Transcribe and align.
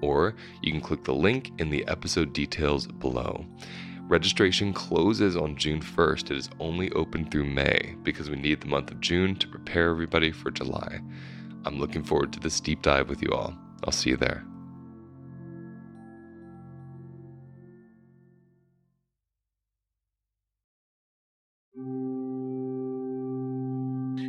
or 0.00 0.34
you 0.62 0.72
can 0.72 0.80
click 0.80 1.04
the 1.04 1.14
link 1.14 1.52
in 1.58 1.70
the 1.70 1.86
episode 1.88 2.32
details 2.32 2.86
below. 2.86 3.44
Registration 4.10 4.72
closes 4.72 5.36
on 5.36 5.56
June 5.56 5.80
1st. 5.80 6.32
It 6.32 6.36
is 6.36 6.50
only 6.58 6.90
open 6.92 7.30
through 7.30 7.44
May 7.44 7.94
because 8.02 8.28
we 8.28 8.36
need 8.36 8.60
the 8.60 8.66
month 8.66 8.90
of 8.90 9.00
June 9.00 9.36
to 9.36 9.46
prepare 9.46 9.90
everybody 9.90 10.32
for 10.32 10.50
July. 10.50 11.00
I'm 11.64 11.78
looking 11.78 12.02
forward 12.02 12.32
to 12.32 12.40
this 12.40 12.58
deep 12.58 12.82
dive 12.82 13.08
with 13.08 13.22
you 13.22 13.30
all. 13.30 13.56
I'll 13.84 13.92
see 13.92 14.10
you 14.10 14.16
there. 14.16 14.44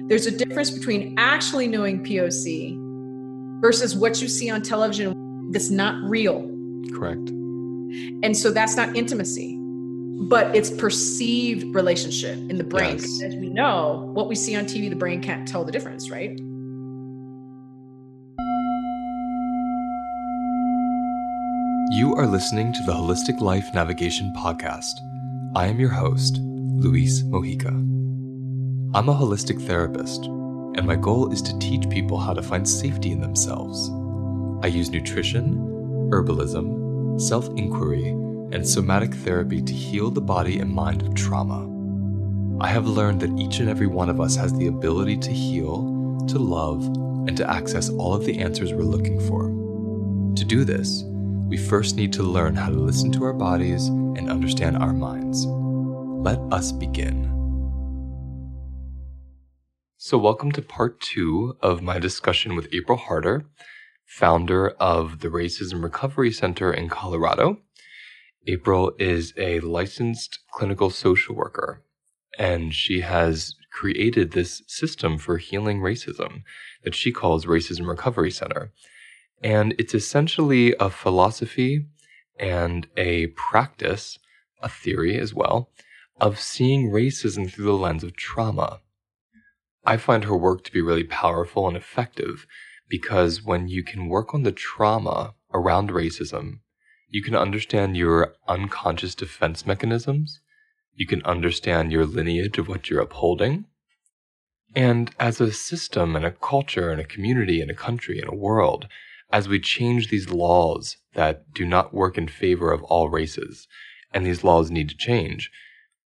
There's 0.08 0.26
a 0.26 0.32
difference 0.32 0.70
between 0.70 1.16
actually 1.18 1.68
knowing 1.68 2.04
POC 2.04 3.62
versus 3.62 3.96
what 3.96 4.22
you 4.22 4.28
see 4.28 4.50
on 4.50 4.62
television 4.62 5.21
that's 5.50 5.70
not 5.70 6.02
real. 6.10 6.48
Correct. 6.94 7.30
And 8.24 8.38
so 8.38 8.52
that's 8.52 8.78
not 8.78 8.96
intimacy, 8.96 9.58
but 10.30 10.56
it's 10.56 10.70
perceived 10.70 11.76
relationship 11.76 12.38
in 12.50 12.58
the 12.58 12.64
brain. 12.64 12.98
Yes. 12.98 13.22
As 13.24 13.36
we 13.36 13.50
know, 13.50 14.10
what 14.14 14.30
we 14.30 14.36
see 14.36 14.56
on 14.56 14.66
TV, 14.66 14.90
the 14.90 14.96
brain 14.96 15.22
can't 15.22 15.48
tell 15.48 15.66
the 15.66 15.72
difference, 15.72 16.10
right? 16.10 16.40
You 21.94 22.16
are 22.16 22.28
listening 22.28 22.72
to 22.74 22.84
the 22.84 22.94
Holistic 22.94 23.42
Life 23.42 23.74
Navigation 23.74 24.32
Podcast. 24.38 24.94
I 25.56 25.68
am 25.68 25.80
your 25.80 25.90
host, 25.90 26.38
Luis 26.40 27.22
Mojica. 27.24 27.74
I'm 28.94 29.10
a 29.10 29.14
holistic 29.14 29.62
therapist, 29.68 30.26
and 30.26 30.88
my 30.88 30.96
goal 30.96 31.32
is 31.34 31.42
to 31.42 31.60
teach 31.60 31.90
people 31.90 32.18
how 32.18 32.34
to 32.34 32.42
find 32.42 32.68
safety 32.68 33.12
in 33.12 33.20
themselves 33.20 33.92
I 34.64 34.68
use 34.68 34.92
nutrition, 34.92 35.58
herbalism, 36.12 37.20
self 37.20 37.48
inquiry, 37.58 38.10
and 38.52 38.68
somatic 38.68 39.12
therapy 39.12 39.60
to 39.60 39.74
heal 39.74 40.12
the 40.12 40.22
body 40.22 40.60
and 40.60 40.72
mind 40.72 41.02
of 41.02 41.16
trauma. 41.16 41.68
I 42.64 42.68
have 42.68 42.86
learned 42.86 43.22
that 43.22 43.40
each 43.40 43.58
and 43.58 43.68
every 43.68 43.88
one 43.88 44.08
of 44.08 44.22
us 44.22 44.36
has 44.36 44.54
the 44.54 44.68
ability 44.68 45.18
to 45.18 45.32
heal, 45.32 46.24
to 46.28 46.38
love, 46.38 46.86
and 46.86 47.36
to 47.38 47.50
access 47.50 47.90
all 47.90 48.14
of 48.14 48.24
the 48.24 48.38
answers 48.38 48.72
we're 48.72 48.84
looking 48.84 49.20
for. 49.28 49.48
To 50.36 50.46
do 50.46 50.64
this, 50.64 51.06
we 51.48 51.58
first 51.58 51.96
need 51.96 52.14
to 52.14 52.24
learn 52.24 52.56
how 52.56 52.70
to 52.70 52.78
listen 52.78 53.12
to 53.14 53.24
our 53.24 53.34
bodies 53.34 53.88
and 53.88 54.30
understand 54.30 54.78
our 54.78 54.94
minds. 54.94 55.48
Let 55.48 56.38
us 56.54 56.72
begin. 56.72 57.30
So, 59.98 60.20
welcome 60.20 60.52
to 60.52 60.62
part 60.62 61.00
two 61.00 61.58
of 61.62 61.82
my 61.82 61.98
discussion 61.98 62.56
with 62.56 62.68
April 62.72 62.98
Harder 63.00 63.46
founder 64.12 64.72
of 64.72 65.22
the 65.22 65.30
Racism 65.30 65.82
Recovery 65.82 66.34
Center 66.34 66.72
in 66.74 66.90
Colorado. 66.90 67.60
April 68.46 68.92
is 69.00 69.34
a 69.38 69.62
licensed 69.62 70.40
clinical 70.52 70.90
social 70.90 71.34
worker, 71.34 71.82
and 72.38 72.74
she 72.74 73.00
has 73.00 73.56
created 73.72 74.32
this 74.32 74.64
system 74.68 75.18
for 75.18 75.38
healing 75.38 75.80
racism 75.80 76.44
that 76.84 76.94
she 76.94 77.14
calls 77.14 77.46
Racism 77.46 77.88
Recovery 77.88 78.32
Center. 78.32 78.74
And 79.42 79.74
it's 79.80 79.96
essentially 79.96 80.76
a 80.78 80.90
philosophy 80.90 81.86
and 82.38 82.88
a 82.98 83.28
practice, 83.28 84.20
a 84.62 84.68
theory 84.68 85.18
as 85.18 85.34
well, 85.34 85.70
of 86.20 86.38
seeing 86.38 86.92
racism 86.92 87.50
through 87.50 87.66
the 87.66 87.72
lens 87.72 88.04
of 88.04 88.18
trauma. 88.18 88.82
I 89.86 89.96
find 89.96 90.26
her 90.26 90.36
work 90.36 90.66
to 90.66 90.72
be 90.74 90.82
really 90.82 91.06
powerful 91.06 91.66
and 91.70 91.78
effective 91.78 92.46
because 92.92 93.42
when 93.42 93.70
you 93.70 93.84
can 93.84 94.10
work 94.10 94.34
on 94.34 94.44
the 94.44 94.52
trauma 94.52 95.34
around 95.54 95.90
racism, 95.90 96.60
you 97.10 97.24
can 97.24 97.36
understand 97.36 97.96
your 97.96 98.36
unconscious 98.50 99.16
defense 99.16 99.66
mechanisms. 99.66 100.42
You 100.94 101.08
can 101.08 101.24
understand 101.24 101.94
your 101.94 102.06
lineage 102.06 102.58
of 102.58 102.68
what 102.68 102.90
you're 102.90 103.00
upholding. 103.00 103.64
And 104.76 105.12
as 105.22 105.40
a 105.40 105.54
system 105.54 106.18
and 106.18 106.26
a 106.26 106.32
culture 106.32 106.92
and 106.92 107.00
a 107.00 107.06
community 107.06 107.62
and 107.62 107.72
a 107.72 107.76
country 107.88 108.20
and 108.20 108.30
a 108.30 108.36
world, 108.36 108.90
as 109.32 109.48
we 109.48 109.62
change 109.62 110.10
these 110.10 110.30
laws 110.30 110.98
that 111.14 111.54
do 111.54 111.66
not 111.66 111.94
work 111.94 112.18
in 112.18 112.28
favor 112.28 112.74
of 112.74 112.84
all 112.84 113.10
races, 113.10 113.70
and 114.14 114.26
these 114.26 114.44
laws 114.44 114.70
need 114.70 114.90
to 114.90 114.98
change, 114.98 115.50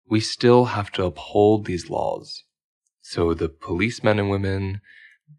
we 0.07 0.19
still 0.19 0.65
have 0.65 0.91
to 0.91 1.05
uphold 1.05 1.65
these 1.65 1.89
laws. 1.89 2.43
So 3.01 3.33
the 3.33 3.49
policemen 3.49 4.19
and 4.19 4.29
women, 4.29 4.81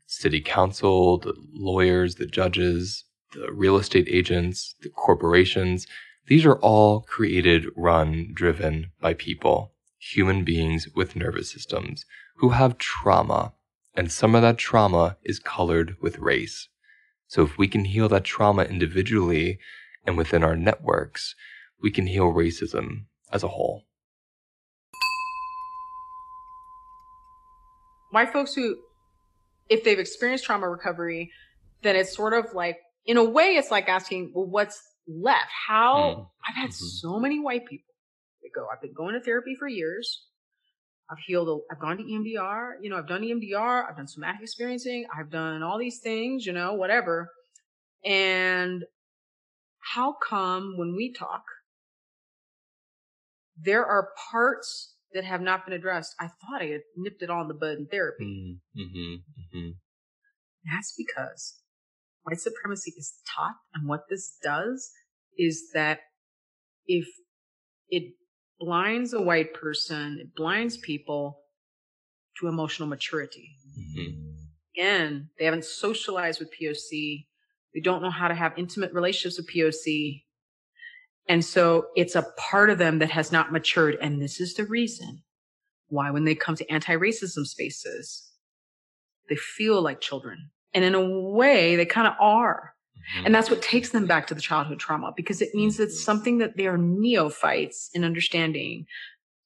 city 0.06 0.40
council, 0.40 1.18
the 1.18 1.34
lawyers, 1.52 2.14
the 2.14 2.26
judges, 2.26 3.04
the 3.32 3.52
real 3.52 3.76
estate 3.76 4.08
agents, 4.10 4.74
the 4.82 4.88
corporations. 4.88 5.86
These 6.28 6.44
are 6.44 6.58
all 6.60 7.02
created, 7.02 7.66
run, 7.76 8.30
driven 8.32 8.92
by 9.00 9.14
people, 9.14 9.72
human 9.98 10.44
beings 10.44 10.88
with 10.94 11.16
nervous 11.16 11.50
systems 11.50 12.04
who 12.36 12.50
have 12.50 12.78
trauma. 12.78 13.52
And 13.94 14.10
some 14.12 14.34
of 14.34 14.42
that 14.42 14.58
trauma 14.58 15.16
is 15.24 15.38
colored 15.38 15.96
with 16.00 16.18
race. 16.18 16.68
So 17.28 17.42
if 17.42 17.58
we 17.58 17.66
can 17.66 17.84
heal 17.84 18.08
that 18.08 18.24
trauma 18.24 18.64
individually 18.64 19.58
and 20.06 20.16
within 20.16 20.44
our 20.44 20.56
networks, 20.56 21.34
we 21.82 21.90
can 21.90 22.06
heal 22.06 22.32
racism 22.32 23.06
as 23.32 23.42
a 23.42 23.48
whole. 23.48 23.84
White 28.10 28.32
folks 28.32 28.54
who 28.54 28.76
if 29.68 29.84
they've 29.84 29.98
experienced 29.98 30.44
trauma 30.44 30.68
recovery, 30.68 31.30
then 31.82 31.96
it's 31.96 32.14
sort 32.14 32.32
of 32.32 32.54
like, 32.54 32.78
in 33.04 33.16
a 33.16 33.24
way, 33.24 33.56
it's 33.56 33.70
like 33.70 33.88
asking, 33.88 34.32
well, 34.34 34.46
what's 34.46 34.82
left? 35.06 35.50
How 35.68 35.94
mm. 35.96 36.26
I've 36.48 36.56
had 36.56 36.70
mm-hmm. 36.70 36.86
so 36.86 37.18
many 37.18 37.40
white 37.40 37.66
people. 37.66 37.94
They 38.42 38.50
go. 38.54 38.66
I've 38.72 38.80
been 38.80 38.94
going 38.94 39.14
to 39.14 39.20
therapy 39.20 39.54
for 39.58 39.68
years. 39.68 40.26
I've 41.08 41.18
healed, 41.24 41.62
I've 41.70 41.78
gone 41.78 41.98
to 41.98 42.02
EMDR, 42.02 42.72
you 42.80 42.90
know, 42.90 42.96
I've 42.96 43.06
done 43.06 43.22
EMDR, 43.22 43.88
I've 43.88 43.96
done 43.96 44.08
somatic 44.08 44.42
experiencing, 44.42 45.06
I've 45.16 45.30
done 45.30 45.62
all 45.62 45.78
these 45.78 46.00
things, 46.00 46.44
you 46.44 46.52
know, 46.52 46.74
whatever. 46.74 47.30
And 48.04 48.82
how 49.94 50.16
come 50.28 50.74
when 50.76 50.96
we 50.96 51.12
talk, 51.12 51.44
there 53.56 53.86
are 53.86 54.08
parts 54.30 54.95
that 55.16 55.24
have 55.24 55.40
not 55.40 55.66
been 55.66 55.74
addressed? 55.74 56.14
I 56.20 56.26
thought 56.26 56.62
I 56.62 56.66
had 56.66 56.80
nipped 56.96 57.22
it 57.22 57.30
all 57.30 57.42
in 57.42 57.48
the 57.48 57.54
bud 57.54 57.78
in 57.78 57.86
therapy. 57.86 58.24
Mm-hmm, 58.24 58.80
mm-hmm. 58.80 59.58
mm-hmm. 59.58 59.70
That's 60.70 60.94
because 60.96 61.60
white 62.22 62.38
supremacy 62.38 62.92
is 62.96 63.14
taught. 63.34 63.54
And 63.74 63.88
what 63.88 64.02
this 64.10 64.36
does 64.42 64.90
is 65.36 65.70
that 65.74 66.00
if 66.86 67.06
it 67.88 68.14
blinds 68.58 69.12
a 69.12 69.20
white 69.20 69.54
person, 69.54 70.18
it 70.20 70.34
blinds 70.34 70.76
people 70.76 71.40
to 72.40 72.48
emotional 72.48 72.88
maturity. 72.88 73.56
Mm-hmm. 73.78 74.20
Again, 74.76 75.30
they 75.38 75.44
haven't 75.44 75.64
socialized 75.64 76.40
with 76.40 76.50
POC. 76.60 77.26
They 77.74 77.80
don't 77.82 78.02
know 78.02 78.10
how 78.10 78.28
to 78.28 78.34
have 78.34 78.52
intimate 78.58 78.92
relationships 78.92 79.38
with 79.38 79.48
POC. 79.54 80.24
And 81.28 81.44
so 81.44 81.86
it's 81.96 82.14
a 82.14 82.26
part 82.36 82.70
of 82.70 82.78
them 82.78 82.98
that 83.00 83.10
has 83.10 83.32
not 83.32 83.52
matured. 83.52 83.96
And 84.00 84.22
this 84.22 84.40
is 84.40 84.54
the 84.54 84.64
reason 84.64 85.22
why 85.88 86.10
when 86.10 86.24
they 86.24 86.34
come 86.34 86.56
to 86.56 86.70
anti-racism 86.70 87.44
spaces, 87.46 88.30
they 89.28 89.36
feel 89.36 89.82
like 89.82 90.00
children. 90.00 90.50
And 90.72 90.84
in 90.84 90.94
a 90.94 91.20
way, 91.30 91.76
they 91.76 91.86
kind 91.86 92.06
of 92.06 92.14
are. 92.20 92.74
Mm-hmm. 93.16 93.26
And 93.26 93.34
that's 93.34 93.50
what 93.50 93.62
takes 93.62 93.90
them 93.90 94.06
back 94.06 94.26
to 94.28 94.34
the 94.34 94.40
childhood 94.40 94.78
trauma 94.78 95.12
because 95.16 95.40
it 95.40 95.54
means 95.54 95.78
it's 95.78 96.02
something 96.02 96.38
that 96.38 96.56
they 96.56 96.66
are 96.66 96.78
neophytes 96.78 97.90
in 97.94 98.04
understanding 98.04 98.86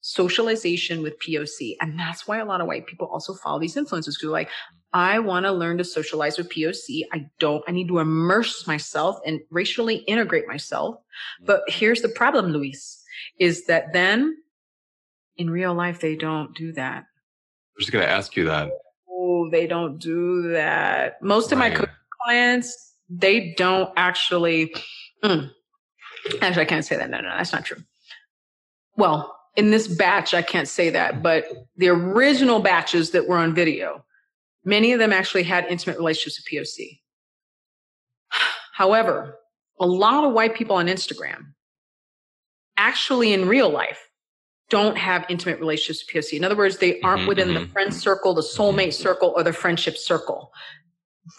socialization 0.01 1.03
with 1.03 1.19
POC. 1.21 1.77
And 1.81 1.99
that's 1.99 2.27
why 2.27 2.39
a 2.39 2.45
lot 2.45 2.61
of 2.61 2.67
white 2.67 2.87
people 2.87 3.07
also 3.07 3.35
follow 3.35 3.59
these 3.59 3.77
influences 3.77 4.17
because 4.17 4.31
like, 4.31 4.49
I 4.93 5.21
want 5.21 5.47
to 5.47 5.53
learn 5.53 5.79
to 5.79 5.85
socialize 5.85 6.37
with 6.37 6.51
POC. 6.51 7.03
I 7.13 7.29
don't, 7.39 7.63
I 7.69 7.73
need 7.73 7.89
to 7.89 7.99
immerse 7.99 8.67
myself 8.67 9.19
and 9.25 9.41
racially 9.51 9.97
integrate 9.97 10.49
myself. 10.49 10.97
But 11.45 11.63
here's 11.69 12.03
the 12.03 12.09
problem, 12.09 12.53
Luis, 12.53 13.03
is 13.39 13.67
that 13.67 13.93
then 13.93 14.37
in 15.37 15.49
real 15.49 15.75
life, 15.75 16.01
they 16.01 16.17
don't 16.17 16.55
do 16.55 16.73
that. 16.73 16.99
I'm 16.99 17.81
just 17.81 17.93
going 17.93 18.05
to 18.05 18.11
ask 18.11 18.37
you 18.37 18.45
that. 18.47 18.71
Oh, 19.09 19.49
they 19.51 19.67
don't 19.67 19.99
do 19.99 20.51
that. 20.53 21.23
Most 21.23 21.53
of 21.53 21.59
my 21.59 21.75
clients, 22.25 22.95
they 23.09 23.55
don't 23.57 23.91
actually. 23.97 24.75
Mm, 25.25 25.51
actually, 26.43 26.63
I 26.63 26.67
can't 26.67 26.85
say 26.85 26.97
that. 26.97 27.11
No, 27.11 27.21
no, 27.21 27.29
that's 27.29 27.53
not 27.53 27.65
true. 27.65 27.79
Well, 28.97 29.40
in 29.57 29.71
this 29.71 29.89
batch, 29.89 30.35
I 30.35 30.43
can't 30.43 30.69
say 30.69 30.91
that, 30.91 31.23
but 31.23 31.45
the 31.77 31.89
original 31.89 32.61
batches 32.61 33.11
that 33.11 33.29
were 33.29 33.37
on 33.37 33.55
video, 33.55 34.05
many 34.65 34.93
of 34.93 34.99
them 34.99 35.13
actually 35.13 35.43
had 35.43 35.67
intimate 35.67 35.99
relationships 35.99 36.43
with 36.51 36.63
POC. 36.65 37.01
However, 38.73 39.37
a 39.79 39.87
lot 39.87 40.25
of 40.25 40.33
white 40.33 40.55
people 40.55 40.77
on 40.77 40.87
Instagram 40.87 41.53
actually 42.77 43.33
in 43.33 43.49
real 43.49 43.69
life 43.69 44.09
don't 44.71 44.97
have 44.97 45.27
intimate 45.29 45.59
relationships 45.59 46.05
with 46.15 46.25
POC. 46.25 46.37
In 46.37 46.45
other 46.45 46.57
words, 46.57 46.79
they 46.79 47.01
aren't 47.01 47.21
mm-hmm, 47.21 47.29
within 47.29 47.49
mm-hmm. 47.49 47.65
the 47.65 47.69
friend 47.69 47.93
circle, 47.93 48.35
the 48.35 48.41
soulmate 48.41 48.95
circle, 48.95 49.33
or 49.37 49.43
the 49.43 49.53
friendship 49.53 49.97
circle 49.97 50.53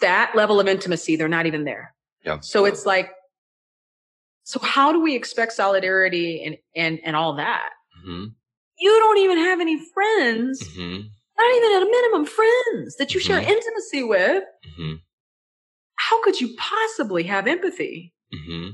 that 0.00 0.32
level 0.34 0.60
of 0.60 0.68
intimacy, 0.68 1.16
they're 1.16 1.28
not 1.28 1.46
even 1.46 1.64
there. 1.64 1.94
Yeah. 2.24 2.40
So 2.40 2.64
it's 2.64 2.86
like, 2.86 3.10
so 4.44 4.58
how 4.60 4.92
do 4.92 5.00
we 5.00 5.14
expect 5.14 5.52
solidarity 5.52 6.42
and 6.44 6.56
and 6.74 7.00
and 7.04 7.16
all 7.16 7.36
that? 7.36 7.70
Mm-hmm. 8.02 8.24
You 8.78 8.98
don't 8.98 9.18
even 9.18 9.38
have 9.38 9.60
any 9.60 9.78
friends, 9.92 10.62
mm-hmm. 10.62 11.06
not 11.38 11.56
even 11.56 11.76
at 11.76 11.82
a 11.82 11.90
minimum 11.90 12.26
friends 12.26 12.96
that 12.96 13.14
you 13.14 13.20
mm-hmm. 13.20 13.26
share 13.26 13.38
intimacy 13.38 14.02
with. 14.02 14.44
Mm-hmm. 14.66 14.94
How 15.96 16.22
could 16.22 16.40
you 16.40 16.54
possibly 16.58 17.22
have 17.24 17.46
empathy 17.46 18.12
mm-hmm. 18.34 18.70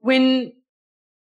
when 0.00 0.52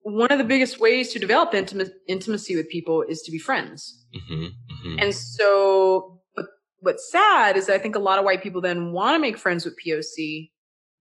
one 0.03 0.33
of 0.33 0.39
the 0.39 0.45
biggest 0.45 0.81
ways 0.81 1.13
to 1.13 1.19
develop 1.19 1.53
intima- 1.53 1.91
intimacy 2.09 2.57
with 2.57 2.69
people 2.69 3.03
is 3.03 3.23
to 3.23 3.31
be 3.31 3.39
friends? 3.39 4.05
Mm-hmm. 4.15 4.99
And 4.99 5.15
so 5.15 6.21
but 6.35 6.47
what's 6.81 7.11
sad 7.11 7.57
is 7.57 7.69
I 7.69 7.79
think 7.79 7.95
a 7.95 8.01
lot 8.01 8.19
of 8.19 8.25
white 8.25 8.43
people 8.43 8.61
then 8.61 8.93
want 8.93 9.15
to 9.15 9.19
make 9.19 9.39
friends 9.39 9.65
with 9.65 9.77
POC, 9.85 10.51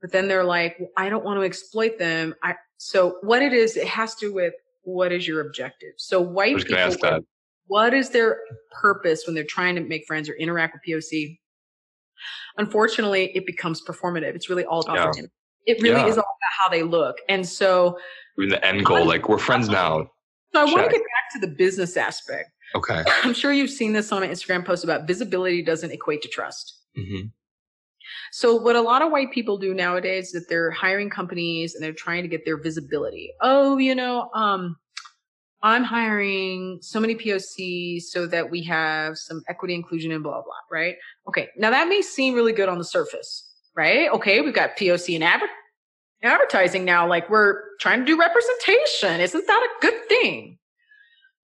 but 0.02 0.12
then 0.12 0.28
they're 0.28 0.44
like, 0.44 0.78
well, 0.80 0.90
I 0.98 1.10
don't 1.10 1.26
want 1.26 1.40
to 1.40 1.46
exploit 1.46 1.98
them. 1.98 2.36
I, 2.44 2.56
so 2.78 3.18
what 3.22 3.42
it 3.42 3.54
is, 3.54 3.78
it 3.78 3.88
has 3.88 4.16
to 4.16 4.28
do 4.28 4.34
with 4.34 4.54
what 4.88 5.12
is 5.12 5.28
your 5.28 5.42
objective. 5.42 5.92
So 5.98 6.22
white 6.22 6.66
people, 6.66 7.20
what 7.68 7.94
is 7.94 8.10
their 8.12 8.40
purpose 8.72 9.24
when 9.26 9.36
they're 9.36 9.44
trying 9.44 9.76
to 9.76 9.82
make 9.82 10.06
friends 10.08 10.30
or 10.30 10.34
interact 10.36 10.76
with 10.76 10.82
POC? 10.88 11.38
Unfortunately, 12.58 13.32
it 13.36 13.46
becomes 13.46 13.82
performative. 13.86 14.34
It's 14.34 14.50
really 14.50 14.64
all 14.64 14.80
about 14.80 15.18
yeah. 15.18 15.24
It 15.66 15.82
really 15.82 16.00
yeah. 16.00 16.08
is 16.08 16.18
all 16.18 16.24
about 16.24 16.64
how 16.64 16.70
they 16.70 16.84
look. 16.84 17.18
And 17.28 17.46
so, 17.46 18.00
in 18.38 18.48
the 18.48 18.66
end 18.66 18.86
goal, 18.86 19.06
like 19.06 19.28
we're 19.28 19.38
friends 19.38 19.68
now. 19.68 20.10
So 20.54 20.62
I 20.62 20.64
want 20.64 20.86
to 20.86 20.92
get 20.92 21.02
back 21.02 21.34
to 21.34 21.40
the 21.40 21.54
business 21.54 21.98
aspect. 21.98 22.50
Okay. 22.74 23.04
I'm 23.24 23.34
sure 23.34 23.52
you've 23.52 23.70
seen 23.70 23.92
this 23.92 24.14
on 24.14 24.22
my 24.22 24.30
Instagram 24.30 24.66
post 24.66 24.86
about 24.86 25.06
visibility 25.06 25.62
doesn't 25.62 25.92
equate 25.92 26.22
to 26.22 26.30
trust. 26.30 26.80
Mm-hmm. 26.98 27.28
So 28.32 28.56
what 28.56 28.76
a 28.76 28.82
lot 28.82 29.02
of 29.02 29.12
white 29.12 29.32
people 29.32 29.58
do 29.58 29.74
nowadays 29.74 30.28
is 30.28 30.32
that 30.34 30.50
they're 30.50 30.72
hiring 30.72 31.10
companies 31.10 31.76
and 31.76 31.84
they're 31.84 31.94
trying 31.94 32.24
to 32.24 32.28
get 32.28 32.46
their 32.46 32.58
visibility. 32.58 33.32
Oh, 33.42 33.78
you 33.78 33.96
know, 33.96 34.30
um, 34.34 34.78
I'm 35.64 35.84
hiring 35.84 36.80
so 36.82 37.00
many 37.00 37.16
POCs 37.16 38.04
so 38.04 38.28
that 38.28 38.52
we 38.52 38.64
have 38.64 39.18
some 39.18 39.42
equity 39.48 39.74
inclusion 39.74 40.12
and 40.12 40.24
blah, 40.24 40.42
blah, 40.42 40.54
right? 40.72 40.96
Okay. 41.28 41.50
Now 41.58 41.72
that 41.72 41.88
may 41.88 42.02
seem 42.02 42.36
really 42.36 42.54
good 42.54 42.70
on 42.70 42.78
the 42.78 42.84
surface, 42.84 43.52
right? 43.76 44.10
Okay. 44.12 44.42
We've 44.42 44.54
got 44.54 44.78
POC 44.78 45.16
and 45.16 45.24
adver- 45.24 45.48
advertising 46.24 46.86
now. 46.86 47.08
Like 47.08 47.30
we're 47.30 47.62
trying 47.80 48.00
to 48.00 48.06
do 48.06 48.20
representation. 48.20 49.20
Isn't 49.20 49.48
that 49.48 49.64
a 49.64 49.82
good 49.82 50.08
thing? 50.08 50.60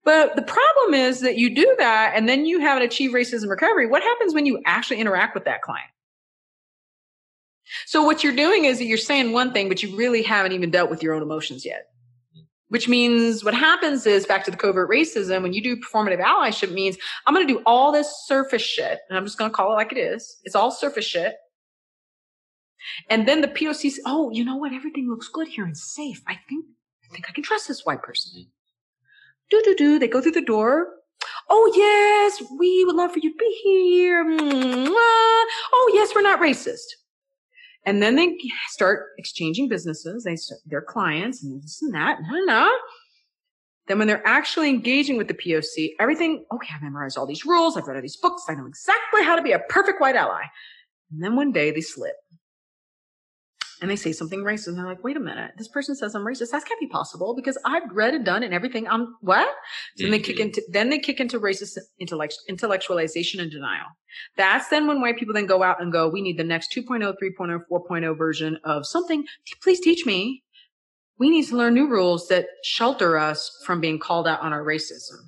But 0.03 0.35
the 0.35 0.41
problem 0.41 0.93
is 0.93 1.21
that 1.21 1.37
you 1.37 1.55
do 1.55 1.75
that 1.77 2.11
and 2.15 2.27
then 2.27 2.45
you 2.45 2.59
haven't 2.59 2.83
achieved 2.83 3.13
racism 3.13 3.49
recovery. 3.49 3.87
What 3.87 4.03
happens 4.03 4.33
when 4.33 4.45
you 4.45 4.61
actually 4.65 4.99
interact 4.99 5.33
with 5.33 5.45
that 5.45 5.61
client? 5.61 5.89
So 7.85 8.03
what 8.03 8.23
you're 8.23 8.35
doing 8.35 8.65
is 8.65 8.77
that 8.77 8.85
you're 8.85 8.97
saying 8.97 9.31
one 9.31 9.53
thing, 9.53 9.69
but 9.69 9.81
you 9.81 9.95
really 9.95 10.21
haven't 10.21 10.51
even 10.51 10.71
dealt 10.71 10.89
with 10.89 11.01
your 11.01 11.13
own 11.13 11.21
emotions 11.21 11.65
yet. 11.65 11.87
Which 12.69 12.87
means 12.87 13.43
what 13.43 13.53
happens 13.53 14.07
is 14.07 14.25
back 14.25 14.43
to 14.45 14.51
the 14.51 14.57
covert 14.57 14.89
racism, 14.89 15.43
when 15.43 15.53
you 15.53 15.61
do 15.61 15.77
performative 15.77 16.23
allyship 16.23 16.71
means 16.71 16.97
I'm 17.27 17.33
going 17.33 17.47
to 17.47 17.53
do 17.53 17.61
all 17.65 17.91
this 17.91 18.11
surface 18.25 18.63
shit 18.63 18.99
and 19.07 19.17
I'm 19.17 19.25
just 19.25 19.37
going 19.37 19.51
to 19.51 19.55
call 19.55 19.71
it 19.71 19.75
like 19.75 19.91
it 19.91 19.99
is. 19.99 20.37
It's 20.43 20.55
all 20.55 20.71
surface 20.71 21.05
shit. 21.05 21.35
And 23.09 23.27
then 23.27 23.41
the 23.41 23.47
POC 23.47 23.91
says, 23.91 23.99
Oh, 24.05 24.31
you 24.31 24.43
know 24.43 24.57
what? 24.57 24.73
Everything 24.73 25.09
looks 25.09 25.29
good 25.29 25.47
here 25.47 25.65
and 25.65 25.77
safe. 25.77 26.21
I 26.27 26.37
think, 26.49 26.65
I 27.09 27.13
think 27.13 27.29
I 27.29 27.31
can 27.31 27.43
trust 27.43 27.67
this 27.67 27.85
white 27.85 28.01
person 28.01 28.31
mm-hmm. 28.41 28.49
do 29.51 29.61
do 29.63 29.75
do. 29.75 29.99
They 29.99 30.07
go 30.07 30.19
through 30.19 30.31
the 30.31 30.41
door. 30.41 30.87
Oh 31.49 31.71
yes, 31.75 32.41
we 32.59 32.83
would 32.85 32.95
love 32.95 33.11
for 33.11 33.19
you 33.19 33.31
to 33.31 33.37
be 33.37 33.61
here. 33.63 34.25
Oh 35.73 35.91
yes, 35.93 36.11
we're 36.15 36.21
not 36.21 36.41
racist. 36.41 36.87
And 37.85 38.01
then 38.01 38.15
they 38.15 38.37
start 38.69 39.09
exchanging 39.17 39.67
businesses. 39.67 40.23
They 40.23 40.37
their 40.65 40.81
clients 40.81 41.43
and 41.43 41.61
this 41.61 41.81
and 41.81 41.93
that. 41.93 42.19
No, 42.21 42.39
no. 42.45 42.65
Uh, 42.65 42.69
then 43.87 43.99
when 43.99 44.07
they're 44.07 44.25
actually 44.25 44.69
engaging 44.69 45.17
with 45.17 45.27
the 45.27 45.33
POC, 45.33 45.89
everything, 45.99 46.45
okay, 46.53 46.69
I've 46.73 46.81
memorized 46.81 47.17
all 47.17 47.25
these 47.25 47.45
rules. 47.45 47.75
I've 47.75 47.85
read 47.85 47.97
all 47.97 48.01
these 48.01 48.15
books. 48.15 48.45
I 48.47 48.55
know 48.55 48.65
exactly 48.65 49.23
how 49.23 49.35
to 49.35 49.41
be 49.41 49.51
a 49.51 49.59
perfect 49.59 49.99
white 49.99 50.15
ally. 50.15 50.43
And 51.11 51.21
then 51.21 51.35
one 51.35 51.51
day 51.51 51.71
they 51.71 51.81
slip 51.81 52.15
and 53.83 53.91
they 53.91 53.97
say 53.97 54.13
something 54.13 54.39
racist 54.39 54.67
and 54.67 54.77
they're 54.77 54.85
like, 54.85 55.03
wait 55.03 55.17
a 55.17 55.19
minute, 55.19 55.51
this 55.57 55.67
person 55.67 55.93
says 55.93 56.15
I'm 56.15 56.21
racist. 56.21 56.51
That 56.51 56.63
can't 56.63 56.79
be 56.79 56.87
possible 56.87 57.35
because 57.35 57.57
I've 57.65 57.91
read 57.91 58.13
and 58.13 58.23
done 58.23 58.41
and 58.41 58.53
everything. 58.53 58.87
I'm 58.87 59.17
what? 59.19 59.45
So 59.97 60.05
then 60.05 60.11
they 60.11 60.19
kick 60.19 60.37
mm-hmm. 60.37 60.43
into, 60.43 60.63
then 60.69 60.89
they 60.89 60.99
kick 60.99 61.19
into 61.19 61.37
racist 61.37 61.77
intellect, 61.99 62.37
intellectualization 62.49 63.41
and 63.41 63.51
denial. 63.51 63.87
That's 64.37 64.69
then 64.69 64.87
when 64.87 65.01
white 65.01 65.17
people 65.17 65.33
then 65.33 65.47
go 65.47 65.63
out 65.63 65.81
and 65.81 65.91
go, 65.91 66.07
we 66.07 66.21
need 66.21 66.37
the 66.37 66.45
next 66.45 66.73
2.0, 66.73 67.13
3.0, 67.21 67.59
4.0 67.69 68.17
version 68.17 68.57
of 68.63 68.85
something. 68.85 69.25
Please 69.61 69.81
teach 69.81 70.05
me. 70.05 70.43
We 71.19 71.29
need 71.29 71.45
to 71.47 71.57
learn 71.57 71.73
new 71.73 71.89
rules 71.89 72.29
that 72.29 72.45
shelter 72.63 73.17
us 73.17 73.51
from 73.65 73.81
being 73.81 73.99
called 73.99 74.29
out 74.29 74.39
on 74.39 74.53
our 74.53 74.63
racism. 74.63 75.27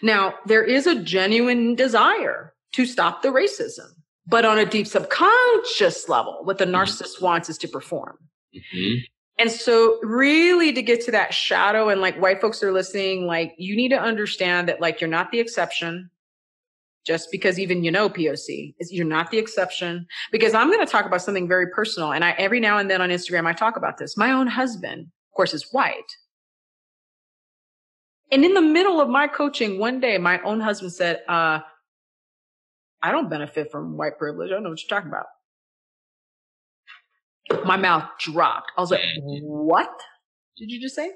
Now, 0.00 0.34
there 0.46 0.62
is 0.62 0.86
a 0.86 1.02
genuine 1.02 1.74
desire 1.74 2.54
to 2.74 2.86
stop 2.86 3.22
the 3.22 3.30
racism. 3.30 3.97
But 4.28 4.44
on 4.44 4.58
a 4.58 4.66
deep 4.66 4.86
subconscious 4.86 6.08
level, 6.08 6.40
what 6.44 6.58
the 6.58 6.66
mm-hmm. 6.66 6.74
narcissist 6.74 7.22
wants 7.22 7.48
is 7.48 7.58
to 7.58 7.68
perform. 7.68 8.18
Mm-hmm. 8.54 8.98
And 9.38 9.50
so 9.50 9.98
really 10.02 10.72
to 10.72 10.82
get 10.82 11.00
to 11.02 11.12
that 11.12 11.32
shadow 11.32 11.88
and 11.88 12.00
like 12.00 12.20
white 12.20 12.40
folks 12.40 12.62
are 12.62 12.72
listening, 12.72 13.26
like 13.26 13.54
you 13.56 13.76
need 13.76 13.90
to 13.90 14.00
understand 14.00 14.68
that 14.68 14.80
like 14.80 15.00
you're 15.00 15.08
not 15.08 15.30
the 15.30 15.38
exception 15.38 16.10
just 17.06 17.30
because 17.30 17.58
even 17.58 17.84
you 17.84 17.90
know 17.90 18.10
POC 18.10 18.74
is 18.78 18.92
you're 18.92 19.06
not 19.06 19.30
the 19.30 19.38
exception 19.38 20.06
because 20.32 20.52
I'm 20.54 20.68
going 20.68 20.84
to 20.84 20.90
talk 20.90 21.06
about 21.06 21.22
something 21.22 21.48
very 21.48 21.68
personal. 21.70 22.12
And 22.12 22.24
I, 22.24 22.32
every 22.32 22.60
now 22.60 22.78
and 22.78 22.90
then 22.90 23.00
on 23.00 23.10
Instagram, 23.10 23.46
I 23.46 23.52
talk 23.52 23.76
about 23.76 23.96
this. 23.96 24.16
My 24.16 24.32
own 24.32 24.46
husband, 24.48 25.02
of 25.04 25.36
course, 25.36 25.54
is 25.54 25.68
white. 25.72 26.12
And 28.30 28.44
in 28.44 28.52
the 28.52 28.60
middle 28.60 29.00
of 29.00 29.08
my 29.08 29.26
coaching, 29.26 29.78
one 29.78 30.00
day, 30.00 30.18
my 30.18 30.38
own 30.42 30.60
husband 30.60 30.92
said, 30.92 31.22
uh, 31.28 31.60
I 33.02 33.12
don't 33.12 33.30
benefit 33.30 33.70
from 33.70 33.96
white 33.96 34.18
privilege. 34.18 34.50
I 34.50 34.54
don't 34.54 34.64
know 34.64 34.70
what 34.70 34.82
you're 34.82 34.98
talking 34.98 35.10
about. 35.10 35.26
My 37.64 37.76
mouth 37.76 38.04
dropped. 38.18 38.72
I 38.76 38.80
was 38.80 38.90
like, 38.90 39.00
what 39.22 40.00
did 40.56 40.70
you 40.70 40.80
just 40.80 40.96
say? 40.96 41.10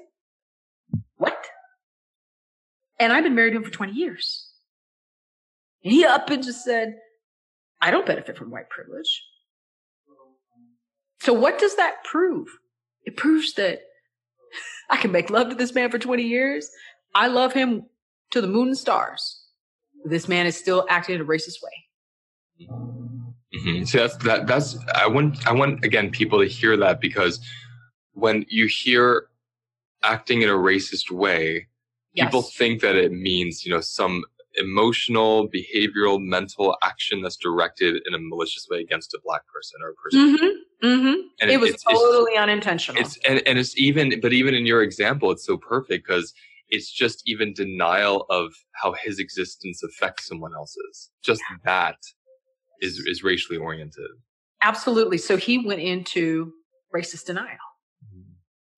What? 1.17 1.45
And 2.99 3.11
I've 3.11 3.23
been 3.23 3.35
married 3.35 3.51
to 3.51 3.57
him 3.57 3.63
for 3.63 3.69
20 3.69 3.93
years. 3.93 4.49
And 5.83 5.93
he 5.93 6.05
up 6.05 6.29
and 6.29 6.43
just 6.43 6.63
said, 6.63 6.95
I 7.81 7.91
don't 7.91 8.05
benefit 8.05 8.37
from 8.37 8.49
white 8.49 8.69
privilege. 8.69 9.23
So 11.19 11.33
what 11.33 11.59
does 11.59 11.75
that 11.75 12.03
prove? 12.03 12.47
It 13.03 13.17
proves 13.17 13.53
that 13.55 13.81
I 14.89 14.97
can 14.97 15.11
make 15.11 15.29
love 15.29 15.49
to 15.49 15.55
this 15.55 15.75
man 15.75 15.91
for 15.91 15.99
20 15.99 16.23
years. 16.23 16.69
I 17.13 17.27
love 17.27 17.53
him 17.53 17.87
to 18.31 18.41
the 18.41 18.47
moon 18.47 18.69
and 18.69 18.77
stars. 18.77 19.42
This 20.03 20.27
man 20.27 20.45
is 20.45 20.57
still 20.57 20.85
acting 20.89 21.15
in 21.15 21.21
a 21.21 21.25
racist 21.25 21.61
way. 21.63 22.69
Mm-hmm. 23.55 23.83
So 23.85 23.99
that's 23.99 24.17
that. 24.17 24.47
That's 24.47 24.77
I 24.95 25.07
want. 25.07 25.45
I 25.47 25.53
want 25.53 25.85
again 25.85 26.09
people 26.09 26.39
to 26.39 26.45
hear 26.45 26.75
that 26.77 26.99
because 26.99 27.39
when 28.13 28.45
you 28.49 28.67
hear 28.67 29.27
acting 30.01 30.41
in 30.41 30.49
a 30.49 30.53
racist 30.53 31.11
way, 31.11 31.67
yes. 32.13 32.25
people 32.25 32.41
think 32.41 32.81
that 32.81 32.95
it 32.95 33.11
means 33.11 33.65
you 33.65 33.71
know 33.71 33.81
some 33.81 34.23
emotional, 34.55 35.49
behavioral, 35.49 36.21
mental 36.21 36.77
action 36.83 37.21
that's 37.21 37.37
directed 37.37 38.01
in 38.05 38.13
a 38.13 38.19
malicious 38.19 38.67
way 38.69 38.79
against 38.79 39.13
a 39.13 39.19
black 39.23 39.41
person 39.47 39.79
or 39.81 39.89
a 39.89 39.95
person. 39.95 40.37
Mm-hmm, 40.37 40.87
mm-hmm. 40.87 41.21
And 41.41 41.51
it, 41.51 41.55
it 41.55 41.59
was 41.59 41.71
it's, 41.71 41.83
totally 41.83 42.33
it's, 42.33 42.41
unintentional. 42.41 43.01
It's 43.01 43.17
and, 43.27 43.41
and 43.45 43.57
it's 43.57 43.77
even, 43.77 44.19
but 44.21 44.33
even 44.33 44.53
in 44.53 44.65
your 44.65 44.83
example, 44.83 45.31
it's 45.31 45.45
so 45.45 45.57
perfect 45.57 46.07
because 46.07 46.33
it's 46.73 46.91
just 46.91 47.21
even 47.27 47.53
denial 47.53 48.25
of 48.29 48.51
how 48.81 48.93
his 48.93 49.19
existence 49.19 49.83
affects 49.83 50.27
someone 50.27 50.53
else's. 50.55 51.11
Just 51.23 51.41
that 51.63 51.97
is 52.81 52.99
is 53.05 53.23
racially 53.23 53.57
oriented. 53.57 54.09
Absolutely. 54.61 55.19
So 55.19 55.37
he 55.37 55.65
went 55.65 55.81
into 55.81 56.51
racist 56.93 57.25
denial 57.25 57.67
mm-hmm. 58.03 58.31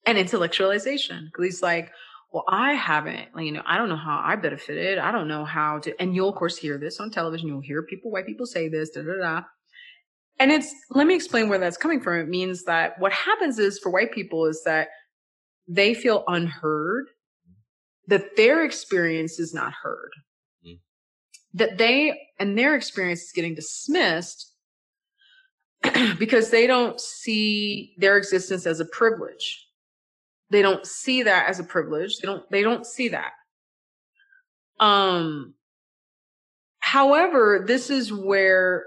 and 0.06 0.18
intellectualization 0.18 1.28
because 1.28 1.46
he's 1.46 1.62
like, 1.62 1.92
well, 2.34 2.44
I 2.50 2.74
haven't, 2.74 3.30
you 3.38 3.54
know, 3.54 3.62
I 3.66 3.78
don't 3.78 3.88
know 3.88 3.96
how 3.96 4.22
I 4.24 4.36
benefited. 4.36 4.98
I 4.98 5.12
don't 5.14 5.30
know 5.30 5.46
how 5.46 5.80
to, 5.80 6.02
and 6.02 6.14
you'll 6.14 6.30
of 6.30 6.36
course 6.36 6.58
hear 6.58 6.78
this 6.78 7.00
on 7.00 7.12
television. 7.12 7.48
You'll 7.48 7.62
hear 7.62 7.82
people, 7.84 8.12
white 8.12 8.25
people 8.25 8.46
say 8.46 8.68
this, 8.68 8.90
da, 8.90 9.04
da, 9.04 9.18
da. 9.22 9.42
And 10.38 10.52
it's, 10.52 10.74
let 10.90 11.08
me 11.08 11.16
explain 11.16 11.48
where 11.48 11.60
that's 11.60 11.78
coming 11.78 12.02
from. 12.02 12.20
It 12.20 12.28
means 12.28 12.66
that 12.66 13.00
what 13.00 13.14
happens 13.14 13.58
is 13.58 13.80
for 13.80 13.90
white 13.90 14.12
people 14.12 14.48
is 14.48 14.62
that 14.66 14.90
they 15.68 15.94
feel 15.94 16.25
unheard, 16.28 17.06
that 18.08 18.36
their 18.36 18.64
experience 18.64 19.40
is 19.40 19.54
not 19.54 19.74
heard, 19.84 20.12
mm. 20.66 20.80
that 21.54 21.78
they, 21.78 22.20
and 22.40 22.58
their 22.58 22.76
experience 22.76 23.24
is 23.24 23.32
getting 23.34 23.56
dismissed 23.56 24.54
because 26.20 26.50
they 26.50 26.68
don't 26.68 27.00
see 27.00 27.96
their 27.98 28.18
existence 28.18 28.66
as 28.66 28.80
a 28.80 28.86
privilege 28.86 29.66
they 30.50 30.62
don't 30.62 30.86
see 30.86 31.24
that 31.24 31.50
as 31.50 31.60
a 31.60 31.64
privilege. 31.64 32.18
They 32.20 32.28
don't, 32.28 32.50
they 32.52 32.62
don't 32.62 32.86
see 32.86 33.10
that. 33.10 33.32
Um, 34.80 35.56
however, 36.80 37.64
this 37.66 37.90
is 37.90 38.14
where 38.14 38.86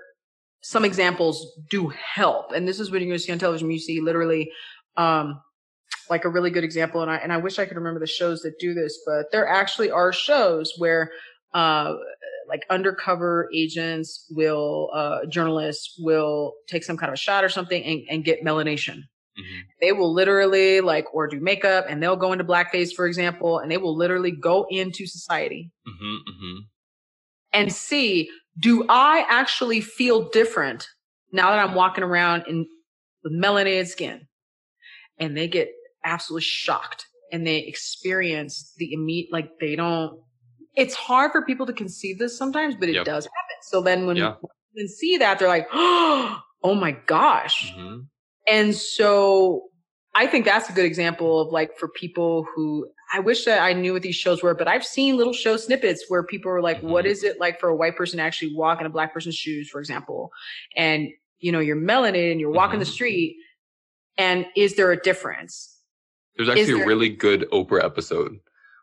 some 0.63 0.85
examples 0.85 1.59
do 1.71 1.89
help. 1.89 2.53
And 2.53 2.67
this 2.67 2.79
is 2.79 2.91
what 2.91 3.01
you're 3.01 3.09
going 3.09 3.19
to 3.19 3.25
see 3.25 3.33
on 3.33 3.39
television. 3.39 3.71
You 3.71 3.79
see 3.79 4.01
literally, 4.01 4.51
um, 4.97 5.41
like 6.11 6.25
a 6.25 6.29
really 6.29 6.50
good 6.50 6.65
example. 6.65 7.03
And 7.03 7.11
I, 7.11 7.17
and 7.17 7.33
I 7.33 7.37
wish 7.37 7.59
I 7.59 7.65
could 7.65 7.77
remember 7.77 8.00
the 8.00 8.07
shows 8.07 8.43
that 8.43 8.59
do 8.59 8.75
this, 8.75 8.99
but 9.07 9.31
there 9.33 9.47
actually 9.47 9.91
are 9.91 10.12
shows 10.12 10.73
where, 10.79 11.11
uh, 11.55 11.95
like 12.49 12.65
undercover 12.71 13.49
agents 13.55 14.27
will, 14.31 14.91
uh, 14.95 15.27
journalists 15.27 15.97
will 15.99 16.55
take 16.67 16.83
some 16.83 16.97
kind 16.97 17.11
of 17.11 17.15
a 17.15 17.19
shot 17.19 17.45
or 17.45 17.49
something 17.49 17.83
and, 17.85 18.03
and 18.09 18.25
get 18.25 18.43
melanation. 18.43 19.03
Mm-hmm. 19.38 19.61
They 19.81 19.93
will 19.93 20.12
literally 20.12 20.81
like, 20.81 21.15
or 21.15 21.27
do 21.27 21.41
makeup 21.41 21.85
and 21.88 22.03
they'll 22.03 22.17
go 22.17 22.33
into 22.33 22.45
blackface, 22.45 22.93
for 22.93 23.07
example, 23.07 23.59
and 23.59 23.71
they 23.71 23.77
will 23.77 23.97
literally 23.97 24.33
go 24.33 24.67
into 24.71 25.07
society 25.07 25.71
mm-hmm, 25.87 26.15
mm-hmm. 26.31 26.59
and 27.53 27.73
see, 27.73 28.31
do 28.59 28.85
I 28.88 29.25
actually 29.29 29.81
feel 29.81 30.29
different 30.31 30.88
now 31.31 31.50
that 31.50 31.59
I'm 31.61 31.75
walking 31.75 32.03
around 32.03 32.45
in 32.49 32.67
with 33.23 33.33
melanated 33.33 33.87
skin? 33.88 34.27
And 35.19 35.37
they 35.37 35.49
get 35.49 35.71
absolutely 36.05 36.43
shocked 36.43 37.07
and 37.33 37.47
they 37.47 37.59
experience 37.59 38.75
the 38.78 38.93
immediate, 38.93 39.33
like 39.33 39.59
they 39.61 39.76
don't, 39.76 40.21
it's 40.75 40.95
hard 40.95 41.33
for 41.33 41.43
people 41.43 41.67
to 41.67 41.73
conceive 41.73 42.19
this 42.19 42.37
sometimes, 42.37 42.75
but 42.75 42.88
it 42.88 42.95
yep. 42.95 43.05
does 43.05 43.25
happen. 43.25 43.57
So 43.62 43.81
then 43.83 44.07
when 44.07 44.17
yeah. 44.17 44.35
they 44.76 44.87
see 44.87 45.17
that, 45.19 45.38
they're 45.38 45.49
like, 45.49 45.69
oh 45.73 46.40
my 46.62 46.93
gosh. 47.07 47.73
Mm-hmm. 47.73 48.00
And 48.49 48.75
so 48.75 49.64
I 50.14 50.26
think 50.26 50.45
that's 50.45 50.71
a 50.71 50.73
good 50.73 50.85
example 50.85 51.40
of 51.40 51.52
like 51.52 51.76
for 51.78 51.88
people 51.88 52.47
who 52.55 52.88
I 53.12 53.21
wish 53.21 53.45
that 53.45 53.62
I 53.62 53.73
knew 53.73 53.93
what 53.93 54.02
these 54.02 54.17
shows 54.17 54.43
were, 54.43 54.55
but 54.55 54.69
I've 54.69 54.85
seen 54.85 55.17
little 55.17 55.33
show 55.33 55.57
snippets 55.57 56.05
where 56.09 56.23
people 56.23 56.50
are 56.50 56.61
like, 56.61 56.78
mm-hmm. 56.78 56.90
what 56.90 57.07
is 57.07 57.25
it 57.25 57.40
like 57.40 57.59
for 57.59 57.69
a 57.69 57.76
white 57.76 57.97
person 57.97 58.19
to 58.19 58.23
actually 58.23 58.55
walk 58.55 58.81
in 58.81 58.87
a 58.87 58.90
black 58.90 59.14
person's 59.14 59.37
shoes, 59.37 59.69
for 59.71 59.81
example? 59.81 60.31
And, 60.76 61.09
you 61.38 61.52
know, 61.52 61.61
you're 61.61 61.76
melanated 61.76 62.33
and 62.33 62.40
you're 62.40 62.50
walking 62.50 62.75
mm-hmm. 62.75 62.81
the 62.81 62.87
street. 62.87 63.37
And 64.19 64.47
is 64.57 64.76
there 64.76 64.93
a 64.93 65.00
difference? 65.00 65.77
There's 66.38 66.49
actually 66.49 66.75
there- 66.75 66.85
a 66.85 66.87
really 66.87 67.11
good 67.11 67.47
Oprah 67.52 67.85
episode 67.85 68.38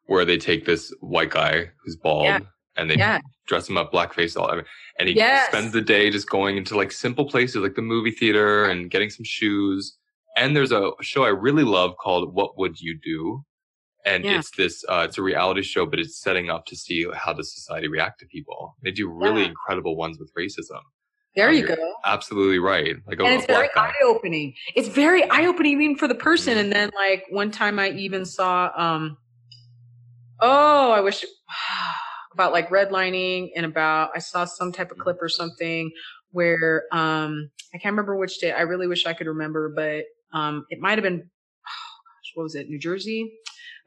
where 0.08 0.26
they 0.26 0.38
take 0.38 0.66
this 0.66 0.94
white 1.00 1.32
guy 1.32 1.72
who's 1.84 1.96
bald 1.96 2.26
yeah. 2.26 2.40
and 2.78 2.90
they 2.90 2.96
yeah. 2.96 3.20
dress 3.48 3.68
him 3.68 3.78
up 3.78 3.92
blackface 3.92 4.38
all 4.38 4.62
and 5.00 5.10
he 5.10 5.16
yes. 5.16 5.48
spends 5.48 5.72
the 5.72 5.82
day 5.82 6.12
just 6.12 6.30
going 6.30 6.58
into 6.58 6.78
like 6.78 6.92
simple 6.92 7.26
places 7.28 7.58
like 7.58 7.76
the 7.76 7.82
movie 7.82 8.12
theater 8.12 8.66
and 8.66 8.92
getting 8.92 9.10
some 9.10 9.24
shoes. 9.24 9.98
And 10.38 10.56
there's 10.56 10.72
a 10.72 10.92
show 11.02 11.24
I 11.24 11.30
really 11.30 11.64
love 11.64 11.96
called 11.98 12.36
What 12.36 12.58
Would 12.58 12.80
You 12.80 13.00
Do? 13.04 13.44
And 14.06 14.24
yeah. 14.24 14.38
it's 14.38 14.52
this, 14.52 14.86
uh, 14.88 15.06
it's 15.08 15.18
a 15.18 15.24
reality 15.24 15.64
show, 15.64 15.86
but 15.86 16.00
it's 16.00 16.22
setting 16.22 16.50
up 16.50 16.66
to 16.68 16.76
see 16.76 17.08
how 17.16 17.34
does 17.34 17.54
society 17.54 17.88
react 17.88 18.20
to 18.20 18.28
people. 18.28 18.76
They 18.84 18.92
do 18.92 19.10
really 19.10 19.42
yeah. 19.42 19.48
incredible 19.48 19.96
ones 19.96 20.20
with 20.20 20.32
racism. 20.38 20.82
There 21.36 21.52
you 21.52 21.68
go. 21.68 21.76
Absolutely 22.06 22.60
right. 22.60 22.96
Like 23.06 23.20
and 23.20 23.28
a, 23.28 23.34
it's 23.34 23.46
very 23.46 23.70
eye 23.76 23.94
opening. 24.06 24.54
It's 24.74 24.88
very 24.88 25.30
eye 25.30 25.46
opening 25.46 25.82
even 25.82 25.98
for 25.98 26.08
the 26.08 26.16
person. 26.16 26.54
Mm-hmm. 26.54 26.64
And 26.64 26.72
then 26.72 26.92
like 26.96 27.26
one 27.30 27.52
time 27.52 27.78
I 27.78 27.90
even 27.90 28.26
saw, 28.26 28.72
um, 28.76 29.18
oh, 30.40 30.92
I 30.92 31.02
wish 31.02 31.26
about 32.34 32.54
like 32.54 32.70
redlining 32.70 33.50
and 33.56 33.66
about 33.66 34.12
I 34.16 34.20
saw 34.20 34.46
some 34.46 34.72
type 34.72 34.92
of 34.92 34.98
clip 34.98 35.18
or 35.22 35.30
something 35.30 35.92
where 36.32 36.84
um 36.92 37.50
I 37.74 37.78
can't 37.78 37.94
remember 37.94 38.16
which 38.16 38.40
day. 38.40 38.52
I 38.52 38.62
really 38.62 38.88
wish 38.88 39.06
I 39.06 39.14
could 39.14 39.28
remember, 39.28 39.74
but 39.76 40.06
um 40.38 40.66
it 40.70 40.80
might 40.80 40.98
have 40.98 41.04
been 41.04 41.20
oh 41.20 41.22
gosh, 41.22 42.32
what 42.36 42.44
was 42.44 42.56
it? 42.56 42.70
New 42.70 42.80
Jersey? 42.80 43.34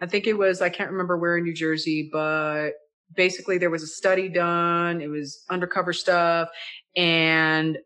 I 0.00 0.06
think 0.06 0.26
it 0.26 0.34
was 0.34 0.60
I 0.60 0.68
can't 0.68 0.90
remember 0.90 1.16
where 1.16 1.38
in 1.38 1.44
New 1.44 1.54
Jersey, 1.54 2.10
but 2.12 2.72
basically 3.14 3.58
there 3.58 3.70
was 3.70 3.82
a 3.82 3.86
study 3.86 4.28
done. 4.28 5.00
It 5.00 5.08
was 5.08 5.44
undercover 5.50 5.92
stuff 5.92 6.48
and 6.98 7.78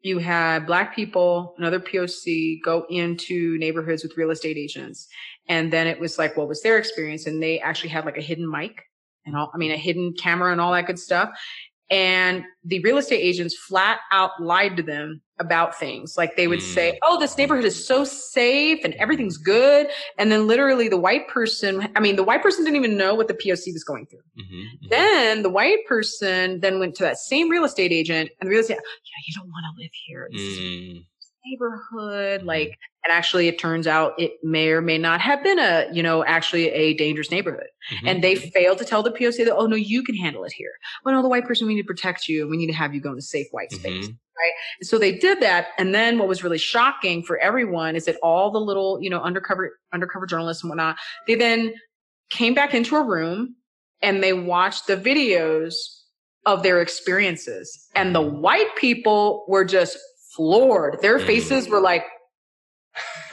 you 0.00 0.18
had 0.18 0.66
black 0.66 0.96
people, 0.96 1.54
another 1.58 1.78
POC 1.78 2.58
go 2.64 2.86
into 2.88 3.58
neighborhoods 3.58 4.02
with 4.02 4.16
real 4.16 4.30
estate 4.30 4.56
agents. 4.56 5.06
And 5.48 5.70
then 5.72 5.86
it 5.86 6.00
was 6.00 6.18
like, 6.18 6.36
what 6.36 6.48
was 6.48 6.62
their 6.62 6.78
experience? 6.78 7.26
And 7.26 7.42
they 7.42 7.60
actually 7.60 7.90
had 7.90 8.06
like 8.06 8.16
a 8.16 8.22
hidden 8.22 8.50
mic 8.50 8.82
and 9.26 9.36
all, 9.36 9.50
I 9.54 9.58
mean, 9.58 9.70
a 9.70 9.76
hidden 9.76 10.14
camera 10.18 10.50
and 10.50 10.60
all 10.60 10.72
that 10.72 10.86
good 10.86 10.98
stuff. 10.98 11.30
And 11.90 12.44
the 12.64 12.80
real 12.80 12.96
estate 12.96 13.20
agents 13.20 13.56
flat 13.56 14.00
out 14.10 14.30
lied 14.40 14.76
to 14.78 14.82
them 14.82 15.20
about 15.38 15.78
things. 15.78 16.16
Like 16.16 16.36
they 16.36 16.46
would 16.46 16.60
mm. 16.60 16.74
say, 16.74 16.98
Oh, 17.02 17.18
this 17.18 17.36
neighborhood 17.36 17.64
is 17.64 17.86
so 17.86 18.04
safe 18.04 18.84
and 18.84 18.94
everything's 18.94 19.36
good. 19.36 19.88
And 20.18 20.30
then 20.30 20.46
literally 20.46 20.88
the 20.88 20.96
white 20.96 21.28
person, 21.28 21.88
I 21.94 22.00
mean, 22.00 22.16
the 22.16 22.22
white 22.22 22.42
person 22.42 22.64
didn't 22.64 22.76
even 22.76 22.96
know 22.96 23.14
what 23.14 23.28
the 23.28 23.34
POC 23.34 23.72
was 23.72 23.84
going 23.84 24.06
through. 24.06 24.20
Mm-hmm, 24.38 24.54
mm-hmm. 24.54 24.88
Then 24.90 25.42
the 25.42 25.50
white 25.50 25.84
person 25.86 26.60
then 26.60 26.78
went 26.78 26.94
to 26.96 27.02
that 27.02 27.18
same 27.18 27.50
real 27.50 27.64
estate 27.64 27.92
agent 27.92 28.30
and 28.40 28.48
the 28.48 28.50
real 28.50 28.60
estate, 28.60 28.78
yeah, 28.78 29.24
you 29.26 29.34
don't 29.34 29.48
want 29.48 29.64
to 29.76 29.82
live 29.82 29.90
here. 30.06 30.30
Mm. 30.32 31.04
Neighborhood. 31.44 32.42
Like, 32.42 32.78
and 33.04 33.12
actually 33.12 33.48
it 33.48 33.58
turns 33.58 33.86
out 33.86 34.14
it 34.18 34.32
may 34.42 34.70
or 34.70 34.80
may 34.80 34.98
not 34.98 35.20
have 35.20 35.42
been 35.42 35.58
a, 35.58 35.86
you 35.92 36.02
know, 36.02 36.24
actually 36.24 36.70
a 36.70 36.94
dangerous 36.94 37.30
neighborhood. 37.30 37.66
Mm-hmm. 37.92 38.08
And 38.08 38.24
they 38.24 38.34
failed 38.34 38.78
to 38.78 38.84
tell 38.84 39.02
the 39.02 39.10
POC 39.10 39.44
that, 39.44 39.54
oh 39.54 39.66
no, 39.66 39.76
you 39.76 40.02
can 40.02 40.14
handle 40.14 40.44
it 40.44 40.52
here. 40.52 40.72
Well, 41.04 41.14
no, 41.14 41.22
the 41.22 41.28
white 41.28 41.46
person, 41.46 41.66
we 41.66 41.74
need 41.74 41.82
to 41.82 41.86
protect 41.86 42.28
you. 42.28 42.42
And 42.42 42.50
we 42.50 42.56
need 42.56 42.68
to 42.68 42.72
have 42.72 42.94
you 42.94 43.00
go 43.00 43.12
in 43.12 43.18
a 43.18 43.22
safe 43.22 43.46
white 43.50 43.72
space. 43.72 44.06
Mm-hmm. 44.06 44.14
Right. 44.36 44.52
And 44.80 44.88
so 44.88 44.98
they 44.98 45.16
did 45.16 45.40
that. 45.40 45.68
And 45.78 45.94
then 45.94 46.18
what 46.18 46.26
was 46.26 46.42
really 46.42 46.58
shocking 46.58 47.22
for 47.22 47.38
everyone 47.38 47.94
is 47.94 48.06
that 48.06 48.16
all 48.22 48.50
the 48.50 48.58
little, 48.58 48.98
you 49.00 49.10
know, 49.10 49.20
undercover, 49.20 49.78
undercover 49.92 50.26
journalists 50.26 50.62
and 50.62 50.70
whatnot, 50.70 50.96
they 51.26 51.36
then 51.36 51.74
came 52.30 52.54
back 52.54 52.74
into 52.74 52.96
a 52.96 53.02
room 53.02 53.54
and 54.02 54.22
they 54.22 54.32
watched 54.32 54.86
the 54.86 54.96
videos 54.96 55.74
of 56.46 56.62
their 56.62 56.80
experiences. 56.82 57.88
And 57.94 58.14
the 58.14 58.20
white 58.20 58.74
people 58.76 59.44
were 59.46 59.64
just 59.64 59.98
floored. 60.36 61.00
Their 61.00 61.18
mm. 61.18 61.26
faces 61.26 61.68
were 61.68 61.80
like, 61.80 62.04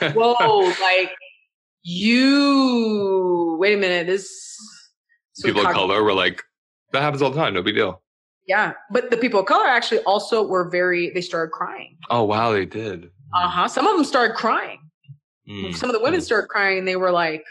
whoa, 0.14 0.72
like 0.80 1.12
you 1.82 3.56
wait 3.58 3.74
a 3.74 3.76
minute. 3.76 4.06
This 4.06 4.30
People 5.42 5.66
of 5.66 5.72
color 5.72 6.02
were 6.02 6.12
like, 6.12 6.42
that 6.92 7.02
happens 7.02 7.22
all 7.22 7.30
the 7.30 7.38
time. 7.38 7.54
No 7.54 7.62
big 7.62 7.74
deal. 7.74 8.02
Yeah, 8.46 8.72
but 8.90 9.10
the 9.10 9.16
people 9.16 9.40
of 9.40 9.46
color 9.46 9.66
actually 9.66 10.00
also 10.00 10.46
were 10.46 10.68
very. 10.68 11.10
They 11.10 11.20
started 11.20 11.52
crying. 11.52 11.96
Oh, 12.10 12.24
wow. 12.24 12.52
They 12.52 12.66
did. 12.66 13.10
Uh 13.34 13.48
huh. 13.48 13.68
Some 13.68 13.86
of 13.86 13.96
them 13.96 14.04
started 14.04 14.36
crying. 14.36 14.80
Mm. 15.48 15.74
Some 15.74 15.88
of 15.88 15.94
the 15.94 16.02
women 16.02 16.20
Mm. 16.20 16.24
started 16.24 16.48
crying. 16.48 16.78
and 16.78 16.88
They 16.88 16.96
were 16.96 17.12
like, 17.12 17.44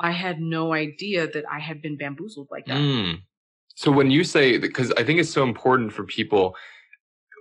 "I 0.00 0.10
had 0.10 0.40
no 0.40 0.72
idea 0.72 1.26
that 1.28 1.44
I 1.50 1.60
had 1.60 1.82
been 1.82 1.96
bamboozled 1.96 2.48
like 2.50 2.66
that." 2.66 2.76
Mm. 2.78 3.20
So 3.74 3.90
when 3.90 4.10
you 4.10 4.24
say, 4.24 4.56
because 4.58 4.92
I 4.92 5.04
think 5.04 5.20
it's 5.20 5.30
so 5.30 5.42
important 5.42 5.92
for 5.92 6.04
people, 6.04 6.56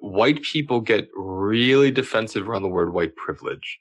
white 0.03 0.41
people 0.43 0.81
get 0.81 1.07
really 1.15 1.89
defensive 1.89 2.49
around 2.49 2.61
the 2.61 2.67
word 2.67 2.93
white 2.93 3.15
privilege 3.15 3.79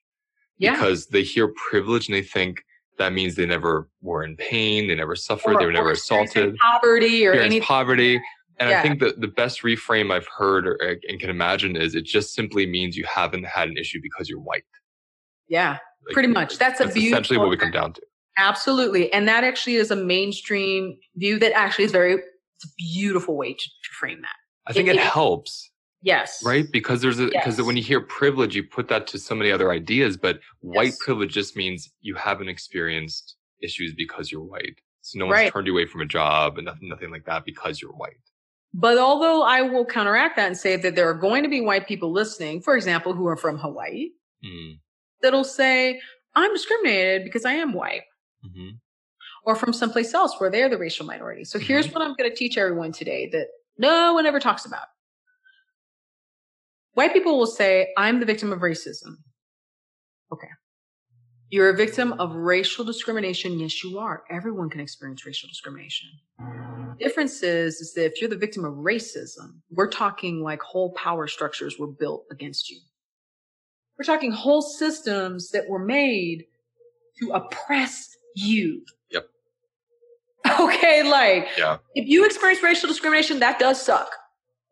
Yeah. 0.58 0.72
because 0.74 1.06
they 1.08 1.24
hear 1.24 1.52
privilege 1.68 2.06
and 2.08 2.14
they 2.16 2.22
think 2.22 2.62
that 2.98 3.12
means 3.12 3.34
they 3.34 3.44
never 3.46 3.88
were 4.02 4.22
in 4.22 4.36
pain, 4.36 4.86
they 4.86 4.94
never 4.94 5.16
suffered, 5.16 5.58
they 5.58 5.66
were 5.66 5.72
never 5.72 5.90
assaulted, 5.90 6.56
poverty 6.58 7.26
or 7.26 7.32
anything. 7.32 7.62
poverty. 7.62 8.20
And 8.60 8.70
I 8.70 8.82
think 8.82 9.00
that 9.00 9.20
the 9.20 9.26
best 9.26 9.62
reframe 9.62 10.12
I've 10.12 10.28
heard 10.28 10.64
or, 10.68 10.74
and 11.08 11.18
can 11.18 11.28
imagine 11.30 11.74
is 11.74 11.96
it 11.96 12.04
just 12.04 12.34
simply 12.34 12.66
means 12.66 12.96
you 12.96 13.04
haven't 13.12 13.44
had 13.44 13.68
an 13.68 13.76
issue 13.76 13.98
because 14.00 14.28
you're 14.28 14.38
white. 14.38 14.62
Yeah, 15.48 15.78
Like, 16.06 16.12
pretty 16.12 16.28
much. 16.28 16.58
That's 16.58 16.78
a 16.78 16.84
That's 16.84 16.96
essentially 16.96 17.38
what 17.38 17.48
we 17.48 17.56
come 17.56 17.72
down 17.72 17.94
to. 17.94 18.02
Absolutely, 18.38 19.12
and 19.12 19.26
that 19.26 19.42
actually 19.42 19.74
is 19.76 19.90
a 19.90 19.96
mainstream 19.96 20.96
view 21.16 21.40
that 21.40 21.52
actually 21.52 21.86
is 21.86 21.90
very. 21.92 22.12
It's 22.14 22.64
a 22.64 22.68
beautiful 22.94 23.36
way 23.36 23.54
to, 23.54 23.58
to 23.58 23.90
frame 23.98 24.20
that. 24.22 24.36
I 24.68 24.72
think 24.72 24.88
It- 24.88 24.94
it, 24.94 25.00
it- 25.00 25.06
helps. 25.06 25.70
Yes. 26.02 26.42
right 26.44 26.66
because 26.72 27.00
there's 27.00 27.20
a 27.20 27.26
because 27.26 27.58
Yes. 27.58 27.66
when 27.66 27.76
you 27.76 27.82
hear 27.82 28.00
privilege 28.00 28.54
you 28.56 28.64
put 28.64 28.88
that 28.88 29.06
to 29.08 29.18
so 29.18 29.34
many 29.34 29.50
other 29.52 29.70
ideas 29.70 30.16
but 30.16 30.40
white 30.60 30.94
privilege 30.98 31.32
just 31.32 31.56
means 31.56 31.90
you 32.00 32.14
haven't 32.14 32.48
experienced 32.48 33.36
issues 33.62 33.94
because 33.94 34.32
you're 34.32 34.42
white 34.42 34.76
so 35.02 35.18
no 35.18 35.26
one's 35.26 35.36
Right. 35.38 35.52
turned 35.52 35.66
you 35.66 35.72
away 35.72 35.86
from 35.86 36.00
a 36.00 36.06
job 36.06 36.58
and 36.58 36.64
nothing, 36.66 36.88
nothing 36.88 37.10
like 37.10 37.24
that 37.26 37.44
because 37.44 37.80
you're 37.80 37.92
white 37.92 38.16
But 38.74 38.98
although 38.98 39.42
I 39.42 39.62
will 39.62 39.84
counteract 39.84 40.36
that 40.36 40.46
and 40.46 40.56
say 40.56 40.76
that 40.76 40.94
there 40.96 41.08
are 41.08 41.14
going 41.14 41.42
to 41.42 41.48
be 41.48 41.60
white 41.60 41.86
people 41.86 42.10
listening, 42.10 42.62
for 42.62 42.74
example, 42.74 43.12
who 43.12 43.26
are 43.26 43.36
from 43.36 43.58
Hawaii, 43.58 44.10
mm. 44.44 44.78
that'll 45.20 45.44
say, 45.44 46.00
I'm 46.34 46.52
discriminated 46.54 47.22
because 47.24 47.44
I 47.44 47.52
am 47.52 47.72
white, 47.74 48.02
hmm 48.42 48.70
or 49.44 49.56
from 49.56 49.72
someplace 49.72 50.14
else 50.14 50.36
where 50.38 50.50
they're 50.50 50.68
the 50.70 50.78
racial 50.78 51.04
minority. 51.04 51.44
So 51.44 51.58
here's 51.58 51.90
what 51.92 52.00
I'm 52.00 52.14
going 52.14 52.30
to 52.30 52.36
teach 52.36 52.56
everyone 52.56 52.92
today 52.92 53.28
that 53.32 53.48
no 53.76 54.14
one 54.14 54.24
ever 54.24 54.38
talks 54.38 54.64
about. 54.66 54.86
White 56.94 57.12
people 57.12 57.38
will 57.38 57.46
say, 57.46 57.92
I'm 57.96 58.20
the 58.20 58.26
victim 58.26 58.52
of 58.52 58.60
racism. 58.60 59.16
Okay. 60.32 60.48
You're 61.50 61.70
a 61.70 61.76
victim 61.76 62.14
of 62.14 62.34
racial 62.34 62.84
discrimination. 62.84 63.58
Yes, 63.58 63.82
you 63.84 63.98
are. 63.98 64.22
Everyone 64.30 64.70
can 64.70 64.80
experience 64.80 65.26
racial 65.26 65.48
discrimination. 65.48 66.08
Difference 66.98 67.42
is, 67.42 67.76
is 67.80 67.94
that 67.94 68.06
if 68.06 68.20
you're 68.20 68.30
the 68.30 68.36
victim 68.36 68.64
of 68.64 68.74
racism, 68.74 69.56
we're 69.70 69.90
talking 69.90 70.42
like 70.42 70.62
whole 70.62 70.92
power 70.92 71.26
structures 71.26 71.78
were 71.78 71.88
built 71.88 72.24
against 72.30 72.70
you. 72.70 72.80
We're 73.98 74.04
talking 74.04 74.32
whole 74.32 74.62
systems 74.62 75.50
that 75.50 75.68
were 75.68 75.78
made 75.84 76.44
to 77.20 77.30
oppress 77.32 78.16
you. 78.34 78.82
Yep. 79.10 79.26
Okay, 80.60 81.02
like 81.08 81.48
yeah 81.56 81.78
if 81.94 82.08
you 82.08 82.24
experience 82.24 82.62
racial 82.62 82.88
discrimination, 82.88 83.38
that 83.40 83.58
does 83.58 83.80
suck. 83.80 84.10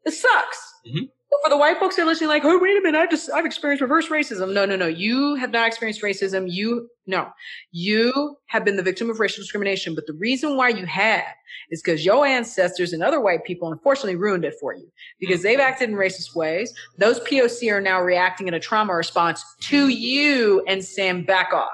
It 0.05 0.13
sucks. 0.13 0.75
Mhm. 0.87 1.09
But 1.31 1.39
for 1.45 1.51
the 1.51 1.57
white 1.57 1.79
folks 1.79 1.95
that 1.95 2.03
are 2.03 2.07
listening, 2.07 2.29
like, 2.29 2.45
oh, 2.45 2.59
wait 2.59 2.77
a 2.77 2.81
minute, 2.81 2.99
I've 2.99 3.11
just 3.11 3.31
I've 3.31 3.47
experienced 3.47 3.81
reverse 3.81 4.09
racism. 4.09 4.53
No, 4.53 4.65
no, 4.67 4.75
no. 4.75 4.89
You 4.89 5.37
have 5.37 5.53
not 5.53 5.69
experienced 5.69 6.03
racism. 6.03 6.51
You 6.51 6.89
no. 7.07 7.29
You 7.71 8.37
have 8.47 8.65
been 8.65 8.77
the 8.77 8.83
victim 8.83 9.09
of 9.11 9.21
racial 9.21 9.43
discrimination. 9.43 9.95
But 9.95 10.07
the 10.07 10.13
reason 10.15 10.57
why 10.57 10.71
you 10.71 10.87
have 10.87 11.25
is 11.71 11.83
because 11.83 12.05
your 12.05 12.27
ancestors 12.27 12.93
and 12.93 13.03
other 13.03 13.21
white 13.21 13.45
people 13.45 13.71
unfortunately 13.71 14.17
ruined 14.17 14.45
it 14.45 14.55
for 14.61 14.75
you 14.75 14.91
because 15.21 15.43
they've 15.43 15.61
acted 15.61 15.91
in 15.91 15.95
racist 15.95 16.35
ways. 16.35 16.75
Those 16.99 17.21
POC 17.21 17.71
are 17.73 17.81
now 17.81 18.01
reacting 18.01 18.49
in 18.49 18.55
a 18.55 18.61
trauma 18.61 18.93
response 18.95 19.45
to 19.63 19.89
you 19.89 20.65
and 20.67 20.85
saying, 20.85 21.25
back 21.25 21.53
off. 21.53 21.69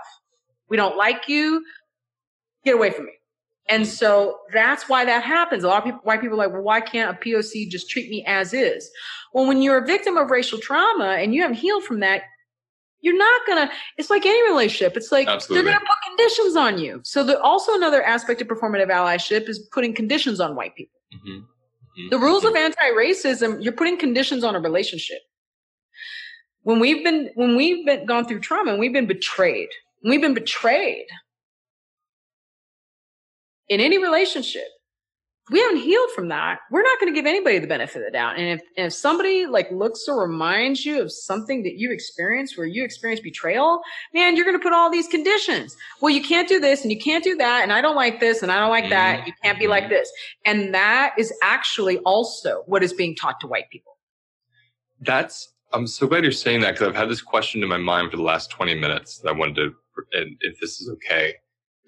We 0.69 0.77
don't 0.77 0.97
like 0.97 1.29
you. 1.29 1.65
Get 2.65 2.75
away 2.75 2.91
from 2.91 3.07
me. 3.07 3.13
And 3.69 3.87
so 3.87 4.39
that's 4.53 4.89
why 4.89 5.05
that 5.05 5.25
happens. 5.25 5.65
A 5.65 5.69
lot 5.69 5.79
of 5.79 5.85
people, 5.85 6.01
white 6.05 6.21
people 6.21 6.41
are 6.41 6.47
like, 6.47 6.53
well, 6.53 6.63
why 6.63 6.81
can't 6.81 7.17
a 7.17 7.21
POC 7.21 7.69
just 7.69 7.91
treat 7.91 8.09
me 8.11 8.25
as 8.27 8.53
is? 8.53 8.91
Well, 9.33 9.47
when 9.47 9.61
you're 9.61 9.79
a 9.79 9.87
victim 9.87 10.17
of 10.17 10.31
racial 10.31 10.59
trauma 10.59 11.17
and 11.19 11.35
you 11.35 11.43
haven't 11.43 11.57
healed 11.57 11.83
from 11.83 12.01
that, 12.01 12.23
you're 13.01 13.17
not 13.17 13.41
gonna, 13.47 13.71
it's 13.99 14.09
like 14.09 14.25
any 14.25 14.43
relationship. 14.49 14.97
It's 14.97 15.13
like 15.13 15.29
Absolutely. 15.29 15.65
they're 15.65 15.75
gonna 15.75 15.85
put 15.85 16.17
conditions 16.17 16.57
on 16.57 16.79
you. 16.79 17.01
So 17.05 17.25
the, 17.25 17.41
also 17.41 17.75
another 17.75 18.03
aspect 18.03 18.41
of 18.41 18.49
performative 18.49 18.89
allyship 18.89 19.49
is 19.49 19.59
putting 19.73 19.95
conditions 19.95 20.41
on 20.41 20.55
white 20.55 20.75
people. 20.75 20.99
hmm 21.25 21.41
The 22.11 22.19
rules 22.19 22.45
of 22.45 22.55
anti-racism, 22.55 23.63
you're 23.63 23.73
putting 23.73 23.97
conditions 23.99 24.45
on 24.45 24.55
a 24.55 24.61
relationship. 24.61 25.19
When 26.63 26.79
we've 26.81 27.05
been, 27.05 27.31
when 27.35 27.57
we've 27.57 27.85
been 27.87 28.07
gone 28.07 28.27
through 28.27 28.41
trauma 28.41 28.73
and 28.73 28.81
we've 28.81 28.93
been 28.93 29.07
betrayed, 29.07 29.69
we've 30.03 30.21
been 30.21 30.35
betrayed 30.35 31.07
in 33.69 33.81
any 33.81 33.99
relationship, 33.99 34.65
we 35.51 35.61
haven't 35.61 35.79
healed 35.79 36.11
from 36.13 36.29
that, 36.29 36.59
we're 36.73 36.83
not 36.83 36.99
going 36.99 37.13
to 37.13 37.17
give 37.17 37.25
anybody 37.25 37.61
the 37.61 37.69
benefit 37.69 37.99
of 37.99 38.05
the 38.07 38.11
doubt. 38.11 38.37
And 38.37 38.59
if, 38.59 38.61
and 38.77 38.89
if 38.89 38.93
somebody 38.93 39.47
like 39.47 39.71
looks 39.71 40.09
or 40.09 40.21
reminds 40.27 40.85
you 40.85 41.01
of 41.01 41.13
something 41.13 41.63
that 41.63 41.75
you 41.77 41.93
experienced 41.93 42.59
where 42.59 42.67
you 42.67 42.83
experienced 42.83 43.23
betrayal, 43.23 43.81
man, 44.13 44.35
you're 44.35 44.45
going 44.45 44.59
to 44.59 44.63
put 44.63 44.73
all 44.73 44.91
these 44.91 45.07
conditions. 45.07 45.77
Well, 46.03 46.13
you 46.13 46.23
can't 46.23 46.49
do 46.49 46.59
this 46.59 46.83
and 46.83 46.91
you 46.91 46.99
can't 46.99 47.23
do 47.23 47.37
that. 47.37 47.63
And 47.63 47.73
I 47.73 47.81
don't 47.81 47.95
like 47.95 48.19
this 48.19 48.43
and 48.43 48.51
I 48.51 48.59
don't 48.59 48.71
like 48.71 48.91
that. 48.91 49.21
Mm-hmm. 49.21 49.27
You 49.29 49.33
can't 49.45 49.59
be 49.59 49.69
like 49.69 49.85
mm-hmm. 49.85 49.93
this. 49.93 50.11
And 50.45 50.75
that 50.75 51.15
is 51.17 51.33
actually 51.45 51.99
also 51.99 52.65
what 52.67 52.83
is 52.83 52.93
being 52.93 53.15
taught 53.15 53.39
to 53.41 53.47
white 53.47 53.71
people. 53.71 53.93
that's 55.01 55.53
i'm 55.73 55.87
so 55.87 56.07
glad 56.07 56.23
you're 56.23 56.33
saying 56.33 56.61
that 56.61 56.73
because 56.73 56.89
i've 56.89 56.95
had 56.95 57.09
this 57.09 57.21
question 57.21 57.63
in 57.63 57.69
my 57.69 57.77
mind 57.77 58.11
for 58.11 58.17
the 58.17 58.23
last 58.23 58.51
20 58.51 58.75
minutes 58.75 59.19
that 59.19 59.29
i 59.29 59.33
wanted 59.33 59.55
to 59.55 59.75
and 60.13 60.37
if 60.41 60.59
this 60.61 60.81
is 60.81 60.89
okay 60.89 61.35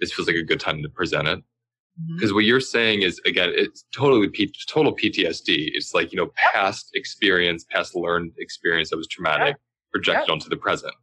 this 0.00 0.12
feels 0.12 0.28
like 0.28 0.36
a 0.36 0.42
good 0.42 0.60
time 0.60 0.82
to 0.82 0.88
present 0.88 1.26
it 1.26 1.42
because 2.14 2.32
what 2.32 2.44
you're 2.44 2.60
saying 2.60 3.02
is 3.02 3.20
again 3.26 3.50
it's 3.54 3.84
totally 3.94 4.28
P- 4.28 4.52
total 4.68 4.94
ptsd 4.94 5.70
it's 5.74 5.94
like 5.94 6.12
you 6.12 6.16
know 6.16 6.30
past 6.36 6.90
experience 6.94 7.64
past 7.70 7.94
learned 7.96 8.32
experience 8.38 8.90
that 8.90 8.96
was 8.96 9.08
traumatic 9.08 9.56
projected 9.92 10.28
Yep. 10.28 10.32
onto 10.34 10.48
the 10.48 10.56
present. 10.56 10.94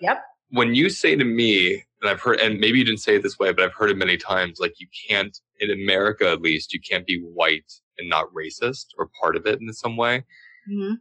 Yep. 0.00 0.18
when 0.50 0.74
you 0.74 0.88
say 0.88 1.16
to 1.16 1.24
me 1.24 1.82
and 2.00 2.10
i've 2.10 2.20
heard 2.20 2.40
and 2.40 2.58
maybe 2.60 2.78
you 2.78 2.84
didn't 2.84 3.00
say 3.00 3.16
it 3.16 3.22
this 3.22 3.38
way 3.38 3.52
but 3.52 3.64
i've 3.64 3.74
heard 3.74 3.90
it 3.90 3.96
many 3.98 4.16
times 4.16 4.58
like 4.60 4.74
you 4.80 4.86
can't 5.08 5.36
in 5.60 5.70
america 5.70 6.30
at 6.30 6.40
least 6.40 6.72
you 6.72 6.80
can't 6.80 7.06
be 7.06 7.18
white 7.20 7.70
and 7.98 8.08
not 8.08 8.26
racist 8.32 8.86
or 8.96 9.08
part 9.20 9.34
of 9.36 9.44
it 9.44 9.60
in 9.60 9.72
some 9.72 9.96
way. 9.96 10.24
Mhm. 10.70 10.94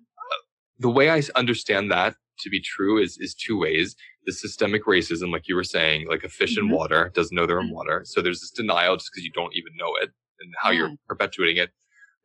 the 0.79 0.89
way 0.89 1.09
i 1.09 1.21
understand 1.35 1.89
that 1.91 2.15
to 2.39 2.49
be 2.49 2.59
true 2.59 2.97
is 3.01 3.17
is 3.19 3.33
two 3.33 3.57
ways 3.57 3.95
the 4.27 4.33
systemic 4.33 4.85
racism 4.85 5.31
like 5.33 5.47
you 5.49 5.55
were 5.55 5.65
saying 5.65 6.07
like 6.09 6.25
a 6.25 6.29
fish 6.29 6.57
in 6.59 6.67
Mhm. 6.67 6.73
water 6.75 7.11
doesn't 7.15 7.35
know 7.35 7.47
they're 7.47 7.61
in 7.61 7.69
Mhm. 7.69 7.73
water. 7.75 8.03
So 8.05 8.21
there's 8.21 8.41
this 8.41 8.51
denial 8.51 8.97
just 8.97 9.11
because 9.13 9.25
you 9.25 9.31
don't 9.33 9.55
even 9.55 9.73
know 9.77 9.95
it 10.03 10.11
and 10.41 10.53
how 10.61 10.71
you're 10.71 10.95
perpetuating 11.09 11.57
it. 11.57 11.71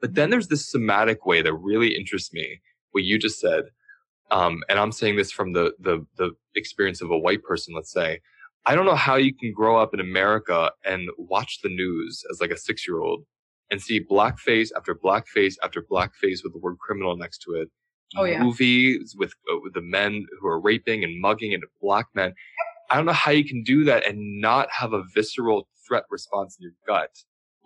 But 0.03 0.15
then 0.17 0.31
there's 0.31 0.49
this 0.49 0.69
somatic 0.71 1.27
way 1.27 1.43
that 1.43 1.55
really 1.55 1.97
interests 1.97 2.33
me 2.35 2.61
what 2.93 3.05
you 3.05 3.19
just 3.19 3.41
said 3.41 3.65
um, 4.31 4.62
and 4.69 4.79
i'm 4.79 4.93
saying 4.93 5.17
this 5.17 5.33
from 5.33 5.53
the, 5.53 5.75
the 5.81 6.07
the 6.17 6.33
experience 6.57 7.01
of 7.03 7.11
a 7.11 7.19
white 7.19 7.43
person 7.45 7.75
let's 7.75 7.93
say. 7.93 8.21
I 8.67 8.75
don't 8.75 8.87
know 8.87 8.97
how 8.97 9.17
you 9.17 9.35
can 9.35 9.53
grow 9.53 9.79
up 9.79 9.95
in 9.95 10.01
america 10.01 10.73
and 10.85 11.09
watch 11.19 11.61
the 11.62 11.69
news 11.69 12.25
as 12.33 12.41
like 12.41 12.51
a 12.51 12.57
six 12.57 12.87
year 12.88 13.01
old 13.01 13.25
and 13.71 13.81
see 13.83 14.05
blackface 14.05 14.71
after 14.77 14.95
blackface 14.95 15.55
after 15.65 15.83
blackface 15.83 16.43
with 16.45 16.53
the 16.55 16.61
word 16.61 16.79
criminal 16.79 17.17
next 17.17 17.38
to 17.43 17.53
it 17.55 17.69
Oh, 18.16 18.25
yeah. 18.25 18.40
movies 18.42 19.14
with, 19.18 19.33
uh, 19.53 19.59
with 19.62 19.75
the 19.75 19.81
men 19.83 20.27
who 20.40 20.46
are 20.48 20.61
raping 20.61 21.05
and 21.05 21.20
mugging 21.20 21.55
and 21.55 21.62
black 21.81 22.07
men. 22.14 22.35
I 22.90 22.96
don't 22.96 23.07
know 23.07 23.12
how 23.12 23.31
you 23.31 23.44
can 23.44 23.62
do 23.62 23.85
that 23.85 24.07
and 24.07 24.40
not 24.40 24.70
have 24.70 24.92
a 24.92 25.03
visceral 25.14 25.68
threat 25.88 26.05
response 26.11 26.57
in 26.59 26.64
your 26.64 26.72
gut 26.87 27.11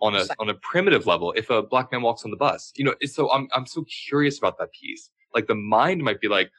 on 0.01 0.15
a 0.15 0.25
on 0.39 0.47
a 0.49 0.53
primitive 0.55 1.05
level 1.07 1.33
if 1.35 1.49
a 1.49 1.61
black 1.63 1.91
man 1.91 2.01
walks 2.01 2.23
on 2.23 2.31
the 2.31 2.37
bus. 2.37 2.71
You 2.75 2.85
know 2.85 2.95
it's 3.01 3.15
so 3.15 3.31
i'm 3.33 3.47
i'm 3.53 3.65
so 3.65 3.83
curious 4.07 4.37
about 4.37 4.57
that 4.59 4.71
piece. 4.71 5.09
Like 5.33 5.47
the 5.47 5.55
mind 5.55 6.03
might 6.03 6.21
be 6.21 6.27
like 6.27 6.49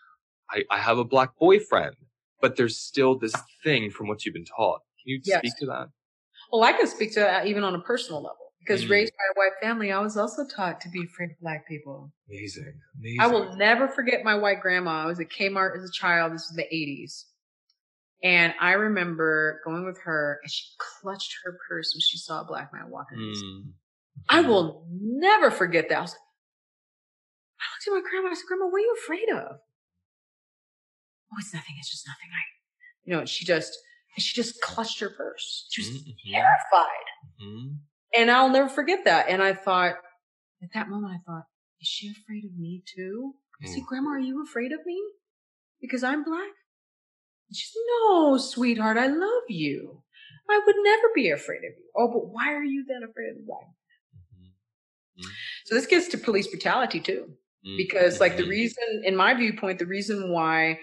i 0.51 0.64
i 0.70 0.79
have 0.79 0.98
a 0.98 1.05
black 1.05 1.31
boyfriend 1.38 1.94
but 2.40 2.57
there's 2.57 2.79
still 2.79 3.18
this 3.18 3.35
thing 3.64 3.90
from 3.90 4.07
what 4.09 4.24
you've 4.24 4.35
been 4.35 4.44
taught. 4.44 4.81
Can 5.03 5.09
you 5.12 5.20
Yes. 5.24 5.38
speak 5.38 5.57
to 5.61 5.66
that? 5.66 5.88
Well, 6.53 6.62
I 6.62 6.72
can 6.72 6.87
speak 6.87 7.12
to 7.14 7.20
that 7.20 7.46
even 7.46 7.64
on 7.64 7.74
a 7.74 7.81
personal 7.81 8.22
level 8.22 8.48
because 8.61 8.85
Mhm. 8.85 8.90
raised 8.90 9.12
by 9.16 9.25
a 9.31 9.38
white 9.38 9.59
family, 9.61 9.92
I 9.92 10.01
was 10.01 10.16
also 10.16 10.47
taught 10.47 10.81
to 10.83 10.88
be 10.90 11.05
afraid 11.05 11.31
of 11.31 11.40
black 11.40 11.66
people. 11.66 12.12
amazing 12.29 12.81
amazing 12.99 13.21
I 13.21 13.27
will 13.27 13.57
never 13.57 13.88
forget 13.88 14.23
my 14.23 14.35
white 14.35 14.61
grandma. 14.61 15.03
I 15.03 15.07
was 15.07 15.18
at 15.21 15.29
Kmart 15.31 15.77
as 15.77 15.85
a 15.88 15.92
child. 15.92 16.33
This 16.33 16.47
was 16.49 16.57
the 16.57 16.66
80s. 16.75 17.27
And 18.23 18.53
I 18.61 18.73
remember 18.73 19.61
going 19.64 19.85
with 19.87 19.99
her 20.03 20.40
and 20.42 20.51
she 20.51 20.66
clutched 20.79 21.35
her 21.44 21.59
purse 21.68 21.94
when 21.94 22.01
she 22.01 22.18
saw 22.18 22.40
a 22.42 22.44
black 22.44 22.73
man 22.73 22.90
walking. 22.90 23.18
in 23.18 23.29
the 23.31 23.35
street. 23.35 23.64
Mm. 23.66 23.73
I 24.29 24.40
will 24.42 24.87
never 24.90 25.51
forget 25.51 25.88
that. 25.88 25.99
I 25.99 26.01
was 26.03 26.11
like, 26.12 26.21
I 27.61 27.64
looked 27.73 27.87
at 27.87 28.05
my 28.05 28.11
grandma. 28.11 28.29
I 28.31 28.35
said, 28.35 28.44
Grandma, 28.47 28.66
what 28.66 28.77
are 28.77 28.81
you 28.81 28.97
afraid 29.03 29.29
of? 29.31 29.61
Oh, 31.33 31.37
it's 31.38 31.55
nothing. 31.55 31.77
It's 31.79 31.90
just 31.90 32.07
nothing. 32.07 32.29
I, 32.33 32.42
you 33.05 33.16
know, 33.16 33.25
she 33.25 33.44
just, 33.44 33.77
she 34.18 34.35
just 34.35 34.61
clutched 34.61 35.01
her 35.01 35.11
purse. 35.11 35.66
She 35.71 35.83
was 35.83 35.90
Mhm. 36.03 36.16
terrified. 36.33 37.07
Mhm. 37.40 37.79
And 38.16 38.31
I'll 38.31 38.49
never 38.51 38.68
forget 38.68 39.05
that. 39.05 39.29
And 39.29 39.42
I 39.42 39.55
thought, 39.55 39.97
at 40.62 40.71
that 40.75 40.88
moment, 40.88 41.12
I 41.14 41.18
thought, 41.31 41.44
is 41.81 41.88
she 41.88 42.09
afraid 42.11 42.44
of 42.44 42.57
me 42.59 42.83
too? 42.87 43.35
I 43.62 43.66
said, 43.66 43.83
Mm. 43.83 43.87
Grandma, 43.87 44.11
are 44.11 44.21
you 44.21 44.42
afraid 44.42 44.73
of 44.73 44.81
me? 44.87 45.01
Because 45.81 46.03
I'm 46.03 46.25
black? 46.25 46.51
And 47.49 47.57
she 47.57 47.66
said, 47.66 47.81
No, 47.87 48.37
sweetheart, 48.38 48.99
I 48.99 49.07
love 49.07 49.44
you. 49.49 50.03
I 50.51 50.61
would 50.64 50.77
never 50.83 51.09
be 51.14 51.31
afraid 51.31 51.59
of 51.59 51.73
you. 51.79 51.90
Oh, 51.97 52.09
but 52.09 52.29
why 52.33 52.53
are 52.55 52.64
you 52.64 52.85
then 52.88 53.03
afraid 53.09 53.31
of 53.33 53.37
the 53.38 53.42
black? 53.44 53.68
Mhm. 55.18 55.31
So 55.66 55.75
this 55.75 55.87
gets 55.87 56.09
to 56.09 56.18
police 56.18 56.47
brutality 56.47 57.01
too. 57.01 57.37
Mhm. 57.66 57.77
Because 57.77 58.21
like 58.21 58.37
the 58.37 58.44
Mhm. 58.44 58.49
reason, 58.49 59.03
in 59.05 59.16
my 59.16 59.35
viewpoint, 59.35 59.79
the 59.79 59.87
reason 59.87 60.31
why, 60.33 60.81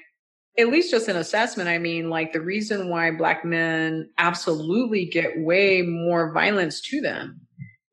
at 0.57 0.69
least 0.69 0.91
just 0.91 1.07
an 1.07 1.17
assessment, 1.17 1.69
I 1.69 1.77
mean, 1.77 2.09
like 2.09 2.33
the 2.33 2.41
reason 2.41 2.89
why 2.89 3.11
black 3.11 3.43
men 3.43 4.09
absolutely 4.17 5.05
get 5.05 5.39
way 5.39 5.81
more 5.81 6.31
violence 6.33 6.81
to 6.89 7.01
them 7.01 7.41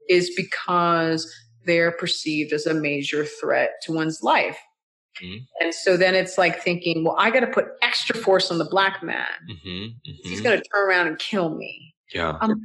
is 0.08 0.32
because 0.36 1.32
they're 1.64 1.92
perceived 1.92 2.52
as 2.52 2.66
a 2.66 2.74
major 2.74 3.24
threat 3.24 3.72
to 3.82 3.92
one's 3.92 4.22
life. 4.22 4.58
Mhm. 5.22 5.38
And 5.60 5.74
so 5.74 5.96
then 5.96 6.14
it's 6.14 6.38
like 6.38 6.62
thinking, 6.62 7.04
well, 7.04 7.16
I 7.18 7.30
got 7.30 7.40
to 7.40 7.46
put 7.46 7.66
extra 7.82 8.16
force 8.16 8.50
on 8.50 8.58
the 8.58 8.64
black 8.64 9.02
man. 9.02 9.26
Mhm. 9.50 9.94
He's 10.24 10.40
Mhm. 10.40 10.44
going 10.44 10.58
to 10.60 10.64
turn 10.72 10.88
around 10.88 11.06
and 11.08 11.18
kill 11.18 11.56
me. 11.56 11.94
Yeah. 12.14 12.36
I'm 12.40 12.50
like, 12.50 12.58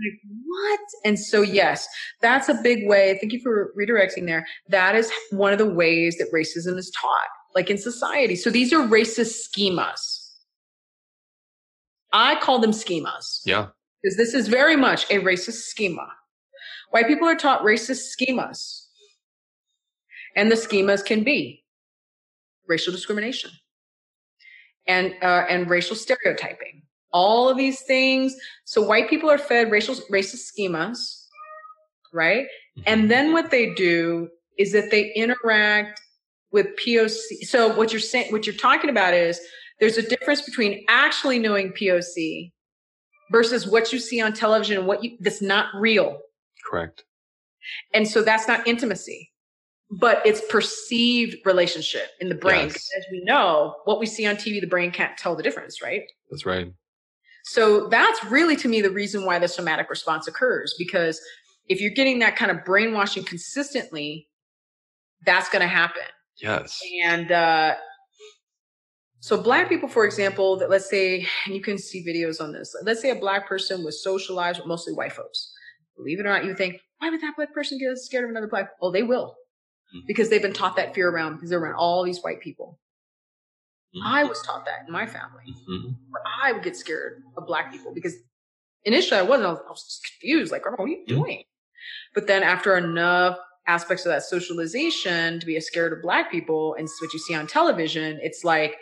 what? 0.45 0.79
And 1.05 1.19
so, 1.19 1.41
yes, 1.41 1.87
that's 2.21 2.49
a 2.49 2.55
big 2.63 2.87
way. 2.87 3.17
Thank 3.19 3.31
you 3.33 3.39
for 3.41 3.71
redirecting 3.77 4.25
there. 4.25 4.45
That 4.69 4.95
is 4.95 5.11
one 5.31 5.53
of 5.53 5.59
the 5.59 5.69
ways 5.69 6.17
that 6.17 6.31
racism 6.33 6.77
is 6.77 6.91
taught, 6.99 7.27
like 7.57 7.71
in 7.71 7.77
society. 7.79 8.35
So 8.35 8.51
these 8.51 8.71
are 8.71 8.83
racist 8.87 9.33
schemas. 9.49 10.01
I 12.13 12.39
call 12.39 12.59
them 12.59 12.69
schemas 12.71 13.41
Yeah. 13.45 13.69
because 14.01 14.15
this 14.15 14.35
is 14.35 14.47
very 14.47 14.75
much 14.75 15.09
a 15.09 15.15
racist 15.29 15.63
schema. 15.71 16.07
White 16.91 17.07
people 17.07 17.27
are 17.27 17.35
taught 17.35 17.63
racist 17.63 18.03
schemas. 18.13 18.59
And 20.35 20.51
the 20.51 20.55
schemas 20.55 21.03
can 21.03 21.23
be 21.23 21.65
racial 22.67 22.93
discrimination 22.93 23.49
and 24.85 25.15
uh, 25.23 25.43
and 25.49 25.67
racial 25.67 25.95
stereotyping. 25.95 26.83
All 27.11 27.49
of 27.49 27.57
these 27.57 27.81
things. 27.81 28.35
So 28.65 28.83
white 28.83 29.09
people 29.09 29.31
are 29.31 29.39
fed 29.39 29.71
racial 29.71 29.95
racist 30.11 30.43
schemas, 30.51 30.99
right? 32.13 32.45
Mhm. 32.77 32.83
And 32.85 32.99
then 33.09 33.33
what 33.33 33.49
they 33.49 33.73
do 33.73 34.29
is 34.59 34.71
that 34.73 34.91
they 34.91 35.11
interact 35.13 36.01
with 36.51 36.67
POC. 36.77 37.43
So 37.43 37.75
what 37.75 37.91
you're 37.91 37.99
saying, 37.99 38.31
what 38.31 38.45
you're 38.45 38.55
talking 38.55 38.89
about 38.89 39.13
is 39.13 39.39
there's 39.79 39.97
a 39.97 40.07
difference 40.07 40.41
between 40.41 40.85
actually 40.87 41.39
knowing 41.39 41.71
POC 41.71 42.51
versus 43.31 43.67
what 43.67 43.91
you 43.91 43.99
see 43.99 44.21
on 44.21 44.33
television 44.33 44.77
and 44.77 44.87
what 44.87 45.03
you 45.03 45.17
that's 45.19 45.41
not 45.41 45.67
real. 45.75 46.19
Correct. 46.69 47.03
And 47.93 48.07
so 48.07 48.21
that's 48.21 48.47
not 48.47 48.65
intimacy, 48.67 49.31
but 49.91 50.25
it's 50.25 50.41
perceived 50.49 51.37
relationship 51.45 52.09
in 52.21 52.29
the 52.29 52.35
brain. 52.35 52.67
Yes. 52.67 52.89
As 52.97 53.05
we 53.11 53.23
know, 53.23 53.75
what 53.85 53.99
we 53.99 54.05
see 54.05 54.25
on 54.25 54.35
TV, 54.35 54.61
the 54.61 54.67
brain 54.67 54.91
can't 54.91 55.17
tell 55.17 55.35
the 55.35 55.43
difference, 55.43 55.81
right? 55.81 56.03
That's 56.31 56.45
right. 56.45 56.73
So 57.43 57.87
that's 57.87 58.23
really 58.25 58.55
to 58.57 58.67
me 58.67 58.81
the 58.81 58.91
reason 58.91 59.25
why 59.25 59.39
the 59.39 59.47
somatic 59.47 59.89
response 59.89 60.27
occurs 60.27 60.75
because 60.77 61.21
if 61.69 61.79
you're 61.81 61.91
getting 61.91 62.19
that 62.19 62.35
kind 62.35 62.51
of 62.51 62.63
brainwashing 62.65 63.23
consistently, 63.23 64.27
that's 65.25 65.49
going 65.49 65.61
to 65.61 65.67
happen. 65.67 66.03
Yes. 66.41 66.79
And 67.03 67.31
uh, 67.31 67.75
so, 69.19 69.41
black 69.41 69.67
people, 69.69 69.89
for 69.89 70.05
example, 70.05 70.57
that 70.57 70.69
let's 70.69 70.89
say, 70.89 71.27
and 71.45 71.55
you 71.55 71.61
can 71.61 71.77
see 71.77 72.05
videos 72.05 72.39
on 72.39 72.51
this. 72.51 72.75
Let's 72.83 73.01
say 73.01 73.09
a 73.09 73.15
black 73.15 73.47
person 73.47 73.83
was 73.83 74.03
socialized 74.03 74.59
with 74.59 74.67
mostly 74.67 74.93
white 74.93 75.13
folks. 75.13 75.51
Believe 75.97 76.19
it 76.19 76.25
or 76.25 76.29
not, 76.29 76.45
you 76.45 76.53
think, 76.55 76.79
why 76.99 77.09
would 77.09 77.21
that 77.21 77.35
black 77.35 77.53
person 77.53 77.79
get 77.79 77.97
scared 77.97 78.23
of 78.25 78.29
another 78.29 78.47
black? 78.47 78.69
Oh, 78.81 78.91
they 78.91 79.03
will, 79.03 79.35
Mhm. 79.95 80.05
because 80.07 80.29
they've 80.29 80.41
been 80.41 80.53
taught 80.53 80.75
that 80.75 80.93
fear 80.93 81.09
around 81.09 81.35
because 81.35 81.49
they're 81.49 81.59
around 81.59 81.75
all 81.75 82.03
these 82.03 82.21
white 82.21 82.39
people. 82.39 82.79
Mhm. 83.95 84.01
I 84.05 84.23
was 84.23 84.41
taught 84.43 84.65
that 84.65 84.85
in 84.85 84.93
my 84.93 85.07
family. 85.07 85.45
Mhm. 85.67 85.95
I 86.43 86.51
would 86.51 86.63
get 86.63 86.77
scared 86.77 87.23
of 87.35 87.47
black 87.47 87.71
people 87.71 87.93
because 87.93 88.15
initially 88.83 89.19
I 89.19 89.23
wasn't. 89.23 89.47
I 89.47 89.51
was, 89.51 89.59
I 89.67 89.69
was 89.71 89.83
just 89.83 90.03
confused. 90.05 90.51
Like, 90.51 90.65
what 90.65 90.79
are 90.79 90.87
you 90.87 91.03
doing? 91.07 91.43
But 92.13 92.27
then 92.27 92.43
after 92.43 92.77
enough 92.77 93.39
aspects 93.67 94.05
of 94.05 94.11
that 94.11 94.23
socialization 94.23 95.39
to 95.39 95.45
be 95.45 95.59
scared 95.59 95.93
of 95.93 96.01
black 96.01 96.31
people 96.31 96.73
and 96.75 96.87
what 97.01 97.13
you 97.13 97.19
see 97.19 97.35
on 97.35 97.47
television, 97.47 98.19
it's 98.21 98.43
like 98.43 98.75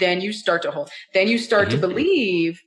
then 0.00 0.20
you 0.20 0.32
start 0.32 0.62
to 0.62 0.70
hold. 0.70 0.90
Then 1.14 1.28
you 1.28 1.38
start 1.38 1.70
to 1.70 1.76
Mhm. 1.76 1.80
believe 1.80 2.60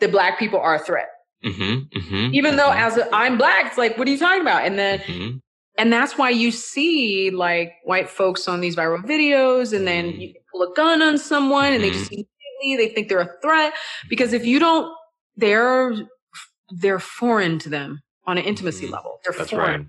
that 0.00 0.12
black 0.12 0.38
people 0.38 0.60
are 0.60 0.74
a 0.76 0.78
threat. 0.78 1.08
Mhm. 1.44 1.88
Mhm. 1.90 2.32
Even 2.34 2.56
though 2.56 2.70
Mhm. 2.70 2.76
as 2.80 2.96
a, 2.96 3.08
I'm 3.14 3.36
black, 3.38 3.66
it's 3.66 3.78
like, 3.78 3.96
what 3.98 4.06
are 4.06 4.10
you 4.10 4.18
talking 4.18 4.40
about? 4.42 4.64
And 4.64 4.78
then 4.78 4.98
Mhm. 5.00 5.40
and 5.78 5.92
that's 5.92 6.18
why 6.18 6.28
you 6.30 6.50
see 6.50 7.30
like 7.30 7.72
white 7.84 8.08
folks 8.10 8.46
on 8.48 8.60
these 8.60 8.76
viral 8.76 9.02
videos 9.02 9.72
and 9.74 9.86
then 9.86 10.12
Mhm. 10.12 10.20
you 10.20 10.34
pull 10.52 10.62
a 10.62 10.74
gun 10.74 11.00
on 11.00 11.16
someone 11.16 11.72
and 11.72 11.82
they 11.82 11.90
just 11.90 12.12
immediately 12.12 12.76
they 12.86 12.92
think 12.94 13.08
they're 13.08 13.20
a 13.20 13.40
threat 13.40 13.72
because 14.08 14.32
if 14.32 14.44
you 14.44 14.58
don't 14.58 14.92
they're 15.36 15.94
they're 16.80 16.98
foreign 16.98 17.58
to 17.60 17.68
them 17.70 18.00
on 18.26 18.36
an 18.36 18.44
intimacy 18.44 18.86
level 18.88 19.20
they're 19.24 19.32
That's 19.32 19.50
foreign 19.50 19.80
right. 19.80 19.86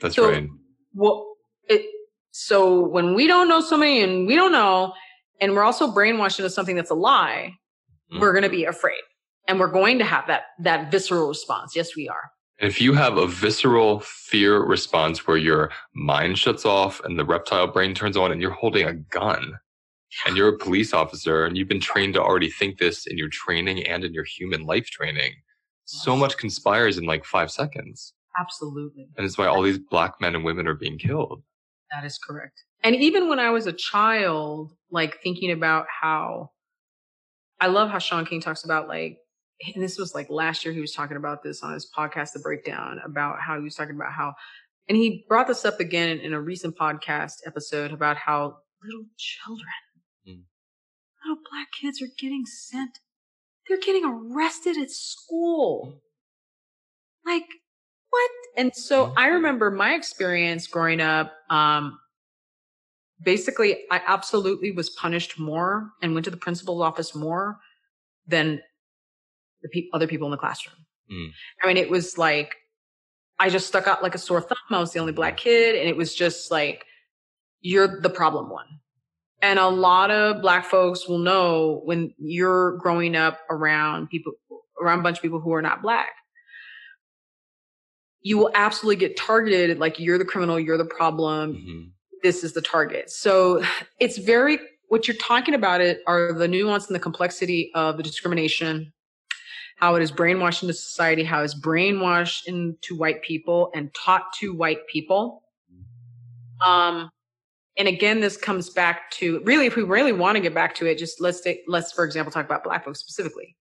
That's 0.00 0.14
So- 0.16 0.30
right. 0.30 0.48
well 0.94 1.36
it 1.68 1.84
so 2.30 2.80
when 2.80 3.14
we 3.14 3.26
don't 3.26 3.48
know 3.48 3.60
something 3.60 4.02
and 4.02 4.26
we 4.26 4.34
don't 4.34 4.52
know 4.52 4.92
and 5.40 5.52
we're 5.54 5.62
also 5.64 5.86
brainwashed 5.90 6.38
into 6.38 6.50
something 6.50 6.76
that's 6.76 6.90
a 6.90 6.94
lie 6.94 7.52
Mhm. 8.12 8.20
we're 8.20 8.32
going 8.32 8.44
to 8.44 8.48
be 8.48 8.64
afraid 8.64 9.00
and 9.48 9.58
we're 9.60 9.70
going 9.72 9.98
to 9.98 10.04
have 10.04 10.26
that 10.28 10.44
that 10.60 10.90
visceral 10.90 11.28
response 11.28 11.74
yes 11.74 11.96
we 11.96 12.08
are 12.08 12.30
If 12.58 12.80
you 12.80 12.94
have 12.94 13.16
a 13.18 13.26
visceral 13.26 14.00
fear 14.00 14.62
response 14.62 15.26
where 15.26 15.36
your 15.36 15.70
mind 15.94 16.38
shuts 16.38 16.64
off 16.64 17.00
and 17.04 17.18
the 17.18 17.24
reptile 17.24 17.66
brain 17.66 17.94
turns 17.94 18.16
on 18.16 18.32
and 18.32 18.40
you're 18.40 18.50
holding 18.62 18.86
a 18.86 18.94
gun 18.94 19.58
and 20.24 20.36
you're 20.36 20.48
a 20.54 20.58
police 20.58 20.94
officer 20.94 21.44
and 21.44 21.56
you've 21.58 21.68
been 21.68 21.80
trained 21.80 22.14
to 22.14 22.22
already 22.22 22.48
think 22.50 22.78
this 22.78 23.06
in 23.06 23.18
your 23.18 23.28
training 23.28 23.86
and 23.86 24.04
in 24.04 24.14
your 24.14 24.24
human 24.24 24.62
life 24.64 24.86
training, 24.88 25.34
so 25.84 26.16
much 26.16 26.38
conspires 26.38 26.96
in 26.96 27.04
like 27.04 27.24
five 27.26 27.50
seconds. 27.50 28.14
Absolutely 28.38 29.08
And 29.16 29.24
it's 29.24 29.38
why 29.38 29.46
all 29.46 29.62
these 29.62 29.78
black 29.78 30.20
men 30.20 30.34
and 30.34 30.44
women 30.44 30.66
are 30.66 30.74
being 30.74 30.98
killed. 30.98 31.42
That 31.92 32.04
is 32.04 32.18
correct. 32.18 32.62
And 32.82 32.94
even 32.96 33.28
when 33.28 33.38
I 33.38 33.50
was 33.50 33.66
a 33.66 33.72
child, 33.72 34.72
like 34.90 35.20
thinking 35.22 35.50
about 35.50 35.86
how 35.88 36.50
I 37.60 37.68
love 37.68 37.90
how 37.90 37.98
Shaun 37.98 38.26
King 38.26 38.40
talks 38.40 38.64
about 38.64 38.88
like, 38.88 39.18
and 39.74 39.82
this 39.82 39.98
was 39.98 40.14
like 40.14 40.28
last 40.28 40.64
year 40.64 40.74
he 40.74 40.80
was 40.80 40.92
talking 40.92 41.16
about 41.16 41.42
this 41.42 41.62
on 41.62 41.72
his 41.72 41.90
podcast, 41.96 42.32
The 42.32 42.40
Breakdown, 42.40 43.00
about 43.04 43.40
how 43.40 43.56
he 43.56 43.62
was 43.64 43.74
talking 43.74 43.94
about 43.96 44.12
how, 44.12 44.34
and 44.88 44.96
he 44.98 45.24
brought 45.28 45.46
this 45.48 45.64
up 45.64 45.80
again 45.80 46.18
in 46.18 46.34
a 46.34 46.40
recent 46.40 46.76
podcast 46.76 47.36
episode 47.46 47.92
about 47.92 48.16
how 48.18 48.58
little 48.84 49.06
children, 49.16 49.66
Mm. 50.28 50.42
little 51.24 51.42
black 51.50 51.68
kids 51.80 52.02
are 52.02 52.08
getting 52.18 52.44
sent, 52.44 52.98
they're 53.66 53.78
getting 53.80 54.04
arrested 54.04 54.76
at 54.76 54.90
school. 54.90 56.02
Like, 57.24 57.46
what? 58.16 58.30
And 58.56 58.74
so 58.74 59.08
Mhm. 59.08 59.14
I 59.16 59.28
remember 59.28 59.70
my 59.70 59.94
experience 59.94 60.66
growing 60.66 61.00
up. 61.00 61.32
Um, 61.50 61.98
basically, 63.22 63.84
I 63.90 64.00
absolutely 64.06 64.72
was 64.72 64.90
punished 64.90 65.38
more 65.38 65.90
and 66.02 66.14
went 66.14 66.24
to 66.24 66.30
the 66.30 66.36
principal's 66.36 66.82
office 66.82 67.14
more 67.14 67.58
than 68.26 68.62
the 69.62 69.68
pe- 69.68 69.88
other 69.92 70.06
people 70.06 70.26
in 70.26 70.30
the 70.30 70.36
classroom. 70.36 70.76
Mm. 71.10 71.30
I 71.62 71.66
mean, 71.66 71.76
it 71.76 71.90
was 71.90 72.18
like 72.18 72.54
I 73.38 73.50
just 73.50 73.66
stuck 73.66 73.86
out 73.86 74.02
like 74.02 74.14
a 74.14 74.18
sore 74.18 74.40
thumb. 74.40 74.56
I 74.70 74.78
was 74.78 74.92
the 74.92 74.98
only 74.98 75.12
black 75.12 75.36
kid, 75.36 75.74
and 75.76 75.88
it 75.88 75.96
was 75.96 76.14
just 76.14 76.50
like 76.50 76.84
you're 77.60 78.00
the 78.00 78.10
problem 78.10 78.48
one. 78.50 78.66
And 79.42 79.58
a 79.58 79.68
lot 79.68 80.10
of 80.10 80.40
black 80.40 80.64
folks 80.64 81.06
will 81.06 81.18
know 81.18 81.82
when 81.84 82.14
you're 82.18 82.78
growing 82.78 83.14
up 83.14 83.40
around 83.50 84.08
people, 84.08 84.32
around 84.80 85.00
a 85.00 85.02
bunch 85.02 85.18
of 85.18 85.22
people 85.22 85.40
who 85.40 85.52
are 85.52 85.60
not 85.62 85.82
black 85.82 86.08
you 88.26 88.36
will 88.36 88.50
absolutely 88.54 88.96
get 88.96 89.16
targeted 89.16 89.78
like 89.78 90.00
you're 90.00 90.18
the 90.18 90.24
criminal, 90.24 90.58
you're 90.58 90.76
the 90.76 90.84
problem, 90.84 91.54
Mhm. 91.54 91.90
this 92.24 92.42
is 92.42 92.54
the 92.54 92.60
target. 92.60 93.08
So 93.08 93.62
it's 94.00 94.18
very 94.18 94.58
what 94.88 95.06
you're 95.06 95.16
talking 95.18 95.54
about 95.54 95.80
it 95.80 96.02
are 96.08 96.32
the 96.32 96.48
nuance 96.48 96.86
and 96.88 96.94
the 96.96 97.00
complexity 97.00 97.70
of 97.74 97.96
the 97.96 98.02
discrimination, 98.02 98.92
how 99.76 99.94
it 99.94 100.02
is 100.02 100.10
brainwashed 100.10 100.62
into 100.62 100.74
society, 100.74 101.22
how 101.22 101.40
it's 101.44 101.54
brainwashed 101.54 102.46
into 102.46 102.96
white 102.96 103.22
people 103.22 103.70
and 103.76 103.94
taught 103.94 104.32
to 104.40 104.52
white 104.52 104.84
people. 104.88 105.44
Um 106.66 107.10
and 107.78 107.86
again, 107.86 108.20
this 108.20 108.36
comes 108.36 108.70
back 108.70 109.10
to 109.18 109.40
really, 109.44 109.66
if 109.66 109.76
we 109.76 109.82
really 109.82 110.12
want 110.12 110.34
to 110.34 110.40
get 110.40 110.54
back 110.54 110.74
to 110.76 110.86
it, 110.86 110.96
just 110.98 111.20
let's 111.20 111.42
take, 111.42 111.60
let's, 111.68 111.92
for 111.92 112.04
example, 112.04 112.32
talk 112.32 112.46
about 112.46 112.64
black 112.64 112.84
folks 112.86 113.00
specifically. 113.00 113.54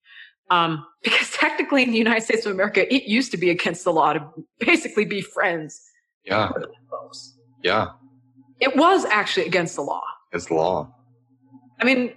Um, 0.49 0.85
because 1.03 1.31
technically 1.31 1.83
in 1.83 1.91
the 1.91 1.97
United 1.97 2.23
States 2.23 2.45
of 2.45 2.51
America, 2.51 2.93
it 2.93 3.03
used 3.03 3.31
to 3.31 3.37
be 3.37 3.49
against 3.49 3.83
the 3.83 3.91
law 3.93 4.13
to 4.13 4.25
basically 4.59 5.05
be 5.05 5.21
friends 5.21 5.81
Yeah. 6.25 6.49
Yeah. 7.63 7.87
It 8.59 8.75
was 8.75 9.05
actually 9.05 9.45
against 9.47 9.75
the 9.75 9.81
law. 9.81 10.03
It's 10.31 10.49
law. 10.49 10.93
I 11.79 11.85
mean, 11.85 12.13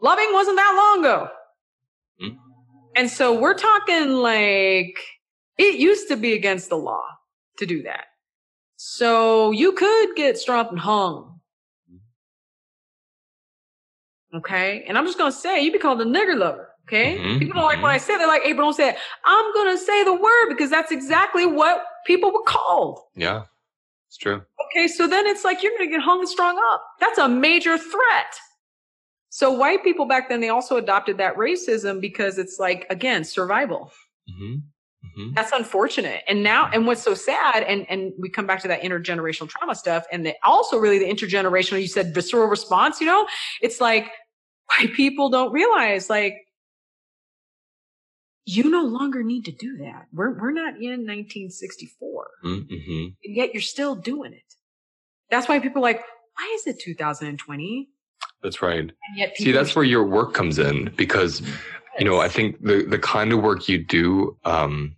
loving 0.00 0.28
wasn't 0.32 0.56
that 0.56 0.74
long 0.76 1.04
ago. 1.04 1.28
Hmm. 2.20 2.36
And 2.96 3.10
so 3.10 3.38
we're 3.38 3.54
talking 3.54 4.10
like 4.10 4.98
it 5.58 5.78
used 5.78 6.08
to 6.08 6.16
be 6.16 6.32
against 6.32 6.68
the 6.68 6.76
law 6.76 7.04
to 7.58 7.66
do 7.66 7.82
that. 7.82 8.04
So 8.76 9.50
you 9.50 9.72
could 9.72 10.14
get 10.16 10.38
strapped 10.38 10.70
and 10.70 10.80
hung. 10.80 11.40
Okay. 14.34 14.84
And 14.86 14.96
I'm 14.96 15.06
just 15.06 15.18
going 15.18 15.32
to 15.32 15.36
say 15.36 15.62
you'd 15.62 15.72
be 15.72 15.78
called 15.78 16.00
a 16.00 16.04
nigger 16.04 16.36
lover. 16.36 16.67
Okay. 16.88 17.18
Mhm, 17.18 17.38
People 17.38 17.54
don't 17.60 17.66
like 17.66 17.78
mhm. 17.78 17.82
when 17.82 17.92
I 17.92 17.98
say 17.98 18.14
it. 18.14 18.18
They're 18.18 18.26
like, 18.26 18.42
hey, 18.42 18.54
but 18.54 18.62
don't 18.62 18.72
say 18.74 18.88
it. 18.90 18.96
I'm 19.24 19.52
going 19.52 19.76
to 19.76 19.82
say 19.82 20.04
the 20.04 20.14
word 20.14 20.48
because 20.48 20.70
that's 20.70 20.90
exactly 20.90 21.44
what 21.44 21.84
people 22.06 22.32
were 22.32 22.42
called. 22.46 23.00
Yeah, 23.14 23.42
it's 24.08 24.16
true. 24.16 24.40
Okay, 24.72 24.88
so 24.88 25.06
then 25.06 25.26
it's 25.26 25.44
like 25.44 25.62
you're 25.62 25.72
going 25.76 25.88
to 25.88 25.94
get 25.94 26.00
hung 26.02 26.20
and 26.20 26.28
strung 26.28 26.58
up. 26.72 26.82
That's 26.98 27.18
a 27.18 27.28
major 27.28 27.76
threat. 27.76 28.40
So 29.28 29.52
white 29.52 29.84
people 29.84 30.06
back 30.06 30.30
then 30.30 30.40
they 30.40 30.48
also 30.48 30.78
adopted 30.78 31.18
that 31.18 31.36
racism 31.36 32.00
because 32.00 32.38
it's 32.38 32.58
like 32.58 32.86
again 32.90 33.22
survival. 33.24 33.92
hmm 34.26 34.54
hmm 35.14 35.32
That's 35.34 35.52
unfortunate. 35.52 36.22
And 36.26 36.42
now 36.42 36.70
and 36.72 36.86
what's 36.86 37.02
so 37.02 37.12
sad 37.14 37.62
and 37.64 37.84
and 37.90 38.12
we 38.18 38.30
come 38.30 38.46
back 38.46 38.62
to 38.62 38.68
that 38.68 38.80
intergenerational 38.82 39.48
trauma 39.50 39.74
stuff 39.74 40.06
and 40.10 40.24
the, 40.24 40.34
also 40.42 40.78
really 40.78 40.98
the 40.98 41.04
intergenerational 41.04 41.80
you 41.80 41.86
said 41.88 42.14
visceral 42.14 42.46
response, 42.48 42.98
you 43.00 43.06
know? 43.06 43.26
It's 43.60 43.80
like 43.80 44.10
white 44.78 44.94
people 44.94 45.28
don't 45.28 45.52
realize 45.52 46.08
like 46.08 46.34
you 48.48 48.70
no 48.70 48.82
longer 48.82 49.22
need 49.22 49.44
to 49.44 49.52
do 49.52 49.76
that. 49.76 50.06
We're 50.10 50.30
we're 50.30 50.52
not 50.52 50.76
in 50.76 51.04
1964 51.04 52.30
hmm 52.42 52.58
and 52.70 53.14
yet 53.22 53.52
you're 53.52 53.60
still 53.60 53.94
doing 53.94 54.32
it. 54.32 54.54
That's 55.30 55.48
why 55.48 55.60
people 55.60 55.80
are 55.80 55.82
like, 55.82 56.00
why 56.36 56.56
is 56.56 56.66
it 56.66 56.80
2020? 56.80 57.90
That's 58.42 58.62
right. 58.62 58.78
And 58.78 58.92
yet 59.16 59.36
See, 59.36 59.52
that's 59.52 59.76
where 59.76 59.84
your 59.84 60.04
work 60.04 60.32
comes 60.32 60.58
in 60.58 60.92
because 60.96 61.42
you 61.98 62.06
know 62.06 62.20
I 62.20 62.28
think 62.28 62.62
the 62.62 62.84
the 62.84 62.98
kind 62.98 63.32
of 63.32 63.42
work 63.42 63.68
you 63.68 63.84
do, 63.84 64.38
um, 64.46 64.96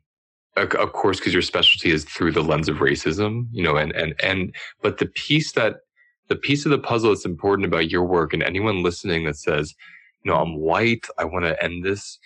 of 0.56 0.72
of 0.74 0.92
course, 0.92 1.18
because 1.18 1.32
your 1.32 1.42
specialty 1.42 1.90
is 1.90 2.04
through 2.04 2.32
the 2.32 2.44
lens 2.44 2.68
of 2.68 2.76
racism, 2.76 3.48
you 3.50 3.64
know, 3.64 3.76
and 3.76 3.90
and 3.96 4.14
and 4.22 4.54
but 4.80 4.98
the 4.98 5.06
piece 5.06 5.52
that 5.52 5.80
the 6.28 6.36
piece 6.36 6.64
of 6.64 6.70
the 6.70 6.78
puzzle 6.78 7.10
that's 7.10 7.24
important 7.24 7.66
about 7.66 7.90
your 7.90 8.04
work 8.04 8.32
and 8.32 8.44
anyone 8.44 8.84
listening 8.84 9.24
that 9.24 9.36
says, 9.36 9.74
you 10.22 10.30
know, 10.30 10.38
I'm 10.38 10.56
white, 10.56 11.06
I 11.18 11.24
want 11.24 11.46
to 11.46 11.60
end 11.60 11.84
this. 11.84 12.20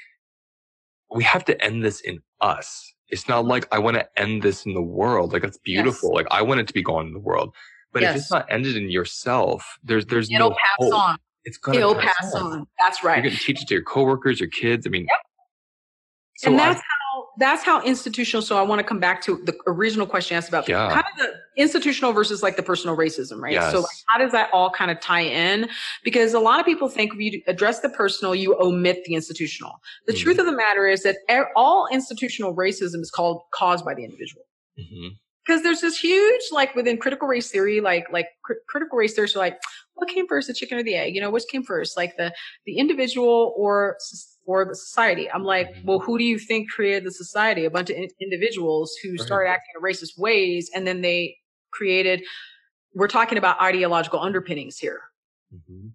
We 1.13 1.25
have 1.25 1.45
to 1.47 1.65
end 1.65 1.85
this 1.85 2.01
in 2.01 2.21
us. 2.41 2.93
It's 3.09 3.29
not 3.29 3.47
like 3.47 3.69
I 3.73 3.79
want 3.79 3.97
to 3.97 4.07
end 4.21 4.43
this 4.43 4.67
in 4.67 4.75
the 4.75 4.83
world. 4.83 5.33
Like 5.33 5.43
that's 5.43 5.59
beautiful. 5.59 6.13
Like 6.15 6.27
I 6.31 6.43
want 6.43 6.61
it 6.61 6.67
to 6.69 6.75
be 6.75 6.83
gone 6.83 7.07
in 7.09 7.13
the 7.13 7.21
world. 7.21 7.55
But 7.93 8.03
if 8.03 8.17
it's 8.17 8.31
not 8.31 8.47
ended 8.51 8.77
in 8.77 8.91
yourself, 8.91 9.79
there's 9.85 10.07
there's 10.07 10.31
no 10.31 10.37
it'll 10.37 10.51
no 10.51 10.57
pass 10.57 10.77
hope. 10.79 10.95
on. 10.95 11.19
It's 11.45 11.59
gonna 11.59 11.79
It'll 11.79 11.95
pass 11.95 12.35
on. 12.35 12.67
That's 12.81 13.05
right. 13.05 13.23
You're 13.23 13.33
to 13.33 13.39
teach 13.39 13.63
it 13.63 13.69
to 13.69 13.75
your 13.75 13.85
coworkers, 13.85 14.41
your 14.41 14.49
kids. 14.51 14.87
I 14.87 14.91
mean, 14.91 15.07
so 16.37 16.51
and 16.51 16.61
I- 16.61 16.71
that's 16.71 16.81
how 16.81 17.04
that's 17.39 17.63
how 17.65 17.83
institutional. 17.83 18.43
So 18.43 18.57
I 18.59 18.63
want 18.63 18.79
to 18.81 18.85
come 18.85 19.01
back 19.01 19.23
to 19.23 19.37
the 19.45 19.55
original 19.67 20.07
question 20.07 20.35
you 20.35 20.39
asked 20.39 20.49
about 20.49 20.69
Yeah. 20.69 20.89
kind 20.91 21.05
of 21.13 21.19
the 21.19 21.33
institutional 21.61 22.13
versus 22.13 22.43
like 22.43 22.57
the 22.57 22.63
personal 22.63 22.97
racism, 22.97 23.41
right? 23.41 23.55
So 23.55 23.61
Yes. 23.61 23.75
like, 23.75 23.85
how 24.07 24.19
does 24.19 24.33
that 24.33 24.51
all 24.53 24.71
kind 24.71 24.91
of 24.91 25.01
tie 25.01 25.21
in? 25.23 25.69
Because 26.03 26.35
a 26.35 26.41
lot 26.41 26.61
of 26.61 26.67
people 26.67 26.89
think 26.89 27.13
if 27.15 27.21
you 27.21 27.43
address 27.47 27.81
the 27.81 27.89
personal, 27.89 28.35
you 28.35 28.57
omit 28.61 29.05
the 29.05 29.15
institutional. 29.15 29.81
The 30.07 30.13
Mm. 30.13 30.19
truth 30.19 30.39
of 30.39 30.47
the 30.47 30.53
matter 30.53 30.87
is 30.87 31.03
that 31.05 31.17
all 31.57 31.87
institutional 31.93 32.55
racism 32.55 33.01
is 33.01 33.11
called 33.11 33.43
caused 33.53 33.85
by 33.85 33.95
the 33.95 34.05
individual. 34.05 34.45
Mhm. 34.79 35.17
because 35.47 35.63
there's 35.63 35.83
this 35.83 35.99
huge 36.01 36.41
like 36.53 36.75
within 36.75 36.97
critical 36.97 37.29
race 37.29 37.51
theory 37.51 37.79
like 37.81 38.07
like 38.11 38.29
cri- 38.43 38.57
critical 38.67 38.97
race 38.97 39.15
theorists 39.15 39.37
are 39.37 39.41
like 39.41 39.61
what 39.93 40.09
came 40.09 40.27
first 40.27 40.49
the 40.49 40.55
chicken 40.55 40.79
or 40.79 40.83
the 40.83 40.95
egg 40.95 41.15
you 41.15 41.21
know 41.21 41.31
which 41.31 41.45
came 41.53 41.63
first 41.63 41.99
like 41.99 42.17
the 42.17 42.33
the 42.65 42.79
individual 42.79 43.53
or 43.57 43.95
s- 44.45 44.47
or 44.47 44.65
the 44.65 44.75
society 44.75 45.31
i'm 45.31 45.45
like 45.45 45.69
Mhm. 45.75 45.85
well 45.85 45.99
who 45.99 46.19
do 46.19 46.25
you 46.25 46.39
think 46.39 46.71
created 46.71 47.05
the 47.05 47.11
society 47.13 47.65
a 47.65 47.71
bunch 47.71 47.91
of 47.91 47.97
in- 47.97 48.11
individuals 48.21 48.95
who 49.03 49.11
Right. 49.13 49.21
started 49.21 49.49
acting 49.51 49.73
in 49.77 49.83
racist 49.83 50.19
ways 50.19 50.71
and 50.75 50.87
then 50.87 51.01
they 51.01 51.37
created 51.71 52.23
we're 52.95 53.09
talking 53.09 53.39
about 53.39 53.61
ideological 53.61 54.21
underpinnings 54.21 54.79
here 54.79 55.01
Mhm. 55.55 55.93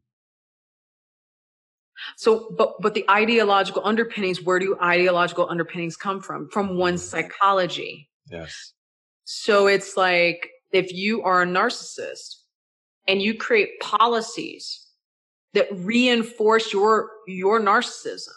so 2.18 2.50
but 2.58 2.76
but 2.82 2.94
the 2.94 3.06
ideological 3.10 3.82
underpinnings 3.86 4.42
where 4.42 4.60
do 4.60 4.78
ideological 4.82 5.48
underpinnings 5.50 5.96
come 5.98 6.22
from 6.22 6.50
from 6.50 6.78
one's 6.78 7.04
psychology 7.08 8.06
Yes. 8.32 8.74
So 9.24 9.66
it's 9.68 9.98
like 9.98 10.50
if 10.72 10.94
you 10.94 11.24
are 11.24 11.42
a 11.42 11.46
narcissist 11.48 12.36
and 13.08 13.22
you 13.24 13.34
create 13.36 13.80
policies 13.80 14.86
that 15.54 15.68
reinforce 15.72 16.72
your 16.74 17.10
your 17.28 17.60
narcissism, 17.60 18.30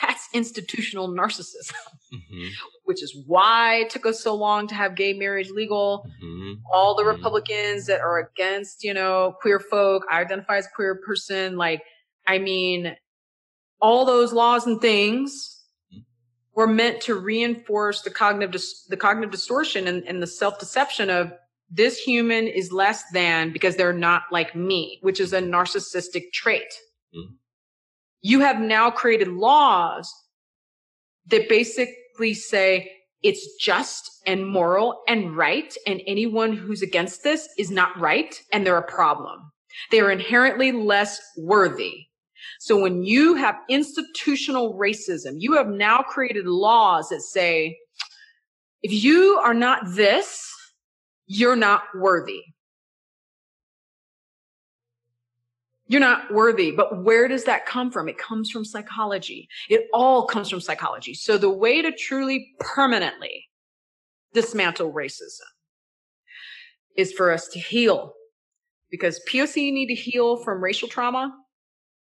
that's 0.00 0.28
institutional 0.32 1.08
narcissism, 1.08 1.74
Mhm. 2.12 2.48
which 2.84 3.02
is 3.02 3.16
why 3.26 3.76
it 3.82 3.90
took 3.90 4.06
us 4.06 4.20
so 4.20 4.34
long 4.34 4.66
to 4.68 4.74
have 4.74 4.94
gay 4.94 5.12
marriage 5.12 5.50
legal. 5.50 6.06
Mhm. 6.22 6.56
All 6.72 6.94
the 6.94 7.02
Mhm. 7.02 7.16
Republicans 7.16 7.86
that 7.86 8.00
are 8.00 8.18
against, 8.18 8.82
you 8.84 8.94
know, 8.94 9.36
queer 9.40 9.60
folk, 9.60 10.04
I 10.10 10.20
identify 10.20 10.56
as 10.58 10.68
queer 10.74 10.94
person, 11.06 11.56
like 11.56 11.82
I 12.26 12.38
mean, 12.38 12.96
all 13.80 14.04
those 14.04 14.32
laws 14.32 14.64
and 14.66 14.80
things 14.80 15.64
Mhm. 15.92 16.04
were 16.54 16.68
meant 16.68 17.00
to 17.02 17.14
reinforce 17.16 18.02
the 18.02 18.10
cognitive 18.10 18.52
dis- 18.52 18.84
the 18.84 18.96
cognitive 18.96 19.32
distortion 19.32 19.88
and, 19.88 20.06
and 20.08 20.22
the 20.22 20.26
self 20.26 20.58
deception 20.60 21.10
of 21.10 21.32
this 21.74 21.98
human 21.98 22.46
is 22.46 22.70
less 22.70 23.02
than 23.12 23.50
because 23.50 23.76
they're 23.76 23.94
not 23.94 24.24
like 24.30 24.54
me, 24.54 24.98
which 25.00 25.18
is 25.18 25.32
a 25.32 25.40
narcissistic 25.40 26.30
trait. 26.32 26.72
Mhm. 27.14 27.36
You 28.20 28.40
have 28.40 28.60
now 28.60 28.90
created 28.90 29.28
laws 29.28 30.12
that 31.26 31.48
basically 31.48 32.34
say 32.34 32.92
it's 33.22 33.56
just 33.56 34.10
and 34.26 34.46
moral 34.46 35.02
and 35.08 35.36
right, 35.36 35.74
and 35.86 36.02
anyone 36.06 36.52
who's 36.52 36.82
against 36.82 37.22
this 37.22 37.48
is 37.56 37.70
not 37.70 37.98
right 37.98 38.42
and 38.52 38.66
they're 38.66 38.76
a 38.76 38.82
problem. 38.92 39.50
They 39.90 40.00
are 40.00 40.10
inherently 40.10 40.72
less 40.72 41.20
worthy. 41.36 42.06
So 42.58 42.78
when 42.80 43.02
you 43.02 43.34
have 43.34 43.56
institutional 43.68 44.74
racism, 44.74 45.36
you 45.38 45.54
have 45.54 45.68
now 45.68 46.02
created 46.02 46.46
laws 46.46 47.08
that 47.08 47.22
say, 47.22 47.78
if 48.82 48.92
you 48.92 49.40
are 49.42 49.54
not 49.54 49.80
this, 49.94 50.52
you're 51.32 51.56
not 51.56 51.84
worthy. 51.94 52.42
You're 55.86 56.00
not 56.00 56.32
worthy. 56.32 56.70
But 56.70 57.02
where 57.02 57.26
does 57.26 57.44
that 57.44 57.64
come 57.64 57.90
from? 57.90 58.08
It 58.08 58.18
comes 58.18 58.50
from 58.50 58.64
psychology. 58.64 59.48
It 59.70 59.88
all 59.94 60.26
comes 60.26 60.50
from 60.50 60.60
psychology. 60.60 61.14
So 61.14 61.38
the 61.38 61.50
way 61.50 61.80
to 61.80 61.90
truly 61.92 62.48
permanently 62.60 63.48
dismantle 64.34 64.92
racism 64.92 65.40
is 66.96 67.12
for 67.12 67.30
us 67.32 67.48
to 67.48 67.58
heal 67.58 68.14
because 68.90 69.20
POC 69.26 69.72
need 69.72 69.86
to 69.86 69.94
heal 69.94 70.36
from 70.44 70.62
racial 70.62 70.88
trauma 70.88 71.34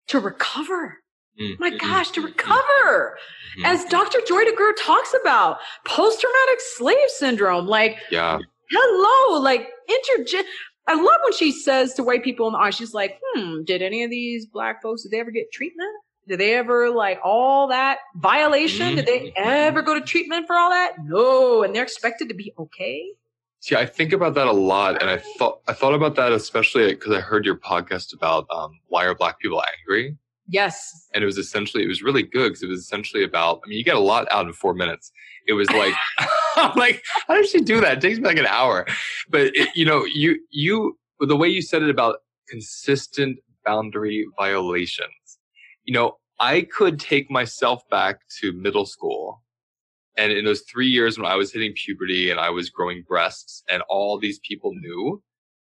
to 0.08 0.20
recover. 0.20 0.98
Mhm. 1.38 1.58
My 1.60 1.70
gosh, 1.70 2.10
to 2.12 2.22
recover. 2.22 3.18
Mhm. 3.58 3.64
As 3.66 3.84
Dr. 3.86 4.20
Joy 4.26 4.44
DeGruy 4.44 4.72
talks 4.78 5.14
about 5.20 5.58
post 5.84 6.20
traumatic 6.20 6.60
slave 6.60 7.10
syndrome, 7.10 7.66
like, 7.66 7.98
yeah. 8.10 8.38
Hello, 8.70 9.40
like, 9.40 9.68
intergen. 9.88 10.42
I 10.86 10.94
love 10.94 11.20
when 11.24 11.32
she 11.34 11.52
says 11.52 11.94
to 11.94 12.02
white 12.02 12.24
people 12.24 12.46
in 12.46 12.54
the 12.54 12.58
eye, 12.58 12.70
she's 12.70 12.94
like, 12.94 13.18
hmm, 13.34 13.62
did 13.64 13.82
any 13.82 14.04
of 14.04 14.10
these 14.10 14.46
black 14.46 14.80
folks, 14.82 15.02
did 15.02 15.12
they 15.12 15.20
ever 15.20 15.30
get 15.30 15.52
treatment? 15.52 15.90
Did 16.26 16.40
they 16.40 16.54
ever 16.54 16.90
like 16.90 17.18
all 17.24 17.68
that 17.68 17.98
violation? 18.16 18.96
Did 18.96 19.06
they 19.06 19.18
Mhm. 19.28 19.32
ever 19.36 19.82
go 19.82 19.94
to 19.94 20.00
treatment 20.00 20.46
for 20.46 20.56
all 20.56 20.70
that? 20.70 20.92
No. 21.04 21.62
And 21.62 21.74
they're 21.74 21.82
expected 21.82 22.28
to 22.28 22.34
be 22.34 22.52
okay. 22.58 23.12
See, 23.60 23.74
I 23.74 23.86
think 23.86 24.12
about 24.12 24.34
that 24.34 24.46
a 24.46 24.52
lot, 24.52 25.00
and 25.02 25.10
I 25.10 25.18
thought 25.38 25.60
I 25.66 25.72
thought 25.72 25.92
about 25.94 26.14
that 26.16 26.32
especially 26.32 26.94
because 26.94 27.12
I 27.12 27.20
heard 27.20 27.44
your 27.44 27.56
podcast 27.56 28.14
about 28.14 28.46
um, 28.50 28.78
why 28.86 29.04
are 29.04 29.14
Black 29.14 29.40
people 29.40 29.62
angry, 29.80 30.16
Yes. 30.48 31.08
and 31.12 31.22
it 31.24 31.26
was 31.26 31.38
essentially 31.38 31.82
it 31.82 31.88
was 31.88 32.00
really 32.02 32.22
good 32.22 32.50
because 32.50 32.62
it 32.62 32.68
was 32.68 32.80
essentially 32.80 33.24
about. 33.24 33.60
I 33.64 33.68
mean, 33.68 33.78
you 33.78 33.84
get 33.84 33.96
a 33.96 34.00
lot 34.00 34.28
out 34.30 34.46
in 34.46 34.52
four 34.52 34.74
minutes. 34.74 35.10
It 35.48 35.54
was 35.54 35.68
like, 35.70 35.92
I'm 36.70 36.76
like, 36.76 37.02
how 37.26 37.34
does 37.34 37.50
she 37.50 37.60
do 37.60 37.80
that? 37.80 37.98
It 37.98 38.00
takes 38.00 38.18
me 38.18 38.24
like 38.24 38.38
an 38.38 38.46
hour, 38.46 38.86
but 39.28 39.54
it, 39.54 39.68
you 39.74 39.84
know, 39.84 40.04
you 40.04 40.40
you 40.50 40.98
the 41.20 41.36
way 41.36 41.48
you 41.48 41.62
said 41.62 41.82
it 41.82 41.90
about 41.90 42.16
consistent 42.48 43.38
boundary 43.64 44.26
violations. 44.36 45.38
You 45.84 45.94
know, 45.94 46.16
I 46.40 46.62
could 46.62 46.98
take 46.98 47.30
myself 47.30 47.82
back 47.90 48.20
to 48.40 48.52
middle 48.52 48.86
school 48.86 49.42
and 50.16 50.32
in 50.32 50.44
those 50.44 50.62
three 50.62 50.88
years 50.88 51.16
when 51.16 51.30
I 51.30 51.36
was 51.36 51.52
hitting 51.52 51.72
puberty 51.74 52.30
and 52.30 52.40
I 52.40 52.50
was 52.50 52.70
growing 52.70 53.04
breasts 53.06 53.62
and 53.70 53.82
all 53.88 54.18
these 54.18 54.40
people 54.40 54.72
knew. 54.74 55.22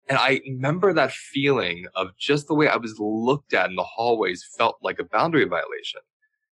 And 0.09 0.17
I 0.17 0.41
remember 0.45 0.93
that 0.93 1.11
feeling 1.11 1.85
of 1.95 2.09
just 2.19 2.47
the 2.47 2.53
way 2.53 2.67
I 2.67 2.75
was 2.75 2.95
looked 2.99 3.53
at 3.53 3.69
in 3.69 3.77
the 3.77 3.83
hallways 3.83 4.45
felt 4.57 4.77
like 4.81 4.99
a 4.99 5.05
boundary 5.05 5.45
violation. 5.45 6.01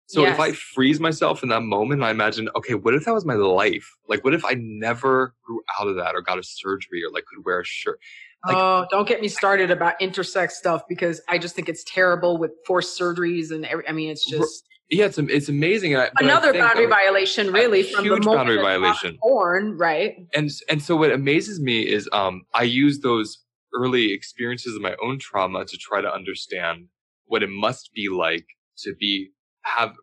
So 0.08 0.26
if 0.26 0.40
I 0.40 0.54
freeze 0.54 1.00
myself 1.02 1.44
in 1.44 1.50
that 1.50 1.62
moment, 1.62 2.02
I 2.02 2.12
imagine, 2.12 2.50
okay, 2.56 2.76
what 2.76 2.94
if 2.94 3.04
that 3.06 3.14
was 3.14 3.26
my 3.26 3.34
life? 3.34 3.94
Like, 4.08 4.24
what 4.24 4.34
if 4.34 4.46
I 4.46 4.56
never 4.58 5.36
grew 5.44 5.62
out 5.80 5.88
of 5.88 5.98
that 5.98 6.16
or 6.16 6.22
got 6.22 6.40
a 6.40 6.44
surgery 6.44 7.04
or 7.04 7.12
like 7.12 7.26
could 7.26 7.46
wear 7.46 7.60
a 7.60 7.66
shirt? 7.66 8.00
Like- 8.46 8.56
oh, 8.56 8.86
don't 8.90 9.08
get 9.08 9.20
me 9.20 9.28
started 9.28 9.70
about 9.70 10.00
intersex 10.00 10.52
stuff 10.52 10.84
because 10.88 11.22
I 11.28 11.38
just 11.38 11.56
think 11.56 11.68
it's 11.68 11.84
terrible 11.84 12.38
with 12.38 12.52
forced 12.66 12.98
surgeries 13.00 13.52
and 13.52 13.66
every, 13.66 13.88
I 13.88 13.92
mean, 13.92 14.10
it's 14.10 14.26
just, 14.30 14.64
yeah, 14.90 15.06
it's 15.06 15.18
it's 15.18 15.50
amazing. 15.50 15.98
I, 15.98 16.10
Another 16.18 16.54
boundary 16.54 16.86
violation, 16.86 17.52
really, 17.52 17.84
from 17.84 18.06
huge 18.06 18.24
the 18.24 18.32
boundary 18.32 18.62
violation. 18.62 19.18
Born, 19.22 19.78
right? 19.78 20.16
And 20.34 20.50
and 20.70 20.82
so 20.82 20.96
what 20.96 21.12
amazes 21.12 21.60
me 21.60 21.82
is 21.82 22.08
um, 22.14 22.44
I 22.54 22.64
use 22.64 23.02
those 23.02 23.44
early 23.76 24.14
experiences 24.14 24.76
of 24.76 24.82
my 24.82 24.96
own 25.04 25.20
trauma 25.20 25.66
to 25.66 25.78
try 25.78 26.00
to 26.00 26.10
understand 26.10 26.88
what 27.26 27.44
it 27.44 27.50
must 27.50 27.92
be 27.94 28.08
like 28.08 28.46
to 28.78 28.96
be 28.98 29.32
have 29.76 29.94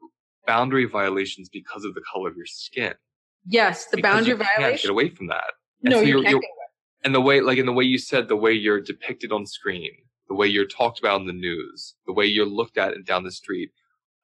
boundary 0.46 0.84
violations 0.84 1.48
because 1.48 1.84
of 1.84 1.94
the 1.94 2.02
color 2.12 2.28
of 2.28 2.36
your 2.36 2.46
skin. 2.46 2.94
Yes, 3.46 3.86
the 3.86 3.96
because 3.98 4.26
boundary 4.26 4.34
violation. 4.56 4.88
Get 4.88 4.90
away 4.90 5.08
from 5.10 5.28
that. 5.28 5.52
And 5.84 5.92
no, 5.92 5.98
so 6.00 6.02
you 6.06 6.18
you're- 6.20 6.30
can't. 6.32 6.44
and 7.04 7.14
the 7.14 7.20
way 7.20 7.40
like 7.40 7.58
in 7.58 7.66
the 7.66 7.72
way 7.72 7.84
you 7.84 7.98
said 7.98 8.28
the 8.28 8.36
way 8.36 8.52
you're 8.52 8.80
depicted 8.80 9.30
on 9.32 9.44
screen 9.46 9.90
the 10.28 10.34
way 10.34 10.46
you're 10.46 10.64
talked 10.66 10.98
about 10.98 11.20
in 11.20 11.26
the 11.26 11.34
news 11.34 11.94
the 12.06 12.12
way 12.14 12.24
you're 12.24 12.46
looked 12.46 12.78
at 12.78 12.94
and 12.94 13.04
down 13.04 13.22
the 13.24 13.30
street 13.30 13.68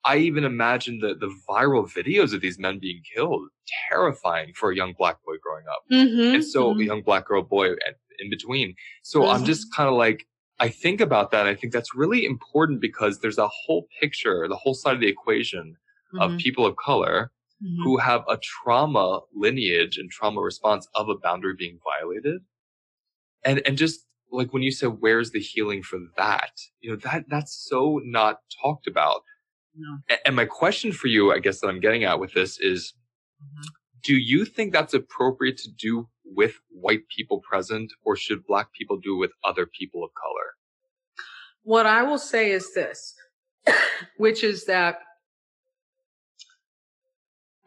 i 0.06 0.16
even 0.16 0.44
imagine 0.44 0.98
the 0.98 1.14
the 1.14 1.30
viral 1.46 1.84
videos 1.98 2.32
of 2.32 2.40
these 2.40 2.58
men 2.58 2.78
being 2.78 3.02
killed 3.14 3.42
terrifying 3.90 4.50
for 4.54 4.70
a 4.70 4.76
young 4.76 4.94
black 4.96 5.16
boy 5.26 5.34
growing 5.42 5.66
up 5.74 5.82
Mhm, 5.92 6.34
and 6.36 6.44
so 6.44 6.70
a 6.70 6.74
mhm. 6.74 6.86
young 6.86 7.02
black 7.02 7.26
girl 7.26 7.42
boy 7.42 7.66
and 7.68 7.94
in 8.18 8.30
between 8.30 8.74
so 9.02 9.26
i'm 9.28 9.42
Mhm. 9.42 9.46
just 9.52 9.66
kind 9.76 9.88
of 9.90 9.94
like 9.96 10.26
i 10.60 10.68
think 10.68 11.00
about 11.00 11.30
that 11.32 11.46
i 11.46 11.54
think 11.54 11.72
that's 11.72 11.94
really 11.94 12.24
important 12.24 12.80
because 12.80 13.20
there's 13.20 13.38
a 13.38 13.48
whole 13.48 13.88
picture 14.00 14.48
the 14.48 14.56
whole 14.56 14.74
side 14.74 14.94
of 14.94 15.00
the 15.00 15.08
equation 15.08 15.76
of 16.18 16.30
Mhm, 16.30 16.38
people 16.38 16.66
of 16.66 16.76
color 16.76 17.32
mhm. 17.60 17.84
who 17.84 17.96
have 17.98 18.22
a 18.28 18.38
trauma 18.38 19.20
lineage 19.34 19.98
and 19.98 20.10
trauma 20.10 20.40
response 20.40 20.88
of 20.94 21.08
a 21.08 21.16
boundary 21.16 21.54
being 21.56 21.78
violated 21.84 22.42
and 23.44 23.62
and 23.66 23.76
just 23.78 24.06
like 24.30 24.52
when 24.52 24.62
you 24.62 24.70
said 24.70 24.88
where's 25.00 25.30
the 25.32 25.40
healing 25.40 25.82
for 25.82 25.98
that 26.16 26.52
you 26.80 26.90
know 26.90 26.96
that 26.96 27.24
that's 27.28 27.54
so 27.68 28.00
not 28.04 28.40
talked 28.62 28.86
about 28.86 29.22
No. 29.74 30.02
And 30.24 30.34
my 30.36 30.44
question 30.46 30.92
for 30.92 31.08
you 31.08 31.32
i 31.32 31.38
guess 31.38 31.60
that 31.60 31.68
i'm 31.68 31.80
getting 31.80 32.04
at 32.04 32.18
with 32.20 32.32
this 32.34 32.58
is 32.60 32.94
Mhm. 33.40 33.72
do 34.02 34.16
you 34.16 34.44
think 34.44 34.72
that's 34.72 34.94
appropriate 34.94 35.56
to 35.58 35.70
do 35.70 36.08
with 36.24 36.60
white 36.70 37.06
people 37.08 37.40
present 37.40 37.92
or 38.04 38.16
should 38.16 38.44
black 38.46 38.72
people 38.72 38.96
do 38.98 39.16
with 39.16 39.32
other 39.44 39.66
people 39.66 40.04
of 40.04 40.10
color 40.14 40.39
What 41.70 41.86
I 41.86 42.02
will 42.02 42.18
say 42.18 42.50
is 42.50 42.74
this, 42.74 43.14
which 44.16 44.42
is 44.42 44.64
that 44.64 44.96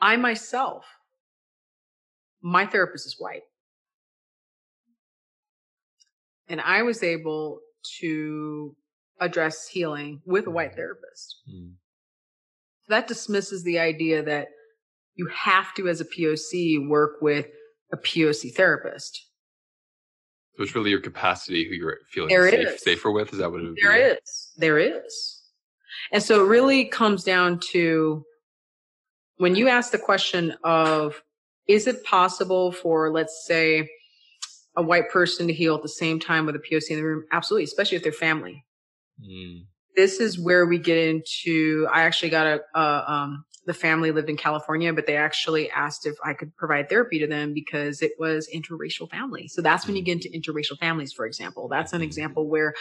I 0.01 0.17
myself, 0.17 0.83
my 2.41 2.65
therapist 2.65 3.05
is 3.05 3.15
white. 3.17 3.43
And 6.49 6.59
I 6.59 6.81
was 6.81 7.01
able 7.01 7.61
to 8.01 8.75
address 9.21 9.69
healing 9.69 10.21
with 10.25 10.47
a 10.47 10.51
white 10.51 10.73
mm. 10.73 10.75
therapist. 10.75 11.37
Mm. 11.49 11.75
That 12.89 13.07
dismisses 13.07 13.63
the 13.63 13.79
idea 13.79 14.21
that 14.21 14.49
you 15.15 15.29
have 15.33 15.73
to, 15.75 15.87
as 15.87 16.01
a 16.01 16.05
POC, 16.05 16.89
work 16.89 17.21
with 17.21 17.47
a 17.93 17.95
POC 17.95 18.53
therapist. 18.53 19.27
So 20.55 20.63
it's 20.63 20.75
really 20.75 20.91
your 20.91 20.99
capacity 20.99 21.67
who 21.67 21.73
you're 21.73 21.97
feeling 22.11 22.29
There 22.29 22.49
safe, 22.49 22.79
safer 22.79 23.11
with 23.11 23.33
is 23.33 23.39
that 23.39 23.51
what 23.51 23.61
it 23.61 23.63
would 23.63 23.77
There 23.81 23.93
be 23.93 23.99
is. 23.99 24.51
There 24.57 24.77
is. 24.77 25.41
And 26.11 26.21
so 26.21 26.45
it 26.45 26.47
really 26.47 26.85
comes 26.85 27.23
down 27.23 27.59
to 27.71 28.23
when 29.37 29.55
you 29.55 29.67
ask 29.67 29.91
the 29.91 29.97
question 29.97 30.55
of 30.63 31.21
is 31.67 31.87
it 31.87 32.03
possible 32.03 32.71
for, 32.71 33.09
let's 33.09 33.45
say, 33.47 33.89
a 34.75 34.83
white 34.83 35.09
person 35.09 35.47
to 35.47 35.53
heal 35.53 35.75
at 35.75 35.81
the 35.81 35.89
same 35.89 36.19
time 36.19 36.45
with 36.45 36.55
a 36.55 36.59
POC 36.59 36.91
in 36.91 36.97
the 36.97 37.03
room? 37.03 37.23
Absolutely, 37.31 37.63
especially 37.63 37.97
if 37.97 38.03
they're 38.03 38.11
family. 38.11 38.63
Mm. 39.21 39.65
This 39.95 40.19
is 40.19 40.39
where 40.39 40.65
we 40.65 40.77
get 40.77 40.97
into. 40.97 41.87
I 41.91 42.03
actually 42.03 42.29
got 42.29 42.47
a, 42.47 42.61
a 42.75 43.11
um, 43.11 43.45
the 43.65 43.73
family 43.73 44.11
lived 44.11 44.29
in 44.29 44.37
California, 44.37 44.91
but 44.91 45.07
they 45.07 45.15
actually 45.15 45.71
asked 45.71 46.05
if 46.05 46.15
I 46.23 46.33
could 46.33 46.55
provide 46.57 46.89
therapy 46.89 47.19
to 47.19 47.27
them 47.27 47.53
because 47.53 48.01
it 48.01 48.11
was 48.19 48.49
interracial 48.53 49.09
family. 49.09 49.47
So 49.47 49.61
that's 49.61 49.87
when 49.87 49.95
you 49.95 50.01
get 50.01 50.25
into 50.25 50.29
mm. 50.29 50.41
interracial 50.41 50.77
families, 50.79 51.13
for 51.13 51.25
example. 51.25 51.67
That's 51.67 51.93
an 51.93 52.01
mm. 52.01 52.05
example 52.05 52.47
where 52.47 52.73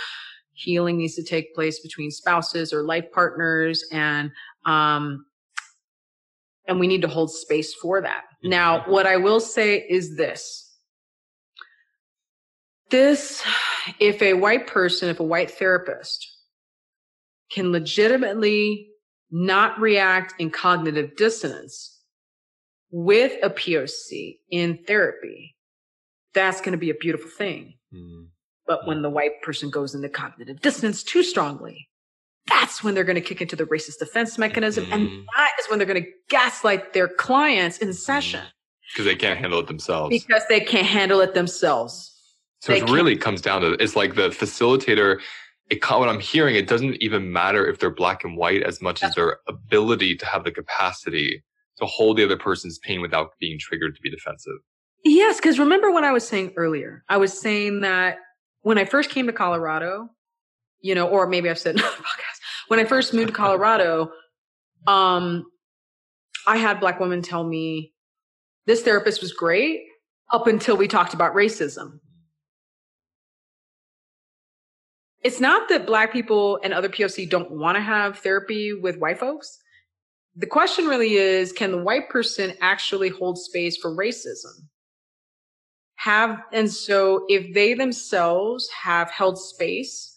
healing 0.55 0.99
needs 0.99 1.15
to 1.15 1.23
take 1.23 1.55
place 1.55 1.81
between 1.81 2.11
spouses 2.11 2.73
or 2.73 2.83
life 2.83 3.07
partners 3.13 3.85
and 3.91 4.31
um 4.67 5.25
and 6.69 6.79
we 6.79 6.87
need 6.87 7.03
to 7.03 7.09
hold 7.09 7.33
space 7.33 7.75
for 7.75 8.01
that. 8.01 8.23
Now, 8.45 8.79
mm-hmm. 8.79 8.93
what 8.93 9.07
I 9.07 9.17
will 9.17 9.41
say 9.41 9.85
is 9.89 10.17
this. 10.17 10.77
This 12.91 13.43
if 13.99 14.21
a 14.23 14.35
white 14.35 14.67
person, 14.67 15.09
if 15.09 15.19
a 15.19 15.25
white 15.25 15.51
therapist 15.51 16.29
can 17.51 17.73
legitimately 17.73 18.92
not 19.33 19.81
react 19.81 20.35
in 20.39 20.51
cognitive 20.51 21.17
dissonance 21.17 21.99
with 22.91 23.33
a 23.43 23.49
POC 23.51 24.39
in 24.51 24.79
therapy, 24.87 25.57
that's 26.35 26.61
going 26.61 26.73
to 26.73 26.79
be 26.79 26.91
a 26.91 26.95
beautiful 26.95 27.31
thing. 27.31 27.75
Mm. 27.93 28.27
But 28.67 28.87
when 28.87 29.03
the 29.03 29.11
white 29.11 29.43
person 29.43 29.71
goes 29.71 29.95
into 29.95 30.09
cognitive 30.09 30.61
dissonance 30.61 31.03
too 31.03 31.23
strongly, 31.23 31.89
that's 32.47 32.85
when 32.85 32.95
they're 32.95 33.05
going 33.05 33.15
to 33.17 33.21
kick 33.23 33.41
into 33.41 33.57
the 33.57 33.65
racist 33.65 33.99
defense 33.99 34.37
mechanism. 34.39 34.87
And 34.93 35.09
Mhm. 35.09 35.25
that 35.37 35.53
is 35.61 35.69
when 35.71 35.79
they're 35.79 35.87
going 35.87 36.05
to 36.05 36.11
gaslight 36.29 36.93
their 36.93 37.09
clients 37.09 37.79
in 37.79 37.93
session 37.95 38.43
because 38.93 39.07
they 39.07 39.17
can't 39.17 39.39
handle 39.39 39.59
it 39.61 39.67
themselves 39.69 40.11
because 40.11 40.43
they 40.49 40.61
can't 40.61 40.87
handle 40.87 41.21
it 41.21 41.33
themselves. 41.35 42.11
So 42.61 42.73
They 42.73 42.79
it 42.79 42.81
can't- 42.83 42.93
really 42.93 43.17
comes 43.17 43.41
down 43.41 43.63
to 43.63 43.73
it's 43.83 43.97
like 43.97 44.15
the 44.15 44.29
facilitator. 44.29 45.21
It 45.73 45.91
what 45.91 46.11
I'm 46.11 46.21
hearing, 46.21 46.55
it 46.55 46.69
doesn't 46.69 46.97
even 46.97 47.33
matter 47.33 47.67
if 47.67 47.79
they're 47.79 47.89
black 47.89 48.25
and 48.25 48.37
white 48.37 48.63
as 48.63 48.83
much 48.83 49.03
as 49.03 49.15
their 49.15 49.39
ability 49.49 50.17
to 50.17 50.27
have 50.27 50.45
the 50.45 50.51
capacity 50.51 51.43
to 51.79 51.87
hold 51.87 52.19
the 52.19 52.25
other 52.25 52.37
person's 52.37 52.79
pain 52.81 53.01
without 53.01 53.31
being 53.41 53.59
triggered 53.59 53.95
to 53.95 54.03
be 54.03 54.11
defensive. 54.11 54.59
Yes, 55.03 55.39
because 55.39 55.59
remember 55.59 55.91
what 55.91 56.05
I 56.05 56.13
was 56.13 56.29
saying 56.29 56.53
earlier? 56.59 57.05
I 57.09 57.17
was 57.17 57.41
saying 57.41 57.81
that 57.81 58.19
when 58.61 58.77
I 58.77 58.85
first 58.85 59.09
came 59.09 59.27
to 59.29 59.33
Colorado, 59.33 60.11
you 60.83 60.95
know, 60.95 61.09
or 61.09 61.27
maybe 61.27 61.49
I've 61.49 61.59
said 61.59 61.81
when 62.69 62.79
I 62.79 62.85
first 62.85 63.15
moved 63.15 63.29
to 63.29 63.35
Colorado, 63.35 64.13
um, 64.87 65.47
I 66.47 66.59
had 66.59 66.81
black 66.81 67.01
women 67.01 67.23
tell 67.23 67.45
me 67.45 67.95
this 68.67 68.83
therapist 68.83 69.23
was 69.23 69.33
great 69.33 69.81
up 70.35 70.47
until 70.47 70.77
we 70.77 70.87
talked 70.87 71.15
about 71.15 71.35
racism. 71.35 71.99
It's 75.23 75.41
not 75.41 75.69
that 75.69 75.87
black 75.87 76.13
people 76.13 76.59
and 76.65 76.75
other 76.75 76.89
POC 76.89 77.31
don't 77.31 77.51
want 77.53 77.77
to 77.77 77.81
have 77.81 78.19
therapy 78.19 78.73
with 78.73 78.99
white 78.99 79.21
folks. 79.21 79.59
The 80.35 80.47
question 80.47 80.87
really 80.87 81.15
is 81.15 81.53
can 81.53 81.71
the 81.71 81.83
white 81.83 82.09
person 82.09 82.55
actually 82.61 83.11
hold 83.11 83.39
space 83.39 83.77
for 83.77 83.95
racism? 83.95 84.67
Have, 85.97 86.41
and 86.53 86.71
so 86.71 87.25
if 87.29 87.55
they 87.55 87.75
themselves 87.75 88.69
have 88.71 89.11
held 89.11 89.39
space, 89.39 90.09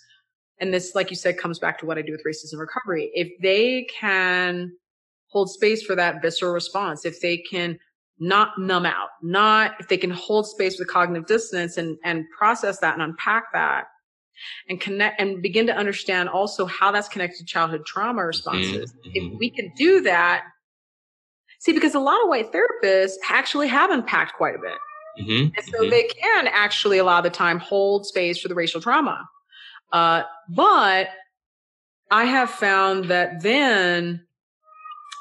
and 0.59 0.73
this, 0.73 0.95
like 0.95 1.11
you 1.11 1.15
said, 1.15 1.37
comes 1.37 1.59
back 1.59 1.77
to 1.79 1.85
what 1.85 1.97
I 1.97 2.01
do 2.01 2.11
with 2.11 2.23
racism 2.25 2.57
recovery, 2.57 3.11
if 3.13 3.29
they 3.41 3.85
can 3.99 4.71
hold 5.27 5.51
space 5.51 5.83
for 5.83 5.95
that 5.95 6.21
visceral 6.21 6.53
response, 6.53 7.05
if 7.05 7.21
they 7.21 7.37
can 7.37 7.77
not 8.17 8.57
numb 8.57 8.85
out, 8.85 9.09
not, 9.21 9.75
if 9.79 9.89
they 9.89 9.97
can 9.97 10.09
hold 10.09 10.47
space 10.47 10.79
with 10.79 10.87
cognitive 10.87 11.27
dissonance 11.27 11.77
and, 11.77 11.97
and 12.03 12.23
process 12.35 12.79
that 12.79 12.93
and 12.93 13.03
unpack 13.03 13.51
that 13.53 13.85
and 14.69 14.79
connect 14.79 15.19
and 15.19 15.41
begin 15.41 15.67
to 15.67 15.75
understand 15.75 16.29
also 16.29 16.65
how 16.65 16.91
that's 16.91 17.07
connected 17.07 17.37
to 17.39 17.45
childhood 17.45 17.85
trauma 17.85 18.25
responses. 18.25 18.93
mhm. 19.05 19.11
If 19.13 19.39
we 19.39 19.49
can 19.49 19.71
do 19.77 20.01
that, 20.01 20.43
see, 21.59 21.73
because 21.73 21.95
a 21.95 21.99
lot 21.99 22.21
of 22.21 22.29
white 22.29 22.51
therapists 22.51 23.13
actually 23.29 23.67
have 23.67 23.91
unpacked 23.91 24.33
quite 24.33 24.55
a 24.55 24.59
bit. 24.59 24.77
Mm-hmm. 25.19 25.55
And 25.55 25.65
so 25.65 25.89
they 25.89 26.03
can 26.03 26.47
actually 26.47 26.97
a 26.97 27.03
lot 27.03 27.25
of 27.25 27.31
the 27.31 27.35
time 27.35 27.59
hold 27.59 28.05
space 28.05 28.39
for 28.39 28.47
the 28.47 28.55
racial 28.55 28.81
trauma. 28.81 29.25
Uh, 29.91 30.23
but 30.49 31.09
I 32.11 32.25
have 32.25 32.49
found 32.49 33.05
that 33.05 33.41
then, 33.41 34.25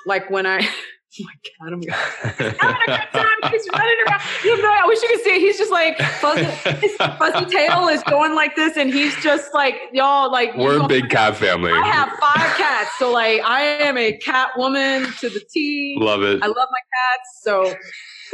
like 0.07 0.31
when 0.31 0.47
I, 0.47 0.69
oh 1.21 1.25
my 1.25 1.71
God, 1.71 1.73
oh 1.73 1.77
I'm 1.77 1.83
having 2.39 2.95
a 2.95 2.97
good 2.99 3.13
time. 3.13 3.53
He's 3.53 3.69
running 3.73 3.97
around. 4.07 4.21
You 4.45 4.63
know, 4.63 4.73
I 4.73 4.87
wish 4.87 5.03
you 5.03 5.09
could 5.09 5.21
see 5.21 5.37
it. 5.37 5.41
He's 5.41 5.59
just 5.59 5.71
like 5.71 5.99
fuzzy, 5.99 6.45
his 6.81 6.97
fuzzy 6.97 7.45
tail 7.47 7.89
is 7.89 8.03
going 8.05 8.35
like 8.35 8.57
this, 8.57 8.77
and 8.77 8.93
he's 8.93 9.15
just 9.23 9.55
like 9.55 9.77
y'all 9.93 10.31
like. 10.31 10.57
We're 10.57 10.83
a 10.83 10.89
big 10.89 11.11
cat 11.11 11.37
family. 11.37 11.73
I 11.73 11.87
have 11.87 12.11
five 12.21 12.57
cats, 12.57 12.91
so 12.99 13.13
like 13.13 13.41
I 13.43 13.63
am 13.63 13.97
a 13.99 14.13
cat 14.19 14.51
woman 14.57 15.07
to 15.21 15.29
the 15.29 15.41
T. 15.51 15.97
Love 15.99 16.23
it. 16.23 16.43
I 16.43 16.47
love 16.47 16.69
my 16.71 16.81
cats, 16.93 17.41
so 17.43 17.75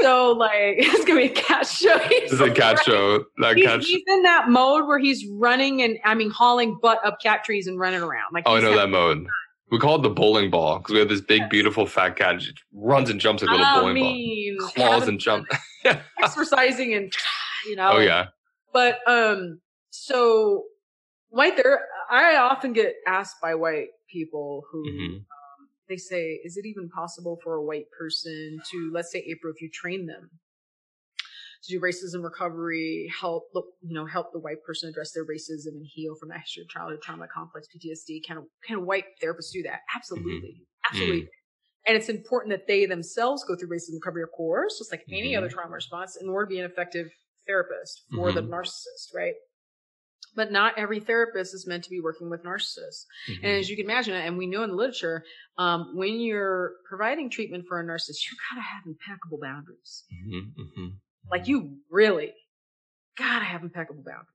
so 0.01 0.33
like 0.33 0.53
it's 0.79 1.05
gonna 1.05 1.21
be 1.21 1.27
a 1.27 1.29
cat 1.29 1.67
show. 1.67 1.99
He's 2.09 2.33
is 2.33 2.41
a 2.41 2.51
cat 2.51 2.79
running- 2.79 2.85
show. 2.85 3.25
That 3.39 3.57
He's, 3.57 3.67
cat. 3.67 3.81
He's 3.81 4.03
in 4.07 4.23
that 4.23 4.49
mode 4.49 4.87
where 4.87 4.99
he's 4.99 5.27
running 5.29 5.83
and 5.83 5.99
I 6.05 6.15
mean 6.15 6.31
hauling 6.31 6.79
butt 6.81 7.05
up 7.05 7.21
cat 7.21 7.45
trees 7.45 7.67
and 7.67 7.79
running 7.79 8.03
around. 8.03 8.33
Like 8.33 8.45
oh, 8.47 8.57
I 8.57 8.61
know 8.61 8.75
that 8.77 8.91
mode. 8.91 9.27
We 9.71 9.79
call 9.79 9.97
it 9.97 10.03
the 10.03 10.11
bowling 10.11 10.51
ball 10.51 10.79
because 10.79 10.93
we 10.93 10.99
have 10.99 11.09
this 11.09 11.21
big, 11.21 11.49
beautiful 11.49 11.87
fat 11.87 12.17
cat. 12.17 12.37
It 12.43 12.59
runs 12.73 13.09
and 13.09 13.21
jumps 13.21 13.43
like 13.43 13.51
a 13.51 13.53
little 13.53 13.67
I 13.67 13.81
bowling 13.81 13.95
mean, 13.95 14.57
ball. 14.59 14.69
Claws 14.71 15.09
and 15.09 15.21
jump. 15.21 15.47
exercising 16.23 16.95
and 16.95 17.13
you 17.69 17.77
know. 17.77 17.91
Oh 17.93 17.99
yeah. 17.99 18.27
But 18.73 18.99
um, 19.07 19.61
so 19.91 20.65
white 21.29 21.57
there, 21.57 21.81
I 22.11 22.37
often 22.37 22.73
get 22.73 22.95
asked 23.07 23.37
by 23.41 23.55
white 23.55 23.89
people 24.11 24.65
who 24.71 24.85
hmm 24.91 25.17
they 25.91 25.97
say, 25.97 26.41
is 26.45 26.57
it 26.57 26.65
even 26.65 26.89
possible 26.89 27.39
for 27.43 27.57
a 27.57 27.63
white 27.63 27.87
person 27.99 28.61
to, 28.71 28.91
let's 28.95 29.13
say, 29.13 29.19
April, 29.29 29.53
if 29.55 29.61
you 29.61 29.69
train 29.69 30.07
them 30.07 30.31
to 31.65 31.73
do 31.73 31.81
racism 31.81 32.23
recovery, 32.23 33.11
help 33.21 33.45
the, 33.53 33.63
you 33.83 33.95
know, 33.95 34.07
help 34.07 34.33
the 34.33 34.39
white 34.39 34.63
person 34.67 34.89
address 34.89 35.13
their 35.13 35.25
racism 35.25 35.75
and 35.75 35.87
heal 35.87 36.15
from 36.19 36.33
extra 36.33 36.65
childhood 36.69 37.01
trauma, 37.03 37.27
complex 37.33 37.69
PTSD. 37.69 38.25
Can 38.25 38.47
can 38.67 38.87
white 38.87 39.05
therapists 39.23 39.53
do 39.53 39.63
that? 39.65 39.81
Absolutely. 39.95 40.33
Mm-hmm. 40.33 40.91
Absolutely. 40.91 41.21
Mm-hmm. 41.23 41.87
And 41.87 41.97
it's 41.97 42.09
important 42.09 42.53
that 42.53 42.67
they 42.67 42.87
themselves 42.87 43.45
go 43.45 43.57
through 43.57 43.69
racism 43.69 43.95
recovery, 43.95 44.23
of 44.23 44.31
course, 44.37 44.79
just 44.79 44.93
like 44.93 45.03
any 45.11 45.33
mm-hmm. 45.33 45.39
other 45.39 45.49
trauma 45.49 45.73
response 45.73 46.17
in 46.21 46.29
order 46.29 46.47
to 46.47 46.51
be 46.51 46.59
an 46.59 46.71
effective 46.71 47.09
therapist 47.47 48.05
for 48.15 48.33
the 48.33 48.43
mm-hmm. 48.43 48.53
narcissist, 48.53 49.15
right? 49.15 49.35
but 50.35 50.53
not 50.53 50.79
every 50.79 51.01
therapist 51.01 51.55
is 51.55 51.67
meant 51.67 51.85
to 51.85 51.91
be 51.91 52.01
working 52.01 52.31
with 52.31 52.45
narcissists. 52.45 53.05
Mm-hmm. 53.29 53.45
And 53.45 53.53
as 53.59 53.69
you 53.69 53.77
can 53.77 53.85
imagine, 53.85 54.15
and 54.15 54.39
we 54.39 54.47
know 54.47 54.63
in 54.63 54.71
the 54.71 54.77
literature, 54.77 55.25
um, 55.59 55.93
when 55.95 56.21
you're 56.21 56.73
providing 56.89 57.31
treatment 57.31 57.65
for 57.69 57.81
a 57.81 57.85
narcissist, 57.85 58.25
you've 58.31 58.39
gotta 58.51 58.63
have 58.63 58.83
impeccable 58.87 59.39
boundaries. 59.41 60.05
Like 61.31 61.49
you 61.49 61.79
really 61.91 62.33
gotta 63.19 63.45
have 63.45 63.63
impeccable 63.63 64.03
boundaries. 64.05 64.27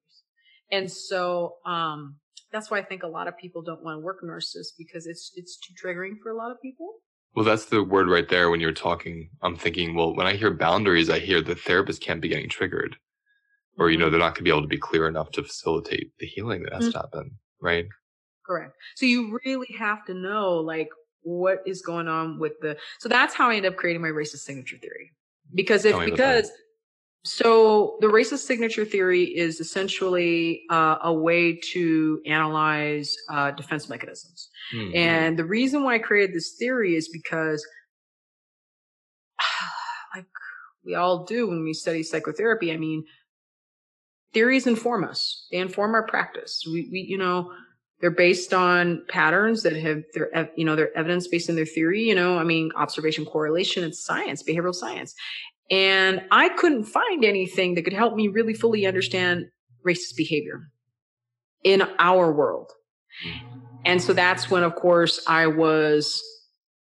And 0.72 0.92
so, 0.92 1.56
um, 1.66 2.16
that's 2.52 2.72
why 2.72 2.80
I 2.80 2.84
think 2.84 3.04
a 3.04 3.08
lot 3.08 3.28
of 3.28 3.38
people 3.38 3.62
don't 3.62 3.84
want 3.84 3.98
to 3.98 4.00
work 4.00 4.20
with 4.22 4.32
narcissists 4.32 4.74
because 4.78 5.08
it's, 5.08 5.32
it's 5.36 5.58
too 5.58 5.74
triggering 5.74 6.14
for 6.22 6.32
a 6.32 6.38
lot 6.38 6.52
of 6.52 6.62
people. 6.62 6.96
Well, 7.36 7.44
that's 7.44 7.66
the 7.66 7.84
word 7.84 8.08
right 8.08 8.28
there 8.30 8.50
when 8.50 8.62
you're 8.62 8.72
talking. 8.72 9.30
I'm 9.42 9.58
thinking, 9.58 9.94
well, 9.94 10.16
when 10.16 10.26
I 10.26 10.36
hear 10.36 10.52
boundaries, 10.52 11.10
I 11.10 11.20
hear 11.20 11.42
the 11.42 11.56
therapist 11.56 12.02
can't 12.02 12.22
be 12.22 12.30
getting 12.30 12.50
triggered 12.50 12.96
or 13.78 13.90
you 13.90 13.98
know 13.98 14.06
mm-hmm. 14.06 14.12
they're 14.12 14.20
not 14.20 14.36
going 14.36 14.36
to 14.36 14.44
be 14.44 14.50
able 14.50 14.62
to 14.62 14.68
be 14.68 14.78
clear 14.78 15.08
enough 15.08 15.32
to 15.32 15.44
facilitate 15.44 16.12
the 16.20 16.26
healing 16.26 16.64
that 16.64 16.74
has 16.74 16.84
mm-hmm. 16.84 16.92
to 16.92 16.98
happen 16.98 17.32
right 17.62 17.86
correct 18.46 18.76
so 18.96 19.06
you 19.06 19.40
really 19.46 19.76
have 19.78 20.06
to 20.06 20.14
know 20.14 20.56
like 20.56 20.90
what 21.22 21.60
is 21.66 21.82
going 21.82 22.08
on 22.08 22.40
with 22.40 22.54
the 22.62 22.78
so 23.00 23.10
that's 23.10 23.34
how 23.34 23.50
i 23.50 23.56
end 23.56 23.66
up 23.66 23.76
creating 23.76 24.02
my 24.02 24.10
racist 24.10 24.40
signature 24.40 24.78
theory 24.78 25.12
because 25.54 25.86
if 25.86 25.98
because 26.06 26.52
so 27.26 27.98
the 28.02 28.08
racist 28.08 28.46
signature 28.46 28.86
theory 28.86 29.24
is 29.24 29.60
essentially 29.60 30.62
uh, 30.70 30.98
a 31.04 31.14
way 31.14 31.60
to 31.74 32.22
analyze 32.26 33.16
uh, 33.30 33.52
defense 33.52 33.90
mechanisms 33.90 34.50
mm-hmm. 34.74 34.96
and 34.96 35.38
the 35.38 35.46
reason 35.46 35.84
why 35.84 35.96
i 35.96 36.00
created 36.00 36.36
this 36.36 36.56
theory 36.58 36.96
is 36.96 37.10
because 37.10 37.66
like 40.16 40.26
we 40.86 40.96
all 40.96 41.26
do 41.26 41.48
when 41.48 41.64
we 41.64 41.74
study 41.74 42.04
psychotherapy 42.04 42.72
i 42.72 42.78
mean 42.78 43.04
theories 44.36 44.68
inform 44.68 45.06
us. 45.06 45.48
They 45.50 45.58
inform 45.58 45.96
our 45.96 46.06
practice. 46.06 46.62
We, 46.68 46.90
we, 46.92 47.00
you 47.00 47.18
know, 47.18 47.52
they're 48.02 48.12
based 48.12 48.54
on 48.54 49.04
patterns 49.08 49.64
that 49.64 49.74
have 49.78 50.04
their, 50.14 50.52
you 50.58 50.66
know, 50.66 50.76
their 50.76 50.96
evidence 50.96 51.28
based 51.30 51.48
in 51.50 51.56
their 51.56 51.66
theory. 51.66 52.04
You 52.04 52.14
know, 52.14 52.38
I 52.38 52.44
mean, 52.44 52.70
observation, 52.76 53.26
correlation, 53.26 53.86
it's 53.86 54.06
science, 54.06 54.44
behavioral 54.44 54.76
science. 54.76 55.16
And 55.72 56.22
I 56.32 56.50
couldn't 56.50 56.86
find 56.86 57.26
anything 57.26 57.76
that 57.76 57.84
could 57.84 57.94
help 57.94 58.16
me 58.16 58.28
really 58.28 58.54
fully 58.54 58.86
understand 58.86 59.46
racist 59.86 60.16
behavior 60.16 60.70
in 61.64 61.84
our 62.00 62.32
world. 62.32 62.72
And 63.86 64.02
so 64.02 64.14
that's 64.14 64.50
when, 64.50 64.64
of 64.64 64.76
course, 64.76 65.24
I 65.28 65.48
was, 65.48 66.24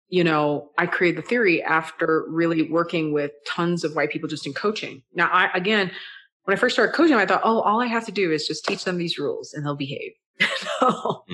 you 0.09 0.25
know, 0.25 0.71
I 0.79 0.87
created 0.87 1.23
the 1.23 1.27
theory 1.27 1.63
after 1.63 2.25
really 2.29 2.63
working 2.71 3.13
with 3.13 3.33
tons 3.49 3.85
of 3.85 3.95
white 3.95 4.11
people 4.11 4.29
just 4.29 4.47
in 4.47 4.53
coaching. 4.53 5.03
Now, 5.15 5.29
I, 5.33 5.51
again, 5.55 5.91
when 6.45 6.57
I 6.57 6.61
first 6.61 6.75
started 6.75 6.93
coaching, 6.93 7.17
I 7.17 7.27
thought, 7.27 7.43
oh, 7.45 7.61
all 7.61 7.81
I 7.81 7.87
have 7.87 8.07
to 8.07 8.13
do 8.13 8.33
is 8.33 8.47
just 8.47 8.65
teach 8.65 8.85
them 8.85 8.99
these 8.99 9.19
rules 9.19 9.53
and 9.53 9.65
they'll 9.65 9.77
behave. 9.77 10.13
mm-hmm. 10.41 11.33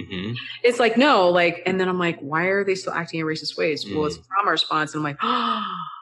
mm-hmm. 0.00 0.32
It's 0.62 0.78
like, 0.78 0.96
no, 0.96 1.28
like, 1.28 1.62
and 1.66 1.80
then 1.80 1.88
I'm 1.88 1.98
like, 1.98 2.18
why 2.20 2.44
are 2.46 2.64
they 2.64 2.74
still 2.74 2.92
acting 2.92 3.20
in 3.20 3.26
racist 3.26 3.56
ways? 3.56 3.84
Mm. 3.84 3.96
Well, 3.96 4.06
it's 4.06 4.18
mm. 4.18 4.26
trauma 4.26 4.50
response. 4.50 4.94
And 4.94 5.00
I'm 5.00 5.04
like, 5.04 5.18
oh 5.22 5.64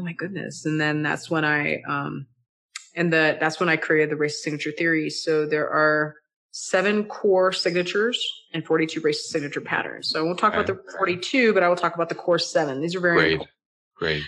my 0.00 0.12
goodness. 0.12 0.64
And 0.64 0.80
then 0.80 1.02
that's 1.02 1.30
when 1.30 1.44
I, 1.44 1.82
um, 1.88 2.26
and 2.94 3.12
the, 3.12 3.36
that's 3.40 3.60
when 3.60 3.68
I 3.68 3.76
created 3.76 4.10
the 4.10 4.22
racist 4.22 4.42
signature 4.42 4.72
theory. 4.72 5.10
So 5.10 5.46
there 5.46 5.68
are 5.68 6.16
seven 6.52 7.04
core 7.04 7.52
signatures 7.52 8.22
and 8.52 8.64
42 8.64 9.00
racist 9.00 9.28
signature 9.30 9.60
patterns. 9.60 10.10
So 10.10 10.20
I 10.20 10.22
won't 10.22 10.38
talk 10.38 10.54
okay. 10.54 10.62
about 10.70 10.84
the 10.86 10.92
42, 10.98 11.54
but 11.54 11.62
I 11.62 11.68
will 11.68 11.76
talk 11.76 11.94
about 11.94 12.08
the 12.08 12.14
core 12.14 12.38
seven. 12.38 12.80
These 12.80 12.94
are 12.94 13.00
very 13.00 13.16
Great. 13.16 13.32
Important. 13.32 13.50
Great. 13.96 14.22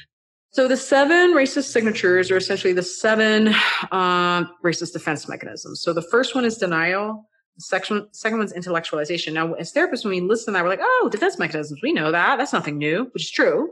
So 0.55 0.69
the 0.69 0.77
seven 0.77 1.35
racist 1.35 1.65
signatures 1.65 2.31
are 2.31 2.37
essentially 2.37 2.73
the 2.73 2.83
seven 2.83 3.49
uh, 3.91 4.45
racist 4.63 4.93
defense 4.93 5.29
mechanisms. 5.29 5.83
So 5.83 5.93
the 5.93 6.03
first 6.03 6.35
one 6.35 6.45
is 6.45 6.57
denial. 6.57 7.29
The 7.57 7.63
second, 7.63 8.07
second 8.13 8.39
one's 8.39 8.53
intellectualization. 8.53 9.33
Now, 9.33 9.55
as 9.55 9.73
therapists, 9.73 10.05
when 10.05 10.13
we 10.13 10.21
listen 10.21 10.47
to 10.47 10.53
that, 10.53 10.63
we're 10.63 10.71
like, 10.71 10.81
oh, 10.81 11.09
defense 11.11 11.39
mechanisms. 11.39 11.81
We 11.83 11.93
know 11.93 12.13
that. 12.13 12.37
That's 12.37 12.53
nothing 12.53 12.79
new, 12.79 13.11
which 13.15 13.25
is 13.25 13.31
true. 13.31 13.69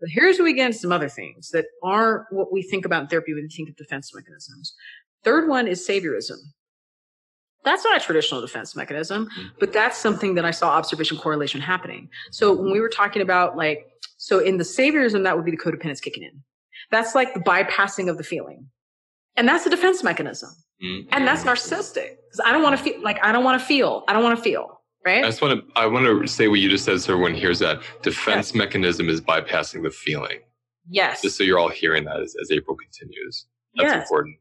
But 0.00 0.10
here's 0.10 0.38
where 0.38 0.44
we 0.44 0.54
get 0.54 0.66
into 0.66 0.78
some 0.78 0.92
other 0.92 1.08
things 1.08 1.50
that 1.50 1.66
aren't 1.82 2.24
what 2.30 2.52
we 2.52 2.62
think 2.62 2.84
about 2.84 3.02
in 3.02 3.08
therapy 3.08 3.34
when 3.34 3.44
we 3.44 3.48
think 3.48 3.68
of 3.68 3.76
defense 3.76 4.14
mechanisms. 4.14 4.74
Third 5.24 5.48
one 5.48 5.68
is 5.68 5.86
saviorism. 5.86 6.38
That's 7.64 7.84
not 7.84 7.98
a 7.98 8.00
traditional 8.00 8.40
defense 8.40 8.74
mechanism, 8.74 9.26
mm-hmm. 9.26 9.48
but 9.58 9.72
that's 9.72 9.98
something 9.98 10.34
that 10.36 10.46
I 10.46 10.50
saw 10.50 10.70
observation 10.70 11.18
correlation 11.18 11.60
happening. 11.60 12.08
So 12.30 12.54
when 12.54 12.72
we 12.72 12.80
were 12.80 12.88
talking 12.88 13.20
about 13.20 13.56
like 13.56 13.86
so 14.16 14.38
in 14.38 14.56
the 14.56 14.64
saviorism, 14.64 15.24
that 15.24 15.36
would 15.36 15.44
be 15.44 15.50
the 15.50 15.58
codependence 15.58 16.00
kicking 16.00 16.22
in. 16.22 16.42
That's 16.90 17.14
like 17.14 17.34
the 17.34 17.40
bypassing 17.40 18.08
of 18.08 18.16
the 18.16 18.24
feeling. 18.24 18.66
And 19.36 19.46
that's 19.46 19.66
a 19.66 19.70
defense 19.70 20.02
mechanism. 20.02 20.50
Mm-hmm. 20.82 21.08
And 21.12 21.26
that's 21.26 21.44
narcissistic. 21.44 22.16
Because 22.26 22.40
I 22.44 22.52
don't 22.52 22.62
want 22.62 22.78
to 22.78 22.82
feel 22.82 23.02
like 23.02 23.18
I 23.22 23.32
don't 23.32 23.44
want 23.44 23.60
to 23.60 23.66
feel. 23.66 24.04
I 24.08 24.14
don't 24.14 24.22
want 24.22 24.36
to 24.38 24.42
feel. 24.42 24.79
Right? 25.04 25.24
I 25.24 25.28
just 25.28 25.40
want 25.40 25.60
to 25.60 25.80
I 25.80 25.86
want 25.86 26.04
to 26.06 26.26
say 26.26 26.48
what 26.48 26.60
you 26.60 26.68
just 26.68 26.84
said 26.84 27.00
so 27.00 27.14
everyone 27.14 27.34
hears 27.34 27.58
that. 27.60 27.80
Defense 28.02 28.48
yes. 28.48 28.54
mechanism 28.54 29.08
is 29.08 29.20
bypassing 29.20 29.82
the 29.82 29.90
feeling. 29.90 30.40
Yes. 30.88 31.22
Just 31.22 31.38
so 31.38 31.44
you're 31.44 31.58
all 31.58 31.68
hearing 31.68 32.04
that 32.04 32.20
as, 32.20 32.34
as 32.40 32.50
April 32.50 32.76
continues. 32.76 33.46
That's 33.76 33.92
yes. 33.92 34.02
important. 34.02 34.36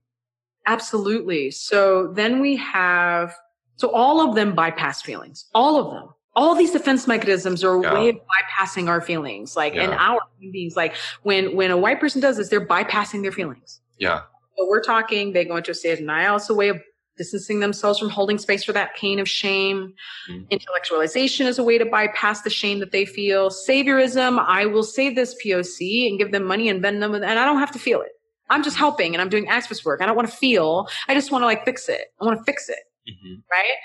Absolutely. 0.66 1.52
So 1.52 2.12
then 2.14 2.40
we 2.40 2.58
have 2.58 3.34
so 3.78 3.90
all 3.92 4.28
of 4.28 4.36
them 4.36 4.54
bypass 4.54 5.02
feelings. 5.02 5.46
All 5.54 5.78
of 5.78 5.94
them 5.94 6.10
all 6.36 6.56
these 6.56 6.72
defense 6.72 7.08
mechanisms 7.08 7.64
are 7.64 7.78
a 7.78 7.82
yeah. 7.82 7.94
way 7.94 8.10
of 8.10 8.16
bypassing 8.16 8.88
our 8.88 9.02
feelings 9.02 9.56
like 9.56 9.74
yeah. 9.74 9.84
and 9.84 9.94
our 9.94 10.20
beings 10.40 10.76
like 10.76 10.96
when 11.24 11.56
when 11.56 11.72
a 11.72 11.78
white 11.78 12.00
person 12.00 12.22
does 12.22 12.38
this 12.38 12.50
they're 12.50 12.66
bypassing 12.66 13.22
their 13.22 13.32
feelings 13.32 13.82
yeah 13.98 14.22
so 14.58 14.68
we're 14.68 14.82
talking 14.82 15.34
they 15.34 15.44
go 15.44 15.58
into 15.58 15.72
a 15.72 15.74
state 15.74 15.92
of 15.92 16.00
denial 16.00 16.38
it's 16.38 16.50
a 16.50 16.54
way 16.54 16.70
of 16.70 16.80
distancing 17.20 17.60
themselves 17.60 18.00
from 18.00 18.10
holding 18.10 18.40
space 18.40 18.64
for 18.64 18.74
that 18.74 18.96
pain 18.96 19.20
of 19.20 19.30
shame 19.30 19.94
mm-hmm. 20.28 20.44
intellectualization 20.46 21.46
is 21.46 21.60
a 21.60 21.64
way 21.64 21.78
to 21.78 21.86
bypass 21.86 22.42
the 22.42 22.50
shame 22.50 22.80
that 22.80 22.92
they 22.92 23.06
feel 23.06 23.52
saviorism 23.52 24.44
i 24.48 24.66
will 24.66 24.84
save 24.84 25.16
this 25.16 25.36
poc 25.44 26.10
and 26.10 26.18
give 26.18 26.32
them 26.32 26.44
money 26.44 26.68
and 26.68 26.82
bend 26.82 27.04
them 27.04 27.14
and 27.14 27.26
i 27.26 27.46
don't 27.46 27.60
have 27.60 27.72
to 27.72 27.80
feel 27.80 28.02
it 28.02 28.14
i'm 28.50 28.64
just 28.64 28.78
helping 28.78 29.14
and 29.14 29.22
i'm 29.22 29.30
doing 29.30 29.46
activist 29.46 29.86
work 29.86 30.02
i 30.02 30.06
don't 30.08 30.16
want 30.16 30.28
to 30.28 30.36
feel 30.36 30.88
i 31.08 31.14
just 31.14 31.32
want 31.32 31.44
to 31.44 31.46
like 31.46 31.64
fix 31.64 31.88
it 31.88 32.08
i 32.20 32.26
want 32.26 32.36
to 32.40 32.44
fix 32.44 32.68
it 32.70 32.80
mm-hmm. 33.08 33.36
right 33.52 33.76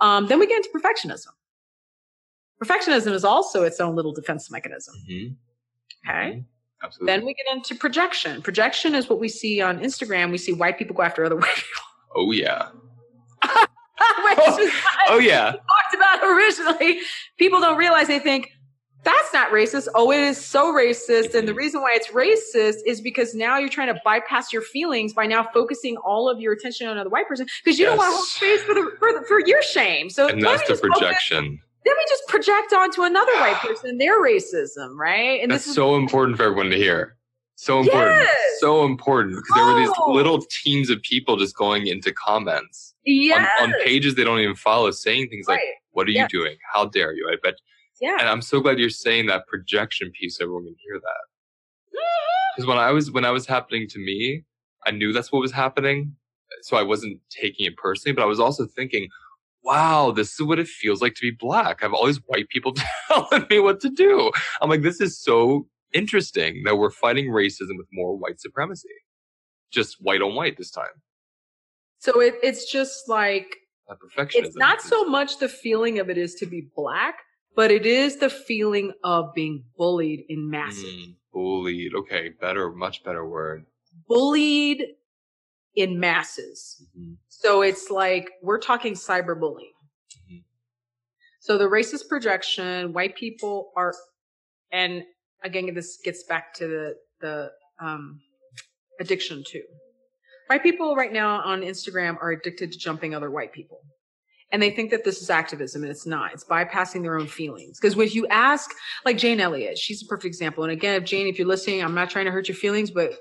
um, 0.00 0.26
then 0.26 0.40
we 0.40 0.46
get 0.46 0.56
into 0.56 0.70
perfectionism 0.74 1.28
Perfectionism 2.62 3.12
is 3.12 3.24
also 3.24 3.64
its 3.64 3.80
own 3.80 3.94
little 3.94 4.12
defense 4.12 4.50
mechanism. 4.50 4.94
Mm-hmm. 5.08 6.08
Okay. 6.08 6.30
Mm-hmm. 6.30 6.40
Absolutely. 6.82 7.12
Then 7.12 7.24
we 7.24 7.34
get 7.34 7.56
into 7.56 7.74
projection. 7.74 8.42
Projection 8.42 8.94
is 8.94 9.08
what 9.08 9.18
we 9.18 9.28
see 9.28 9.60
on 9.60 9.78
Instagram. 9.78 10.30
We 10.30 10.38
see 10.38 10.52
white 10.52 10.78
people 10.78 10.94
go 10.94 11.02
after 11.02 11.24
other 11.24 11.36
white 11.40 11.54
people. 11.54 11.82
Oh 12.14 12.32
yeah. 12.32 12.68
Oh, 14.16 14.70
oh 15.08 15.18
yeah. 15.18 15.52
talked 15.52 15.94
about 15.94 16.24
originally. 16.24 17.00
People 17.38 17.60
don't 17.60 17.76
realize 17.76 18.06
they 18.06 18.18
think 18.18 18.52
that's 19.04 19.32
not 19.32 19.50
racist. 19.50 19.86
Oh, 19.94 20.10
it 20.10 20.20
is 20.20 20.42
so 20.42 20.72
racist. 20.72 21.34
And 21.34 21.46
the 21.46 21.52
mm-hmm. 21.52 21.58
reason 21.58 21.82
why 21.82 21.92
it's 21.94 22.08
racist 22.08 22.78
is 22.86 23.00
because 23.00 23.34
now 23.34 23.58
you're 23.58 23.68
trying 23.68 23.92
to 23.94 24.00
bypass 24.04 24.52
your 24.52 24.62
feelings 24.62 25.12
by 25.12 25.26
now 25.26 25.46
focusing 25.52 25.96
all 25.98 26.28
of 26.28 26.40
your 26.40 26.54
attention 26.54 26.86
on 26.86 26.94
another 26.94 27.10
white 27.10 27.28
person 27.28 27.46
because 27.62 27.78
you 27.78 27.84
yes. 27.84 27.90
don't 27.90 27.98
want 27.98 28.12
to 28.12 28.16
hold 28.16 28.26
space 28.26 28.62
for 28.62 28.74
the 28.74 28.96
for, 28.98 29.12
the, 29.12 29.24
for 29.26 29.46
your 29.46 29.62
shame. 29.62 30.08
So 30.10 30.28
and 30.28 30.42
that's 30.42 30.66
the 30.66 30.76
projection. 30.76 31.44
Focus, 31.44 31.60
then 31.84 31.94
we 31.96 32.04
just 32.08 32.26
project 32.28 32.72
onto 32.72 33.02
another 33.02 33.32
white 33.34 33.56
person 33.60 33.98
their 33.98 34.22
racism, 34.22 34.96
right? 34.96 35.40
And 35.42 35.52
That's 35.52 35.72
so 35.72 35.96
important 35.96 36.38
for 36.38 36.44
everyone 36.44 36.70
to 36.70 36.76
hear. 36.76 37.16
So 37.56 37.80
important. 37.80 38.22
Yes. 38.22 38.60
So 38.60 38.84
important 38.84 39.36
because 39.36 39.54
there 39.54 39.64
were 39.64 39.78
these 39.78 39.94
oh. 39.98 40.12
little 40.12 40.42
teams 40.62 40.90
of 40.90 41.00
people 41.02 41.36
just 41.36 41.54
going 41.56 41.86
into 41.86 42.12
comments 42.12 42.93
yes. 43.04 43.48
on, 43.60 43.72
on 43.72 43.80
pages 43.84 44.14
they 44.14 44.24
don't 44.24 44.40
even 44.40 44.54
follow, 44.54 44.90
saying 44.90 45.28
things 45.28 45.46
right. 45.48 45.54
like, 45.54 45.62
"What 45.92 46.06
are 46.06 46.10
you 46.10 46.26
doing? 46.28 46.56
How 46.72 46.86
dare 46.86 47.12
you?" 47.14 47.28
I 47.30 47.36
bet. 47.42 47.54
Yeah. 48.00 48.16
And 48.18 48.28
I'm 48.28 48.42
so 48.42 48.60
glad 48.60 48.78
you're 48.78 48.90
saying 48.90 49.26
that 49.26 49.46
projection 49.46 50.10
piece. 50.18 50.38
So 50.38 50.44
everyone 50.44 50.64
can 50.64 50.74
hear 50.86 51.00
that. 51.00 51.98
Because 52.56 52.68
when 52.68 52.78
I 52.78 52.92
was 52.92 53.10
when 53.10 53.24
I 53.24 53.32
was 53.32 53.46
happening 53.46 53.88
to 53.88 53.98
me, 53.98 54.44
I 54.86 54.92
knew 54.92 55.12
that's 55.12 55.32
what 55.32 55.40
was 55.40 55.50
happening, 55.50 56.14
so 56.62 56.76
I 56.76 56.84
wasn't 56.84 57.18
taking 57.28 57.66
it 57.66 57.76
personally. 57.76 58.14
But 58.14 58.22
I 58.22 58.26
was 58.26 58.38
also 58.38 58.64
thinking, 58.64 59.08
wow, 59.64 60.12
this 60.12 60.34
is 60.34 60.42
what 60.42 60.58
it 60.58 60.68
feels 60.68 61.02
like 61.02 61.14
to 61.14 61.20
be 61.20 61.32
black. 61.32 61.78
I 61.80 61.86
have 61.86 61.94
all 61.94 62.06
these 62.06 62.20
white 62.26 62.48
people 62.48 62.74
telling 63.08 63.46
me 63.50 63.58
what 63.58 63.80
to 63.80 63.90
do. 63.90 64.30
I'm 64.60 64.70
like, 64.70 64.82
this 64.82 65.00
is 65.00 65.18
so 65.18 65.66
interesting 65.92 66.62
that 66.64 66.76
we're 66.76 66.90
fighting 66.90 67.26
racism 67.26 67.76
with 67.76 67.86
more 67.92 68.16
white 68.16 68.40
supremacy. 68.40 68.88
Just 69.72 69.96
white 70.00 70.22
on 70.22 70.34
white 70.34 70.56
this 70.56 70.70
time. 70.70 71.02
So 72.04 72.20
it, 72.20 72.34
it's 72.42 72.70
just 72.70 73.08
like 73.08 73.46
perfectionism. 73.88 74.34
It's 74.44 74.56
not 74.56 74.82
so 74.82 75.06
much 75.06 75.38
the 75.38 75.48
feeling 75.48 75.98
of 76.00 76.10
it 76.10 76.18
is 76.18 76.34
to 76.34 76.44
be 76.46 76.68
black, 76.76 77.16
but 77.56 77.70
it 77.70 77.86
is 77.86 78.18
the 78.18 78.28
feeling 78.28 78.92
of 79.02 79.32
being 79.34 79.64
bullied 79.78 80.26
in 80.28 80.50
masses. 80.50 80.84
Mm, 80.84 81.14
bullied. 81.32 81.94
Okay, 81.94 82.28
better, 82.38 82.70
much 82.72 83.02
better 83.04 83.26
word. 83.26 83.64
Bullied 84.06 84.84
in 85.76 85.98
masses. 85.98 86.86
Mhm. 86.94 87.16
So 87.28 87.62
it's 87.62 87.90
like 87.90 88.30
we're 88.42 88.58
talking 88.58 88.92
cyberbullying. 88.92 89.72
Mhm. 90.30 90.44
So 91.40 91.56
the 91.56 91.64
racist 91.64 92.06
projection, 92.06 92.92
white 92.92 93.16
people 93.16 93.72
are, 93.76 93.94
and 94.70 95.04
again, 95.42 95.72
this 95.72 95.98
gets 96.04 96.22
back 96.24 96.52
to 96.54 96.66
the 96.66 96.98
the 97.22 97.52
um, 97.80 98.20
addiction 99.00 99.42
too. 99.42 99.64
White 100.48 100.62
people 100.62 100.94
right 100.94 101.12
now 101.12 101.40
on 101.42 101.62
Instagram 101.62 102.16
are 102.20 102.30
addicted 102.30 102.72
to 102.72 102.78
jumping 102.78 103.14
other 103.14 103.30
white 103.30 103.52
people. 103.52 103.80
And 104.52 104.62
they 104.62 104.70
think 104.70 104.90
that 104.90 105.02
this 105.04 105.20
is 105.22 105.30
activism 105.30 105.82
and 105.82 105.90
it's 105.90 106.06
not. 106.06 106.32
It's 106.32 106.44
bypassing 106.44 107.02
their 107.02 107.18
own 107.18 107.26
feelings. 107.26 107.80
Because 107.80 107.96
when 107.96 108.08
you 108.10 108.26
ask, 108.28 108.70
like 109.04 109.16
Jane 109.18 109.40
Elliott, 109.40 109.78
she's 109.78 110.02
a 110.02 110.06
perfect 110.06 110.26
example. 110.26 110.62
And 110.62 110.72
again, 110.72 110.94
if 111.00 111.04
Jane, 111.08 111.26
if 111.26 111.38
you're 111.38 111.48
listening, 111.48 111.82
I'm 111.82 111.94
not 111.94 112.10
trying 112.10 112.26
to 112.26 112.30
hurt 112.30 112.46
your 112.46 112.54
feelings, 112.56 112.90
but 112.90 113.14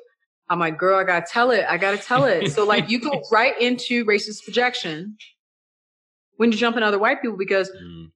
I'm 0.50 0.60
like, 0.60 0.78
girl, 0.78 1.00
I 1.00 1.04
gotta 1.06 1.26
tell 1.28 1.50
it. 1.52 1.66
I 1.68 1.78
gotta 1.78 1.98
tell 1.98 2.26
it. 2.26 2.52
so 2.52 2.66
like 2.66 2.90
you 2.90 3.00
go 3.00 3.24
right 3.32 3.60
into 3.60 4.06
racist 4.06 4.44
projection 4.44 5.18
when 6.38 6.52
you 6.52 6.58
jump 6.58 6.78
in 6.78 6.84
other 6.84 7.00
white 7.00 7.22
people 7.22 7.38
because 7.38 7.72
Mm, 7.72 8.12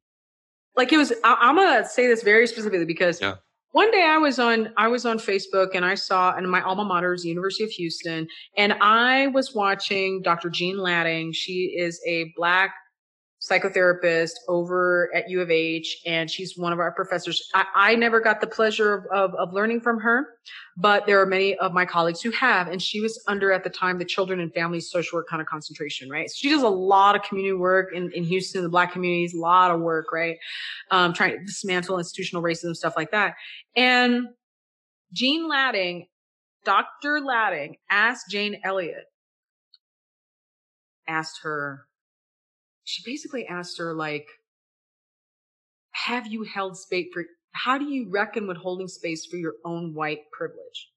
like 0.76 0.92
it 0.92 0.98
was 0.98 1.14
I, 1.24 1.38
i'm 1.42 1.56
gonna 1.56 1.88
say 1.88 2.08
this 2.08 2.24
very 2.24 2.46
specifically 2.46 2.86
because 2.86 3.22
Yeah. 3.22 3.36
One 3.72 3.92
day 3.92 4.04
i 4.04 4.18
was 4.18 4.40
on 4.40 4.74
i 4.78 4.88
was 4.88 5.06
on 5.06 5.20
facebook 5.20 5.70
and 5.76 5.86
i 5.86 5.94
saw 5.94 6.34
and 6.36 6.50
my 6.50 6.62
alma 6.62 6.84
mater 6.84 7.14
is 7.14 7.26
university 7.26 7.64
of 7.64 7.70
houston 7.70 8.28
and 8.58 8.74
i 8.82 9.28
was 9.28 9.54
watching 9.54 10.22
dr 10.22 10.50
jean 10.50 10.78
Latting. 10.78 11.34
She 11.34 11.76
is 11.78 12.02
a 12.08 12.32
black 12.36 12.74
psychotherapist 13.50 14.32
over 14.48 15.10
at 15.16 15.30
u 15.30 15.42
of 15.42 15.50
h 15.50 16.02
and 16.06 16.30
she's 16.30 16.58
one 16.58 16.74
of 16.74 16.80
our 16.80 16.92
professors. 16.92 17.50
I, 17.54 17.66
I 17.76 17.96
never 17.96 18.20
got 18.20 18.42
the 18.42 18.48
pleasure 18.48 18.94
of, 18.94 19.06
of, 19.12 19.36
of 19.36 19.54
learning 19.54 19.82
from 19.82 20.00
her 20.00 20.28
but 20.76 21.06
there 21.06 21.20
are 21.22 21.26
many 21.26 21.56
of 21.58 21.74
my 21.74 21.86
colleagues 21.86 22.22
who 22.22 22.32
have 22.32 22.68
and 22.68 22.82
she 22.82 23.02
was 23.02 23.22
under 23.28 23.52
at 23.52 23.64
the 23.64 23.70
time 23.70 23.98
the 23.98 24.06
children 24.06 24.40
and 24.40 24.54
family 24.54 24.80
social 24.80 25.18
work 25.18 25.28
kind 25.30 25.42
of 25.42 25.48
concentration 25.48 26.10
right? 26.10 26.30
So 26.30 26.36
she 26.38 26.50
does 26.50 26.64
a 26.64 26.70
lot 26.70 27.16
of 27.16 27.24
community 27.24 27.54
work 27.54 27.90
in, 27.94 28.12
in 28.14 28.24
houston 28.24 28.64
the 28.64 28.70
black 28.70 28.92
communities 28.92 29.34
a 29.34 29.40
lot 29.40 29.72
of 29.72 29.82
work 29.82 30.12
right? 30.12 30.38
Um, 30.92 31.14
trying 31.14 31.38
to 31.38 31.46
dismantle 31.46 31.98
institutional 31.98 32.44
racism 32.44 32.76
stuff 32.76 32.96
like 32.96 33.12
that. 33.12 33.36
And 33.76 34.28
jean 35.14 35.48
Latting 35.48 36.08
dr 36.66 37.22
Latting 37.22 37.78
asked 37.90 38.26
jane 38.30 38.60
elliott 38.64 39.06
asked 41.08 41.40
her 41.44 41.87
she 42.88 43.04
basically 43.06 43.46
asked 43.46 43.78
her 43.80 43.94
like 43.94 44.26
have 45.92 46.26
you 46.26 46.44
held 46.44 46.78
space 46.78 47.08
for 47.14 47.26
how 47.52 47.78
do 47.78 47.84
you 47.86 48.10
reckon 48.10 48.48
with 48.48 48.56
holding 48.58 48.88
space 48.88 49.26
for 49.26 49.36
your 49.36 49.56
own 49.66 49.94
white 49.94 50.22
privilege 50.32 50.90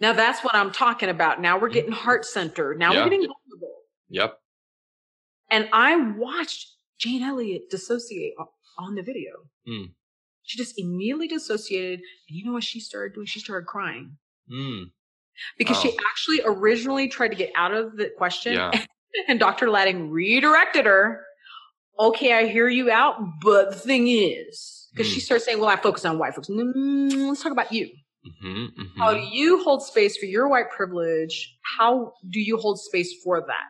now 0.00 0.12
that's 0.12 0.42
what 0.44 0.54
i'm 0.54 0.70
talking 0.70 1.08
about 1.08 1.40
now 1.40 1.58
we're 1.58 1.68
getting 1.68 1.90
heart 1.92 2.24
centered 2.24 2.78
now 2.78 2.92
Yeah. 2.92 2.98
we're 3.04 3.10
getting 3.10 3.26
vulnerable 3.26 3.74
Yep. 4.08 4.38
and 5.50 5.68
i 5.72 5.96
watched 5.96 6.68
jane 6.98 7.22
elliott 7.22 7.62
dissociate 7.70 8.34
on 8.78 8.94
the 8.94 9.02
video 9.02 9.32
Mm. 9.68 9.92
she 10.42 10.58
just 10.58 10.74
immediately 10.78 11.28
dissociated 11.28 12.00
and 12.00 12.36
you 12.36 12.44
know 12.44 12.52
what 12.52 12.64
she 12.64 12.78
started 12.80 13.14
doing 13.14 13.26
she 13.26 13.40
started 13.40 13.66
crying 13.66 14.16
Mm. 14.50 14.90
because 15.58 15.80
she 15.80 15.96
actually 16.10 16.40
originally 16.44 17.08
tried 17.08 17.28
to 17.28 17.36
get 17.36 17.50
out 17.56 17.72
of 17.74 17.96
the 17.96 18.10
question 18.16 18.52
Yeah. 18.54 18.70
and 19.28 19.38
Dr. 19.40 19.70
Latting 19.70 20.10
redirected 20.10 20.86
her. 20.86 21.24
Okay, 21.98 22.32
I 22.32 22.46
hear 22.48 22.68
you 22.68 22.90
out, 22.90 23.16
but 23.42 23.70
the 23.72 23.78
thing 23.78 24.08
is, 24.08 24.88
because 24.92 25.06
she 25.06 25.20
Mm. 25.20 25.24
starts 25.24 25.44
saying, 25.44 25.58
"Well, 25.60 25.68
I 25.68 25.76
focus 25.76 26.04
on 26.04 26.18
white 26.18 26.34
folks." 26.34 26.48
Mm, 26.48 27.28
let's 27.28 27.42
talk 27.42 27.52
about 27.52 27.72
you. 27.72 27.90
hmm 28.40 28.66
How 28.98 29.12
do 29.12 29.20
you 29.20 29.62
hold 29.64 29.82
space 29.82 30.16
for 30.16 30.26
your 30.26 30.48
white 30.48 30.70
privilege? 30.70 31.54
How 31.78 32.14
do 32.30 32.40
you 32.40 32.56
hold 32.56 32.80
space 32.80 33.12
for 33.22 33.40
that? 33.46 33.66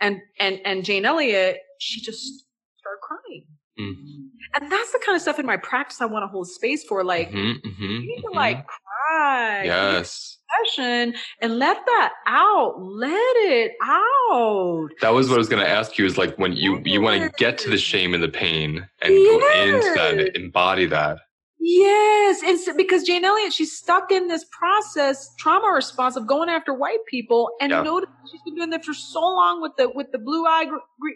And 0.00 0.20
and 0.38 0.60
and 0.64 0.84
Jane 0.84 1.04
Elliott, 1.04 1.58
she 1.80 2.00
just 2.00 2.44
started 2.78 3.00
crying, 3.02 3.46
Mm. 3.78 4.28
and 4.54 4.70
that's 4.70 4.92
the 4.92 4.98
kind 5.00 5.16
of 5.16 5.22
stuff 5.22 5.38
in 5.38 5.46
my 5.46 5.56
practice 5.56 6.00
I 6.00 6.06
want 6.06 6.22
to 6.22 6.28
hold 6.28 6.48
space 6.48 6.84
for. 6.84 7.02
Like, 7.02 7.30
Mhm, 7.30 7.60
mhm, 7.62 7.80
you 8.02 8.06
need 8.06 8.22
to 8.22 8.28
mhm. 8.30 8.34
like 8.36 8.66
Yes. 9.12 10.38
session 10.64 11.14
and 11.42 11.58
let 11.58 11.76
that 11.86 12.12
out. 12.26 12.80
Let 12.80 13.36
it 13.38 13.72
out. 13.82 14.88
That 15.00 15.10
was 15.12 15.28
what 15.28 15.34
I 15.36 15.38
was 15.38 15.48
going 15.48 15.62
to 15.64 15.68
ask 15.70 15.98
you 15.98 16.06
is 16.06 16.16
like 16.18 16.36
when 16.38 16.52
you 16.52 16.80
you 16.84 17.00
want 17.00 17.22
to 17.22 17.30
get 17.36 17.58
to 17.58 17.70
the 17.70 17.78
shame 17.78 18.14
and 18.14 18.22
the 18.22 18.28
pain 18.28 18.88
and 19.02 19.12
go 19.14 19.34
into 19.62 19.92
that, 19.94 20.16
Yes. 20.18 20.28
embody 20.34 20.86
that. 20.86 21.18
Yes, 21.58 22.42
and 22.44 22.60
so, 22.60 22.76
because 22.76 23.02
Jane 23.02 23.24
Elliott, 23.24 23.52
she's 23.52 23.76
stuck 23.76 24.12
in 24.12 24.28
this 24.28 24.44
process, 24.52 25.34
trauma 25.38 25.68
response 25.72 26.14
of 26.14 26.26
going 26.26 26.48
after 26.48 26.72
white 26.72 27.04
people, 27.08 27.50
and 27.60 27.70
Yeah. 27.72 27.82
notice 27.82 28.08
she's 28.30 28.42
been 28.44 28.54
doing 28.54 28.70
that 28.70 28.84
for 28.84 28.94
so 28.94 29.20
long 29.20 29.60
with 29.62 29.72
the 29.76 29.88
with 29.88 30.12
the 30.12 30.18
blue 30.18 30.44
eye, 30.46 30.66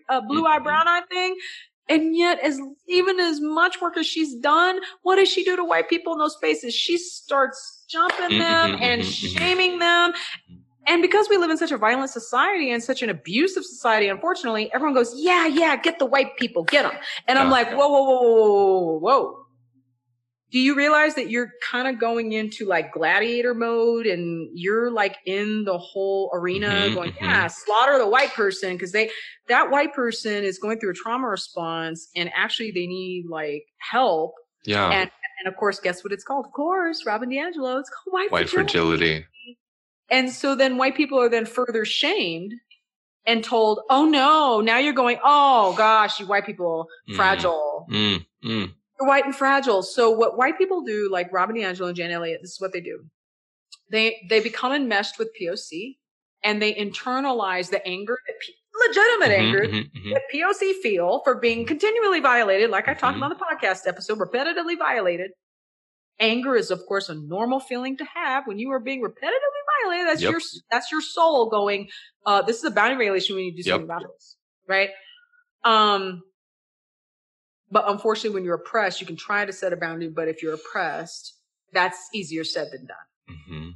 uh, 0.08 0.20
blue 0.22 0.46
eye, 0.46 0.58
Mhm. 0.58 0.64
brown 0.64 0.88
eye 0.88 1.02
thing. 1.10 1.36
And 1.90 2.16
yet, 2.16 2.38
as 2.38 2.60
even 2.86 3.18
as 3.18 3.40
much 3.40 3.80
work 3.80 3.96
as 3.96 4.06
she's 4.06 4.34
done, 4.36 4.78
what 5.02 5.16
does 5.16 5.28
she 5.28 5.44
do 5.44 5.56
to 5.56 5.64
white 5.64 5.88
people 5.90 6.12
in 6.12 6.20
those 6.20 6.34
spaces? 6.34 6.72
She 6.72 6.96
starts 6.96 7.84
jumping 7.88 8.38
them 8.38 8.76
Mhm, 8.76 8.80
and 8.80 9.02
mhm, 9.02 9.06
mhm. 9.06 9.38
shaming 9.38 9.78
them. 9.80 10.12
And 10.86 11.02
because 11.02 11.28
we 11.28 11.36
live 11.36 11.50
in 11.50 11.58
such 11.58 11.72
a 11.72 11.76
violent 11.76 12.10
society 12.10 12.70
and 12.70 12.82
such 12.82 13.02
an 13.02 13.10
abusive 13.10 13.64
society, 13.64 14.08
unfortunately, 14.08 14.72
everyone 14.72 14.94
goes, 14.94 15.12
"Yeah, 15.16 15.46
yeah, 15.46 15.76
get 15.76 15.98
the 15.98 16.06
white 16.06 16.36
people, 16.36 16.64
get 16.64 16.82
them." 16.82 16.98
And 17.28 17.38
I'm 17.38 17.50
like, 17.50 17.70
"Whoa, 17.72 17.88
whoa, 17.88 18.02
whoa, 18.04 18.22
whoa, 18.22 18.98
whoa, 18.98 18.98
whoa!" 18.98 19.46
Do 20.52 20.58
you 20.58 20.74
realize 20.74 21.14
that 21.14 21.30
you're 21.30 21.52
kind 21.62 21.86
of 21.86 22.00
going 22.00 22.32
into 22.32 22.66
like 22.66 22.92
gladiator 22.92 23.54
mode, 23.54 24.06
and 24.06 24.48
you're 24.52 24.90
like 24.90 25.16
in 25.24 25.64
the 25.64 25.78
whole 25.78 26.30
arena, 26.34 26.66
Mhm, 26.66 26.94
going, 26.94 27.12
mhm. 27.12 27.20
"Yeah, 27.20 27.46
slaughter 27.46 27.98
the 27.98 28.08
white 28.08 28.32
person," 28.34 28.72
because 28.74 28.92
they 28.92 29.10
that 29.48 29.70
white 29.70 29.92
person 29.94 30.42
is 30.44 30.58
going 30.58 30.80
through 30.80 30.90
a 30.90 30.94
trauma 30.94 31.28
response, 31.28 32.08
and 32.16 32.30
actually 32.34 32.70
they 32.72 32.86
need 32.86 33.26
like 33.28 33.64
help. 33.78 34.34
Yeah. 34.64 34.90
And 34.90 35.10
and 35.38 35.48
of 35.52 35.56
course, 35.56 35.80
guess 35.80 36.02
what 36.04 36.12
it's 36.12 36.24
called? 36.24 36.46
Of 36.46 36.52
course, 36.52 37.06
Robin 37.06 37.30
DiAngelo. 37.30 37.80
It's 37.80 37.88
called 37.90 38.12
white, 38.12 38.30
White 38.30 38.48
fragility. 38.50 39.24
fragility. 39.24 39.26
And 40.10 40.30
so 40.30 40.54
then 40.54 40.76
white 40.76 40.96
people 40.96 41.18
are 41.20 41.28
then 41.28 41.46
further 41.46 41.84
shamed 41.84 42.52
and 43.26 43.44
told, 43.44 43.80
oh 43.88 44.04
no, 44.06 44.60
now 44.60 44.78
you're 44.78 44.92
going, 44.92 45.18
oh 45.22 45.74
gosh, 45.76 46.18
you 46.20 46.26
white 46.26 46.44
people, 46.44 46.88
Mm. 47.08 47.16
fragile. 47.16 47.86
Mm, 47.90 48.26
mm. 48.44 48.74
You're 49.00 49.08
white 49.08 49.24
and 49.24 49.34
fragile. 49.34 49.82
So 49.82 50.10
what 50.10 50.36
white 50.36 50.58
people 50.58 50.82
do, 50.82 51.08
like 51.10 51.32
Robin 51.32 51.56
DiAngelo 51.56 51.88
and 51.88 51.96
Jan 51.96 52.10
Elliott, 52.10 52.40
this 52.42 52.52
is 52.52 52.60
what 52.60 52.72
they 52.72 52.80
do. 52.80 53.04
They 53.90 54.26
they 54.28 54.40
become 54.40 54.72
enmeshed 54.72 55.18
with 55.18 55.30
POC 55.40 55.96
and 56.44 56.60
they 56.60 56.74
internalize 56.74 57.70
the 57.70 57.84
anger, 57.86 58.18
that 58.26 58.34
pe- 58.40 58.88
legitimate 58.88 59.30
Mhm, 59.30 59.38
anger 59.46 59.66
mhm, 59.68 59.90
mhm. 59.92 60.12
that 60.14 60.22
POC 60.32 60.72
feel 60.82 61.20
for 61.24 61.36
being 61.36 61.66
continually 61.66 62.20
violated, 62.20 62.70
like 62.70 62.88
I 62.88 62.94
talked 62.94 63.14
Mhm. 63.18 63.26
about 63.26 63.38
the 63.38 63.44
podcast 63.44 63.86
episode, 63.86 64.18
repetitively 64.18 64.78
violated. 64.78 65.32
Anger 66.18 66.54
is, 66.54 66.70
of 66.70 66.84
course, 66.86 67.08
a 67.08 67.14
normal 67.14 67.60
feeling 67.60 67.96
to 67.96 68.04
have 68.04 68.46
when 68.46 68.58
you 68.58 68.70
are 68.72 68.80
being 68.80 69.02
repetitively 69.02 69.62
violated. 69.82 70.06
That's 70.08 70.22
Yep. 70.22 70.30
your 70.30 70.40
that's 70.70 70.92
your 70.92 71.00
soul 71.00 71.48
going. 71.48 71.88
Uh, 72.26 72.42
this 72.42 72.58
is 72.58 72.64
a 72.64 72.70
boundary 72.70 73.06
violation. 73.06 73.36
We 73.36 73.42
need 73.50 73.56
to 73.56 73.62
do 73.62 73.68
Yep. 73.68 73.74
something 73.74 73.84
about 73.84 74.02
this, 74.14 74.36
right? 74.68 74.90
Um, 75.64 76.22
but 77.70 77.84
unfortunately, 77.88 78.34
when 78.34 78.44
you're 78.44 78.56
oppressed, 78.56 79.00
you 79.00 79.06
can 79.06 79.16
try 79.16 79.44
to 79.44 79.52
set 79.52 79.72
a 79.72 79.76
boundary, 79.76 80.08
but 80.08 80.28
if 80.28 80.42
you're 80.42 80.54
oppressed, 80.54 81.36
that's 81.72 82.08
easier 82.14 82.44
said 82.44 82.68
than 82.72 82.86
done 82.86 83.36
Mhm. 83.48 83.72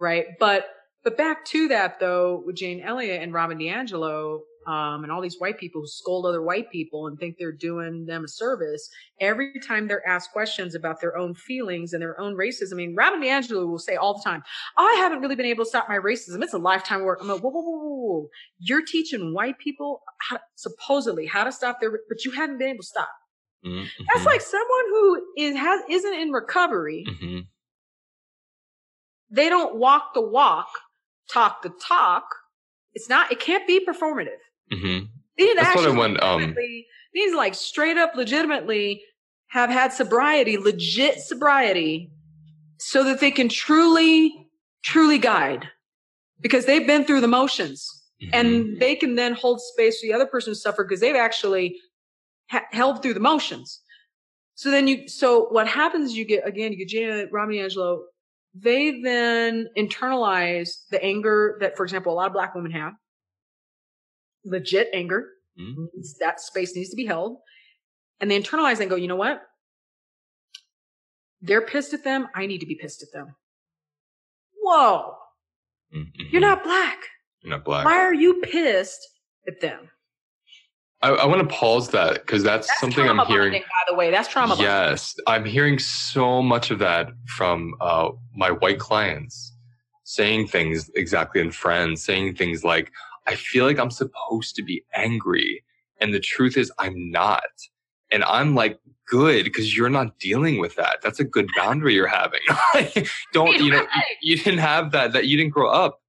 right? 0.00 0.26
But 0.38 0.74
but 1.04 1.16
back 1.16 1.44
to 1.46 1.68
that 1.68 2.00
though, 2.00 2.42
with 2.44 2.56
Jane 2.56 2.80
Elliott 2.80 3.22
and 3.22 3.32
Robin 3.32 3.56
DiAngelo, 3.58 4.40
um, 4.66 5.04
and 5.04 5.10
all 5.12 5.22
these 5.22 5.38
white 5.38 5.56
people 5.58 5.80
who 5.80 5.86
scold 5.86 6.26
other 6.26 6.42
white 6.42 6.70
people 6.70 7.06
and 7.06 7.18
think 7.18 7.36
they're 7.38 7.52
doing 7.52 8.04
them 8.04 8.24
a 8.24 8.28
service. 8.28 8.90
Every 9.20 9.54
time 9.66 9.86
they're 9.88 10.06
asked 10.06 10.32
questions 10.32 10.74
about 10.74 11.00
their 11.00 11.16
own 11.16 11.34
feelings 11.34 11.94
and 11.94 12.02
their 12.02 12.20
own 12.20 12.34
racism, 12.36 12.72
I 12.72 12.76
mean, 12.76 12.94
Robin 12.96 13.20
DiAngelo 13.22 13.66
will 13.66 13.78
say 13.78 13.96
all 13.96 14.14
the 14.14 14.22
time, 14.24 14.42
"I 14.76 14.92
haven't 14.98 15.20
really 15.22 15.36
been 15.36 15.46
able 15.46 15.64
to 15.64 15.68
stop 15.70 15.88
my 15.88 15.96
racism. 15.98 16.42
It's 16.42 16.52
a 16.52 16.58
lifetime 16.58 17.02
work." 17.04 17.20
I'm 17.22 17.28
like, 17.28 17.40
whoa, 17.40 17.50
whoa, 17.50 17.62
whoa, 17.62 17.78
whoa, 17.78 17.94
whoa. 18.20 18.28
You're 18.58 18.84
teaching 18.84 19.32
white 19.32 19.58
people 19.58 20.02
how, 20.18 20.40
supposedly 20.56 21.24
how 21.26 21.44
to 21.44 21.52
stop 21.52 21.80
their, 21.80 21.90
but 22.08 22.24
you 22.24 22.32
haven't 22.32 22.58
been 22.58 22.68
able 22.70 22.82
to 22.82 22.86
stop. 22.88 23.08
Mhm, 23.64 23.88
That's 24.12 24.24
like 24.24 24.40
someone 24.40 24.84
who 24.90 25.22
is 25.36 25.56
has 25.56 25.80
isn't 25.88 26.14
in 26.14 26.30
recovery 26.30 27.04
mhm. 27.08 27.46
they 29.30 29.48
don't 29.48 29.76
walk 29.76 30.14
the 30.14 30.22
walk, 30.22 30.68
talk 31.30 31.62
the 31.62 31.70
talk. 31.86 32.24
It's 32.94 33.08
not, 33.08 33.30
it 33.30 33.40
can't 33.40 33.66
be 33.66 33.84
performative. 33.84 34.38
Mhm. 34.72 35.08
They 35.36 35.44
need 35.44 35.50
to 35.50 35.54
That's 35.56 35.74
what 35.76 35.84
I 35.84 35.88
actually 35.88 35.96
want, 35.98 36.22
um, 36.22 36.40
legitimately- 36.40 36.86
they 37.14 37.20
need 37.20 37.30
to 37.32 37.36
like 37.36 37.54
straight 37.54 37.96
up 37.96 38.14
legitimately 38.14 39.04
have 39.48 39.70
had 39.70 39.92
sobriety, 39.92 40.56
legit 40.56 41.20
sobriety, 41.20 42.10
so 42.78 43.02
that 43.04 43.20
they 43.20 43.30
can 43.30 43.48
truly, 43.48 44.48
truly 44.82 45.18
guide. 45.18 45.68
Because 46.40 46.66
they've 46.66 46.86
been 46.86 47.04
through 47.04 47.20
the 47.20 47.28
motions 47.28 48.04
Mhm. 48.22 48.30
and 48.32 48.80
they 48.80 48.94
can 48.94 49.14
then 49.16 49.32
hold 49.34 49.60
space 49.60 50.00
for 50.00 50.06
the 50.06 50.12
other 50.12 50.26
person 50.26 50.52
to 50.52 50.58
suffer 50.58 50.84
because 50.84 51.00
they've 51.00 51.16
actually 51.16 51.78
ha- 52.50 52.66
held 52.72 53.02
through 53.02 53.14
the 53.14 53.20
motions. 53.20 53.80
So 54.54 54.70
then 54.70 54.88
you, 54.88 55.08
so 55.08 55.46
what 55.50 55.68
happens? 55.68 56.16
You 56.16 56.24
get 56.24 56.46
again, 56.46 56.72
you 56.72 56.78
get 56.78 56.88
Janet, 56.88 57.28
Robin 57.32 57.54
DiAngelo. 57.54 58.00
They 58.54 59.00
then 59.02 59.68
internalize 59.76 60.70
the 60.90 61.02
anger 61.04 61.58
that, 61.60 61.76
for 61.76 61.84
example, 61.84 62.12
a 62.12 62.16
lot 62.16 62.26
of 62.26 62.32
black 62.32 62.54
women 62.54 62.72
have. 62.72 62.94
Legit 64.44 64.88
anger. 64.92 65.28
Mhm. 65.60 65.86
That 66.20 66.40
space 66.40 66.74
needs 66.74 66.90
to 66.90 66.96
be 66.96 67.04
held. 67.06 67.38
And 68.20 68.30
they 68.30 68.40
internalize 68.40 68.80
and 68.80 68.90
go, 68.90 68.96
you 68.96 69.06
know 69.06 69.16
what? 69.16 69.42
They're 71.40 71.62
pissed 71.62 71.94
at 71.94 72.02
them. 72.02 72.26
I 72.34 72.46
need 72.46 72.58
to 72.58 72.66
be 72.66 72.74
pissed 72.74 73.02
at 73.02 73.12
them. 73.12 73.36
Whoa. 74.60 75.14
Mhm. 75.94 76.10
You're 76.32 76.40
not 76.40 76.64
black. 76.64 76.98
You're 77.42 77.50
not 77.50 77.64
black. 77.64 77.84
Why 77.84 77.98
are 77.98 78.14
you 78.14 78.40
pissed 78.42 79.06
at 79.46 79.60
them? 79.60 79.90
I, 81.00 81.10
I 81.10 81.26
want 81.26 81.48
to 81.48 81.54
pause 81.54 81.90
that 81.90 82.14
because 82.14 82.42
that's, 82.42 82.66
That's 82.66 82.80
something 82.80 83.08
I'm 83.08 83.18
hearing. 83.26 83.52
bonding, 83.52 83.62
by 83.62 83.92
the 83.92 83.94
way. 83.94 84.10
That's 84.10 84.28
trauma 84.28 84.54
bonding. 84.54 84.66
Yes, 84.66 85.14
I'm 85.26 85.44
hearing 85.44 85.78
so 85.78 86.42
much 86.42 86.70
of 86.70 86.80
that 86.80 87.10
from 87.36 87.74
uh, 87.80 88.10
my 88.34 88.50
white 88.50 88.80
clients 88.80 89.54
saying 90.04 90.48
things 90.48 90.90
exactly 90.96 91.40
and 91.40 91.54
friends 91.54 92.02
saying 92.02 92.34
things 92.34 92.64
like, 92.64 92.90
I 93.26 93.36
feel 93.36 93.64
like 93.66 93.78
I'm 93.78 93.90
supposed 93.90 94.56
to 94.56 94.62
be 94.62 94.84
angry. 94.94 95.62
And 96.00 96.14
the 96.14 96.20
truth 96.20 96.56
is, 96.56 96.72
I'm 96.78 97.10
not. 97.10 97.42
And 98.10 98.24
I'm 98.24 98.54
like, 98.54 98.80
good, 99.06 99.44
because 99.44 99.76
you're 99.76 99.90
not 99.90 100.18
dealing 100.18 100.58
with 100.58 100.76
that. 100.76 100.98
That's 101.02 101.20
a 101.20 101.24
good 101.24 101.48
boundary 101.56 101.94
you're 101.94 102.06
having. 102.06 102.40
Don't, 103.32 103.56
you 103.58 103.70
know, 103.70 103.86
you 104.22 104.36
didn't 104.36 104.60
have 104.60 104.92
that, 104.92 105.12
that 105.12 105.26
you 105.26 105.36
didn't 105.36 105.52
grow 105.52 105.70
up 105.70 106.00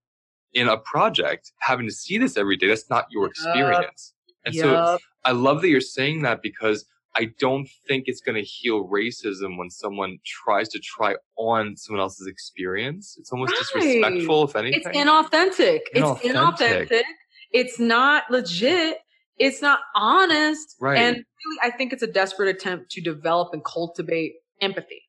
in 0.53 0.67
a 0.67 0.77
project 0.77 1.51
having 1.59 1.85
to 1.85 1.93
see 1.93 2.17
this 2.17 2.37
every 2.37 2.57
day. 2.57 2.67
That's 2.67 2.89
not 2.89 3.05
your 3.11 3.27
experience. 3.27 4.13
And 4.49 4.55
so 4.61 4.97
I 5.25 5.31
love 5.31 5.61
that 5.61 5.69
you're 5.69 5.81
saying 5.81 6.21
that 6.23 6.41
because 6.41 6.85
I 7.15 7.31
don't 7.39 7.67
think 7.87 8.03
it's 8.07 8.21
going 8.21 8.35
to 8.35 8.43
heal 8.43 8.87
racism 8.87 9.57
when 9.57 9.69
someone 9.69 10.19
tries 10.25 10.69
to 10.69 10.79
try 10.79 11.15
on 11.37 11.75
someone 11.75 12.01
else's 12.01 12.27
experience. 12.27 13.17
It's 13.19 13.31
almost 13.31 13.51
Right. 13.53 13.59
disrespectful, 13.81 14.43
if 14.45 14.55
anything. 14.55 14.81
It's 14.85 14.97
inauthentic. 14.97 15.79
It's 15.93 16.21
Inauthentic. 16.21 16.87
inauthentic. 16.89 17.03
It's 17.51 17.79
not 17.79 18.29
legit. 18.29 18.99
It's 19.37 19.61
not 19.61 19.79
honest. 19.95 20.75
Right. 20.79 20.97
And 20.99 21.15
really, 21.15 21.59
I 21.63 21.71
think 21.75 21.93
it's 21.93 22.03
a 22.03 22.07
desperate 22.07 22.49
attempt 22.49 22.91
to 22.91 23.01
develop 23.01 23.53
and 23.53 23.63
cultivate 23.65 24.33
empathy. 24.61 25.01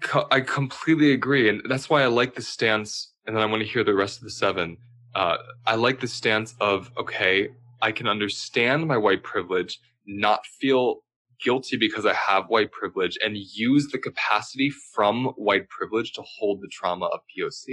Co- 0.00 0.26
I 0.30 0.40
completely 0.40 1.12
agree, 1.12 1.48
and 1.48 1.62
that's 1.68 1.88
why 1.88 2.02
I 2.02 2.06
like 2.06 2.34
the 2.34 2.42
stance. 2.42 3.12
And 3.26 3.36
then 3.36 3.42
I 3.42 3.46
want 3.46 3.62
to 3.62 3.68
hear 3.68 3.84
the 3.84 3.94
rest 3.94 4.18
of 4.18 4.24
the 4.24 4.30
seven. 4.30 4.76
Uh, 5.14 5.36
I 5.66 5.76
like 5.76 6.00
the 6.00 6.08
stance 6.08 6.54
of 6.60 6.90
okay, 6.98 7.50
I 7.84 7.92
can 7.92 8.08
understand 8.08 8.86
my 8.88 8.96
white 8.96 9.22
privilege, 9.22 9.78
not 10.06 10.46
feel 10.46 11.02
guilty 11.44 11.76
because 11.76 12.06
I 12.06 12.14
have 12.14 12.46
white 12.48 12.72
privilege, 12.72 13.18
and 13.22 13.36
use 13.36 13.88
the 13.92 13.98
capacity 13.98 14.70
from 14.94 15.26
white 15.48 15.68
privilege 15.68 16.12
to 16.14 16.22
hold 16.22 16.62
the 16.62 16.68
trauma 16.72 17.06
of 17.06 17.20
POC. 17.30 17.66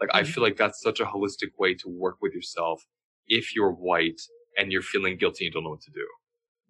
Like 0.00 0.08
I 0.14 0.22
Mhm. 0.22 0.26
feel 0.32 0.42
like 0.42 0.56
that's 0.56 0.80
such 0.82 1.00
a 1.00 1.04
holistic 1.04 1.50
way 1.58 1.74
to 1.74 1.88
work 1.88 2.16
with 2.22 2.32
yourself 2.32 2.86
if 3.26 3.54
you're 3.54 3.72
white 3.72 4.20
and 4.56 4.72
you're 4.72 4.80
feeling 4.94 5.18
guilty 5.18 5.44
and 5.46 5.52
don't 5.54 5.64
know 5.64 5.70
what 5.76 5.82
to 5.82 5.90
do. 5.90 6.08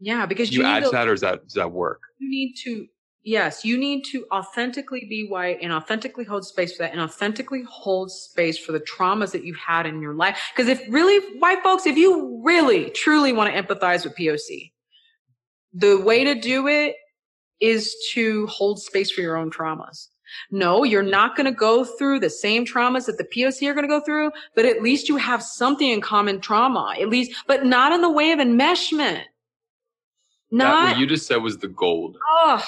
Yeah, 0.00 0.26
because 0.26 0.50
you 0.50 0.62
you, 0.62 0.66
add 0.66 0.80
to 0.84 0.90
to, 0.90 0.90
that, 0.90 1.06
or 1.08 1.12
does 1.12 1.20
that 1.20 1.44
does 1.44 1.54
that 1.54 1.70
work? 1.70 2.00
you 2.18 2.28
need 2.28 2.54
to 2.64 2.88
yes, 3.24 3.64
you 3.64 3.78
need 3.78 4.04
to 4.04 4.26
authentically 4.32 5.06
be 5.08 5.26
white 5.28 5.58
and 5.62 5.72
authentically 5.72 6.24
hold 6.24 6.44
space 6.44 6.76
for 6.76 6.82
that 6.82 6.92
and 6.92 7.00
authentically 7.00 7.62
hold 7.68 8.10
space 8.10 8.58
for 8.58 8.72
the 8.72 8.80
traumas 8.80 9.32
that 9.32 9.44
you've 9.44 9.58
had 9.58 9.86
in 9.86 10.00
your 10.00 10.14
life. 10.14 10.38
Because 10.54 10.68
if 10.68 10.82
really 10.88 11.38
white 11.38 11.62
folks, 11.62 11.86
if 11.86 11.96
you 11.96 12.40
really 12.44 12.90
truly 12.90 13.32
want 13.32 13.52
to 13.52 13.62
empathize 13.62 14.04
with 14.04 14.16
POC, 14.16 14.72
the 15.72 16.00
way 16.00 16.24
to 16.24 16.34
do 16.34 16.66
it 16.66 16.96
is 17.60 17.94
to 18.12 18.46
hold 18.48 18.82
space 18.82 19.10
for 19.10 19.20
your 19.20 19.36
own 19.36 19.50
traumas. 19.50 20.08
No, 20.50 20.82
you're 20.82 21.02
not 21.02 21.36
going 21.36 21.44
to 21.46 21.52
go 21.52 21.84
through 21.84 22.20
the 22.20 22.30
same 22.30 22.64
traumas 22.64 23.06
that 23.06 23.18
the 23.18 23.24
POC 23.24 23.68
are 23.68 23.74
going 23.74 23.84
to 23.84 23.88
go 23.88 24.00
through, 24.00 24.30
but 24.56 24.64
at 24.64 24.82
least 24.82 25.08
you 25.08 25.16
have 25.16 25.42
something 25.42 25.88
in 25.88 26.00
common 26.00 26.40
trauma, 26.40 26.94
at 26.98 27.08
least, 27.08 27.32
but 27.46 27.66
not 27.66 27.92
in 27.92 28.00
the 28.00 28.10
way 28.10 28.32
of 28.32 28.38
enmeshment. 28.38 29.22
that 30.86 30.92
what 30.92 30.98
you 30.98 31.06
just 31.06 31.26
said 31.26 31.36
was 31.36 31.58
the 31.58 31.68
gold. 31.68 32.16
oh, 32.30 32.64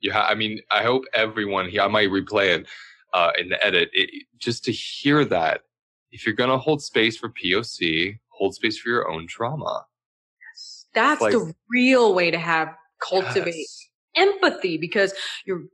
you 0.00 0.12
ha- 0.12 0.26
I 0.28 0.34
mean, 0.34 0.60
I 0.70 0.82
hope 0.82 1.04
everyone 1.14 1.68
here, 1.68 1.82
I 1.82 1.88
might 1.88 2.10
replay 2.10 2.54
it 2.58 2.66
uh, 3.14 3.30
in 3.38 3.48
the 3.48 3.64
edit, 3.64 3.90
it, 3.92 4.10
just 4.38 4.64
to 4.64 4.72
hear 4.72 5.24
that. 5.24 5.62
If 6.12 6.24
you're 6.24 6.34
going 6.34 6.50
to 6.50 6.58
hold 6.58 6.82
space 6.82 7.16
for 7.16 7.28
POC, 7.30 8.18
hold 8.28 8.54
space 8.54 8.78
for 8.78 8.88
your 8.88 9.10
own 9.10 9.26
trauma. 9.26 9.84
Yes, 10.54 10.86
that's 10.94 11.20
like- 11.20 11.32
the 11.32 11.52
real 11.70 12.14
way 12.14 12.30
to 12.30 12.38
have 12.38 12.74
cultivate 13.00 13.54
Yes. 13.54 13.88
empathy 14.16 14.78
because 14.78 15.12
you're 15.44 15.64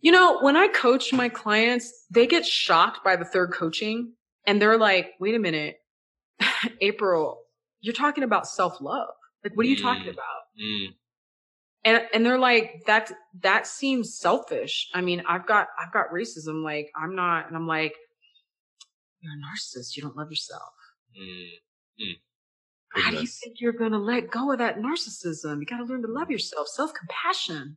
you 0.00 0.10
know 0.10 0.40
when 0.40 0.56
i 0.56 0.66
coach 0.66 1.12
my 1.12 1.28
clients 1.28 2.06
they 2.10 2.26
get 2.26 2.44
shocked 2.44 3.04
by 3.04 3.14
the 3.14 3.24
third 3.24 3.52
coaching 3.52 4.12
and 4.46 4.60
they're 4.60 4.76
like 4.76 5.10
wait 5.20 5.36
a 5.36 5.38
minute 5.38 5.76
april 6.80 7.42
you're 7.80 7.94
talking 7.94 8.24
about 8.24 8.48
self-love 8.48 9.10
like 9.44 9.56
what 9.56 9.64
are 9.64 9.68
you 9.68 9.76
talking 9.80 10.02
Mm. 10.06 10.14
about 10.14 10.40
Mm, 10.60 10.86
and 11.84 12.02
and 12.12 12.24
they're 12.26 12.38
like 12.38 12.82
that 12.86 13.10
that 13.40 13.66
seems 13.66 14.18
selfish 14.18 14.88
i 14.94 15.00
mean 15.00 15.22
i've 15.28 15.46
got 15.46 15.68
i've 15.78 15.92
got 15.92 16.06
racism 16.12 16.62
like 16.62 16.90
i'm 17.00 17.14
not 17.14 17.46
and 17.46 17.56
i'm 17.56 17.66
like 17.66 17.94
you're 19.20 19.32
a 19.32 19.36
narcissist 19.36 19.96
you 19.96 20.02
don't 20.02 20.16
love 20.16 20.30
yourself 20.30 20.72
mm, 21.20 21.48
mm. 22.00 22.14
how 22.90 23.10
do 23.10 23.16
you 23.20 23.26
think 23.26 23.56
you're 23.60 23.72
going 23.72 23.92
to 23.92 23.98
let 23.98 24.30
go 24.30 24.52
of 24.52 24.58
that 24.58 24.78
narcissism 24.78 25.60
you 25.60 25.66
got 25.66 25.78
to 25.78 25.84
learn 25.84 26.02
to 26.02 26.08
love 26.08 26.30
yourself 26.30 26.66
self-compassion 26.68 27.76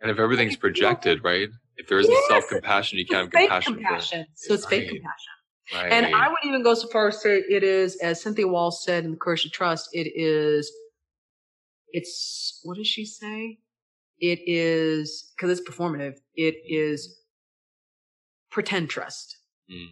And 0.00 0.10
if 0.10 0.18
everything's 0.18 0.56
projected, 0.56 1.22
right? 1.24 1.48
If 1.76 1.86
there 1.88 1.98
isn't 2.00 2.12
Yes, 2.12 2.28
self 2.28 2.48
compassion, 2.48 2.98
you 2.98 3.06
can't 3.06 3.22
have 3.22 3.30
compassion. 3.30 3.74
compassion. 3.74 4.26
So 4.34 4.54
it's 4.54 4.66
fake 4.66 4.88
compassion. 4.88 5.32
Right. 5.72 5.92
And 5.92 6.14
I 6.14 6.28
would 6.28 6.38
even 6.44 6.62
go 6.62 6.74
so 6.74 6.88
far 6.88 7.08
as 7.08 7.16
to 7.16 7.20
say 7.20 7.44
it 7.48 7.62
is, 7.62 7.96
as 8.02 8.20
Cynthia 8.20 8.46
Wall 8.46 8.70
said 8.70 9.04
in 9.04 9.12
The 9.12 9.16
Courage 9.16 9.44
to 9.44 9.50
Trust, 9.50 9.88
it 9.92 10.10
is, 10.14 10.70
it's, 11.92 12.60
what 12.64 12.76
does 12.76 12.86
she 12.86 13.04
say? 13.04 13.58
It 14.18 14.40
is, 14.46 15.32
because 15.36 15.58
it's 15.58 15.68
performative, 15.68 16.16
it 16.34 16.56
is 16.66 17.18
pretend 18.50 18.90
trust. 18.90 19.38
Mm, 19.70 19.88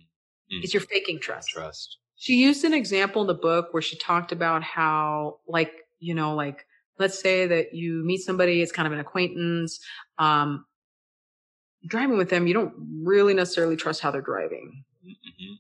Mm. 0.53 0.65
It's 0.65 0.75
your 0.75 0.81
faking 0.83 1.21
trust. 1.21 1.49
trust. 1.51 1.99
She 2.17 2.35
used 2.43 2.65
an 2.65 2.75
example 2.75 3.23
in 3.23 3.29
the 3.29 3.35
book 3.35 3.69
where 3.73 3.81
she 3.83 3.97
talked 3.97 4.33
about 4.33 4.63
how, 4.63 5.39
like, 5.47 5.73
you 6.01 6.13
know, 6.15 6.35
like, 6.35 6.67
let's 6.99 7.19
say 7.19 7.47
that 7.47 7.73
you 7.73 8.03
meet 8.05 8.19
somebody, 8.19 8.61
it's 8.61 8.73
kind 8.73 8.87
of 8.87 8.93
an 8.93 8.99
acquaintance, 8.99 9.81
um, 10.19 10.65
driving 11.87 12.19
with 12.19 12.29
them, 12.29 12.47
you 12.47 12.53
don't 12.55 12.75
really 13.03 13.33
necessarily 13.33 13.77
trust 13.77 14.01
how 14.01 14.11
they're 14.11 14.21
driving. 14.21 14.85
hmm 15.03 15.53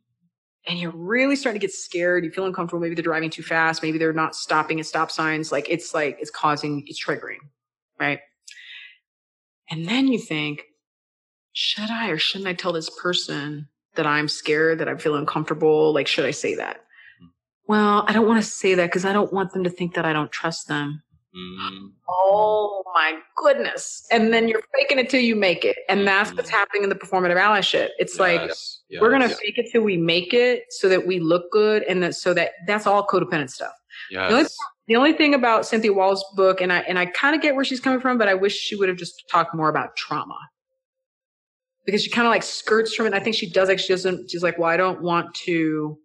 and 0.71 0.79
you're 0.79 0.93
really 0.93 1.35
starting 1.35 1.59
to 1.61 1.67
get 1.67 1.75
scared. 1.75 2.25
You 2.25 2.31
feel 2.31 2.47
uncomfortable. 2.47 2.81
Maybe 2.81 2.95
they're 2.95 3.03
driving 3.03 3.29
too 3.29 3.43
fast. 3.43 3.83
Maybe 3.83 3.99
they're 3.99 4.13
not 4.13 4.37
stopping 4.37 4.79
at 4.79 4.87
stop 4.87 5.11
signs. 5.11 5.51
Like 5.51 5.69
it's 5.69 5.93
like 5.95 6.17
it's 6.21 6.31
causing, 6.31 6.85
it's 6.87 7.05
triggering, 7.05 7.39
right? 7.99 8.21
And 9.69 9.89
then 9.89 10.07
you 10.07 10.17
think, 10.21 10.63
should 11.55 11.91
I 11.91 12.11
or 12.11 12.19
shouldn't 12.19 12.47
I 12.47 12.53
tell 12.53 12.73
this 12.73 12.89
person 12.89 13.67
that 13.97 14.07
I'm 14.07 14.29
scared, 14.29 14.79
that 14.79 14.89
I 14.89 14.95
feel 14.95 15.17
uncomfortable? 15.17 15.93
Like, 15.93 16.07
should 16.07 16.25
I 16.25 16.31
say 16.31 16.55
that? 16.55 16.85
Hmm. 17.19 17.27
Well, 17.67 18.05
I 18.07 18.13
don't 18.13 18.29
want 18.29 18.41
to 18.41 18.49
say 18.49 18.77
that 18.77 18.87
because 18.87 19.05
I 19.05 19.13
don't 19.13 19.33
want 19.33 19.53
them 19.53 19.65
to 19.65 19.71
think 19.71 19.95
that 19.95 20.07
I 20.07 20.13
don't 20.13 20.31
trust 20.31 20.69
them. 20.69 21.03
Mm, 21.37 21.93
Oh 22.09 22.83
my 22.95 23.19
goodness. 23.37 24.05
And 24.11 24.33
then 24.33 24.49
you're 24.49 24.63
faking 24.77 24.99
it 24.99 25.09
till 25.09 25.21
you 25.21 25.37
make 25.37 25.65
it. 25.65 25.77
And 25.89 26.07
that's 26.07 26.33
what's 26.35 26.51
Mhm. 26.51 26.55
happening 26.55 26.83
in 26.83 26.89
the 26.89 26.97
performative 26.97 27.37
allyship. 27.37 27.91
It's 28.01 28.19
like, 28.19 28.41
yes, 28.41 28.81
we're 29.01 29.11
gonna 29.13 29.29
yes, 29.29 29.39
fake 29.39 29.57
it 29.59 29.71
till 29.71 29.83
we 29.83 29.97
make 29.97 30.35
it 30.35 30.65
so 30.71 30.89
that 30.89 31.07
we 31.07 31.21
look 31.21 31.51
good 31.53 31.85
and 31.85 32.03
that 32.03 32.15
so 32.17 32.35
that 32.35 32.53
that's 32.67 32.85
all 32.87 33.07
codependent 33.07 33.51
stuff 33.51 33.73
only- 34.17 34.41
yes. 34.43 34.57
the 34.89 34.97
only 34.97 35.13
thing 35.13 35.33
about 35.35 35.65
cynthia 35.65 35.93
wall's 35.93 36.25
book 36.35 36.61
and 36.61 36.73
i 36.73 36.79
and 36.81 36.99
i 36.99 37.07
kind 37.07 37.37
of 37.37 37.41
get 37.43 37.55
where 37.55 37.65
she's 37.65 37.79
coming 37.79 38.01
from 38.01 38.19
but 38.19 38.27
i 38.27 38.35
wish 38.35 38.57
she 38.57 38.75
would 38.75 38.89
have 38.89 38.99
just 38.99 39.23
talked 39.31 39.55
more 39.55 39.69
about 39.69 39.95
trauma 39.97 40.37
because 41.87 42.03
she 42.03 42.11
kind 42.11 42.27
of 42.27 42.31
like 42.33 42.43
skirts 42.43 42.93
from 42.95 43.07
it 43.07 43.11
and 43.11 43.15
i 43.15 43.21
think 43.21 43.37
she 43.37 43.49
does 43.49 43.69
like 43.69 43.79
she 43.79 43.89
doesn't 43.93 44.29
she's 44.29 44.43
like 44.43 44.59
well 44.59 44.69
i 44.69 44.77
don't 44.77 45.01
want 45.03 45.33
to 45.35 45.97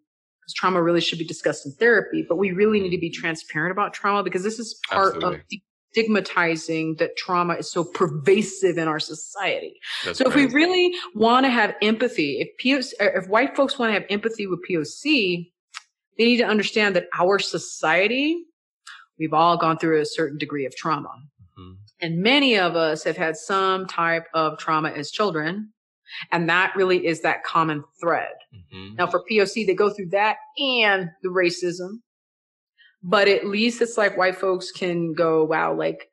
trauma 0.54 0.82
really 0.82 1.02
should 1.02 1.20
be 1.20 1.26
discussed 1.26 1.66
in 1.66 1.72
therapy 1.74 2.26
but 2.28 2.38
we 2.38 2.52
really 2.52 2.80
need 2.80 2.92
to 2.92 2.98
be 2.98 3.10
transparent 3.10 3.72
about 3.72 3.94
trauma 3.94 4.24
because 4.24 4.44
this 4.44 4.60
is 4.60 4.80
part 4.90 5.16
Absolutely. 5.16 5.38
of 5.38 5.62
stigmatizing 5.92 6.96
that 6.96 7.16
trauma 7.16 7.54
is 7.54 7.72
so 7.72 7.84
pervasive 7.84 8.78
in 8.78 8.88
our 8.88 9.00
society 9.00 9.80
That's 10.04 10.20
so 10.20 10.28
if 10.28 10.36
we 10.36 10.48
really 10.48 10.94
want 11.16 11.46
to 11.46 11.50
have 11.50 11.74
empathy, 11.82 12.42
if 12.42 12.50
POC, 12.62 12.92
if 13.00 13.30
white 13.30 13.56
folks 13.56 13.80
want 13.80 13.92
to 13.92 13.94
have 13.94 14.04
empathy 14.10 14.46
with 14.46 14.60
POC, 14.70 15.54
they 16.18 16.26
need 16.26 16.38
to 16.38 16.44
understand 16.46 16.98
that 16.98 17.06
our 17.18 17.40
society, 17.40 18.44
we've 19.18 19.34
all 19.34 19.58
gone 19.58 19.78
through 19.78 20.02
a 20.02 20.06
certain 20.06 20.38
degree 20.38 20.66
of 20.66 20.76
trauma. 20.76 21.10
Mhm. 21.58 21.78
And 22.02 22.22
many 22.22 22.58
of 22.58 22.76
us 22.76 23.06
have 23.06 23.16
had 23.16 23.38
some 23.38 23.88
type 23.88 24.26
of 24.34 24.60
trauma 24.60 24.90
as 24.90 25.12
children. 25.12 25.72
And 26.32 26.50
that 26.50 26.76
really 26.76 27.06
is 27.06 27.22
that 27.22 27.44
common 27.44 27.84
thread. 28.02 28.34
Mhm. 28.74 28.98
Now 28.98 29.08
for 29.08 29.24
POC, 29.30 29.66
they 29.66 29.74
go 29.74 29.90
through 29.90 30.10
that 30.10 30.38
and 30.58 31.10
the 31.24 31.30
racism. 31.30 32.00
but 33.08 33.28
at 33.28 33.46
least 33.46 33.82
it's 33.84 33.98
like 33.98 34.18
white 34.18 34.36
folks 34.36 34.72
can 34.72 35.14
go, 35.14 35.44
wow, 35.44 35.72
like 35.74 36.10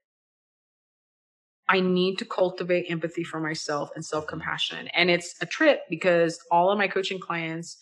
I 1.69 1.81
need 1.81 2.19
to 2.19 2.25
cultivate 2.27 2.87
empathy 2.91 3.25
for 3.25 3.41
myself 3.41 3.91
and 3.95 4.05
self 4.05 4.27
compassion. 4.27 4.89
And 4.89 5.11
it's 5.11 5.35
a 5.41 5.47
trip 5.47 5.81
because 5.89 6.39
all 6.51 6.71
of 6.71 6.77
my 6.79 6.89
coaching 6.89 7.19
clients, 7.19 7.79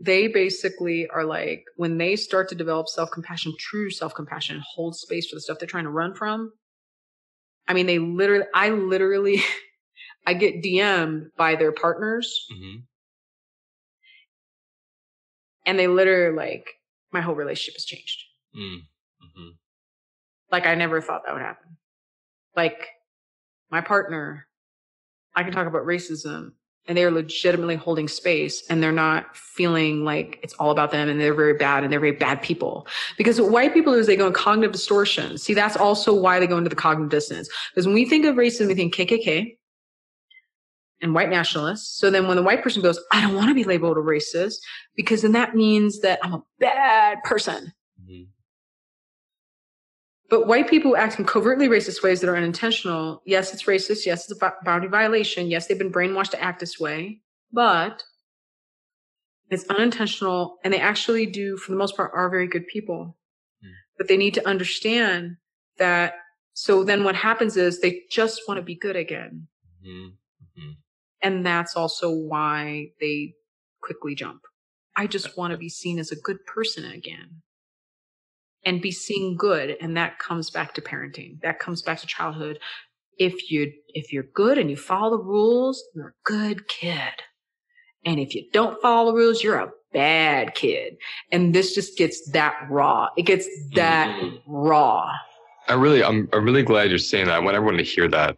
they 0.00 0.28
basically 0.28 1.08
are 1.08 1.24
like, 1.24 1.64
when 1.76 1.98
they 1.98 2.16
start 2.16 2.48
to 2.50 2.54
develop 2.54 2.88
self 2.88 3.10
compassion, 3.10 3.52
true 3.58 3.90
self 3.90 4.14
compassion, 4.14 4.62
hold 4.66 4.96
space 4.96 5.28
for 5.28 5.36
the 5.36 5.40
stuff 5.42 5.58
they're 5.58 5.68
trying 5.68 5.84
to 5.84 5.90
run 5.90 6.14
from. 6.14 6.52
I 7.68 7.74
mean, 7.74 7.86
they 7.86 7.98
literally, 7.98 8.46
I 8.54 8.70
literally, 8.70 9.42
I 10.26 10.34
get 10.34 10.62
DM'd 10.62 11.30
by 11.36 11.56
their 11.56 11.72
partners. 11.72 12.46
Mm-hmm. 12.52 12.78
And 15.66 15.78
they 15.78 15.86
literally 15.86 16.36
like, 16.36 16.68
my 17.12 17.20
whole 17.20 17.34
relationship 17.34 17.74
has 17.74 17.84
changed. 17.84 18.22
Mm, 18.56 18.78
mm-hmm. 18.78 19.48
Like 20.50 20.66
I 20.66 20.74
never 20.74 21.00
thought 21.00 21.22
that 21.26 21.32
would 21.32 21.42
happen. 21.42 21.76
Like 22.56 22.88
my 23.70 23.80
partner, 23.80 24.46
I 25.34 25.42
can 25.42 25.52
talk 25.52 25.66
about 25.66 25.82
racism 25.82 26.52
and 26.86 26.98
they're 26.98 27.10
legitimately 27.10 27.76
holding 27.76 28.08
space 28.08 28.64
and 28.68 28.82
they're 28.82 28.92
not 28.92 29.36
feeling 29.36 30.04
like 30.04 30.40
it's 30.42 30.54
all 30.54 30.70
about 30.70 30.90
them 30.90 31.08
and 31.08 31.20
they're 31.20 31.34
very 31.34 31.54
bad 31.54 31.84
and 31.84 31.92
they're 31.92 32.00
very 32.00 32.12
bad 32.12 32.42
people. 32.42 32.86
Because 33.16 33.40
what 33.40 33.50
white 33.50 33.72
people 33.72 33.92
do 33.92 33.98
is 33.98 34.06
they 34.06 34.16
go 34.16 34.26
in 34.26 34.32
cognitive 34.32 34.72
distortion. 34.72 35.38
See, 35.38 35.54
that's 35.54 35.76
also 35.76 36.14
why 36.14 36.40
they 36.40 36.46
go 36.46 36.58
into 36.58 36.70
the 36.70 36.76
cognitive 36.76 37.10
dissonance. 37.10 37.48
Because 37.70 37.86
when 37.86 37.94
we 37.94 38.04
think 38.04 38.24
of 38.26 38.34
racism, 38.34 38.68
we 38.68 38.74
think 38.74 38.94
KKK 38.94 39.56
and 41.02 41.14
white 41.14 41.28
nationalists. 41.28 41.98
So 41.98 42.10
then 42.10 42.28
when 42.28 42.36
the 42.36 42.42
white 42.42 42.62
person 42.62 42.80
goes, 42.80 42.98
I 43.12 43.20
don't 43.20 43.34
want 43.34 43.48
to 43.48 43.54
be 43.54 43.64
labeled 43.64 43.98
a 43.98 44.00
racist 44.00 44.54
because 44.96 45.22
then 45.22 45.32
that 45.32 45.54
means 45.54 46.00
that 46.00 46.20
I'm 46.22 46.34
a 46.34 46.42
bad 46.60 47.22
person. 47.24 47.72
Mm-hmm. 48.00 48.22
But 50.30 50.46
white 50.46 50.70
people 50.70 50.96
act 50.96 51.18
in 51.18 51.26
covertly 51.26 51.68
racist 51.68 52.02
ways 52.02 52.20
that 52.20 52.30
are 52.30 52.36
unintentional. 52.36 53.20
Yes, 53.26 53.52
it's 53.52 53.64
racist. 53.64 54.06
Yes, 54.06 54.30
it's 54.30 54.40
a 54.40 54.52
boundary 54.64 54.88
violation. 54.88 55.48
Yes, 55.48 55.66
they've 55.66 55.76
been 55.76 55.92
brainwashed 55.92 56.30
to 56.30 56.42
act 56.42 56.60
this 56.60 56.80
way, 56.80 57.20
but 57.52 58.02
it's 59.50 59.68
unintentional. 59.68 60.56
And 60.64 60.72
they 60.72 60.80
actually 60.80 61.26
do, 61.26 61.58
for 61.58 61.72
the 61.72 61.76
most 61.76 61.96
part, 61.96 62.12
are 62.14 62.30
very 62.30 62.46
good 62.46 62.66
people. 62.68 63.18
Mm. 63.62 63.72
But 63.98 64.08
they 64.08 64.16
need 64.16 64.34
to 64.34 64.48
understand 64.48 65.36
that. 65.76 66.14
So 66.54 66.84
then 66.84 67.04
what 67.04 67.16
happens 67.16 67.56
is 67.56 67.80
they 67.80 68.02
just 68.10 68.42
want 68.46 68.56
to 68.58 68.62
be 68.62 68.74
good 68.74 68.96
again. 68.96 69.48
Mm-hmm. 69.86 70.70
And 71.22 71.46
that's 71.46 71.76
also 71.76 72.10
why 72.10 72.88
they 73.00 73.34
quickly 73.82 74.14
jump. 74.14 74.42
I 74.96 75.06
just 75.06 75.36
want 75.36 75.52
to 75.52 75.56
be 75.56 75.68
seen 75.68 75.98
as 75.98 76.10
a 76.10 76.16
good 76.16 76.44
person 76.46 76.84
again. 76.84 77.42
And 78.64 78.80
be 78.80 78.92
seen 78.92 79.36
good 79.36 79.76
and 79.80 79.96
that 79.96 80.20
comes 80.20 80.48
back 80.48 80.74
to 80.74 80.80
parenting. 80.80 81.40
That 81.42 81.58
comes 81.58 81.82
back 81.82 81.98
to 81.98 82.06
childhood. 82.06 82.60
If 83.18 83.50
you 83.50 83.72
if 83.88 84.12
you're 84.12 84.26
good 84.34 84.56
and 84.56 84.70
you 84.70 84.76
follow 84.76 85.16
the 85.16 85.24
rules 85.24 85.82
you're 85.96 86.08
a 86.08 86.24
good 86.24 86.68
kid. 86.68 87.12
And 88.04 88.20
if 88.20 88.36
you 88.36 88.44
don't 88.52 88.80
follow 88.80 89.10
the 89.10 89.18
rules 89.18 89.42
you're 89.42 89.58
a 89.58 89.72
bad 89.92 90.54
kid. 90.54 90.94
And 91.32 91.52
this 91.52 91.74
just 91.74 91.98
gets 91.98 92.30
that 92.30 92.54
raw. 92.70 93.08
It 93.16 93.22
gets 93.22 93.48
that 93.74 94.16
mm-hmm. 94.16 94.36
raw. 94.46 95.10
I 95.66 95.74
really 95.74 96.04
I'm, 96.04 96.28
I'm 96.32 96.44
really 96.44 96.62
glad 96.62 96.90
you're 96.90 96.98
saying 96.98 97.26
that. 97.26 97.34
I 97.34 97.40
want 97.40 97.56
everyone 97.56 97.78
to 97.78 97.84
hear 97.84 98.08
that 98.10 98.36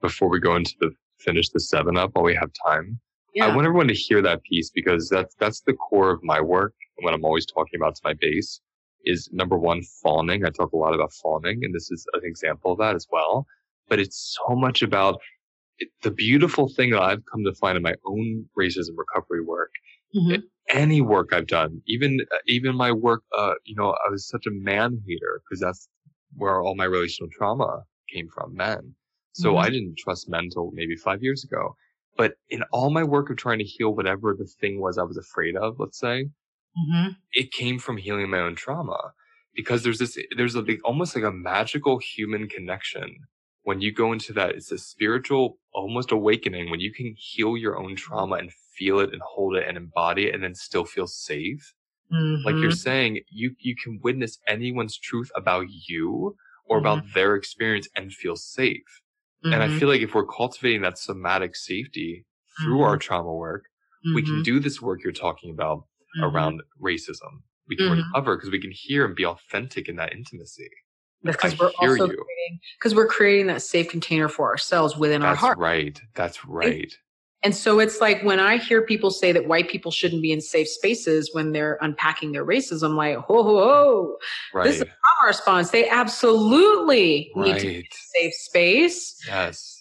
before 0.00 0.28
we 0.28 0.38
go 0.38 0.54
into 0.54 0.74
the 0.80 0.92
finish 1.24 1.48
the 1.50 1.60
seven 1.60 1.96
up 1.96 2.10
while 2.12 2.24
we 2.24 2.34
have 2.34 2.50
time 2.66 2.98
yeah. 3.34 3.46
i 3.46 3.54
want 3.54 3.66
everyone 3.66 3.88
to 3.88 3.94
hear 3.94 4.20
that 4.22 4.42
piece 4.42 4.70
because 4.70 5.08
that's 5.08 5.34
that's 5.36 5.60
the 5.62 5.72
core 5.72 6.10
of 6.10 6.22
my 6.22 6.40
work 6.40 6.74
and 6.96 7.04
what 7.04 7.14
i'm 7.14 7.24
always 7.24 7.46
talking 7.46 7.78
about 7.78 7.94
to 7.94 8.00
my 8.04 8.14
base 8.20 8.60
is 9.04 9.28
number 9.32 9.58
one, 9.58 9.82
fawning. 10.02 10.44
I 10.44 10.50
talk 10.50 10.72
a 10.72 10.76
lot 10.76 10.94
about 10.94 11.12
fawning, 11.12 11.64
and 11.64 11.74
this 11.74 11.90
is 11.90 12.06
an 12.14 12.20
example 12.24 12.72
of 12.72 12.78
that 12.78 12.94
as 12.94 13.06
well. 13.10 13.46
But 13.88 14.00
it's 14.00 14.36
so 14.38 14.54
much 14.54 14.82
about 14.82 15.20
it, 15.78 15.88
the 16.02 16.10
beautiful 16.10 16.68
thing 16.68 16.90
that 16.90 17.02
I've 17.02 17.22
come 17.30 17.44
to 17.44 17.54
find 17.54 17.76
in 17.76 17.82
my 17.82 17.94
own 18.06 18.46
racism 18.58 18.96
recovery 18.96 19.44
work. 19.44 19.70
Mm-hmm. 20.14 20.40
Any 20.70 21.00
work 21.00 21.32
I've 21.32 21.46
done, 21.46 21.82
even 21.86 22.20
uh, 22.32 22.38
even 22.46 22.74
my 22.74 22.92
work, 22.92 23.22
uh, 23.36 23.54
you 23.64 23.74
know, 23.74 23.90
I 24.06 24.10
was 24.10 24.26
such 24.26 24.46
a 24.46 24.50
man 24.50 25.02
hater 25.06 25.42
because 25.44 25.60
that's 25.60 25.88
where 26.36 26.62
all 26.62 26.74
my 26.74 26.84
relational 26.84 27.28
trauma 27.36 27.82
came 28.12 28.28
from, 28.28 28.54
men. 28.54 28.94
So 29.34 29.50
mm-hmm. 29.50 29.58
I 29.58 29.70
didn't 29.70 29.98
trust 29.98 30.28
men 30.28 30.44
until 30.44 30.70
maybe 30.72 30.96
five 30.96 31.22
years 31.22 31.44
ago. 31.44 31.76
But 32.16 32.34
in 32.48 32.62
all 32.72 32.90
my 32.90 33.04
work 33.04 33.30
of 33.30 33.36
trying 33.36 33.58
to 33.58 33.64
heal 33.64 33.94
whatever 33.94 34.34
the 34.38 34.48
thing 34.60 34.80
was 34.80 34.98
I 34.98 35.02
was 35.02 35.18
afraid 35.18 35.56
of, 35.56 35.76
let's 35.78 35.98
say, 35.98 36.26
Mm-hmm. 36.76 37.12
It 37.32 37.52
came 37.52 37.78
from 37.78 37.96
healing 37.96 38.30
my 38.30 38.40
own 38.40 38.56
trauma 38.56 39.12
because 39.54 39.82
there's 39.82 39.98
this, 39.98 40.18
there's 40.36 40.54
a, 40.54 40.62
big, 40.62 40.80
almost 40.84 41.14
like 41.14 41.24
a 41.24 41.30
magical 41.30 41.98
human 41.98 42.48
connection 42.48 43.16
when 43.62 43.80
you 43.80 43.92
go 43.92 44.12
into 44.12 44.32
that. 44.32 44.50
It's 44.50 44.72
a 44.72 44.78
spiritual, 44.78 45.58
almost 45.72 46.10
awakening 46.10 46.70
when 46.70 46.80
you 46.80 46.92
can 46.92 47.14
heal 47.16 47.56
your 47.56 47.78
own 47.78 47.96
trauma 47.96 48.36
and 48.36 48.50
feel 48.76 48.98
it 49.00 49.12
and 49.12 49.22
hold 49.22 49.56
it 49.56 49.66
and 49.68 49.76
embody 49.76 50.26
it 50.26 50.34
and 50.34 50.42
then 50.42 50.54
still 50.54 50.84
feel 50.84 51.06
safe. 51.06 51.74
Mm-hmm. 52.12 52.44
Like 52.44 52.54
you're 52.54 52.70
mm-hmm. 52.70 52.76
saying, 52.76 53.20
you, 53.30 53.54
you 53.58 53.76
can 53.76 54.00
witness 54.02 54.38
anyone's 54.48 54.98
truth 54.98 55.30
about 55.36 55.66
you 55.68 56.36
or 56.66 56.78
mm-hmm. 56.78 56.86
about 56.86 57.04
their 57.14 57.36
experience 57.36 57.88
and 57.94 58.12
feel 58.12 58.36
safe. 58.36 59.02
And 59.44 59.62
I 59.62 59.68
mm-hmm. 59.68 59.78
feel 59.78 59.88
like 59.88 60.00
if 60.00 60.14
we're 60.14 60.26
cultivating 60.26 60.82
that 60.82 60.98
somatic 60.98 61.54
safety 61.54 62.24
through 62.62 62.82
our 62.82 62.92
mm-hmm. 62.92 63.00
trauma 63.00 63.32
work, 63.32 63.66
we 64.14 64.22
can 64.22 64.42
do 64.42 64.60
this 64.60 64.82
work 64.82 65.02
you're 65.02 65.12
talking 65.12 65.50
about 65.50 65.78
mm-hmm. 65.78 66.24
around 66.24 66.62
racism. 66.82 67.42
We 67.68 67.76
can 67.76 67.86
mm-hmm. 67.86 68.02
recover 68.12 68.36
because 68.36 68.50
we 68.50 68.60
can 68.60 68.72
hear 68.72 69.04
and 69.04 69.14
be 69.14 69.24
authentic 69.24 69.88
in 69.88 69.96
that 69.96 70.12
intimacy. 70.12 70.68
Because 71.22 71.58
we're 71.58 71.72
also 71.78 72.06
creating, 72.06 72.60
because 72.78 72.94
we're 72.94 73.06
creating 73.06 73.46
that 73.46 73.62
safe 73.62 73.88
container 73.88 74.28
for 74.28 74.50
ourselves 74.50 74.96
within 74.96 75.22
That's 75.22 75.30
our 75.30 75.36
heart. 75.36 75.58
Right. 75.58 75.98
That's 76.14 76.44
right. 76.44 76.94
And 77.44 77.54
so 77.54 77.78
it's 77.78 78.00
like 78.00 78.22
when 78.22 78.40
I 78.40 78.56
hear 78.56 78.80
people 78.80 79.10
say 79.10 79.30
that 79.30 79.46
white 79.46 79.68
people 79.68 79.90
shouldn't 79.90 80.22
be 80.22 80.32
in 80.32 80.40
safe 80.40 80.66
spaces 80.66 81.30
when 81.34 81.52
they're 81.52 81.78
unpacking 81.82 82.32
their 82.32 82.44
racism, 82.44 82.96
like, 82.96 83.18
ho, 83.18 83.42
ho, 83.42 83.58
ho. 83.58 84.16
Right. 84.54 84.64
This 84.64 84.80
is 84.80 84.82
our 84.82 85.28
response. 85.28 85.70
They 85.70 85.86
absolutely 85.88 87.30
right. 87.36 87.52
need 87.52 87.60
to 87.60 87.66
be 87.66 87.74
in 87.76 87.82
a 87.82 88.20
safe 88.20 88.34
space. 88.34 89.16
Yes. 89.28 89.73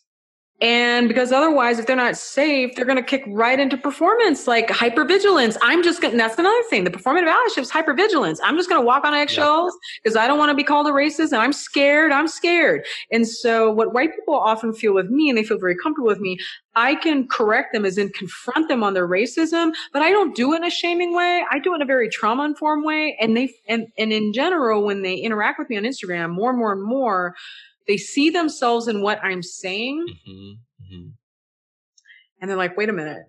And 0.62 1.10
because 1.10 1.32
otherwise, 1.32 1.80
if 1.80 1.88
they're 1.88 1.96
not 1.96 2.16
safe, 2.16 2.76
they're 2.76 2.86
going 2.86 2.98
to 2.98 3.04
kick 3.04 3.24
right 3.28 3.60
into 3.60 3.76
performance, 3.76 4.48
like 4.48 4.70
hypervigilance. 4.70 5.58
I'm 5.62 5.84
just 5.84 6.02
going 6.02 6.14
to, 6.14 6.18
that's 6.18 6.38
another 6.40 6.64
thing. 6.70 6.86
The 6.86 6.92
performative 6.92 7.28
allyship 7.28 7.64
is 7.64 7.72
hypervigilance. 7.72 8.38
I'm 8.42 8.56
just 8.56 8.70
going 8.70 8.80
to 8.80 8.86
walk 8.86 9.04
on 9.04 9.14
eggshells 9.14 9.76
because 10.02 10.16
I 10.16 10.26
don't 10.26 10.38
want 10.38 10.52
to 10.52 10.56
be 10.56 10.64
called 10.64 10.88
a 10.88 10.92
racist 10.92 11.32
and 11.32 11.42
I'm 11.42 11.52
scared. 11.52 12.14
I'm 12.14 12.28
scared. 12.30 12.86
And 13.12 13.28
so 13.28 13.72
what 13.72 13.94
white 13.94 14.16
people 14.16 14.36
often 14.36 14.74
feel 14.74 14.94
with 14.94 15.10
me 15.10 15.28
and 15.28 15.38
they 15.38 15.44
feel 15.44 15.60
very 15.60 15.76
comfortable 15.76 16.08
with 16.08 16.22
me, 16.22 16.38
I 16.76 16.96
can 16.96 17.28
correct 17.28 17.74
them 17.74 17.84
as 17.84 17.98
in 17.98 18.10
confront 18.10 18.70
them 18.70 18.84
on 18.84 18.94
their 18.94 19.08
racism, 19.08 19.74
but 19.92 20.02
I 20.02 20.12
don't 20.12 20.36
do 20.36 20.54
it 20.54 20.58
in 20.58 20.64
a 20.64 20.72
shaming 20.72 21.14
way. 21.14 21.44
I 21.52 21.60
do 21.60 21.74
it 21.74 21.78
in 21.78 21.82
a 21.82 21.86
very 21.86 22.10
trauma 22.10 22.46
informed 22.46 22.86
way. 22.86 23.18
And 23.20 23.36
they, 23.36 23.54
and, 23.68 23.88
and 23.98 24.14
in 24.14 24.32
general, 24.34 24.84
when 24.84 25.02
they 25.02 25.16
interact 25.16 25.60
with 25.60 25.70
me 25.70 25.78
on 25.78 25.84
Instagram 25.84 26.30
more 26.30 26.52
and 26.52 26.60
more 26.60 26.72
and 26.72 26.84
more, 26.84 27.36
they 27.88 27.98
see 27.98 28.30
themselves 28.30 28.88
in 28.88 29.02
what 29.02 29.24
I'm 29.24 29.44
saying. 29.44 30.06
Mm-hmm, 30.10 30.96
mm-hmm. 30.96 31.08
And 32.42 32.50
they're 32.50 32.58
like, 32.58 32.78
wait 32.78 32.90
a 32.90 32.94
minute. 32.94 33.24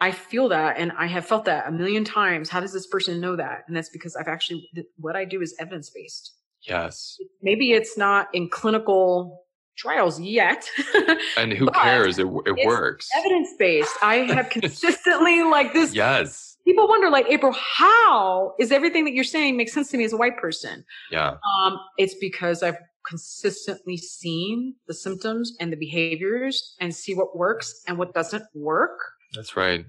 I 0.00 0.10
feel 0.10 0.48
that 0.48 0.78
and 0.78 0.90
I 0.98 1.06
have 1.06 1.24
felt 1.24 1.44
that 1.44 1.68
a 1.68 1.70
million 1.70 2.04
times. 2.04 2.48
How 2.48 2.58
does 2.58 2.72
this 2.72 2.88
person 2.88 3.20
know 3.20 3.36
that? 3.36 3.62
And 3.68 3.76
that's 3.76 3.90
because 3.90 4.16
I've 4.16 4.26
actually, 4.26 4.68
what 4.96 5.14
I 5.14 5.24
do 5.24 5.40
is 5.40 5.54
evidence 5.60 5.90
based. 5.90 6.34
Yes. 6.66 7.18
Maybe 7.40 7.72
it's 7.72 7.96
not 7.96 8.28
in 8.32 8.48
clinical 8.48 9.44
trials 9.76 10.20
yet. 10.20 10.68
and 11.36 11.52
who 11.52 11.66
cares? 11.68 12.18
It, 12.18 12.26
it 12.46 12.66
works. 12.66 13.08
Evidence 13.16 13.50
based. 13.58 13.94
I 14.02 14.16
have 14.16 14.50
consistently 14.50 15.42
like 15.42 15.72
this. 15.72 15.94
Yes. 15.94 16.56
People 16.64 16.88
wonder, 16.88 17.10
like, 17.10 17.26
April, 17.28 17.52
how 17.52 18.54
is 18.58 18.70
everything 18.70 19.04
that 19.04 19.14
you're 19.14 19.24
saying 19.24 19.56
make 19.56 19.68
sense 19.68 19.90
to 19.90 19.96
me 19.96 20.04
as 20.04 20.12
a 20.12 20.16
white 20.16 20.36
person? 20.36 20.84
Yeah. 21.10 21.34
Um, 21.60 21.78
it's 21.98 22.14
because 22.14 22.62
I've 22.62 22.76
consistently 23.06 23.96
seen 23.96 24.74
the 24.86 24.94
symptoms 24.94 25.56
and 25.60 25.72
the 25.72 25.76
behaviors 25.76 26.74
and 26.80 26.94
see 26.94 27.14
what 27.14 27.36
works 27.36 27.82
and 27.88 27.98
what 27.98 28.14
doesn't 28.14 28.44
work. 28.54 28.98
That's 29.34 29.56
right. 29.56 29.84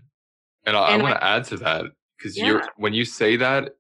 And 0.66 0.78
I, 0.78 0.80
I 0.80 0.98
want 0.98 1.16
to 1.16 1.24
add 1.24 1.44
to 1.46 1.58
that 1.58 1.86
because 2.18 2.38
yeah. 2.38 2.46
you're 2.46 2.64
when 2.78 2.94
you 2.94 3.06
say 3.06 3.36
that, 3.38 3.72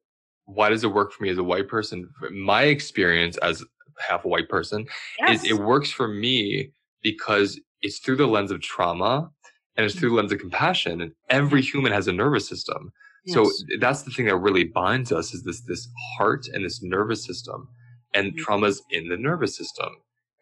why 0.45 0.69
does 0.69 0.83
it 0.83 0.93
work 0.93 1.11
for 1.11 1.23
me 1.23 1.29
as 1.29 1.37
a 1.37 1.43
white 1.43 1.67
person? 1.67 2.09
My 2.31 2.63
experience 2.63 3.37
as 3.37 3.63
half 3.99 4.25
a 4.25 4.27
white 4.27 4.49
person 4.49 4.85
yes. 5.19 5.43
is 5.43 5.51
it 5.51 5.59
works 5.59 5.91
for 5.91 6.07
me 6.07 6.71
because 7.01 7.59
it's 7.81 7.99
through 7.99 8.17
the 8.17 8.27
lens 8.27 8.51
of 8.51 8.61
trauma 8.61 9.29
and 9.75 9.85
it's 9.85 9.93
mm-hmm. 9.93 9.99
through 9.99 10.09
the 10.09 10.15
lens 10.15 10.31
of 10.31 10.39
compassion. 10.39 11.01
And 11.01 11.11
every 11.29 11.61
human 11.61 11.91
has 11.91 12.07
a 12.07 12.13
nervous 12.13 12.47
system. 12.47 12.91
Yes. 13.25 13.35
So 13.35 13.49
that's 13.79 14.01
the 14.01 14.11
thing 14.11 14.25
that 14.25 14.37
really 14.37 14.65
binds 14.65 15.11
us 15.13 15.33
is 15.33 15.43
this 15.43 15.61
this 15.61 15.87
heart 16.17 16.47
and 16.53 16.65
this 16.65 16.83
nervous 16.83 17.25
system 17.25 17.69
and 18.13 18.33
mm-hmm. 18.33 18.43
traumas 18.43 18.79
in 18.89 19.09
the 19.09 19.17
nervous 19.17 19.57
system. 19.57 19.89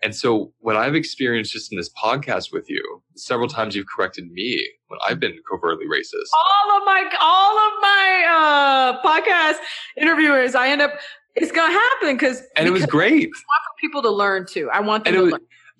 And 0.04 0.16
so 0.16 0.52
what 0.60 0.76
I've 0.76 0.96
experienced 0.96 1.54
just 1.54 1.72
in 1.72 1.78
this 1.78 1.92
podcast 1.94 2.52
with 2.52 2.70
you, 2.70 3.04
several 3.16 3.48
times 3.48 3.76
you've 3.76 3.86
corrected 3.86 4.32
me 4.32 4.68
when 4.88 5.00
I've 5.08 5.20
been 5.20 5.38
covertly 5.50 5.86
racist. 5.86 6.30
All 6.34 6.78
of 6.78 6.84
my 6.86 7.08
all 7.22 7.58
of 7.58 7.74
my 7.82 8.26
uh 8.28 9.02
podcast 9.04 9.60
interviewers, 9.98 10.56
I 10.56 10.70
end 10.70 10.82
up 10.82 10.94
It's 11.36 11.52
gonna 11.52 11.72
happen 11.72 12.16
because 12.16 12.42
and 12.58 12.68
it 12.68 12.72
was 12.72 12.86
great. 12.86 13.30
I 13.30 13.60
want 13.60 13.78
people 13.80 14.02
to 14.02 14.10
learn 14.10 14.46
too. 14.48 14.70
I 14.74 14.80
want 14.80 15.06
them 15.06 15.14
and 15.14 15.20
to 15.20 15.24
was, 15.26 15.32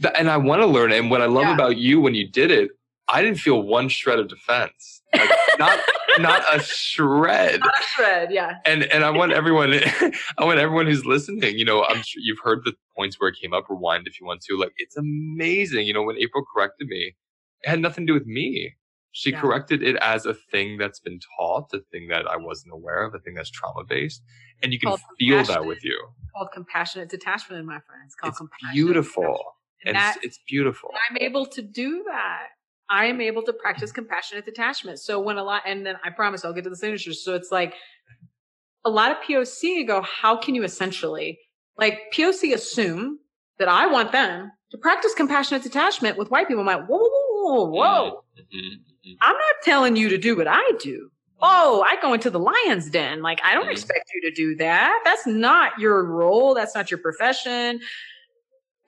learn. 0.04 0.14
And 0.16 0.30
I 0.30 0.38
want 0.38 0.62
to 0.62 0.68
learn. 0.68 0.92
And 0.92 1.10
what 1.12 1.22
I 1.22 1.26
love 1.26 1.46
Yeah. 1.46 1.54
about 1.54 1.78
you 1.78 2.00
when 2.00 2.14
you 2.16 2.28
did 2.28 2.52
it, 2.52 2.72
I 3.08 3.22
didn't 3.22 3.40
feel 3.40 3.62
one 3.64 3.90
shred 3.90 4.20
of 4.20 4.28
defense. 4.28 5.01
Like, 5.14 5.30
not 5.60 5.80
not 6.20 6.56
a 6.56 6.60
shred. 6.62 7.60
Not 7.60 7.70
a 7.80 7.84
shred, 7.96 8.32
yeah. 8.32 8.56
And 8.66 8.84
and 8.84 9.04
I 9.04 9.10
want 9.10 9.32
everyone 9.34 9.74
I 10.38 10.44
want 10.46 10.60
everyone 10.60 10.88
who's 10.88 11.06
listening, 11.06 11.58
you 11.58 11.66
know, 11.66 11.84
I'm 11.84 12.02
sure 12.04 12.22
you've 12.24 12.40
heard 12.44 12.62
the 12.66 12.74
points 12.96 13.20
where 13.20 13.30
it 13.30 13.36
came 13.42 13.54
up, 13.54 13.66
rewind 13.70 14.08
if 14.08 14.20
you 14.20 14.26
want 14.26 14.42
to. 14.50 14.58
Like 14.58 14.74
it's 14.78 14.98
amazing. 14.98 15.86
You 15.88 15.94
know, 15.94 16.04
when 16.04 16.18
April 16.18 16.44
corrected 16.56 16.88
me, 16.88 17.16
it 17.64 17.70
had 17.70 17.80
nothing 17.80 18.06
to 18.08 18.14
do 18.14 18.18
with 18.20 18.26
me. 18.28 18.74
She 19.14 19.32
Yeah. 19.32 19.42
corrected 19.42 19.84
it 19.84 19.98
as 19.98 20.26
a 20.26 20.34
thing 20.34 20.78
that's 20.78 21.02
been 21.02 21.20
taught, 21.38 21.70
a 21.74 21.80
thing 21.92 22.08
that 22.08 22.26
I 22.28 22.38
wasn't 22.38 22.74
aware 22.74 23.04
of, 23.04 23.14
a 23.14 23.20
thing 23.20 23.34
that's 23.34 23.50
trauma 23.52 23.84
based. 23.84 24.22
And 24.64 24.72
you 24.72 24.80
can 24.80 24.96
feel 25.20 25.44
that 25.44 25.66
with 25.66 25.84
you. 25.84 26.00
Called 26.34 26.50
compassionate 26.54 27.10
detachment, 27.10 27.60
in 27.60 27.66
my 27.66 27.80
friends. 27.86 28.16
Called 28.16 28.32
It's 28.32 28.38
compassionate 28.38 28.74
beautiful. 28.74 29.24
detachment. 29.24 29.46
And 29.86 29.96
that- 29.98 30.16
it's, 30.18 30.26
it's 30.38 30.40
beautiful. 30.48 30.92
I'm 31.10 31.18
able 31.18 31.46
to 31.48 31.62
do 31.62 32.04
that. 32.08 32.48
I 32.92 33.06
am 33.06 33.22
able 33.22 33.42
to 33.44 33.54
practice 33.54 33.92
compassionate 33.92 34.46
detachment. 34.46 35.00
So 35.00 35.20
when 35.20 35.38
a 35.38 35.44
lot, 35.44 35.64
and 35.66 35.86
then 35.86 35.96
I 36.04 36.10
promise 36.10 36.44
I'll 36.44 36.54
get 36.54 36.66
to 36.66 36.70
the 36.70 36.76
signatures. 36.76 37.24
So 37.24 37.36
it's 37.36 37.52
like 37.52 37.74
a 38.84 38.90
lot 38.90 39.12
of 39.12 39.18
POC 39.18 39.88
go, 39.88 40.02
how 40.02 40.36
can 40.36 40.56
you 40.56 40.64
essentially, 40.64 41.40
like 41.78 42.00
POC 42.14 42.54
assume 42.54 43.20
that 43.60 43.70
I 43.70 43.88
want 43.88 44.12
them 44.12 44.52
to 44.72 44.78
practice 44.78 45.14
compassionate 45.14 45.64
detachment 45.64 46.18
with 46.18 46.32
white 46.32 46.48
people. 46.48 46.62
I'm 46.62 46.66
like, 46.68 46.88
whoa, 46.88 46.98
whoa, 46.98 47.10
whoa, 47.10 47.66
whoa, 47.66 47.70
whoa. 47.70 48.24
Mhm, 48.40 48.72
mhm. 49.06 49.18
I'm 49.22 49.34
not 49.34 49.56
telling 49.64 49.96
you 49.96 50.10
to 50.10 50.18
do 50.18 50.36
what 50.36 50.48
I 50.48 50.72
do. 50.80 51.12
Oh, 51.44 51.84
I 51.88 52.00
go 52.02 52.14
into 52.14 52.30
the 52.30 52.40
lion's 52.40 52.90
den. 52.90 53.22
Like, 53.22 53.40
I 53.44 53.54
don't 53.54 53.70
expect 53.70 54.10
you 54.14 54.22
to 54.30 54.32
do 54.32 54.56
that. 54.58 55.02
That's 55.04 55.26
not 55.26 55.78
your 55.80 56.04
role. 56.04 56.54
That's 56.54 56.76
not 56.76 56.92
your 56.92 57.00
profession. 57.00 57.80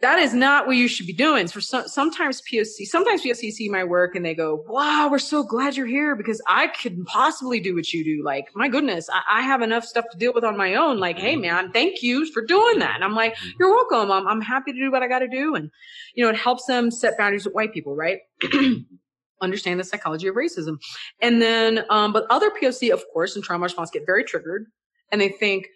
That 0.03 0.19
is 0.19 0.33
not 0.33 0.67
what 0.67 0.75
you 0.75 0.89
should 0.89 1.07
be 1.07 1.13
doing. 1.13 1.47
For 1.47 1.61
some, 1.61 1.87
sometimes 1.87 2.41
POC, 2.41 2.85
sometimes 2.85 3.21
POC 3.21 3.51
see 3.53 3.69
my 3.69 3.85
work 3.85 4.15
and 4.17 4.25
they 4.25 4.35
go, 4.35 4.65
"Wow, 4.67 5.07
we're 5.09 5.17
so 5.17 5.43
glad 5.43 5.77
you're 5.77 5.87
here 5.87 6.13
because 6.13 6.41
I 6.45 6.67
couldn't 6.67 7.05
possibly 7.05 7.61
do 7.61 7.73
what 7.73 7.93
you 7.93 8.03
do. 8.03 8.21
Like, 8.21 8.49
my 8.53 8.67
goodness, 8.67 9.09
I, 9.09 9.39
I 9.39 9.41
have 9.43 9.61
enough 9.61 9.85
stuff 9.85 10.03
to 10.11 10.17
deal 10.17 10.33
with 10.33 10.43
on 10.43 10.57
my 10.57 10.75
own. 10.75 10.99
Like, 10.99 11.17
hey, 11.17 11.37
Mhm. 11.37 11.41
man, 11.43 11.71
thank 11.71 12.03
you 12.03 12.29
for 12.33 12.43
doing 12.45 12.79
that." 12.79 12.95
And 12.95 13.03
I'm 13.05 13.15
like, 13.15 13.33
Mhm. 13.37 13.53
"You're 13.61 13.69
welcome. 13.69 14.11
I'm, 14.11 14.27
I'm 14.27 14.41
happy 14.41 14.73
to 14.73 14.77
do 14.77 14.91
what 14.91 15.03
I 15.03 15.07
got 15.07 15.19
to 15.19 15.27
do." 15.29 15.55
And 15.55 15.71
you 16.15 16.23
know, 16.25 16.29
it 16.29 16.35
helps 16.35 16.65
them 16.65 16.91
set 16.91 17.17
boundaries 17.17 17.45
with 17.45 17.55
white 17.55 17.73
people, 17.73 17.95
right? 17.95 18.19
understand 19.41 19.79
the 19.79 19.85
psychology 19.85 20.27
of 20.27 20.35
racism. 20.35 20.77
And 21.21 21.41
then, 21.41 21.85
um, 21.89 22.11
but 22.11 22.25
other 22.29 22.49
POC, 22.49 22.91
of 22.91 23.03
course, 23.13 23.37
in 23.37 23.41
trauma 23.41 23.63
response 23.63 23.89
get 23.89 24.05
very 24.05 24.25
triggered 24.25 24.65
and 25.13 25.21
they 25.21 25.29
think 25.29 25.67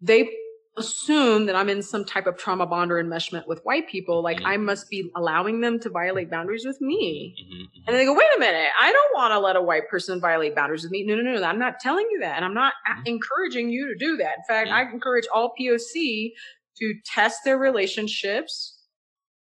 they 0.00 0.28
assume 0.76 1.46
that 1.46 1.56
I'm 1.56 1.68
in 1.68 1.82
some 1.82 2.04
type 2.04 2.26
of 2.26 2.36
trauma 2.36 2.66
bond 2.66 2.90
or 2.90 3.02
enmeshment 3.02 3.46
with 3.46 3.64
white 3.64 3.88
people. 3.88 4.22
Like 4.22 4.38
Mhm. 4.38 4.46
I 4.46 4.56
must 4.56 4.90
be 4.90 5.10
allowing 5.14 5.60
them 5.60 5.78
to 5.80 5.90
violate 5.90 6.30
boundaries 6.30 6.64
with 6.66 6.80
me. 6.80 7.36
Mhm, 7.38 7.60
mhm. 7.62 7.84
And 7.86 7.96
they 7.96 8.04
go, 8.04 8.14
wait 8.14 8.28
a 8.36 8.40
minute, 8.40 8.70
I 8.80 8.90
don't 8.92 9.14
want 9.14 9.32
to 9.32 9.38
let 9.38 9.56
a 9.56 9.62
white 9.62 9.88
person 9.88 10.20
violate 10.20 10.54
boundaries 10.54 10.82
with 10.82 10.90
me. 10.92 11.04
No, 11.04 11.14
no, 11.16 11.22
no, 11.22 11.34
no. 11.34 11.42
I'm 11.44 11.58
not 11.58 11.78
telling 11.80 12.08
you 12.10 12.20
that. 12.20 12.36
And 12.36 12.44
I'm 12.44 12.54
not 12.54 12.74
Mhm. 12.88 13.06
encouraging 13.06 13.70
you 13.70 13.86
to 13.86 13.94
do 13.94 14.16
that. 14.16 14.38
In 14.38 14.44
fact, 14.48 14.70
Mhm. 14.70 14.72
I 14.72 14.82
encourage 14.90 15.26
all 15.32 15.54
POC 15.54 16.34
to 16.78 16.94
test 17.04 17.44
their 17.44 17.58
relationships 17.58 18.80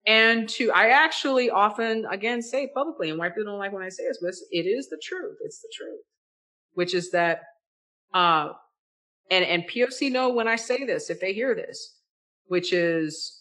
and 0.07 0.49
to, 0.49 0.71
I 0.71 0.89
actually 0.89 1.49
often, 1.51 2.05
again, 2.05 2.41
say 2.41 2.67
publicly, 2.73 3.09
and 3.09 3.19
white 3.19 3.35
people 3.35 3.51
don't 3.51 3.59
like 3.59 3.73
when 3.73 3.83
I 3.83 3.89
say 3.89 4.07
this, 4.07 4.19
but 4.21 4.33
it 4.51 4.65
is 4.65 4.89
the 4.89 4.99
truth. 5.03 5.37
It's 5.41 5.61
the 5.61 5.71
truth, 5.75 6.01
which 6.73 6.93
is 6.95 7.11
that, 7.11 7.43
uh, 8.13 8.53
and, 9.29 9.45
and 9.45 9.63
POC 9.67 10.11
know 10.11 10.29
when 10.29 10.47
I 10.47 10.55
say 10.55 10.85
this, 10.85 11.09
if 11.09 11.19
they 11.19 11.33
hear 11.33 11.55
this, 11.55 11.95
which 12.47 12.73
is 12.73 13.39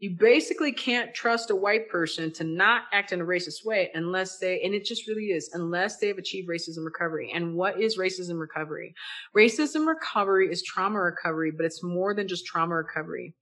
you 0.00 0.16
basically 0.16 0.70
can't 0.70 1.12
trust 1.12 1.50
a 1.50 1.56
white 1.56 1.88
person 1.88 2.30
to 2.32 2.44
not 2.44 2.82
act 2.92 3.12
in 3.12 3.20
a 3.20 3.24
racist 3.24 3.64
way 3.64 3.90
unless 3.94 4.38
they, 4.38 4.60
and 4.62 4.72
it 4.72 4.84
just 4.84 5.08
really 5.08 5.26
is, 5.26 5.50
unless 5.54 5.98
they 5.98 6.06
have 6.06 6.18
achieved 6.18 6.48
racism 6.48 6.84
recovery. 6.84 7.32
And 7.34 7.54
what 7.54 7.80
is 7.80 7.98
racism 7.98 8.38
recovery? 8.38 8.94
Racism 9.36 9.86
recovery 9.86 10.52
is 10.52 10.62
trauma 10.62 11.00
recovery, 11.00 11.50
but 11.50 11.66
it's 11.66 11.82
more 11.82 12.14
than 12.14 12.28
just 12.28 12.46
trauma 12.46 12.76
recovery. 12.76 13.34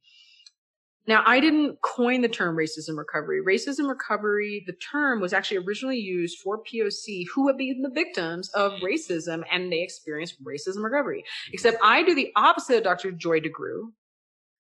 Now, 1.06 1.22
I 1.24 1.38
didn't 1.38 1.80
coin 1.82 2.20
the 2.20 2.28
term 2.28 2.56
racism 2.56 2.96
recovery. 2.96 3.40
Racism 3.40 3.88
recovery, 3.88 4.64
the 4.66 4.72
term 4.74 5.20
was 5.20 5.32
actually 5.32 5.58
originally 5.58 5.98
used 5.98 6.38
for 6.40 6.62
POC 6.64 7.26
who 7.32 7.46
have 7.46 7.56
been 7.56 7.82
the 7.82 7.90
victims 7.90 8.48
of 8.50 8.72
racism 8.80 9.44
and 9.52 9.72
they 9.72 9.82
experienced 9.82 10.42
racism 10.42 10.82
recovery. 10.82 11.20
Mm-hmm. 11.20 11.54
Except 11.54 11.78
I 11.82 12.02
do 12.02 12.14
the 12.14 12.32
opposite 12.34 12.78
of 12.78 12.84
Dr. 12.84 13.12
Joy 13.12 13.40
DeGruy. 13.40 13.90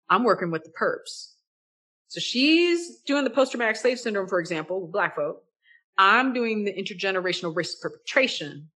I'm 0.09 0.23
working 0.23 0.49
with 0.49 0.63
the 0.63 0.71
perps. 0.71 1.33
So 2.07 2.19
she's 2.19 3.01
doing 3.01 3.23
the 3.23 3.29
post-traumatic 3.29 3.75
slave 3.75 3.99
syndrome, 3.99 4.27
for 4.27 4.39
example, 4.39 4.81
with 4.81 4.91
black 4.91 5.15
folk. 5.15 5.43
I'm 5.97 6.33
doing 6.33 6.63
the 6.63 6.73
intergenerational 6.73 7.53
racist 7.53 7.81
perpetration 7.81 8.69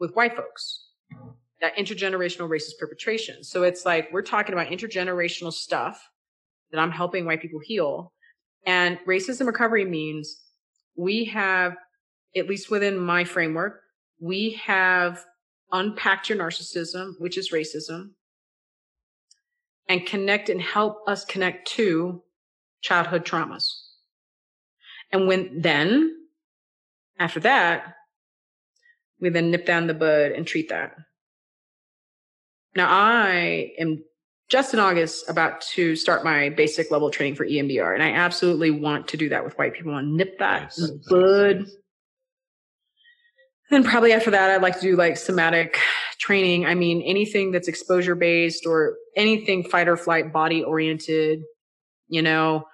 with 0.00 0.14
white 0.14 0.34
folks. 0.34 0.88
That 1.60 1.76
intergenerational 1.76 2.50
racist 2.50 2.78
perpetration. 2.78 3.42
So 3.42 3.62
it's 3.62 3.86
like 3.86 4.08
we're 4.12 4.22
talking 4.22 4.52
about 4.52 4.68
intergenerational 4.68 5.52
stuff 5.52 6.06
that 6.70 6.78
I'm 6.78 6.90
helping 6.90 7.24
white 7.24 7.40
people 7.40 7.60
heal. 7.62 8.12
And 8.66 8.98
racism 9.08 9.46
recovery 9.46 9.84
means 9.84 10.42
we 10.96 11.24
have, 11.26 11.76
at 12.36 12.48
least 12.48 12.70
within 12.70 12.98
my 12.98 13.24
framework, 13.24 13.80
we 14.20 14.60
have 14.64 15.24
unpacked 15.72 16.28
your 16.28 16.38
narcissism, 16.38 17.12
which 17.18 17.38
is 17.38 17.52
racism, 17.52 18.10
and 19.88 20.04
connect 20.04 20.48
and 20.48 20.60
help 20.60 20.98
us 21.06 21.24
connect 21.24 21.68
to 21.68 22.22
childhood 22.82 23.24
traumas. 23.24 23.64
And 25.12 25.26
when 25.26 25.60
then, 25.60 26.14
after 27.18 27.40
that, 27.40 27.94
we 29.20 29.30
then 29.30 29.50
nip 29.50 29.64
down 29.64 29.86
the 29.86 29.94
bud 29.94 30.32
and 30.32 30.46
treat 30.46 30.68
that. 30.68 30.96
Now 32.76 32.88
I 32.88 33.72
am 33.78 34.04
just 34.48 34.74
in 34.74 34.80
August 34.80 35.28
about 35.28 35.60
to 35.62 35.96
start 35.96 36.24
my 36.24 36.50
basic 36.50 36.90
level 36.90 37.10
training 37.10 37.34
for 37.34 37.44
EMDR, 37.46 37.94
and 37.94 38.02
I 38.02 38.12
absolutely 38.12 38.70
want 38.70 39.08
to 39.08 39.16
do 39.16 39.28
that 39.30 39.44
with 39.44 39.56
white 39.58 39.74
people 39.74 39.96
and 39.96 40.14
nip 40.14 40.38
that 40.38 40.62
Nice, 40.62 40.78
in 40.78 40.86
the 40.86 41.02
bud. 41.08 41.58
nice. 41.60 41.76
Then 43.70 43.82
probably 43.82 44.12
after 44.12 44.30
that, 44.30 44.50
I'd 44.50 44.62
like 44.62 44.76
to 44.76 44.80
do 44.80 44.94
like 44.94 45.16
somatic 45.16 45.76
training. 46.20 46.66
I 46.66 46.74
mean, 46.74 47.02
anything 47.02 47.50
that's 47.50 47.66
exposure 47.66 48.14
based 48.14 48.64
or 48.64 48.94
anything 49.16 49.64
fight 49.64 49.88
or 49.88 49.96
flight 49.96 50.32
body 50.32 50.62
oriented, 50.62 51.40
you 52.08 52.22
know. 52.22 52.64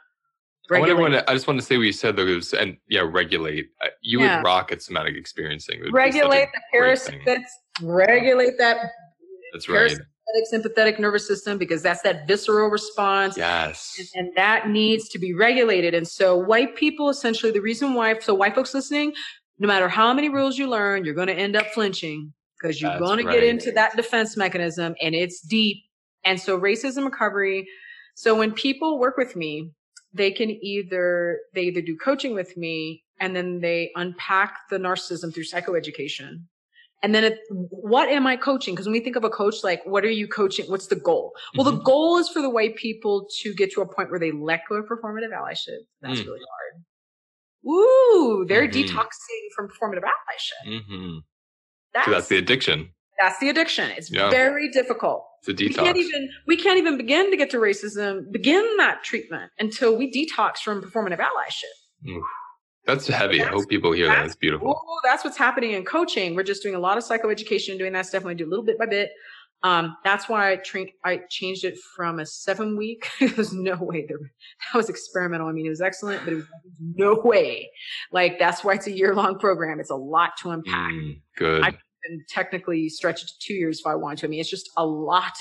I, 0.70 0.78
want 0.78 0.90
everyone 0.90 1.14
I 1.14 1.32
just 1.34 1.46
want 1.46 1.60
to 1.60 1.66
say 1.66 1.76
what 1.76 1.84
you 1.84 1.92
said 1.92 2.16
though, 2.16 2.24
was, 2.24 2.52
and 2.54 2.76
yeah, 2.88 3.00
regulate. 3.06 3.68
You 4.02 4.20
Yeah. 4.20 4.36
would 4.38 4.44
rock 4.44 4.70
at 4.72 4.82
somatic 4.82 5.16
experiencing. 5.16 5.78
It 5.80 5.84
would 5.84 5.92
be 5.92 6.12
such 6.12 6.20
a 6.22 6.28
regulate 6.28 6.48
the 6.52 6.78
parasympathetic, 6.78 7.44
regulate 7.82 8.58
that 8.58 8.90
That's 9.52 9.68
right. 9.68 9.90
parasympathetic 9.90 10.46
sympathetic 10.46 10.98
nervous 10.98 11.26
system 11.26 11.58
because 11.58 11.82
that's 11.82 12.02
that 12.02 12.26
visceral 12.26 12.68
response. 12.68 13.36
Yes. 13.36 13.94
And, 13.98 14.08
and 14.26 14.36
that 14.36 14.68
needs 14.68 15.08
to 15.10 15.18
be 15.18 15.34
regulated. 15.34 15.94
And 15.94 16.06
so 16.08 16.36
white 16.36 16.74
people, 16.76 17.08
essentially 17.10 17.52
the 17.52 17.60
reason 17.60 17.94
why, 17.94 18.18
so 18.18 18.34
white 18.34 18.54
folks 18.54 18.72
listening, 18.74 19.12
no 19.58 19.68
matter 19.68 19.88
how 19.88 20.12
many 20.14 20.28
rules 20.28 20.58
you 20.58 20.68
learn, 20.68 21.04
you're 21.04 21.14
going 21.14 21.28
to 21.28 21.34
end 21.34 21.54
up 21.54 21.66
flinching 21.74 22.32
because 22.60 22.80
you're 22.80 22.98
going 22.98 23.18
to 23.24 23.30
get 23.30 23.42
into 23.42 23.72
that 23.72 23.96
defense 23.96 24.36
mechanism 24.36 24.94
and 25.02 25.14
it's 25.14 25.40
deep. 25.40 25.78
And 26.24 26.40
so 26.40 26.58
racism 26.58 27.04
recovery. 27.04 27.66
So 28.14 28.34
when 28.34 28.52
people 28.52 28.98
work 28.98 29.16
with 29.16 29.36
me, 29.36 29.70
they 30.14 30.30
can 30.30 30.50
either, 30.50 31.40
they 31.54 31.62
either 31.62 31.82
do 31.82 31.96
coaching 31.96 32.34
with 32.34 32.56
me 32.56 33.02
and 33.20 33.34
then 33.34 33.60
they 33.60 33.90
unpack 33.96 34.56
the 34.70 34.78
narcissism 34.78 35.34
through 35.34 35.44
psychoeducation. 35.44 36.44
And 37.02 37.14
then 37.14 37.24
it, 37.24 37.40
what 37.50 38.08
am 38.08 38.26
I 38.28 38.36
coaching? 38.36 38.74
Because 38.74 38.86
when 38.86 38.92
we 38.92 39.00
think 39.00 39.16
of 39.16 39.24
a 39.24 39.30
coach, 39.30 39.64
like, 39.64 39.82
what 39.84 40.04
are 40.04 40.10
you 40.10 40.28
coaching? 40.28 40.66
What's 40.70 40.86
the 40.86 40.96
goal? 40.96 41.32
Well, 41.56 41.64
the 41.64 41.76
Mhm. 41.78 41.84
goal 41.84 42.18
is 42.18 42.28
for 42.28 42.40
the 42.40 42.48
white 42.50 42.76
people 42.76 43.26
to 43.40 43.52
get 43.54 43.72
to 43.72 43.80
a 43.80 43.86
point 43.86 44.10
where 44.10 44.20
they 44.20 44.30
let 44.30 44.60
go 44.68 44.76
of 44.76 44.86
performative 44.86 45.32
allyship. 45.32 45.80
That's 46.00 46.20
Mm. 46.20 46.26
really 46.26 46.40
hard. 46.48 46.84
Ooh, 47.66 48.44
They're 48.48 48.68
Mhm. 48.68 48.72
detoxing 48.72 49.52
from 49.54 49.68
performative 49.68 50.04
allyship. 50.04 50.84
hmm 50.86 51.18
That's, 51.92 52.06
So 52.06 52.10
that's 52.12 52.28
the 52.28 52.38
addiction. 52.38 52.94
that's 53.20 53.38
the 53.38 53.48
addiction. 53.50 53.90
It's 53.90 54.10
Yeah. 54.10 54.30
very 54.30 54.70
difficult. 54.70 55.26
It's 55.40 55.48
a 55.48 55.64
We 55.64 55.70
can't 55.74 55.96
even 55.96 56.30
we 56.46 56.56
can't 56.56 56.78
even 56.78 56.96
begin 56.96 57.30
to 57.30 57.36
get 57.36 57.50
to 57.50 57.58
racism, 57.58 58.30
begin 58.32 58.76
that 58.78 59.02
treatment 59.04 59.50
until 59.58 59.96
we 59.96 60.10
detox 60.10 60.58
from 60.58 60.80
performative 60.82 61.18
allyship. 61.18 62.08
Oof. 62.08 62.24
That's 62.86 63.06
heavy. 63.06 63.42
I 63.42 63.46
hope 63.46 63.68
people 63.68 63.92
hear 63.92 64.06
that. 64.08 64.26
It's 64.26 64.34
beautiful. 64.36 64.80
That's 65.04 65.24
what's 65.24 65.36
happening 65.36 65.72
in 65.72 65.84
coaching. 65.84 66.34
We're 66.34 66.42
just 66.42 66.62
doing 66.62 66.74
a 66.74 66.80
lot 66.80 66.98
of 66.98 67.04
psychoeducation, 67.04 67.70
and 67.70 67.78
doing 67.78 67.92
that 67.92 68.06
stuff. 68.06 68.22
and 68.22 68.28
We 68.28 68.34
do 68.34 68.46
a 68.46 68.50
little 68.50 68.64
bit 68.64 68.78
by 68.78 68.86
bit. 68.86 69.10
Um, 69.64 69.96
that's 70.02 70.28
why 70.28 70.50
I 70.50 70.56
trained. 70.56 70.90
I 71.04 71.20
changed 71.30 71.64
it 71.64 71.78
from 71.94 72.18
a 72.18 72.26
seven 72.26 72.76
week. 72.76 73.08
There's 73.20 73.52
no 73.52 73.76
way 73.80 74.04
there. 74.08 74.18
That 74.18 74.76
was 74.76 74.88
experimental. 74.88 75.46
I 75.46 75.52
mean, 75.52 75.66
it 75.66 75.70
was 75.70 75.80
excellent, 75.80 76.24
but 76.24 76.32
it 76.32 76.36
was 76.36 76.46
no 76.96 77.20
way. 77.24 77.70
Like 78.10 78.40
that's 78.40 78.64
why 78.64 78.74
it's 78.74 78.88
a 78.88 78.92
year 78.92 79.14
long 79.14 79.38
program. 79.38 79.78
It's 79.78 79.90
a 79.90 79.94
lot 79.96 80.30
to 80.42 80.50
unpack. 80.50 80.90
Mm, 80.92 81.20
good. 81.36 81.62
I- 81.62 81.78
And 82.04 82.20
technically 82.28 82.88
stretch 82.88 83.22
it 83.22 83.28
to 83.28 83.34
two 83.40 83.54
years 83.54 83.78
if 83.78 83.86
I 83.86 83.94
want 83.94 84.18
to. 84.18 84.26
I 84.26 84.28
mean, 84.28 84.40
it's 84.40 84.50
just 84.50 84.68
a 84.76 84.84
lot 84.84 85.34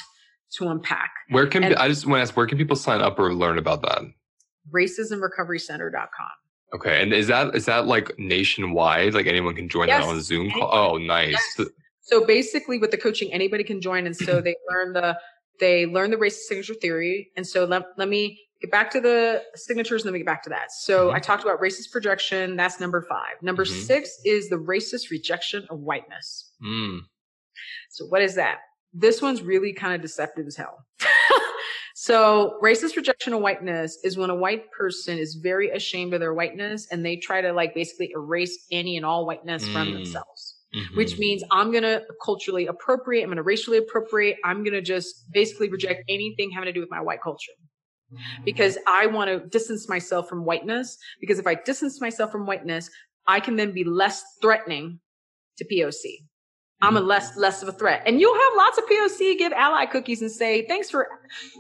to 0.57 0.67
unpack. 0.67 1.09
Where 1.29 1.47
can 1.47 1.63
And- 1.63 1.75
I 1.77 1.87
just 1.87 2.05
want 2.05 2.19
to 2.19 2.21
ask? 2.21 2.37
Where 2.37 2.45
can 2.45 2.59
people 2.59 2.75
sign 2.75 3.01
up 3.01 3.17
or 3.17 3.33
learn 3.33 3.57
about 3.57 3.81
that? 3.81 4.03
racismrecoverycenter.com. 4.71 6.29
Okay, 6.74 7.01
and 7.01 7.11
is 7.13 7.28
that 7.28 7.53
is 7.55 7.65
that 7.65 7.86
like 7.88 8.17
nationwide? 8.17 9.13
Like 9.13 9.28
anyone 9.28 9.55
can 9.55 9.67
join 9.67 9.88
Yes, 9.89 10.03
that 10.05 10.09
on 10.09 10.22
Zoom 10.22 10.51
call? 10.51 10.69
Oh, 10.72 10.97
nice. 10.97 11.38
Yes. 11.57 11.67
So 12.01 12.26
basically 12.26 12.78
with 12.78 12.91
the 12.91 12.97
coaching, 12.97 13.32
anybody 13.32 13.63
can 13.63 13.82
join. 13.82 14.05
And 14.05 14.15
so 14.15 14.41
they 14.45 14.55
learn 14.69 14.93
the, 14.93 15.17
they 15.59 15.86
learn 15.86 16.11
the 16.11 16.17
racist 16.17 16.47
signature 16.47 16.74
theory. 16.74 17.30
And 17.38 17.45
so 17.45 17.65
let, 17.65 17.84
let 17.97 18.09
me 18.09 18.39
get 18.61 18.72
back 18.72 18.89
to 18.91 19.01
the 19.01 19.43
signatures 19.55 20.01
and 20.01 20.07
then 20.07 20.13
we 20.13 20.19
get 20.19 20.26
back 20.26 20.43
to 20.43 20.49
that. 20.49 20.72
So 20.72 21.09
Mhm. 21.09 21.13
I 21.15 21.19
talked 21.19 21.43
about 21.43 21.59
racist 21.61 21.91
projection. 21.91 22.55
That's 22.55 22.80
number 22.80 23.01
five. 23.03 23.36
Number 23.41 23.65
Mhm. 23.65 23.86
six 23.86 24.17
is 24.26 24.49
the 24.49 24.55
racist 24.57 25.09
rejection 25.11 25.65
of 25.69 25.80
whiteness. 25.80 26.51
Mm, 26.63 27.01
So 27.89 28.05
what 28.05 28.22
is 28.22 28.36
that? 28.36 28.59
This 28.93 29.22
one's 29.22 29.41
really 29.41 29.74
kind 29.74 29.93
of 29.93 30.01
deceptive 30.01 30.47
as 30.47 30.55
hell. 30.55 30.86
so 32.08 32.58
racist 32.64 32.95
rejection 32.95 33.32
of 33.34 33.41
whiteness 33.41 33.99
is 34.04 34.18
when 34.18 34.32
a 34.32 34.36
white 34.36 34.72
person 34.72 35.20
is 35.20 35.36
very 35.36 35.70
ashamed 35.70 36.14
of 36.16 36.20
their 36.20 36.34
whiteness 36.34 36.88
and 36.91 37.06
they 37.06 37.16
try 37.16 37.41
to 37.41 37.52
like 37.54 37.76
basically 37.76 38.10
erase 38.16 38.56
any 38.72 38.97
and 38.97 39.06
all 39.06 39.22
whiteness 39.30 39.64
from 39.74 39.88
Mm. 39.89 39.93
themselves 39.97 40.41
mhm. 40.76 40.95
which 40.97 41.20
means 41.20 41.43
I'm 41.52 41.70
going 41.76 41.84
to 41.84 42.02
culturally 42.24 42.66
appropriate, 42.68 43.22
I'm 43.24 43.30
going 43.30 43.38
to 43.38 43.43
racially 43.43 43.78
appropriate, 43.78 44.38
I'm 44.43 44.64
going 44.64 44.74
to 44.74 44.82
just 44.95 45.10
basically 45.32 45.70
reject 45.70 45.99
anything 46.10 46.49
having 46.49 46.68
to 46.72 46.74
do 46.74 46.80
with 46.80 46.89
my 46.97 47.02
white 47.02 47.22
culture. 47.22 47.54
Because 48.43 48.78
I 48.88 49.04
want 49.08 49.30
to 49.30 49.47
distance 49.58 49.88
myself 49.88 50.28
from 50.28 50.43
whiteness. 50.43 50.97
Because 51.22 51.39
if 51.39 51.47
I 51.47 51.56
distance 51.56 52.02
myself 52.02 52.30
from 52.32 52.45
whiteness, 52.45 52.89
I 53.28 53.39
can 53.39 53.56
then 53.56 53.72
be 53.72 53.86
less 53.86 54.18
threatening 54.41 54.99
to 55.58 55.64
POC. 55.66 56.04
I'm 56.82 56.97
a 56.97 57.01
less 57.01 57.38
less 57.38 57.61
of 57.61 57.69
a 57.69 57.71
threat. 57.71 58.01
And 58.05 58.19
you'll 58.19 58.34
have 58.34 58.53
lots 58.57 58.77
of 58.77 58.86
POC 58.86 59.38
give 59.38 59.51
ally 59.53 59.86
cookies 59.86 60.21
and 60.21 60.32
say, 60.32 60.65
thanks 60.67 60.89
for, 60.89 61.07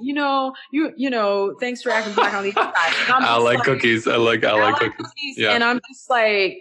you 0.01 0.13
know, 0.13 0.53
you 0.71 0.93
you 0.97 1.09
know, 1.09 1.55
thanks 1.59 1.81
for 1.81 1.91
acting 1.91 2.13
black 2.13 2.33
on 2.33 2.43
the 2.43 2.49
inside. 2.49 2.93
And 3.05 3.25
I'm 3.25 3.43
like 3.43 3.63
cookies. 3.63 4.07
I 4.07 4.15
like 4.15 4.43
I 4.43 4.53
like 4.53 4.61
ally 4.61 4.71
cookies. 4.79 4.95
cookies. 4.97 5.37
Yeah. 5.37 5.51
And 5.51 5.63
I'm 5.63 5.79
just 5.87 6.09
like, 6.09 6.57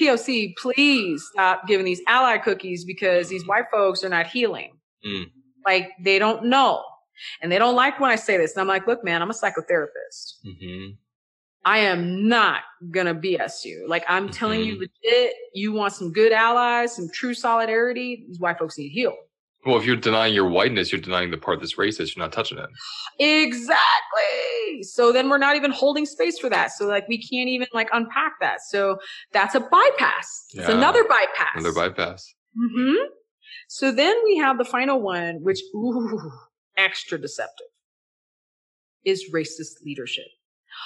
POC, 0.00 0.54
please 0.56 1.26
stop 1.32 1.66
giving 1.66 1.86
these 1.86 2.00
ally 2.06 2.38
cookies 2.38 2.84
because 2.84 3.28
these 3.28 3.46
white 3.46 3.66
folks 3.72 4.04
are 4.04 4.08
not 4.08 4.26
healing. 4.26 4.72
Mm. 5.06 5.30
Like 5.64 5.90
they 6.00 6.18
don't 6.18 6.46
know. 6.46 6.84
And 7.40 7.52
they 7.52 7.58
don't 7.58 7.76
like 7.76 8.00
when 8.00 8.10
I 8.10 8.16
say 8.16 8.36
this. 8.36 8.52
And 8.52 8.60
I'm 8.60 8.66
like, 8.66 8.86
look, 8.86 9.04
man, 9.04 9.22
I'm 9.22 9.30
a 9.30 9.34
psychotherapist. 9.34 10.38
hmm 10.44 10.90
I 11.64 11.78
am 11.78 12.28
not 12.28 12.62
gonna 12.90 13.14
BS 13.14 13.64
you. 13.64 13.86
Like 13.88 14.04
I'm 14.08 14.28
telling 14.30 14.60
you 14.64 14.76
Mhm. 14.76 14.80
legit, 15.04 15.34
you 15.54 15.72
want 15.72 15.92
some 15.92 16.12
good 16.12 16.32
allies, 16.32 16.96
some 16.96 17.08
true 17.12 17.34
solidarity, 17.34 18.24
these 18.26 18.40
white 18.40 18.58
folks 18.58 18.76
need 18.78 18.88
heal. 18.88 19.16
Well, 19.64 19.76
if 19.76 19.84
you're 19.86 19.94
denying 19.94 20.34
your 20.34 20.48
whiteness, 20.48 20.90
you're 20.90 21.00
denying 21.00 21.30
the 21.30 21.38
part 21.38 21.60
that's 21.60 21.76
racist. 21.76 22.16
You're 22.16 22.24
not 22.24 22.32
touching 22.32 22.58
it. 22.58 22.68
Exactly. 23.20 24.82
So 24.82 25.12
then 25.12 25.28
we're 25.28 25.38
not 25.38 25.54
even 25.54 25.70
holding 25.70 26.04
space 26.04 26.38
for 26.38 26.50
that. 26.50 26.72
So 26.72 26.86
like 26.86 27.06
we 27.08 27.16
can't 27.18 27.48
even 27.48 27.68
like 27.72 27.88
unpack 27.92 28.32
that. 28.40 28.60
So 28.62 28.98
that's 29.32 29.54
a 29.54 29.60
bypass. 29.60 30.46
It's 30.52 30.68
Yeah. 30.68 30.76
another 30.76 31.04
bypass. 31.04 31.54
Another 31.54 31.72
bypass. 31.74 32.34
Mm-hmm. 32.58 33.04
So 33.68 33.92
then 33.92 34.16
we 34.24 34.36
have 34.38 34.58
the 34.58 34.64
final 34.64 35.00
one, 35.00 35.42
which 35.42 35.60
ooh, 35.74 36.18
extra 36.76 37.18
deceptive, 37.20 37.66
is 39.04 39.30
racist 39.32 39.84
leadership. 39.84 40.26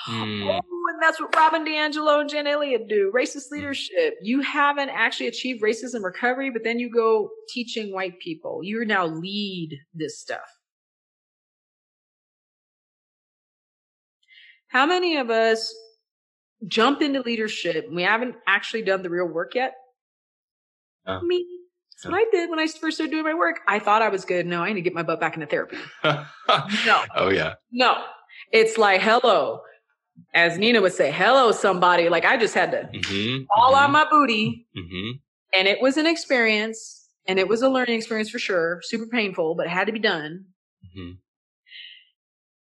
Mm, 0.09 0.61
Oh, 0.61 0.93
and 0.93 1.03
that's 1.03 1.20
what 1.20 1.34
Robin 1.34 1.64
DiAngelo 1.64 2.20
and 2.20 2.30
Jane 2.30 2.47
Elliott 2.47 2.89
do. 2.89 3.12
Racist 3.14 3.51
leadership. 3.51 4.14
You 4.22 4.41
haven't 4.41 4.91
actually 4.91 5.26
achieved 5.26 5.62
racism 5.62 6.03
recovery, 6.03 6.51
but 6.51 6.62
then 6.64 6.78
you 6.78 6.91
go 6.91 7.28
teaching 7.49 7.93
white 7.93 8.18
people. 8.20 8.61
You 8.62 8.84
now 8.84 9.07
lead 9.07 9.78
this 9.95 10.20
stuff. 10.20 10.49
How 14.68 14.87
many 14.87 15.16
of 15.16 15.30
us 15.30 15.74
jump 16.66 17.03
into 17.03 17.20
leadership 17.20 17.87
and 17.87 17.97
we 17.97 18.03
haven't 18.03 18.37
actually 18.47 18.82
done 18.82 19.03
the 19.03 19.11
real 19.11 19.26
work 19.26 19.55
yet? 19.55 19.74
Yeah. 21.07 21.20
Me. 21.22 21.47
That's 22.03 22.12
what 22.12 22.20
I 22.20 22.26
did 22.30 22.51
when 22.51 22.59
I 22.59 22.66
first 22.66 22.99
started 22.99 23.11
doing 23.11 23.24
my 23.24 23.32
work. 23.32 23.61
I 23.66 23.78
thought 23.78 24.03
I 24.03 24.11
was 24.11 24.24
good. 24.26 24.47
No, 24.47 24.62
I 24.62 24.68
need 24.68 24.74
to 24.74 24.80
get 24.82 24.93
my 24.93 25.03
butt 25.03 25.18
back 25.18 25.34
into 25.34 25.47
therapy. 25.47 25.78
No. 26.05 27.03
oh 27.16 27.30
yeah. 27.30 27.55
No, 27.72 28.05
it's 28.53 28.76
like, 28.78 29.01
hello, 29.01 29.61
as 30.35 30.59
Nina 30.59 30.81
would 30.81 30.93
say, 30.93 31.11
hello, 31.11 31.53
somebody. 31.53 32.09
Like 32.09 32.25
I 32.25 32.37
just 32.37 32.55
had 32.55 32.71
to 32.73 32.89
hmm 32.93 33.45
fall 33.55 33.75
on 33.75 33.93
my 33.93 34.07
booty. 34.11 34.67
hmm 34.75 35.11
And 35.55 35.67
it 35.69 35.81
was 35.81 35.97
an 35.97 36.07
experience 36.07 37.09
and 37.27 37.39
it 37.39 37.49
was 37.49 37.62
a 37.62 37.69
learning 37.69 37.97
experience 37.97 38.31
for 38.31 38.39
sure. 38.39 38.81
Super 38.83 39.07
painful, 39.07 39.55
but 39.55 39.67
it 39.67 39.71
had 39.71 39.87
to 39.87 39.93
be 39.93 39.99
done. 39.99 40.47
hmm 40.95 41.12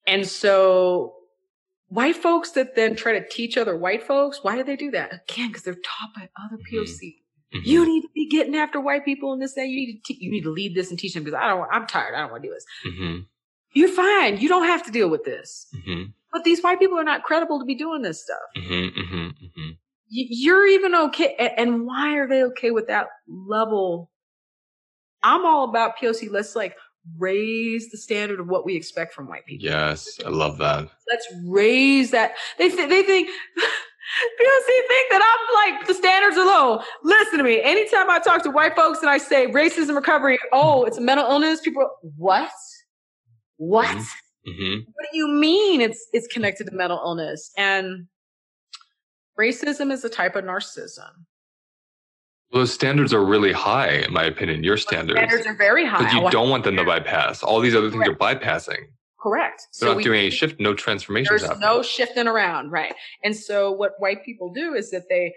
And 0.08 0.28
so 0.28 1.14
white 1.88 2.16
folks 2.16 2.51
that 2.51 2.76
then 2.76 2.95
try 2.95 3.14
to 3.20 3.28
teach 3.28 3.58
other 3.58 3.78
white 3.78 4.03
folks, 4.03 4.39
why 4.43 4.56
do 4.56 4.64
they 4.64 4.76
do 4.76 4.91
that? 4.91 5.14
Again, 5.30 5.49
because 5.49 5.64
they're 5.64 5.76
taught 5.76 6.14
by 6.16 6.30
other 6.43 6.58
Mhm. 6.58 6.86
POC. 6.86 7.22
You 7.64 7.86
need 7.86 8.01
to 8.01 8.10
be 8.14 8.28
getting 8.28 8.56
after 8.56 8.82
white 8.82 9.06
people 9.06 9.32
and 9.32 9.41
this, 9.41 9.53
that. 9.53 9.68
You 9.68 9.76
need 9.78 10.01
to, 10.03 10.14
te- 10.14 10.20
you 10.22 10.30
need 10.30 10.43
to 10.43 10.49
lead 10.51 10.76
this 10.76 10.89
and 10.89 10.99
teach 10.99 11.14
them 11.14 11.24
because 11.24 11.39
I 11.41 11.47
don't, 11.47 11.66
I'm 11.72 11.88
tired. 11.88 12.14
I 12.14 12.20
don't 12.22 12.32
want 12.32 12.43
to 12.43 12.49
do 12.49 12.53
this. 12.53 12.66
You're 13.74 13.88
fine. 13.89 14.38
You 14.39 14.49
don't 14.49 14.66
have 14.66 14.84
to 14.86 14.91
deal 14.91 15.10
with 15.10 15.24
this. 15.24 15.68
But 16.36 16.43
these 16.43 16.61
white 16.61 16.79
people 16.79 16.99
are 16.99 17.03
not 17.05 17.23
credible 17.23 17.59
to 17.59 17.65
be 17.65 17.75
doing 17.75 18.01
this 18.01 18.21
stuff. 18.21 18.38
hmm 18.67 18.88
hmm 18.89 19.27
hmm 19.55 19.69
you're 20.09 20.67
even 20.67 20.93
okay. 20.93 21.33
And 21.57 21.86
why 21.88 22.17
are 22.17 22.27
they 22.27 22.43
okay 22.43 22.71
with 22.71 22.88
that 22.88 23.07
level? 23.27 24.11
I'm 25.23 25.45
all 25.45 25.63
about 25.69 25.97
POC. 25.97 26.29
Let's 26.29 26.57
like 26.57 26.75
raise 27.17 27.89
the 27.89 27.97
standard 27.97 28.41
of 28.41 28.47
what 28.47 28.65
we 28.65 28.75
expect 28.75 29.13
from 29.13 29.27
white 29.29 29.45
people. 29.45 29.65
Yes, 29.65 30.19
I 30.25 30.29
love 30.29 30.57
that. 30.57 30.89
Let's 31.09 31.27
raise 31.45 32.11
that. 32.11 32.33
They 32.57 32.69
th- 32.69 32.89
they 32.89 33.01
think 33.03 33.29
POC 33.59 34.67
think 34.67 35.11
that 35.11 35.21
I'm 35.23 35.73
like 35.77 35.88
the 35.88 35.93
standards 35.93 36.38
are 36.38 36.45
low. 36.45 36.81
Listen 37.03 37.38
to 37.38 37.43
me. 37.45 37.61
Anytime 37.61 38.09
I 38.09 38.19
talk 38.19 38.43
to 38.43 38.51
white 38.51 38.75
folks 38.75 38.99
and 38.99 39.09
I 39.09 39.17
say 39.19 39.47
racism 39.47 39.95
recovery, 39.95 40.38
oh, 40.51 40.83
it's 40.83 40.97
a 40.97 41.01
mental 41.01 41.25
illness. 41.31 41.61
People, 41.61 41.83
are, 41.83 41.89
what? 42.17 42.51
What? 43.57 43.88
Mhm. 43.88 44.05
Hmm 44.46 44.80
what 44.93 45.06
do 45.12 45.18
you 45.18 45.28
mean 45.28 45.82
it's 45.82 46.08
it's 46.14 46.28
connected 46.28 46.66
to 46.68 46.74
mental 46.76 47.00
illness 47.04 47.52
and 47.58 48.08
racism 49.39 49.91
is 49.91 50.04
a 50.06 50.10
type 50.10 50.36
of 50.36 50.43
narcissism 50.46 51.10
Well, 52.52 52.62
those 52.62 52.74
standards 52.74 53.14
are 53.14 53.24
really 53.26 53.52
high, 53.52 53.89
in 54.06 54.14
my 54.14 54.24
opinion. 54.24 54.64
Your 54.64 54.78
standards, 54.78 55.18
standards 55.20 55.46
are 55.48 55.56
very 55.58 55.86
high 55.86 55.98
because 56.00 56.14
you 56.14 56.30
don't 56.30 56.50
want 56.50 56.64
them 56.64 56.76
to 56.78 56.84
bypass. 56.86 57.43
All 57.43 57.60
these 57.60 57.76
other 57.76 57.89
things 57.91 58.08
are 58.08 58.16
bypassing. 58.16 58.84
correct 59.20 59.68
They're 59.80 59.89
not 59.89 59.98
we- 59.98 60.04
doing 60.04 60.20
any 60.20 60.30
shift. 60.30 60.60
No 60.60 60.74
transformation. 60.74 61.28
there's 61.32 61.41
happening. 61.41 61.62
no 61.62 61.82
shifting 61.82 62.28
around 62.28 62.70
right 62.72 62.93
and 63.24 63.36
so 63.36 63.72
what 63.72 63.93
white 64.00 64.24
people 64.24 64.54
do 64.54 64.74
is 64.76 64.91
that 64.91 65.06
they 65.10 65.34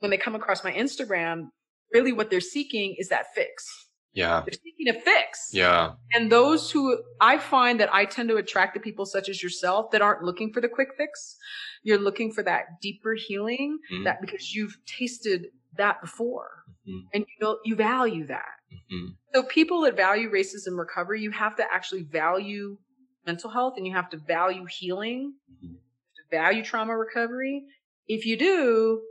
when 0.00 0.10
they 0.10 0.16
come 0.16 0.34
across 0.34 0.64
my 0.64 0.72
instagram 0.72 1.48
really 1.92 2.12
what 2.12 2.30
they're 2.30 2.40
seeking 2.40 2.94
is 2.98 3.08
that 3.10 3.26
fix 3.34 3.66
yeah, 4.12 4.42
they're 4.44 4.52
seeking 4.52 4.88
a 4.88 4.94
fix 5.00 5.50
yeah, 5.52 5.92
and 6.14 6.32
those 6.32 6.70
who 6.70 7.02
i 7.20 7.38
find 7.38 7.78
that 7.80 7.92
i 7.92 8.04
tend 8.04 8.28
to 8.28 8.36
attract 8.36 8.74
the 8.74 8.80
people 8.80 9.06
such 9.06 9.28
as 9.28 9.42
yourself 9.42 9.90
that 9.90 10.02
aren't 10.02 10.22
looking 10.22 10.52
for 10.52 10.60
the 10.60 10.68
quick 10.68 10.88
fix 10.96 11.36
you're 11.82 11.98
looking 11.98 12.32
for 12.32 12.42
that 12.42 12.64
deeper 12.82 13.14
healing 13.14 13.78
Mhm. 13.92 14.04
that 14.04 14.20
because 14.20 14.54
you've 14.54 14.76
tasted 14.86 15.48
that 15.76 16.00
before 16.00 16.64
Mhm. 16.88 17.02
and 17.14 17.24
you 17.28 17.36
know 17.40 17.58
you 17.64 17.76
value 17.76 18.26
that 18.26 18.56
Mhm. 18.90 19.16
so 19.34 19.42
people 19.44 19.82
that 19.82 19.96
value 19.96 20.30
racism 20.30 20.78
recovery 20.78 21.20
you 21.22 21.30
have 21.30 21.56
to 21.56 21.64
actually 21.72 22.02
value 22.04 22.78
mental 23.26 23.50
health 23.50 23.74
and 23.76 23.86
you 23.86 23.92
have 23.94 24.08
to 24.10 24.16
value 24.16 24.64
healing 24.66 25.34
Mhm. 25.62 25.74
to 26.16 26.22
value 26.30 26.62
trauma 26.64 26.96
recovery 26.96 27.64
if 28.06 28.24
you 28.26 28.36
do 28.38 29.02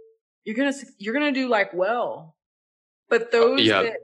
you're 0.43 0.55
gonna 0.55 0.73
you're 0.97 1.13
gonna 1.13 1.31
do 1.31 1.47
like 1.47 1.71
well 1.73 2.35
but 3.09 3.31
those 3.31 3.59
Uh, 3.61 3.63
yeah. 3.63 3.83
that 3.83 3.99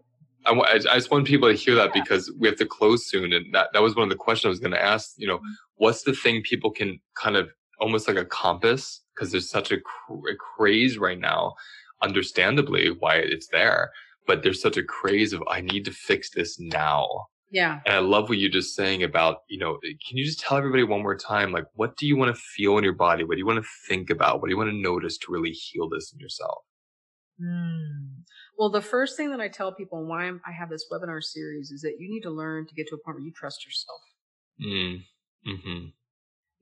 I, 0.45 0.51
I 0.75 0.77
just 0.77 1.11
want 1.11 1.25
people 1.25 1.49
to 1.49 1.55
hear 1.55 1.75
that 1.75 1.93
because 1.93 2.31
we 2.37 2.47
have 2.47 2.57
to 2.57 2.65
close 2.65 3.07
soon, 3.07 3.33
and 3.33 3.53
that, 3.53 3.69
that 3.73 3.81
was 3.81 3.95
one 3.95 4.03
of 4.03 4.09
the 4.09 4.15
questions 4.15 4.45
I 4.45 4.49
was 4.49 4.59
going 4.59 4.71
to 4.73 4.83
ask. 4.83 5.13
You 5.17 5.27
know, 5.27 5.39
what's 5.75 6.03
the 6.03 6.13
thing 6.13 6.41
people 6.43 6.71
can 6.71 6.99
kind 7.15 7.35
of 7.35 7.49
almost 7.79 8.07
like 8.07 8.17
a 8.17 8.25
compass 8.25 9.01
because 9.13 9.31
there's 9.31 9.49
such 9.49 9.71
a, 9.71 9.77
cr- 9.79 10.29
a 10.31 10.35
craze 10.35 10.97
right 10.97 11.19
now, 11.19 11.53
understandably 12.01 12.89
why 12.99 13.15
it's 13.15 13.47
there, 13.47 13.91
but 14.27 14.43
there's 14.43 14.61
such 14.61 14.77
a 14.77 14.83
craze 14.83 15.33
of 15.33 15.43
I 15.49 15.61
need 15.61 15.85
to 15.85 15.91
fix 15.91 16.29
this 16.31 16.59
now. 16.59 17.07
yeah 17.51 17.81
And 17.85 17.95
I 17.95 17.99
love 17.99 18.29
what 18.29 18.37
you're 18.37 18.49
just 18.49 18.75
saying 18.75 19.03
about, 19.03 19.39
you 19.49 19.59
know, 19.59 19.77
can 19.81 20.17
you 20.17 20.25
just 20.25 20.39
tell 20.39 20.57
everybody 20.57 20.83
one 20.83 21.01
more 21.01 21.17
time, 21.17 21.51
like, 21.51 21.65
what 21.75 21.95
do 21.97 22.07
you 22.07 22.17
want 22.17 22.35
to 22.35 22.41
feel 22.41 22.77
in 22.77 22.83
your 22.83 22.93
body? 22.93 23.23
What 23.23 23.35
do 23.35 23.39
you 23.39 23.45
want 23.45 23.63
to 23.63 23.69
think 23.87 24.09
about? 24.09 24.41
What 24.41 24.47
do 24.47 24.51
you 24.51 24.57
want 24.57 24.71
to 24.71 24.77
notice 24.77 25.17
to 25.19 25.31
really 25.31 25.51
heal 25.51 25.89
this 25.89 26.11
in 26.13 26.19
yourself? 26.19 26.63
Hmm. 27.39 28.21
Well, 28.57 28.69
the 28.69 28.81
first 28.81 29.17
thing 29.17 29.31
that 29.31 29.39
I 29.41 29.47
tell 29.47 29.73
people 29.73 29.99
and 29.99 30.07
why 30.07 30.25
I'm, 30.25 30.39
have 30.57 30.69
this 30.69 30.85
webinar 30.91 31.21
series 31.23 31.71
is 31.71 31.81
that 31.81 31.95
you 31.99 32.09
need 32.09 32.21
to 32.21 32.29
learn 32.29 32.67
to 32.67 32.75
get 32.75 32.87
to 32.89 32.95
a 32.95 32.97
point 32.99 33.17
where 33.17 33.25
you 33.25 33.31
trust 33.35 33.65
yourself. 33.65 33.99
Mm. 34.63 35.03
Mm-hmm. 35.47 35.85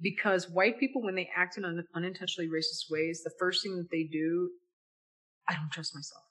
Because 0.02 0.50
white 0.50 0.80
people, 0.80 1.02
when 1.04 1.16
they 1.16 1.30
act 1.36 1.58
in 1.58 1.66
un- 1.66 1.86
unintentionally 1.94 2.50
racist 2.50 2.90
ways, 2.90 3.22
the 3.24 3.32
first 3.38 3.62
thing 3.62 3.76
that 3.78 3.92
they 3.92 4.04
do, 4.04 4.50
I 5.50 5.54
don't 5.54 5.70
trust 5.72 5.94
myself. 5.94 6.24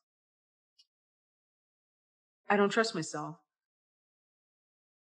I 2.49 2.57
don't 2.57 2.71
trust 2.71 2.95
myself. 2.95 3.37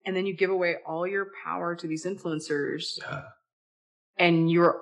and 0.05 0.15
then 0.15 0.25
you 0.25 0.35
give 0.35 0.49
away 0.49 0.77
all 0.85 1.05
your 1.05 1.27
power 1.45 1.75
to 1.75 1.85
these 1.87 2.05
influencers 2.07 2.97
Yeah. 2.99 3.21
and 4.17 4.49
you're 4.51 4.79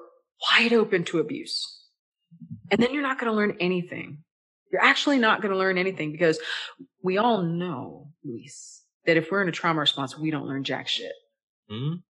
wide 0.50 0.72
open 0.72 1.04
to 1.06 1.20
abuse. 1.20 1.84
And 2.72 2.82
then 2.82 2.94
you're 2.94 3.04
not 3.04 3.20
going 3.20 3.30
to 3.32 3.36
learn 3.36 3.58
anything. 3.60 4.24
You're 4.72 4.84
actually 4.84 5.18
not 5.18 5.42
going 5.42 5.52
to 5.52 5.58
learn 5.58 5.78
anything 5.78 6.12
because 6.12 6.40
we 7.04 7.18
all 7.18 7.42
know, 7.42 8.08
Luis, 8.24 8.84
that 9.06 9.18
if 9.18 9.32
we're 9.32 9.42
in 9.42 9.50
a 9.50 9.52
trauma 9.52 9.80
response, 9.80 10.18
we 10.18 10.32
don't 10.32 10.46
learn 10.48 10.64
jack 10.64 10.88
shit. 10.88 11.12
Mhm. 11.72 12.02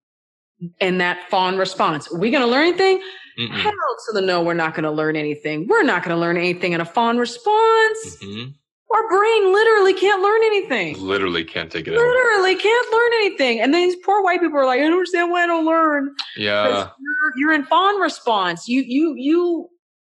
And 0.82 1.00
that 1.00 1.30
fawn 1.30 1.58
response, 1.58 2.12
are 2.12 2.18
we 2.20 2.32
going 2.32 2.44
to 2.44 2.50
learn 2.50 2.68
anything? 2.68 3.02
Mm-mm. 3.40 3.52
Hell 3.52 3.72
to 3.72 4.14
the 4.14 4.22
no, 4.22 4.42
we're 4.44 4.54
not 4.54 4.74
going 4.74 4.84
to 4.84 4.92
learn 4.92 5.16
anything. 5.16 5.68
We're 5.68 5.84
not 5.84 6.04
going 6.04 6.14
to 6.14 6.20
learn 6.20 6.36
anything 6.36 6.74
in 6.74 6.82
a 6.82 6.86
fawn 6.86 7.18
response. 7.18 8.18
Mhm. 8.22 8.54
Our 8.94 9.08
brain 9.08 9.54
literally 9.54 9.94
can't 9.94 10.22
learn 10.22 10.42
anything. 10.44 11.00
Literally 11.00 11.46
can't 11.46 11.72
take 11.72 11.88
it 11.88 11.94
in. 11.94 12.00
Literally 12.00 12.56
can't 12.56 12.92
learn 12.92 13.14
anything. 13.14 13.62
And 13.62 13.74
then 13.74 13.88
these 13.88 13.96
poor 14.04 14.22
white 14.24 14.42
people 14.42 14.58
are 14.58 14.66
like, 14.66 14.80
I 14.80 14.84
don't 14.84 14.94
understand 14.94 15.32
why 15.32 15.44
I 15.44 15.48
don't 15.48 15.66
learn. 15.66 16.16
Yeah. 16.36 16.90
you're, 17.00 17.34
you're 17.38 17.54
in 17.54 17.64
fawn 17.66 18.02
response. 18.02 18.68
You, 18.68 18.82
you, 18.82 19.14
you, 19.16 19.70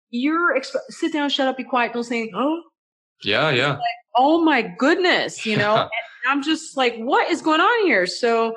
you're, 0.10 0.58
exp- 0.60 0.76
sit 0.90 1.14
down, 1.14 1.30
shut 1.30 1.48
up, 1.48 1.58
be 1.58 1.64
quiet, 1.64 1.94
don't 1.94 2.04
say, 2.04 2.18
anything. 2.18 2.36
oh, 2.36 2.62
Yeah. 3.24 3.50
Yeah. 3.52 3.78
oh 4.16 4.44
my 4.44 4.62
goodness, 4.62 5.46
you 5.46 5.58
know? 5.58 5.88
And 6.26 6.32
I'm 6.38 6.44
just 6.44 6.76
like, 6.76 6.98
what 6.98 7.32
is 7.32 7.42
going 7.42 7.62
on 7.62 7.86
here? 7.88 8.06
So, 8.06 8.54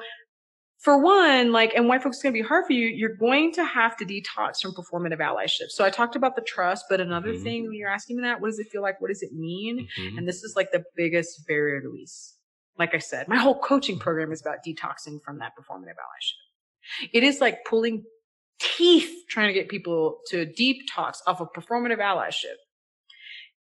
for 0.80 0.98
one, 1.00 1.52
like, 1.52 1.72
and 1.76 1.86
white 1.88 2.02
folks 2.02 2.16
is 2.16 2.22
going 2.24 2.34
to 2.34 2.42
be 2.42 2.46
hard 2.46 2.66
for 2.66 2.72
you, 2.72 2.88
you're 2.88 3.14
going 3.14 3.52
to 3.52 3.64
have 3.64 3.96
to 3.98 4.04
detox 4.04 4.60
from 4.60 4.72
performative 4.74 5.20
allyship. 5.20 5.68
So, 5.68 5.84
I 5.84 5.90
talked 5.90 6.16
about 6.16 6.34
the 6.34 6.42
trust, 6.42 6.86
but 6.90 7.00
another 7.00 7.34
Mhm. 7.34 7.42
thing 7.44 7.62
when 7.66 7.74
you're 7.74 7.88
asking 7.88 8.16
me 8.16 8.22
that, 8.24 8.40
what 8.40 8.48
does 8.48 8.58
it 8.58 8.66
feel 8.72 8.82
like? 8.82 9.00
What 9.00 9.08
does 9.08 9.22
it 9.22 9.32
mean? 9.32 9.86
Mhm. 9.96 10.18
And 10.18 10.26
this 10.28 10.42
is 10.42 10.54
like 10.56 10.72
the 10.72 10.82
biggest 10.96 11.46
barrier 11.46 11.80
to 11.80 11.88
release. 11.88 12.36
Like 12.80 12.96
I 12.96 12.98
said, 12.98 13.28
my 13.28 13.36
whole 13.36 13.60
coaching 13.60 14.00
program 14.00 14.32
is 14.32 14.40
about 14.40 14.56
detoxing 14.66 15.22
from 15.24 15.38
that 15.38 15.52
performative 15.56 15.94
allyship. 16.02 17.08
It 17.12 17.22
is 17.22 17.40
like 17.40 17.64
pulling 17.64 18.02
teeth 18.76 19.10
trying 19.28 19.48
to 19.48 19.52
get 19.54 19.68
people 19.68 20.18
to 20.28 20.44
deep 20.46 20.82
talks 20.94 21.22
off 21.26 21.40
of 21.40 21.48
performative 21.52 21.98
allyship. 21.98 22.54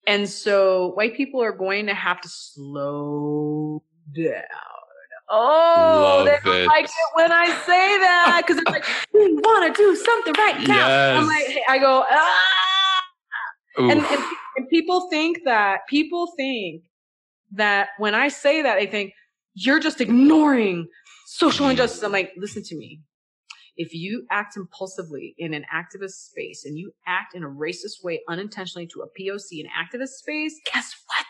And 0.08 0.28
so 0.28 0.90
white 0.94 1.16
people 1.16 1.42
are 1.42 1.52
going 1.52 1.86
to 1.88 1.94
have 1.94 2.22
to 2.22 2.30
slow 2.30 3.84
down. 4.16 4.44
Oh, 5.32 6.24
Love 6.24 6.26
they 6.26 6.38
don't 6.44 6.62
it. 6.64 6.68
like 6.68 6.86
it 6.86 6.92
when 7.14 7.32
I 7.32 7.46
say 7.46 7.98
that 8.00 8.42
because 8.46 8.60
it's 8.62 8.72
like, 8.72 8.86
we 9.14 9.34
want 9.34 9.76
to 9.76 9.82
do 9.82 9.96
something 9.96 10.34
right 10.38 10.68
now. 10.68 10.86
I'm 10.88 11.28
Yes. 11.28 11.48
like, 11.56 11.64
I 11.70 11.78
go, 11.78 12.04
ah 12.10 12.42
and, 13.78 13.92
and, 14.02 14.24
and 14.58 14.70
people 14.70 15.08
think 15.10 15.40
that 15.46 15.82
people 15.88 16.34
think 16.36 16.84
that 17.54 17.90
when 17.98 18.16
I 18.16 18.28
say 18.28 18.62
that, 18.64 18.76
they 18.80 18.88
think 18.88 19.14
you're 19.54 19.80
just 19.80 20.02
ignoring 20.02 20.88
social 21.28 21.68
injustice. 21.70 22.04
I'm 22.04 22.12
like, 22.12 22.34
listen 22.38 22.64
to 22.64 22.76
me. 22.76 23.02
If 23.80 23.94
you 23.94 24.26
act 24.30 24.58
impulsively 24.58 25.36
in 25.38 25.54
an 25.54 25.66
activist 25.74 26.28
space 26.30 26.66
and 26.66 26.78
you 26.78 26.92
act 27.08 27.34
in 27.34 27.44
a 27.44 27.48
racist 27.48 28.04
way 28.04 28.20
unintentionally 28.28 28.86
to 28.88 29.04
a 29.04 29.08
POC 29.18 29.62
in 29.62 29.68
activist 29.68 30.10
space, 30.20 30.54
guess 30.74 30.94
what? 31.06 31.26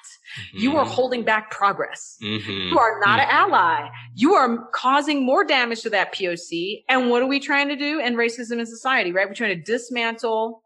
You 0.59 0.75
are 0.77 0.85
Mhm. 0.85 0.89
holding 0.89 1.23
back 1.23 1.51
progress. 1.51 2.17
Mhm. 2.23 2.71
You 2.71 2.79
are 2.79 2.99
not 3.05 3.19
an 3.19 3.27
ally. 3.29 3.87
You 4.15 4.33
are 4.33 4.67
causing 4.71 5.23
more 5.23 5.45
damage 5.45 5.83
to 5.83 5.91
that 5.91 6.11
POC. 6.11 6.85
And 6.89 7.11
what 7.11 7.21
are 7.21 7.27
we 7.27 7.39
trying 7.39 7.67
to 7.67 7.75
do 7.75 7.99
in 7.99 8.15
racism 8.15 8.59
in 8.59 8.65
society, 8.65 9.11
right? 9.11 9.27
We're 9.27 9.35
trying 9.35 9.55
to 9.55 9.63
dismantle 9.63 10.63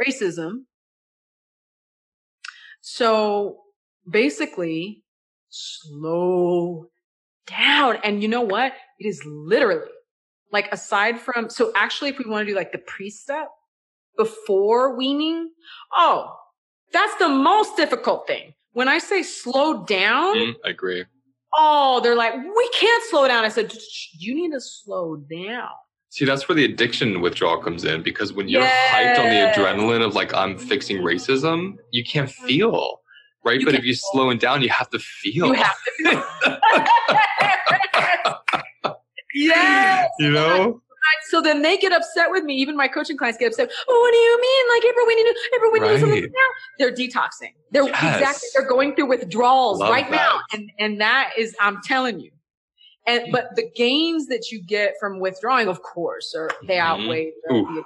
racism. 0.00 0.64
So 2.80 3.60
basically, 4.08 5.04
slow 5.50 6.86
down. 7.46 7.98
And 8.02 8.22
you 8.22 8.28
know 8.28 8.40
what? 8.40 8.72
It 8.98 9.06
is 9.06 9.22
literally 9.26 9.90
like 10.52 10.68
aside 10.72 11.20
from, 11.20 11.48
so 11.50 11.72
actually, 11.76 12.10
if 12.10 12.18
we 12.18 12.24
want 12.26 12.46
to 12.46 12.52
do 12.52 12.56
like 12.56 12.72
the 12.72 12.78
pre 12.78 13.10
step 13.10 13.48
before 14.16 14.96
weaning, 14.96 15.50
oh, 15.96 16.34
that's 16.92 17.14
the 17.16 17.28
most 17.28 17.76
difficult 17.76 18.26
thing. 18.26 18.54
When 18.72 18.88
I 18.88 18.98
say 18.98 19.22
slow 19.22 19.84
down, 19.84 20.36
Mm, 20.36 20.54
I 20.64 20.70
agree. 20.70 21.04
oh, 21.56 22.00
they're 22.02 22.14
like, 22.16 22.34
we 22.34 22.70
can't 22.78 23.02
slow 23.10 23.26
down. 23.28 23.44
I 23.44 23.48
said, 23.48 23.72
you 24.18 24.34
need 24.34 24.52
to 24.52 24.60
slow 24.60 25.16
down. 25.16 25.68
See, 26.10 26.24
that's 26.24 26.48
where 26.48 26.56
the 26.56 26.64
addiction 26.64 27.20
withdrawal 27.20 27.58
comes 27.62 27.84
in 27.84 28.02
because 28.02 28.32
when 28.32 28.48
you're 28.48 28.62
hyped 28.62 29.18
on 29.18 29.28
the 29.30 29.36
adrenaline 29.52 30.04
of 30.04 30.14
like 30.16 30.34
I'm 30.34 30.58
fixing 30.58 30.98
racism, 30.98 31.76
you 31.92 32.02
can't 32.04 32.28
feel, 32.30 33.00
right? 33.44 33.60
You 33.60 33.66
but 33.66 33.76
if 33.76 33.84
you're 33.84 33.94
slowing 33.94 34.38
down, 34.38 34.60
you 34.62 34.70
have 34.70 34.90
to 34.90 34.98
feel. 34.98 35.46
You 35.46 35.52
have 35.52 35.76
to 35.84 35.92
feel. 36.02 36.22
yes. 39.48 40.08
you 40.18 40.30
know? 40.30 40.80
So 41.28 41.40
then 41.40 41.62
they 41.62 41.76
get 41.76 41.92
upset 41.92 42.30
with 42.30 42.44
me. 42.44 42.54
Even 42.56 42.76
my 42.76 42.86
coaching 42.86 43.16
clients 43.16 43.38
get 43.38 43.48
upset. 43.48 43.70
Oh, 43.88 44.00
what 44.00 44.10
do 44.12 44.16
you 44.18 44.40
mean? 44.40 44.76
Like 44.76 44.84
April, 44.90 45.06
we 45.06 45.14
need 45.16 45.24
to 45.32 45.38
April, 45.56 45.72
we 45.72 45.80
need 45.80 45.88
to 45.88 45.98
something 46.00 46.22
now. 46.22 46.50
They're 46.78 46.92
detoxing. 46.92 47.54
They're 47.72 47.84
Yes. 47.84 48.20
exactly 48.20 48.48
they're 48.54 48.68
going 48.68 48.94
through 48.94 49.06
withdrawals 49.06 49.80
Love 49.80 49.90
right 49.90 50.10
now. 50.10 50.40
And 50.52 50.70
and 50.78 51.00
that 51.00 51.32
is 51.38 51.56
I'm 51.60 51.80
telling 51.82 52.20
you. 52.20 52.30
And 53.06 53.32
but 53.32 53.56
the 53.56 53.68
gains 53.74 54.26
that 54.26 54.50
you 54.52 54.62
get 54.62 54.94
from 55.00 55.20
withdrawing, 55.20 55.68
of 55.68 55.82
course, 55.82 56.34
are 56.36 56.50
they 56.68 56.76
Mhm. 56.76 56.80
outweigh 56.80 57.32
the, 57.48 57.54
Oof. 57.54 57.84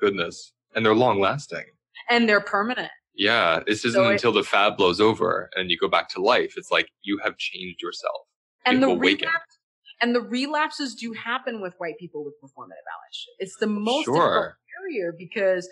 Goodness. 0.00 0.52
And 0.74 0.84
they're 0.84 0.94
long 0.94 1.20
lasting. 1.20 1.64
and 2.10 2.28
they're 2.28 2.40
permanent. 2.42 2.90
Yeah. 3.14 3.60
This 3.66 3.84
isn't 3.84 3.98
So 4.02 4.08
it- 4.08 4.12
until 4.12 4.32
the 4.32 4.44
fad 4.44 4.76
blows 4.76 5.00
over 5.00 5.48
and 5.54 5.70
you 5.70 5.78
go 5.78 5.88
back 5.88 6.08
to 6.10 6.20
life. 6.20 6.54
It's 6.56 6.70
like 6.70 6.88
you 7.02 7.18
have 7.24 7.36
changed 7.38 7.80
yourself. 7.80 8.22
And 8.66 8.82
the 8.82 8.88
You've 8.88 8.98
awakened. 8.98 9.30
relapse, 9.30 9.55
and 10.02 10.14
the 10.14 10.20
relapses 10.20 10.94
do 10.94 11.12
happen 11.12 11.60
with 11.60 11.74
white 11.78 11.98
people 11.98 12.24
with 12.24 12.34
performative 12.42 12.86
allyship. 12.94 13.34
It's 13.38 13.56
the 13.56 13.66
most 13.66 14.04
Sure. 14.04 14.14
difficult 14.16 14.54
barrier 14.82 15.14
because 15.16 15.68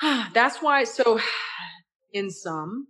that's 0.34 0.58
why. 0.62 0.84
So, 0.84 1.20
in 2.12 2.30
some, 2.30 2.88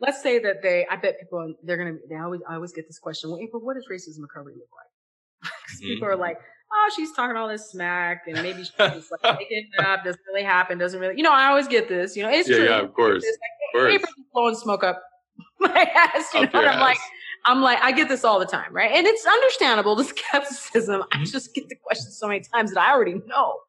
let's 0.00 0.22
say 0.22 0.38
that 0.40 0.62
they, 0.62 0.86
I 0.90 0.96
bet 0.96 1.18
people 1.20 1.54
they're 1.62 1.76
gonna. 1.76 1.96
They 2.08 2.16
always, 2.16 2.40
I 2.48 2.54
always 2.54 2.72
get 2.72 2.86
this 2.88 2.98
question. 2.98 3.30
Well, 3.30 3.40
April, 3.40 3.62
what 3.64 3.74
does 3.74 3.86
racism 3.90 4.22
recovery 4.22 4.54
look 4.54 4.68
like? 4.72 5.52
Mhm. 5.68 5.80
people 5.94 6.08
are 6.08 6.16
like, 6.16 6.38
oh, 6.72 6.90
she's 6.96 7.12
talking 7.12 7.36
all 7.36 7.46
this 7.48 7.70
smack, 7.70 8.22
and 8.26 8.42
maybe 8.42 8.60
she's 8.64 8.70
just 8.78 9.12
like 9.22 9.38
making 9.38 9.68
it 9.72 9.84
up. 9.84 10.02
Doesn't 10.04 10.20
really 10.32 10.42
happen. 10.44 10.78
Doesn't 10.78 10.98
really. 11.00 11.16
You 11.16 11.22
know, 11.22 11.32
I 11.32 11.46
always 11.46 11.68
get 11.68 11.88
this. 11.88 12.16
You 12.16 12.22
know, 12.24 12.30
it's 12.30 12.48
Yeah, 12.48 12.56
true. 12.56 12.64
yeah, 12.66 12.80
of 12.80 12.94
course. 12.94 13.22
It's 13.24 13.36
Of 13.36 13.80
course. 13.80 13.94
April's 13.94 14.14
blowing 14.32 14.54
smoke 14.56 14.82
up 14.84 15.02
my 15.60 15.68
ass. 15.94 16.32
You 16.34 16.40
Up 16.42 16.54
know, 16.54 16.60
and 16.60 16.68
I'm 16.70 16.80
like, 16.80 16.96
ass. 16.96 17.02
I'm 17.48 17.62
like, 17.62 17.78
I 17.82 17.92
get 17.92 18.10
this 18.10 18.24
all 18.24 18.38
the 18.38 18.44
time, 18.46 18.72
right? 18.74 18.90
And 18.92 19.06
it's 19.06 19.24
understandable, 19.26 19.96
the 19.96 20.04
skepticism. 20.14 21.02
I 21.12 21.16
Mhm. 21.16 21.32
just 21.32 21.54
get 21.54 21.68
the 21.70 21.76
question 21.76 22.10
so 22.12 22.28
many 22.28 22.40
times 22.40 22.74
that 22.74 22.80
I 22.86 22.92
already 22.92 23.14
know 23.26 23.60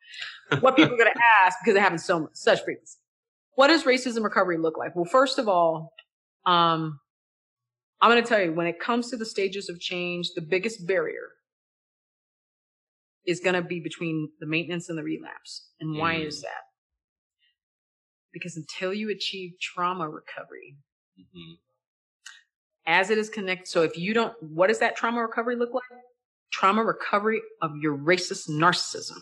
what 0.59 0.75
people 0.75 0.93
are 0.95 0.97
going 0.97 1.13
to 1.13 1.21
ask 1.45 1.57
because 1.63 1.77
it 1.77 1.79
happens 1.81 2.03
so 2.03 2.19
much, 2.19 2.31
such 2.33 2.61
frequency. 2.63 2.97
What 3.55 3.67
does 3.69 3.85
racism 3.85 4.23
recovery 4.23 4.57
look 4.57 4.77
like? 4.77 4.95
Well, 4.97 5.05
first 5.05 5.39
of 5.39 5.47
all, 5.47 5.93
um, 6.45 6.99
I'm 8.01 8.11
going 8.11 8.21
to 8.21 8.27
tell 8.27 8.41
you 8.41 8.51
when 8.53 8.67
it 8.67 8.79
comes 8.81 9.09
to 9.11 9.17
the 9.17 9.25
stages 9.25 9.69
of 9.69 9.79
change, 9.79 10.31
the 10.35 10.41
biggest 10.41 10.85
barrier 10.85 11.29
is 13.25 13.39
going 13.39 13.55
to 13.55 13.61
be 13.61 13.79
between 13.79 14.29
the 14.41 14.45
maintenance 14.45 14.89
and 14.89 14.97
the 14.97 15.03
relapse. 15.03 15.69
And 15.79 15.95
why 15.97 16.15
Mm. 16.15 16.27
is 16.27 16.41
that? 16.41 16.63
Because 18.33 18.57
until 18.57 18.93
you 18.93 19.09
achieve 19.09 19.53
trauma 19.61 20.09
recovery, 20.09 20.77
Mhm. 21.17 21.59
As 22.85 23.09
it 23.09 23.17
is 23.17 23.29
connected. 23.29 23.67
So 23.67 23.83
if 23.83 23.97
you 23.97 24.13
don't, 24.13 24.33
what 24.41 24.67
does 24.67 24.79
that 24.79 24.95
trauma 24.95 25.21
recovery 25.21 25.55
look 25.55 25.73
like? 25.73 25.83
Trauma 26.51 26.83
recovery 26.83 27.41
of 27.61 27.75
your 27.77 27.97
racist 27.97 28.49
narcissism, 28.49 29.19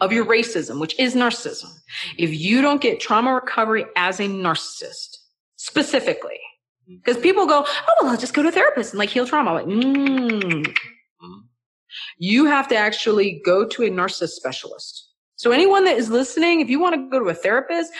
of 0.00 0.12
your 0.12 0.24
racism, 0.24 0.80
which 0.80 0.98
is 0.98 1.14
narcissism. 1.14 1.72
If 2.16 2.32
you 2.38 2.62
don't 2.62 2.80
get 2.80 3.00
trauma 3.00 3.34
recovery 3.34 3.86
as 3.96 4.20
a 4.20 4.24
narcissist, 4.24 5.16
specifically, 5.56 6.38
because 6.86 7.16
people 7.18 7.46
go, 7.46 7.64
oh, 7.66 7.94
well, 8.00 8.12
I'll 8.12 8.18
just 8.18 8.34
go 8.34 8.42
to 8.42 8.48
a 8.48 8.52
therapist 8.52 8.92
and 8.92 8.98
like 8.98 9.10
heal 9.10 9.26
trauma. 9.26 9.54
Like, 9.54 9.66
mm. 9.66 10.76
Mhm. 11.22 11.42
You 12.18 12.46
have 12.46 12.68
to 12.68 12.76
actually 12.76 13.40
go 13.44 13.66
to 13.66 13.82
a 13.84 13.90
narcissist 13.90 14.30
specialist. 14.30 15.08
So 15.36 15.52
anyone 15.52 15.84
that 15.84 15.96
is 15.96 16.10
listening, 16.10 16.60
if 16.60 16.68
you 16.68 16.78
want 16.78 16.94
to 16.94 17.08
go 17.10 17.18
to 17.18 17.30
a 17.30 17.34
therapist, 17.34 17.92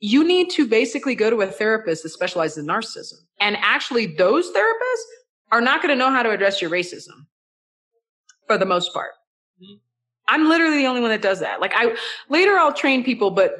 you 0.00 0.22
need 0.22 0.50
to 0.50 0.68
basically 0.68 1.14
go 1.14 1.30
to 1.30 1.40
a 1.40 1.46
therapist 1.46 2.02
that 2.02 2.10
specializes 2.10 2.58
in 2.58 2.66
narcissism. 2.66 3.25
And 3.40 3.56
actually, 3.60 4.06
those 4.06 4.50
therapists 4.50 5.04
are 5.52 5.60
not 5.60 5.82
going 5.82 5.92
to 5.92 5.98
know 5.98 6.10
how 6.10 6.22
to 6.22 6.30
address 6.30 6.60
your 6.60 6.70
racism 6.70 7.26
for 8.46 8.58
the 8.58 8.66
most 8.66 8.92
part. 8.92 9.12
Mhm. 9.62 9.80
I'm 10.28 10.48
literally 10.48 10.78
the 10.78 10.86
only 10.86 11.00
one 11.00 11.10
that 11.10 11.22
does 11.22 11.40
that. 11.40 11.60
Like 11.60 11.72
I 11.74 11.96
later 12.28 12.56
I'll 12.58 12.72
train 12.72 13.04
people, 13.04 13.30
but 13.30 13.54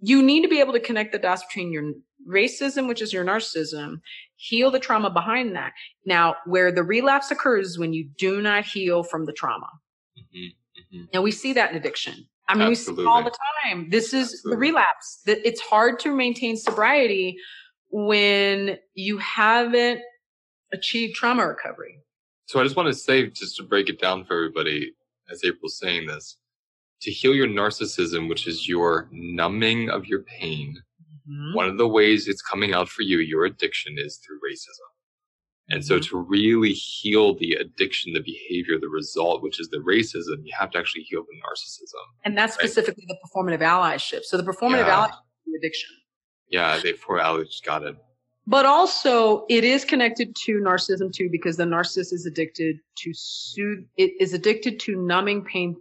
you 0.00 0.22
need 0.22 0.42
to 0.42 0.48
be 0.48 0.60
able 0.60 0.72
to 0.72 0.80
connect 0.80 1.12
the 1.12 1.18
dots 1.18 1.44
between 1.44 1.72
your 1.72 1.92
racism, 2.28 2.88
which 2.88 3.00
is 3.02 3.12
your 3.12 3.24
narcissism, 3.24 4.00
heal 4.36 4.70
the 4.70 4.78
trauma 4.78 5.10
behind 5.10 5.54
that. 5.54 5.72
Now, 6.04 6.36
where 6.46 6.72
the 6.72 6.82
relapse 6.82 7.30
occurs 7.30 7.68
is 7.68 7.78
when 7.78 7.92
you 7.92 8.08
do 8.18 8.40
not 8.42 8.64
heal 8.64 9.02
from 9.02 9.26
the 9.26 9.32
trauma. 9.32 9.68
Mhm. 10.18 10.54
Mhm. 10.92 11.08
Now 11.14 11.22
we 11.22 11.30
see 11.30 11.52
that 11.52 11.70
in 11.70 11.76
addiction. 11.76 12.28
I 12.48 12.54
mean, 12.56 12.68
we 12.68 12.74
see 12.74 12.92
it 12.92 13.06
all 13.06 13.22
the 13.22 13.36
time. 13.64 13.90
This 13.90 14.12
is 14.12 14.42
the 14.42 14.56
relapse. 14.56 15.22
That 15.26 15.38
it's 15.46 15.60
hard 15.60 16.00
to 16.00 16.14
maintain 16.14 16.56
sobriety 16.56 17.38
when 17.90 18.78
you 18.94 19.18
haven't 19.18 20.00
achieved 20.72 21.14
trauma 21.14 21.46
recovery. 21.46 21.98
So 22.46 22.60
I 22.60 22.64
just 22.64 22.76
want 22.76 22.88
to 22.88 22.94
say, 22.94 23.28
just 23.28 23.56
to 23.56 23.62
break 23.62 23.88
it 23.88 24.00
down 24.00 24.24
for 24.24 24.34
everybody, 24.36 24.92
as 25.30 25.42
April's 25.44 25.78
saying 25.78 26.06
this, 26.06 26.36
to 27.02 27.10
heal 27.10 27.34
your 27.34 27.46
narcissism, 27.46 28.28
which 28.28 28.46
is 28.46 28.68
your 28.68 29.08
numbing 29.12 29.88
of 29.90 30.06
your 30.06 30.22
pain, 30.22 30.76
mm-hmm. 31.28 31.56
one 31.56 31.68
of 31.68 31.78
the 31.78 31.88
ways 31.88 32.28
it's 32.28 32.42
coming 32.42 32.74
out 32.74 32.88
for 32.88 33.02
you, 33.02 33.18
your 33.18 33.44
addiction, 33.44 33.94
is 33.98 34.18
through 34.18 34.38
racism. 34.38 34.88
And 35.72 35.84
so 35.84 35.96
mm-hmm. 35.96 36.10
to 36.10 36.22
really 36.28 36.72
heal 36.72 37.36
the 37.36 37.52
addiction, 37.52 38.12
the 38.12 38.20
behavior, 38.20 38.78
the 38.80 38.88
result, 38.88 39.42
which 39.42 39.60
is 39.60 39.68
the 39.68 39.78
racism, 39.78 40.44
you 40.44 40.52
have 40.58 40.70
to 40.72 40.78
actually 40.78 41.02
heal 41.02 41.22
the 41.22 41.36
narcissism. 41.38 42.04
And 42.24 42.36
that's 42.36 42.56
right? 42.56 42.68
specifically 42.68 43.04
the 43.06 43.16
performative 43.24 43.60
allyship. 43.60 44.24
So 44.24 44.36
the 44.36 44.42
performative 44.42 44.86
yeah. 44.86 45.06
allyship 45.06 45.18
the 45.50 45.58
addiction. 45.58 45.90
Yeah, 46.50 46.78
they 46.82 46.92
allyship 46.92 47.64
got 47.64 47.82
it. 47.84 47.96
But 48.46 48.66
also 48.66 49.46
it 49.48 49.64
is 49.64 49.84
connected 49.84 50.34
to 50.44 50.60
narcissism 50.60 51.12
too, 51.12 51.28
because 51.30 51.56
the 51.56 51.64
narcissist 51.64 52.12
is 52.12 52.26
addicted 52.26 52.80
to 52.98 53.12
soothe, 53.14 53.84
it 53.96 54.12
is 54.20 54.34
addicted 54.34 54.80
to 54.80 54.96
numbing 54.96 55.44
pain 55.44 55.76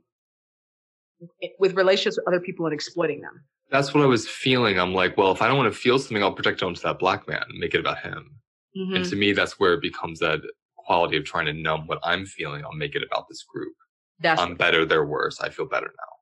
with 1.60 1.74
relationships 1.76 2.18
with 2.18 2.28
other 2.28 2.40
people 2.40 2.66
and 2.66 2.74
exploiting 2.74 3.22
them. 3.22 3.44
That's 3.72 3.94
what 3.94 4.04
I 4.04 4.08
was 4.08 4.28
feeling. 4.28 4.80
I'm 4.80 4.94
like, 4.94 5.18
well, 5.18 5.32
if 5.32 5.41
I 5.41 5.48
don't 5.48 5.58
want 5.58 5.72
to 5.72 5.80
feel 5.80 6.00
something, 6.00 6.24
I'll 6.24 6.32
project 6.32 6.62
it 6.62 6.66
onto 6.66 6.82
that 6.82 7.00
black 7.00 7.28
man 7.28 7.44
and 7.48 7.60
make 7.60 7.74
it 7.74 7.80
about 7.80 8.00
him. 8.00 8.40
Mm-hmm. 8.78 8.96
And 8.96 9.06
to 9.06 9.16
me, 9.16 9.34
that's 9.34 9.60
where 9.60 9.74
it 9.74 9.82
becomes 9.82 10.20
that 10.20 10.41
quality 10.78 11.18
of 11.18 11.26
trying 11.26 11.46
to 11.46 11.54
numb 11.54 11.88
what 11.88 12.00
I'm 12.04 12.26
feeling. 12.26 12.64
I'll 12.64 12.74
make 12.74 12.96
it 12.96 13.04
about 13.04 13.28
this 13.30 13.44
group. 13.44 13.76
That's 14.20 14.41
I'm 14.41 14.50
right. 14.50 14.58
better, 14.58 14.86
they're 14.86 15.06
worse. 15.06 15.40
I 15.40 15.50
feel 15.50 15.66
better 15.66 15.88
now. 15.88 16.14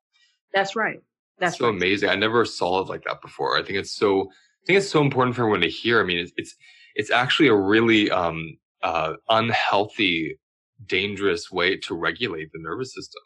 That's 0.54 0.76
right. 0.76 1.00
That's 1.40 1.58
so 1.58 1.66
right. 1.66 1.76
amazing. 1.76 2.10
I 2.10 2.16
never 2.16 2.46
saw 2.46 2.82
it 2.82 2.88
like 2.88 3.04
that 3.04 3.22
before. 3.22 3.58
I 3.58 3.64
think 3.64 3.78
it's 3.78 3.96
so. 3.96 4.22
I 4.22 4.66
think 4.66 4.80
it's 4.80 4.90
so 4.90 5.02
important 5.02 5.36
for 5.36 5.44
everyone 5.44 5.62
to 5.62 5.70
hear. 5.70 6.02
I 6.02 6.04
mean, 6.04 6.18
it's 6.18 6.32
it's, 6.36 6.56
it's 6.96 7.12
actually 7.12 7.48
a 7.48 7.56
really 7.56 8.10
um, 8.12 8.58
uh, 8.84 9.14
unhealthy, 9.30 10.38
dangerous 10.86 11.52
way 11.52 11.78
to 11.78 11.96
regulate 11.96 12.50
the 12.54 12.60
nervous 12.62 12.94
system. 12.94 13.22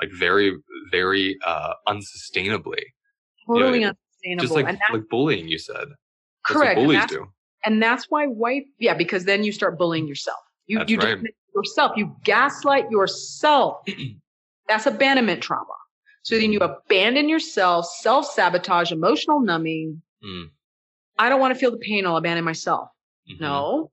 Like 0.00 0.10
very, 0.12 0.54
very 0.92 1.38
uh, 1.44 1.72
unsustainably. 1.88 2.82
Totally 3.46 3.80
you 3.80 3.86
know, 3.86 3.92
unsustainable. 3.92 4.42
Just 4.42 4.54
like 4.54 4.92
like 4.92 5.08
bullying, 5.10 5.48
you 5.48 5.58
said. 5.58 5.88
Correct. 6.46 6.76
bullies 6.76 7.06
do. 7.06 7.26
And 7.64 7.82
that's 7.82 8.06
why 8.10 8.26
white, 8.26 8.64
yeah, 8.78 8.94
because 8.94 9.24
then 9.24 9.42
you 9.42 9.50
start 9.50 9.76
bullying 9.76 10.06
yourself. 10.06 10.38
You, 10.66 10.78
that's 10.78 10.90
you 10.90 10.98
right. 10.98 11.18
yourself. 11.54 11.92
You 11.96 12.14
gaslight 12.22 12.88
yourself. 12.90 13.78
that's 14.68 14.86
abandonment 14.86 15.42
trauma. 15.42 15.64
So 16.26 16.36
then 16.40 16.52
you 16.52 16.58
abandon 16.58 17.28
yourself, 17.28 17.86
self 17.86 18.26
sabotage, 18.26 18.90
emotional 18.90 19.38
numbing. 19.38 20.02
Mm. 20.24 20.46
I 21.16 21.28
don't 21.28 21.38
want 21.38 21.54
to 21.54 21.60
feel 21.60 21.70
the 21.70 21.76
pain. 21.76 22.04
I'll 22.04 22.16
abandon 22.16 22.44
myself. 22.44 22.88
Mm-hmm. 23.30 23.44
No. 23.44 23.92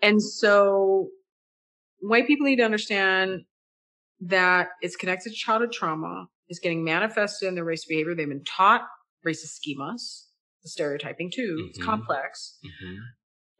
And 0.00 0.22
so 0.22 1.10
white 2.00 2.26
people 2.26 2.46
need 2.46 2.56
to 2.56 2.62
understand 2.62 3.42
that 4.22 4.68
it's 4.80 4.96
connected 4.96 5.28
to 5.28 5.34
childhood 5.34 5.72
trauma. 5.72 6.26
It's 6.48 6.58
getting 6.58 6.84
manifested 6.84 7.48
in 7.48 7.54
their 7.54 7.64
race 7.64 7.84
behavior. 7.84 8.14
They've 8.14 8.26
been 8.26 8.44
taught 8.44 8.86
racist 9.26 9.60
schemas 9.60 10.28
the 10.62 10.70
stereotyping 10.70 11.30
too. 11.30 11.58
Mm-hmm. 11.58 11.68
It's 11.68 11.84
complex. 11.84 12.60
Mm-hmm. 12.64 12.96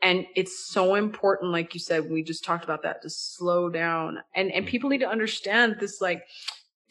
And 0.01 0.27
it's 0.35 0.67
so 0.67 0.95
important, 0.95 1.53
like 1.53 1.75
you 1.75 1.81
said, 1.81 2.11
we 2.11 2.23
just 2.23 2.43
talked 2.43 2.65
about 2.65 2.85
that, 2.85 3.03
to 3.03 3.11
slow 3.11 3.69
down. 3.69 4.17
And 4.35 4.51
and 4.51 4.65
mm-hmm. 4.65 4.71
people 4.71 4.89
need 4.89 5.01
to 5.01 5.11
understand 5.11 5.77
this 5.79 6.01
like 6.01 6.23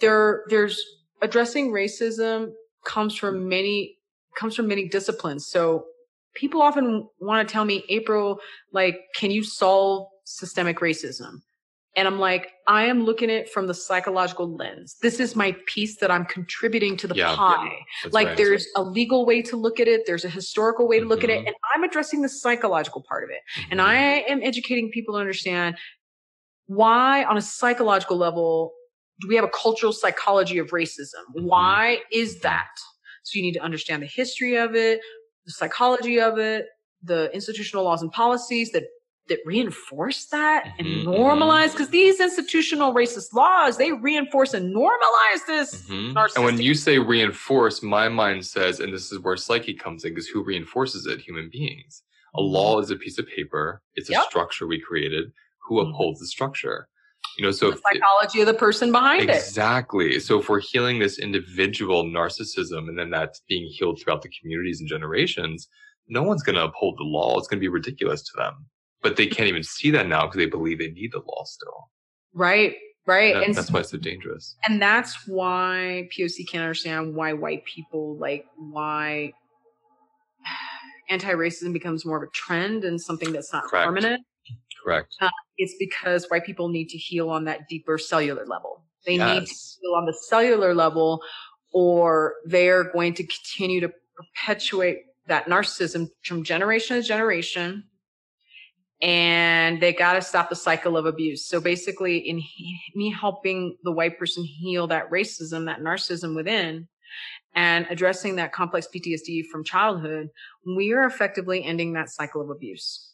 there 0.01 0.43
there's 0.49 0.81
addressing 1.21 1.71
racism 1.71 2.51
comes 2.85 3.15
from 3.15 3.47
many 3.47 3.97
comes 4.37 4.55
from 4.55 4.67
many 4.67 4.87
disciplines. 4.87 5.47
So 5.47 5.85
people 6.35 6.61
often 6.61 7.07
want 7.19 7.47
to 7.47 7.51
tell 7.51 7.65
me, 7.65 7.83
April, 7.89 8.39
like, 8.71 8.99
can 9.15 9.31
you 9.31 9.43
solve 9.43 10.07
systemic 10.23 10.79
racism? 10.79 11.41
And 11.97 12.07
I'm 12.07 12.19
like, 12.19 12.51
I 12.67 12.85
am 12.85 13.03
looking 13.03 13.29
at 13.29 13.35
it 13.35 13.49
from 13.49 13.67
the 13.67 13.73
psychological 13.73 14.55
lens. 14.55 14.95
This 15.01 15.19
is 15.19 15.35
my 15.35 15.57
piece 15.65 15.97
that 15.97 16.09
I'm 16.09 16.23
contributing 16.23 16.95
to 16.97 17.07
the 17.07 17.15
yeah, 17.15 17.35
pie. 17.35 17.65
Yeah, 17.65 18.09
like 18.13 18.27
right, 18.27 18.37
there's 18.37 18.65
right. 18.77 18.81
a 18.81 18.89
legal 18.89 19.25
way 19.25 19.41
to 19.41 19.57
look 19.57 19.77
at 19.77 19.89
it. 19.89 20.03
There's 20.07 20.23
a 20.23 20.29
historical 20.29 20.87
way 20.87 21.01
to 21.01 21.05
look 21.05 21.19
mm-hmm. 21.19 21.31
at 21.31 21.35
it. 21.35 21.39
Mm-hmm. 21.39 21.47
And 21.47 21.55
I'm 21.75 21.83
addressing 21.83 22.21
the 22.21 22.29
psychological 22.29 23.03
part 23.07 23.25
of 23.25 23.29
it. 23.29 23.41
Mm-hmm. 23.59 23.71
And 23.71 23.81
I 23.81 23.95
am 23.95 24.41
educating 24.41 24.89
people 24.89 25.15
to 25.15 25.19
understand 25.19 25.75
why 26.67 27.25
on 27.25 27.35
a 27.35 27.41
psychological 27.41 28.15
level 28.15 28.71
do 29.21 29.27
we 29.27 29.35
have 29.35 29.45
a 29.45 29.49
cultural 29.49 29.93
psychology 29.93 30.57
of 30.57 30.67
racism? 30.69 31.23
Mm-hmm. 31.35 31.45
Why 31.45 31.99
is 32.11 32.39
that? 32.41 32.69
So 33.23 33.37
you 33.37 33.43
need 33.43 33.53
to 33.53 33.61
understand 33.61 34.01
the 34.01 34.07
history 34.07 34.57
of 34.57 34.75
it, 34.75 34.99
the 35.45 35.51
psychology 35.51 36.19
of 36.19 36.37
it, 36.39 36.65
the 37.03 37.33
institutional 37.33 37.83
laws 37.83 38.01
and 38.01 38.11
policies 38.11 38.71
that 38.71 38.83
that 39.27 39.39
reinforce 39.45 40.25
that 40.25 40.73
and 40.77 40.87
mm-hmm, 40.87 41.09
mm-hmm. 41.09 41.21
normalize 41.21 41.71
because 41.71 41.89
these 41.89 42.19
institutional 42.19 42.93
racist 42.93 43.33
laws 43.33 43.77
they 43.77 43.91
reinforce 43.91 44.53
and 44.53 44.75
normalize 44.75 45.45
this 45.47 45.83
mm-hmm. 45.83 46.17
and 46.35 46.43
when 46.43 46.59
you 46.59 46.73
say 46.73 46.97
reinforce 46.97 47.83
my 47.83 48.09
mind 48.09 48.45
says 48.45 48.79
and 48.79 48.91
this 48.91 49.11
is 49.11 49.19
where 49.19 49.37
psyche 49.37 49.73
comes 49.75 50.03
in 50.03 50.11
because 50.11 50.27
who 50.27 50.43
reinforces 50.43 51.05
it 51.05 51.19
human 51.19 51.49
beings 51.51 52.01
a 52.35 52.39
mm-hmm. 52.39 52.47
law 52.47 52.79
is 52.79 52.89
a 52.89 52.95
piece 52.95 53.19
of 53.19 53.27
paper 53.27 53.81
it's 53.93 54.09
a 54.09 54.13
yep. 54.13 54.23
structure 54.23 54.67
we 54.67 54.81
created 54.81 55.31
who 55.65 55.79
upholds 55.79 56.19
the 56.19 56.27
structure 56.27 56.89
you 57.41 57.47
know 57.47 57.51
so 57.51 57.71
the 57.71 57.81
psychology 57.91 58.39
it, 58.39 58.41
of 58.41 58.47
the 58.47 58.53
person 58.53 58.91
behind 58.91 59.23
exactly. 59.23 60.05
it 60.05 60.15
exactly 60.15 60.19
so 60.19 60.39
if 60.39 60.49
we're 60.49 60.59
healing 60.59 60.99
this 60.99 61.17
individual 61.17 62.03
narcissism 62.05 62.87
and 62.87 62.97
then 62.97 63.09
that's 63.09 63.41
being 63.49 63.67
healed 63.71 63.99
throughout 63.99 64.21
the 64.21 64.29
communities 64.39 64.79
and 64.79 64.87
generations 64.87 65.67
no 66.07 66.21
one's 66.21 66.43
going 66.43 66.55
to 66.55 66.63
uphold 66.63 66.95
the 66.97 67.03
law 67.03 67.37
it's 67.37 67.47
going 67.47 67.57
to 67.57 67.61
be 67.61 67.67
ridiculous 67.67 68.21
to 68.21 68.31
them 68.37 68.65
but 69.01 69.15
they 69.15 69.27
can't 69.27 69.49
even 69.49 69.63
see 69.63 69.91
that 69.91 70.07
now 70.07 70.25
because 70.25 70.37
they 70.37 70.45
believe 70.45 70.79
they 70.79 70.91
need 70.91 71.11
the 71.11 71.19
law 71.19 71.43
still. 71.45 71.89
Right, 72.33 72.75
right. 73.05 73.35
And, 73.35 73.45
and 73.45 73.55
that's 73.55 73.71
why 73.71 73.81
it's 73.81 73.91
so 73.91 73.97
dangerous. 73.97 74.55
And 74.65 74.81
that's 74.81 75.27
why 75.27 76.07
POC 76.15 76.47
can't 76.49 76.63
understand 76.63 77.15
why 77.15 77.33
white 77.33 77.65
people 77.65 78.17
like 78.17 78.45
why 78.57 79.33
anti-racism 81.09 81.73
becomes 81.73 82.05
more 82.05 82.17
of 82.17 82.23
a 82.23 82.31
trend 82.31 82.83
and 82.83 83.01
something 83.01 83.31
that's 83.31 83.51
not 83.51 83.65
Correct. 83.65 83.85
permanent. 83.85 84.21
Correct. 84.83 85.15
Uh, 85.21 85.29
it's 85.57 85.75
because 85.79 86.25
white 86.29 86.45
people 86.45 86.69
need 86.69 86.89
to 86.89 86.97
heal 86.97 87.29
on 87.29 87.45
that 87.45 87.67
deeper 87.69 87.97
cellular 87.97 88.45
level. 88.45 88.83
They 89.05 89.15
yes. 89.15 89.39
need 89.39 89.47
to 89.47 89.53
heal 89.53 89.95
on 89.95 90.05
the 90.05 90.13
cellular 90.29 90.73
level, 90.73 91.21
or 91.73 92.35
they're 92.45 92.91
going 92.91 93.13
to 93.15 93.23
continue 93.23 93.81
to 93.81 93.91
perpetuate 94.15 95.03
that 95.27 95.45
narcissism 95.45 96.07
from 96.23 96.43
generation 96.43 96.97
to 96.97 97.03
generation 97.03 97.83
and 99.01 99.81
they 99.81 99.93
got 99.93 100.13
to 100.13 100.21
stop 100.21 100.49
the 100.49 100.55
cycle 100.55 100.95
of 100.95 101.05
abuse. 101.05 101.45
So 101.45 101.59
basically, 101.59 102.17
in 102.17 102.37
he, 102.37 102.79
me 102.93 103.11
helping 103.11 103.77
the 103.83 103.91
white 103.91 104.19
person 104.19 104.43
heal 104.43 104.87
that 104.87 105.09
racism, 105.09 105.65
that 105.65 105.79
narcissism 105.79 106.35
within, 106.35 106.87
and 107.55 107.87
addressing 107.89 108.35
that 108.35 108.53
complex 108.53 108.87
PTSD 108.93 109.45
from 109.51 109.63
childhood, 109.63 110.29
we 110.77 110.93
are 110.93 111.05
effectively 111.05 111.63
ending 111.63 111.93
that 111.93 112.09
cycle 112.09 112.41
of 112.41 112.49
abuse. 112.49 113.10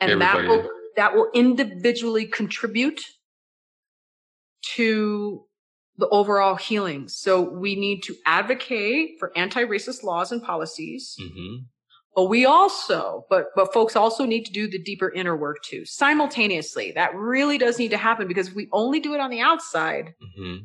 And 0.00 0.10
Everybody. 0.10 0.46
that 0.46 0.48
will 0.48 0.70
that 0.96 1.14
will 1.14 1.30
individually 1.34 2.26
contribute 2.26 3.00
to 4.74 5.44
the 5.96 6.08
overall 6.08 6.56
healing. 6.56 7.08
So 7.08 7.42
we 7.42 7.76
need 7.76 8.02
to 8.04 8.14
advocate 8.26 9.16
for 9.18 9.36
anti-racist 9.36 10.02
laws 10.02 10.32
and 10.32 10.42
policies. 10.42 11.14
Mm-hmm 11.20 11.64
but 12.14 12.24
we 12.24 12.44
also, 12.44 13.24
but, 13.30 13.46
but 13.54 13.72
folks 13.72 13.94
also 13.94 14.24
need 14.24 14.44
to 14.44 14.52
do 14.52 14.68
the 14.68 14.82
deeper 14.82 15.10
inner 15.10 15.36
work 15.36 15.62
too, 15.62 15.84
simultaneously. 15.84 16.92
That 16.92 17.14
really 17.14 17.56
does 17.56 17.78
need 17.78 17.92
to 17.92 17.96
happen 17.96 18.26
because 18.26 18.48
if 18.48 18.54
we 18.54 18.68
only 18.72 19.00
do 19.00 19.14
it 19.14 19.20
on 19.20 19.30
the 19.30 19.40
outside, 19.40 20.14
mm-hmm. 20.22 20.64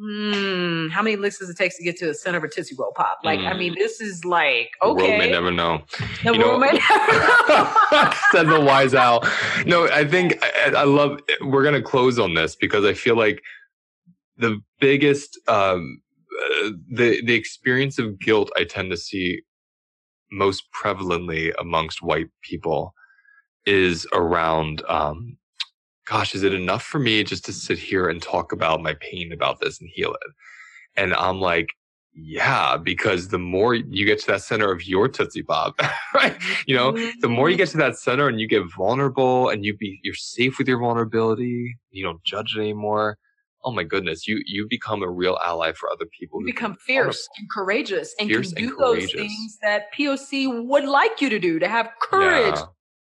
Hmm, 0.00 0.88
how 0.88 1.02
many 1.02 1.16
licks 1.16 1.38
does 1.38 1.50
it 1.50 1.56
take 1.56 1.76
to 1.76 1.84
get 1.84 1.98
to 1.98 2.06
the 2.06 2.14
center 2.14 2.38
of 2.38 2.44
a 2.44 2.48
Tootsie 2.48 2.74
Roll 2.78 2.92
Pop? 2.92 3.18
Like, 3.24 3.40
mm. 3.40 3.46
I 3.46 3.54
mean, 3.54 3.74
this 3.74 4.00
is 4.00 4.24
like, 4.24 4.70
okay. 4.82 5.02
The 5.02 5.08
world 5.08 5.18
may 5.18 5.30
never 5.30 5.50
know. 5.50 5.82
The 6.24 6.32
you 6.32 6.38
world 6.38 6.52
know, 6.52 6.58
may 6.58 6.72
never 6.88 7.12
know. 7.48 8.12
said 8.30 8.44
the 8.48 8.60
wise 8.66 8.94
owl. 8.94 9.22
No, 9.66 9.88
I 9.88 10.06
think 10.06 10.42
I, 10.42 10.72
I 10.78 10.84
love, 10.84 11.20
we're 11.42 11.62
going 11.62 11.74
to 11.74 11.82
close 11.82 12.18
on 12.18 12.32
this 12.32 12.56
because 12.56 12.86
I 12.86 12.94
feel 12.94 13.16
like 13.16 13.42
the 14.38 14.60
biggest, 14.80 15.38
um, 15.46 16.00
uh, 16.40 16.70
the, 16.90 17.22
the 17.26 17.34
experience 17.34 17.98
of 17.98 18.18
guilt 18.18 18.50
I 18.56 18.64
tend 18.64 18.90
to 18.92 18.96
see 18.96 19.42
most 20.30 20.64
prevalently 20.74 21.52
amongst 21.58 22.00
white 22.00 22.28
people 22.42 22.94
is 23.66 24.06
around 24.14 24.82
um, 24.88 25.36
gosh 26.12 26.34
is 26.34 26.42
it 26.42 26.52
enough 26.52 26.82
for 26.82 26.98
me 26.98 27.24
just 27.24 27.44
to 27.44 27.52
sit 27.52 27.78
here 27.78 28.08
and 28.08 28.20
talk 28.20 28.52
about 28.52 28.82
my 28.82 28.94
pain 29.00 29.32
about 29.32 29.60
this 29.60 29.80
and 29.80 29.88
heal 29.94 30.12
it 30.12 30.30
and 30.94 31.14
i'm 31.14 31.40
like 31.40 31.70
yeah 32.14 32.76
because 32.76 33.28
the 33.28 33.38
more 33.38 33.74
you 33.74 34.04
get 34.04 34.18
to 34.18 34.26
that 34.26 34.42
center 34.42 34.70
of 34.70 34.86
your 34.86 35.08
tootsie 35.08 35.42
pop 35.42 35.74
right 36.14 36.36
you 36.66 36.76
know 36.76 36.92
the 37.22 37.28
more 37.28 37.48
you 37.48 37.54
mm-hmm. 37.54 37.62
get 37.62 37.68
to 37.70 37.78
that 37.78 37.96
center 37.96 38.28
and 38.28 38.38
you 38.38 38.46
get 38.46 38.62
vulnerable 38.76 39.48
and 39.48 39.64
you 39.64 39.74
be 39.74 39.98
you're 40.02 40.14
safe 40.14 40.58
with 40.58 40.68
your 40.68 40.78
vulnerability 40.78 41.74
you 41.90 42.04
don't 42.04 42.22
judge 42.24 42.54
it 42.56 42.60
anymore 42.60 43.16
oh 43.64 43.70
my 43.70 43.84
goodness, 43.84 44.26
you 44.26 44.42
you 44.44 44.66
become 44.68 45.02
a 45.02 45.08
real 45.08 45.38
ally 45.44 45.72
for 45.72 45.88
other 45.90 46.06
people. 46.18 46.40
You 46.40 46.46
become 46.46 46.74
fierce 46.74 47.28
and 47.38 47.48
courageous 47.50 48.14
and 48.18 48.28
fierce 48.28 48.52
can 48.52 48.66
do 48.66 48.76
those 48.76 49.12
things 49.12 49.58
that 49.62 49.92
POC 49.96 50.66
would 50.66 50.84
like 50.84 51.20
you 51.20 51.28
to 51.30 51.38
do, 51.38 51.58
to 51.58 51.68
have 51.68 51.90
courage, 52.00 52.56
yeah. 52.56 52.64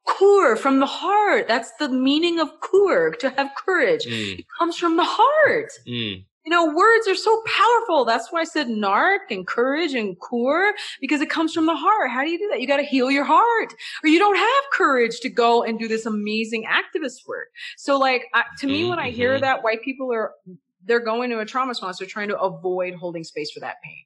Kur 0.08 0.56
from 0.56 0.80
the 0.80 0.86
heart. 0.86 1.46
That's 1.48 1.70
the 1.78 1.88
meaning 1.88 2.40
of 2.40 2.48
kur, 2.60 3.10
to 3.12 3.30
have 3.30 3.50
courage. 3.56 4.04
Mm, 4.06 4.38
It 4.40 4.46
comes 4.58 4.76
from 4.76 4.96
the 4.96 5.04
heart. 5.04 5.70
mm, 5.86 6.24
You 6.44 6.50
know, 6.50 6.64
words 6.74 7.06
are 7.06 7.14
so 7.14 7.42
powerful. 7.44 8.04
That's 8.06 8.32
why 8.32 8.40
I 8.40 8.44
said 8.44 8.68
narc 8.68 9.30
and 9.30 9.46
courage 9.46 9.92
and 9.92 10.16
kur 10.18 10.72
because 11.00 11.20
it 11.20 11.28
comes 11.28 11.52
from 11.52 11.66
the 11.66 11.76
heart. 11.76 12.10
How 12.10 12.22
do 12.24 12.30
you 12.30 12.38
do 12.38 12.48
that? 12.50 12.60
You 12.60 12.66
got 12.66 12.78
to 12.78 12.84
heal 12.84 13.10
your 13.10 13.24
heart 13.24 13.74
or 14.02 14.08
you 14.08 14.18
don't 14.18 14.36
have 14.36 14.64
courage 14.72 15.20
to 15.20 15.28
go 15.28 15.62
and 15.62 15.78
do 15.78 15.88
this 15.88 16.06
amazing 16.06 16.64
activist 16.64 17.26
work. 17.26 17.48
So 17.76 17.98
like, 17.98 18.22
I, 18.34 18.44
to 18.60 18.66
me, 18.66 18.88
when 18.88 18.98
I 18.98 19.10
hear 19.10 19.36
Mhm. 19.36 19.40
that 19.42 19.62
white 19.62 19.82
people 19.82 20.10
are, 20.12 20.32
they're 20.84 21.00
going 21.04 21.28
to 21.30 21.40
a 21.40 21.44
trauma 21.44 21.68
response, 21.70 21.98
they're 21.98 22.08
trying 22.08 22.28
to 22.28 22.40
avoid 22.40 22.94
holding 22.94 23.24
space 23.24 23.50
for 23.50 23.60
that 23.60 23.76
pain. 23.84 24.04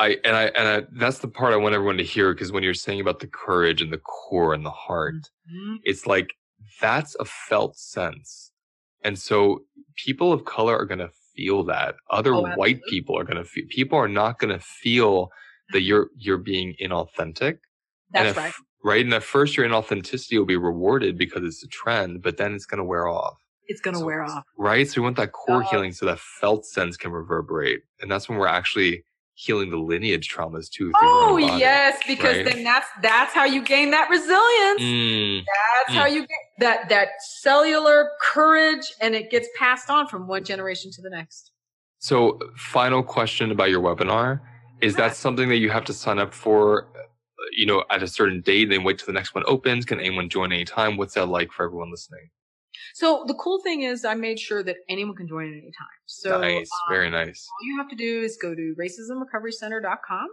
I 0.00 0.16
and 0.24 0.36
I 0.36 0.44
and 0.46 0.68
I, 0.68 0.86
that's 0.92 1.18
the 1.18 1.28
part 1.28 1.52
I 1.52 1.56
want 1.56 1.74
everyone 1.74 1.96
to 1.98 2.04
hear 2.04 2.32
because 2.32 2.52
when 2.52 2.62
you're 2.62 2.74
saying 2.74 3.00
about 3.00 3.20
the 3.20 3.26
courage 3.26 3.82
and 3.82 3.92
the 3.92 3.98
core 3.98 4.54
and 4.54 4.64
the 4.64 4.70
heart, 4.70 5.14
mm-hmm. 5.14 5.76
it's 5.84 6.06
like 6.06 6.30
that's 6.80 7.16
a 7.18 7.24
felt 7.24 7.76
sense, 7.76 8.52
and 9.02 9.18
so 9.18 9.62
people 9.96 10.32
of 10.32 10.44
color 10.44 10.76
are 10.78 10.84
going 10.84 10.98
to 11.00 11.10
feel 11.34 11.64
that. 11.64 11.96
Other 12.10 12.34
Oh, 12.34 12.46
white 12.56 12.80
people 12.88 13.18
are 13.18 13.24
going 13.24 13.36
to 13.38 13.44
feel. 13.44 13.64
People 13.68 13.98
are 13.98 14.08
not 14.08 14.38
going 14.38 14.56
to 14.56 14.64
feel 14.64 15.30
that 15.72 15.82
you're 15.82 16.08
you're 16.16 16.38
being 16.38 16.74
inauthentic. 16.80 17.58
That's 18.12 18.30
if- 18.30 18.36
right. 18.36 18.52
Right, 18.84 19.04
and 19.04 19.12
at 19.12 19.24
first 19.24 19.56
your 19.56 19.66
inauthenticity 19.68 20.38
will 20.38 20.46
be 20.46 20.56
rewarded 20.56 21.18
because 21.18 21.42
it's 21.42 21.64
a 21.64 21.66
trend, 21.66 22.22
but 22.22 22.36
then 22.36 22.54
it's 22.54 22.64
going 22.64 22.78
to 22.78 22.84
wear 22.84 23.08
off. 23.08 23.34
It's 23.66 23.80
going 23.80 23.94
to 23.94 23.98
So- 24.00 24.06
wear 24.06 24.22
off. 24.22 24.44
Right, 24.56 24.88
so 24.88 25.00
we 25.00 25.04
want 25.04 25.16
that 25.16 25.32
core 25.32 25.64
Oh. 25.64 25.68
healing 25.68 25.90
so 25.90 26.06
that 26.06 26.20
felt 26.20 26.64
sense 26.64 26.96
can 26.96 27.10
reverberate, 27.10 27.80
and 28.00 28.08
that's 28.10 28.28
when 28.28 28.38
we're 28.38 28.46
actually 28.46 29.02
healing 29.38 29.70
the 29.70 29.76
lineage 29.76 30.28
traumas 30.28 30.68
too. 30.68 30.92
Oh 31.00 31.38
body. 31.38 31.60
yes, 31.60 32.00
because 32.08 32.38
right? 32.38 32.44
then 32.44 32.64
that's 32.64 32.88
that's 33.00 33.32
how 33.32 33.44
you 33.44 33.62
gain 33.62 33.92
that 33.92 34.10
resilience. 34.10 34.82
Mm, 34.82 35.44
That's 35.84 35.96
how 35.96 36.06
you 36.06 36.22
get 36.22 36.38
that 36.58 36.88
that 36.88 37.08
cellular 37.20 38.10
courage, 38.20 38.92
and 39.00 39.14
it 39.14 39.30
gets 39.30 39.48
passed 39.56 39.90
on 39.90 40.08
from 40.08 40.26
one 40.26 40.42
generation 40.42 40.90
to 40.90 41.00
the 41.02 41.10
next. 41.10 41.52
So, 42.00 42.40
final 42.56 43.02
question 43.02 43.52
about 43.52 43.70
your 43.70 43.80
webinar 43.80 44.40
is 44.80 44.94
Yeah. 44.94 45.08
that 45.08 45.16
something 45.16 45.48
that 45.50 45.58
you 45.58 45.70
have 45.70 45.84
to 45.84 45.92
sign 45.92 46.18
up 46.18 46.34
for, 46.34 46.88
you 47.52 47.66
know, 47.66 47.84
at 47.90 48.02
a 48.02 48.08
certain 48.08 48.40
date, 48.40 48.66
then 48.70 48.82
wait 48.82 48.98
till 48.98 49.06
the 49.06 49.12
next 49.12 49.34
one 49.36 49.44
opens? 49.46 49.84
Can 49.84 50.00
anyone 50.00 50.28
join 50.28 50.52
anytime? 50.52 50.96
What's 50.96 51.14
that 51.14 51.26
like 51.26 51.52
for 51.52 51.64
everyone 51.64 51.90
listening? 51.92 52.30
So 52.94 53.24
the 53.26 53.34
cool 53.34 53.60
thing 53.62 53.82
is, 53.82 54.04
I 54.04 54.14
made 54.14 54.38
sure 54.38 54.62
that 54.62 54.76
anyone 54.88 55.16
can 55.16 55.28
join 55.28 55.46
at 55.46 55.52
any 55.52 55.72
time. 55.78 55.98
So 56.06 56.40
nice, 56.40 56.70
um, 56.72 56.94
very 56.94 57.10
nice. 57.10 57.46
all 57.50 57.66
you 57.66 57.78
have 57.78 57.88
to 57.88 57.96
do 57.96 58.22
is 58.22 58.38
go 58.40 58.54
to 58.54 58.74
racismrecoverycenter.com. 58.78 60.28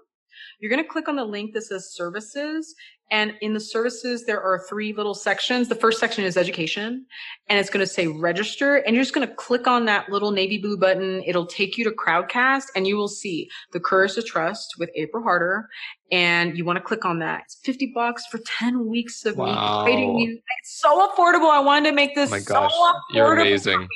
You're 0.59 0.69
going 0.71 0.83
to 0.83 0.89
click 0.89 1.07
on 1.07 1.15
the 1.15 1.25
link 1.25 1.53
that 1.53 1.63
says 1.63 1.93
services. 1.93 2.75
And 3.11 3.33
in 3.41 3.53
the 3.53 3.59
services, 3.59 4.25
there 4.25 4.41
are 4.41 4.65
three 4.67 4.91
little 4.91 5.13
sections. 5.13 5.69
The 5.69 5.75
first 5.75 5.99
section 5.99 6.23
is 6.23 6.37
education 6.37 7.05
and 7.49 7.59
it's 7.59 7.69
going 7.69 7.85
to 7.85 7.91
say 7.91 8.07
register. 8.07 8.77
And 8.77 8.95
you're 8.95 9.03
just 9.03 9.13
going 9.13 9.27
to 9.27 9.33
click 9.35 9.67
on 9.67 9.85
that 9.85 10.09
little 10.09 10.31
navy 10.31 10.57
blue 10.57 10.75
button. 10.75 11.21
It'll 11.23 11.45
take 11.45 11.77
you 11.77 11.83
to 11.83 11.91
Crowdcast 11.91 12.63
and 12.75 12.87
you 12.87 12.97
will 12.97 13.07
see 13.07 13.47
the 13.73 13.79
Courage 13.79 14.15
to 14.15 14.23
Trust 14.23 14.73
with 14.79 14.89
April 14.95 15.21
Harter. 15.21 15.69
And 16.11 16.57
you 16.57 16.65
want 16.65 16.77
to 16.77 16.83
click 16.83 17.05
on 17.05 17.19
that. 17.19 17.43
It's 17.45 17.59
50 17.63 17.91
bucks 17.93 18.25
for 18.25 18.39
10 18.43 18.87
weeks 18.87 19.23
of 19.25 19.37
Wow. 19.37 19.83
me 19.85 19.91
guiding 19.91 20.17
you. 20.17 20.39
It's 20.61 20.79
so 20.81 21.07
affordable. 21.07 21.51
I 21.51 21.59
wanted 21.59 21.89
to 21.91 21.95
make 21.95 22.15
this 22.15 22.29
Oh 22.29 22.31
my 22.31 22.39
so 22.39 22.53
gosh, 22.55 22.71
affordable. 22.71 23.01
you're 23.11 23.33
amazing. 23.37 23.87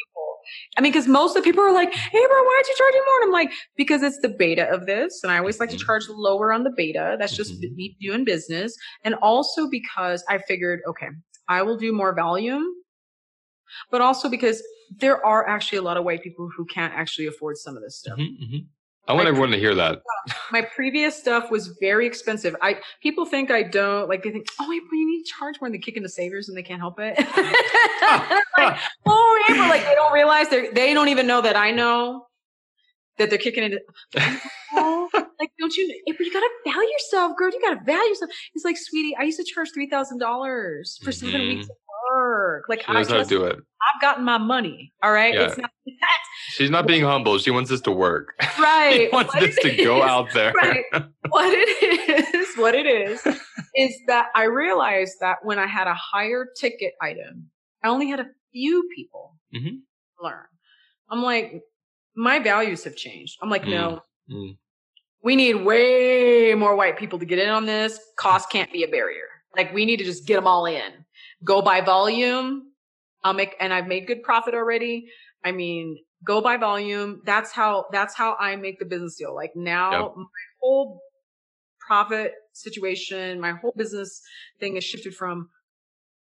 I 0.77 0.81
mean, 0.81 0.91
because 0.91 1.07
most 1.07 1.35
of 1.35 1.43
the 1.43 1.47
people 1.49 1.63
are 1.63 1.73
like, 1.73 1.93
hey, 1.93 2.25
bro, 2.27 2.43
why'd 2.43 2.67
you 2.67 2.75
charge 2.77 2.93
me 2.93 2.99
more? 2.99 3.15
And 3.21 3.23
I'm 3.25 3.31
like, 3.31 3.51
because 3.75 4.01
it's 4.03 4.19
the 4.19 4.29
beta 4.29 4.69
of 4.69 4.85
this. 4.85 5.21
And 5.23 5.31
I 5.31 5.37
always 5.37 5.59
like 5.59 5.69
to 5.71 5.77
charge 5.77 6.03
lower 6.09 6.51
on 6.53 6.63
the 6.63 6.71
beta. 6.71 7.15
That's 7.19 7.35
just 7.35 7.53
Mhm. 7.61 7.75
me 7.75 7.97
doing 8.01 8.23
business. 8.23 8.75
And 9.03 9.15
also 9.15 9.69
because 9.69 10.23
I 10.29 10.37
figured, 10.39 10.81
okay, 10.87 11.09
I 11.47 11.61
will 11.63 11.77
do 11.77 11.91
more 11.91 12.13
volume, 12.15 12.65
but 13.91 14.01
also 14.01 14.29
because 14.29 14.61
there 14.99 15.23
are 15.25 15.47
actually 15.47 15.77
a 15.77 15.81
lot 15.81 15.97
of 15.97 16.03
white 16.03 16.23
people 16.23 16.49
who 16.55 16.65
can't 16.65 16.93
actually 16.93 17.27
afford 17.27 17.57
some 17.57 17.75
of 17.77 17.83
this 17.83 17.97
stuff. 17.97 18.17
Mhm, 18.17 18.39
mhm. 18.41 18.65
I 19.09 19.13
want 19.13 19.25
Like- 19.25 19.29
everyone 19.31 19.51
to 19.51 19.57
hear 19.57 19.73
that. 19.75 20.01
My 20.51 20.61
previous 20.61 21.17
stuff 21.17 21.49
was 21.49 21.67
very 21.81 22.05
expensive. 22.05 22.55
I 22.61 22.79
people 23.01 23.25
think 23.25 23.49
I 23.49 23.63
don't 23.63 24.07
like 24.07 24.21
they 24.23 24.29
think, 24.29 24.45
oh 24.59 24.71
April, 24.71 24.99
you 24.99 25.07
need 25.09 25.23
to 25.23 25.31
charge 25.31 25.55
more 25.59 25.69
than 25.69 25.81
kicking 25.81 26.03
the 26.03 26.09
savers 26.09 26.47
and 26.47 26.55
they 26.57 26.61
can't 26.63 26.79
help 26.79 26.99
it. 26.99 27.17
like, 28.57 28.77
oh 29.07 29.45
April, 29.49 29.67
like 29.67 29.83
they 29.83 29.95
don't 29.95 30.13
realize 30.13 30.49
they 30.49 30.69
they 30.69 30.93
don't 30.93 31.07
even 31.09 31.25
know 31.27 31.41
that 31.41 31.55
I 31.55 31.71
know 31.71 32.27
that 33.17 33.29
they're 33.29 33.39
kicking 33.39 33.63
it. 33.63 33.81
Oh, 34.73 35.09
like 35.39 35.51
don't 35.59 35.75
you 35.75 36.01
April, 36.07 36.27
you 36.27 36.31
gotta 36.33 36.49
value 36.65 36.89
yourself, 36.89 37.35
girl. 37.37 37.49
You 37.51 37.59
gotta 37.61 37.81
value 37.83 38.09
yourself. 38.09 38.31
It's 38.53 38.63
like, 38.65 38.77
sweetie, 38.77 39.15
I 39.17 39.23
used 39.23 39.39
to 39.39 39.43
charge 39.43 39.69
three 39.73 39.89
thousand 39.89 40.19
dollars 40.19 40.99
for 41.03 41.11
seven 41.11 41.41
Mhm. 41.41 41.47
weeks 41.47 41.65
of 41.65 41.75
work. 42.13 42.65
Like 42.69 42.81
She 42.81 42.87
I 42.87 42.93
knows 42.93 43.09
how 43.09 43.17
to 43.17 43.25
do 43.25 43.43
it. 43.45 43.55
I've 43.57 44.01
gotten 44.01 44.23
my 44.25 44.37
money. 44.37 44.93
All 45.03 45.11
right. 45.11 45.33
Yeah. 45.33 45.47
It's 45.47 45.57
not 45.57 45.71
that 45.85 46.17
She's 46.49 46.69
not 46.69 46.87
being 46.87 47.03
humble. 47.03 47.37
She 47.37 47.51
wants 47.51 47.69
this 47.69 47.81
to 47.81 47.91
work. 47.91 48.33
right. 48.59 48.93
she 48.95 49.09
wants 49.09 49.33
What 49.33 49.41
this 49.41 49.55
to 49.59 49.75
go 49.83 50.01
out 50.03 50.27
there. 50.33 50.51
right. 50.53 50.83
what 51.29 51.45
it 51.53 52.33
is, 52.35 52.55
what 52.57 52.75
it 52.75 52.85
is, 52.85 53.21
is 53.75 53.93
that 54.07 54.27
I 54.35 54.43
realized 54.43 55.13
that 55.21 55.37
when 55.43 55.59
I 55.59 55.67
had 55.67 55.87
a 55.87 55.93
higher 55.93 56.47
ticket 56.57 56.93
item, 57.01 57.49
I 57.83 57.89
only 57.89 58.07
had 58.09 58.19
a 58.19 58.25
few 58.51 58.87
people 58.95 59.35
Mhm. 59.55 59.79
learn. 60.21 60.45
I'm 61.09 61.21
like, 61.23 61.61
my 62.15 62.39
values 62.39 62.83
have 62.83 62.95
changed. 62.95 63.37
I'm 63.41 63.49
like, 63.49 63.65
no, 63.65 64.01
Mm. 64.31 64.57
we 65.23 65.35
need 65.35 65.55
way 65.55 66.53
more 66.55 66.75
white 66.75 66.97
people 66.97 67.17
to 67.19 67.25
get 67.25 67.39
in 67.39 67.49
on 67.49 67.65
this. 67.65 67.99
Cost 68.17 68.49
can't 68.51 68.71
be 68.71 68.83
a 68.83 68.87
barrier. 68.87 69.25
Like 69.55 69.73
we 69.73 69.85
need 69.85 69.97
to 69.97 70.03
just 70.03 70.25
get 70.27 70.35
them 70.35 70.45
all 70.47 70.65
in. 70.67 70.91
Go 71.43 71.61
by 71.61 71.81
volume. 71.81 72.71
I'll 73.23 73.33
make, 73.33 73.55
and 73.59 73.73
I've 73.73 73.87
made 73.87 74.07
good 74.07 74.23
profit 74.23 74.53
already. 74.53 75.09
I 75.43 75.51
mean, 75.51 75.97
go 76.23 76.41
by 76.41 76.57
volume. 76.57 77.21
That's 77.25 77.51
how, 77.51 77.85
that's 77.91 78.15
how 78.15 78.35
I 78.39 78.55
make 78.55 78.79
the 78.79 78.85
business 78.85 79.15
deal. 79.15 79.35
Like 79.35 79.55
now 79.55 79.91
Yep. 79.91 80.13
my 80.17 80.23
whole 80.61 81.01
profit 81.79 82.33
situation, 82.53 83.39
my 83.39 83.51
whole 83.51 83.73
business 83.75 84.21
thing 84.59 84.75
is 84.77 84.83
shifted 84.83 85.15
from 85.15 85.49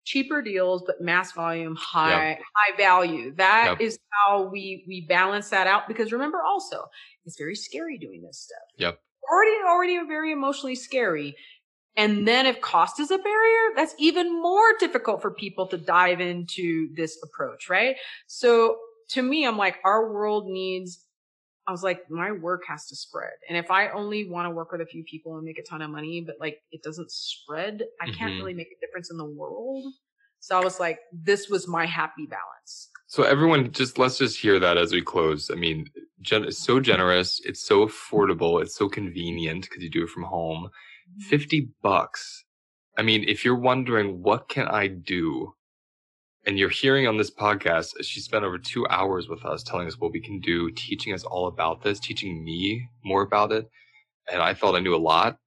cheaper 0.03 0.41
deals, 0.41 0.83
but 0.85 0.99
mass 0.99 1.31
volume, 1.31 1.75
high, 1.77 2.37
high 2.55 2.77
value. 2.77 3.33
That 3.35 3.79
is 3.79 3.93
Yep. 3.93 3.99
how 4.11 4.41
we, 4.51 4.83
we 4.87 5.05
balance 5.07 5.49
that 5.49 5.65
out. 5.65 5.87
Because 5.87 6.11
remember 6.11 6.41
also, 6.43 6.85
it's 7.25 7.37
very 7.37 7.55
scary 7.55 7.97
doing 7.97 8.21
this 8.21 8.39
stuff. 8.39 8.67
Yep. 8.77 8.99
Already, 9.31 9.55
already 9.65 10.07
very 10.07 10.31
emotionally 10.33 10.75
scary. 10.75 11.35
And 11.95 12.27
then 12.27 12.45
if 12.45 12.59
cost 12.61 12.99
is 12.99 13.11
a 13.11 13.17
barrier, 13.17 13.75
that's 13.75 13.93
even 13.99 14.41
more 14.41 14.73
difficult 14.79 15.21
for 15.21 15.31
people 15.31 15.67
to 15.67 15.77
dive 15.77 16.21
into 16.21 16.93
this 16.95 17.19
approach, 17.23 17.69
right? 17.69 17.95
So 18.27 18.77
to 19.09 19.21
me, 19.21 19.45
I'm 19.45 19.57
like, 19.57 19.77
our 19.83 20.11
world 20.11 20.47
needs, 20.47 21.05
I 21.67 21.71
was 21.71 21.83
like, 21.83 22.09
my 22.09 22.31
work 22.31 22.63
has 22.67 22.87
to 22.87 22.95
spread. 22.95 23.33
And 23.47 23.57
if 23.57 23.69
I 23.69 23.89
only 23.89 24.29
want 24.29 24.47
to 24.47 24.49
work 24.49 24.71
with 24.71 24.81
a 24.81 24.85
few 24.85 25.03
people 25.03 25.35
and 25.35 25.45
make 25.45 25.59
a 25.59 25.63
ton 25.63 25.81
of 25.81 25.91
money, 25.91 26.21
but 26.25 26.35
like 26.39 26.59
it 26.71 26.81
doesn't 26.83 27.11
spread, 27.11 27.83
I 28.01 28.07
can't 28.07 28.33
Mhm. 28.33 28.39
really 28.39 28.53
make 28.53 28.67
a 28.71 28.85
difference 28.85 29.11
in 29.11 29.17
the 29.17 29.25
world. 29.25 29.85
So 30.39 30.59
I 30.59 30.63
was 30.63 30.79
like, 30.79 30.99
this 31.13 31.47
was 31.47 31.67
my 31.67 31.85
happy 31.85 32.25
balance. 32.25 32.89
So 33.07 33.23
everyone, 33.23 33.71
just 33.71 33.97
let's 33.97 34.17
just 34.17 34.39
hear 34.39 34.59
that 34.59 34.77
as 34.77 34.91
we 34.91 35.01
close. 35.01 35.51
I 35.51 35.55
mean, 35.55 35.89
gen- 36.21 36.45
it's 36.45 36.57
so 36.57 36.79
generous. 36.79 37.39
It's 37.45 37.61
so 37.61 37.85
affordable. 37.85 38.61
It's 38.61 38.75
so 38.75 38.89
convenient 38.89 39.69
because 39.69 39.83
you 39.83 39.89
do 39.89 40.03
it 40.03 40.09
from 40.09 40.23
home. 40.23 40.69
Fifty 41.19 41.69
bucks. 41.81 42.43
I 42.97 43.01
mean, 43.01 43.25
if 43.27 43.43
you're 43.43 43.59
wondering 43.59 44.21
what 44.21 44.49
can 44.49 44.67
I 44.67 44.87
do, 44.87 45.53
and 46.45 46.59
you're 46.59 46.69
hearing 46.69 47.07
on 47.07 47.17
this 47.17 47.31
podcast, 47.31 47.91
she 48.01 48.19
spent 48.19 48.43
over 48.43 48.57
two 48.57 48.85
hours 48.87 49.27
with 49.29 49.45
us, 49.45 49.63
telling 49.63 49.87
us 49.87 49.99
what 49.99 50.11
we 50.11 50.21
can 50.21 50.39
do, 50.39 50.69
teaching 50.71 51.13
us 51.13 51.23
all 51.23 51.47
about 51.47 51.83
this, 51.83 51.99
teaching 51.99 52.43
me 52.43 52.87
more 53.03 53.21
about 53.21 53.51
it, 53.51 53.69
and 54.31 54.41
I 54.41 54.53
felt 54.53 54.75
I 54.75 54.79
knew 54.79 54.95
a 54.95 54.97
lot. 54.97 55.37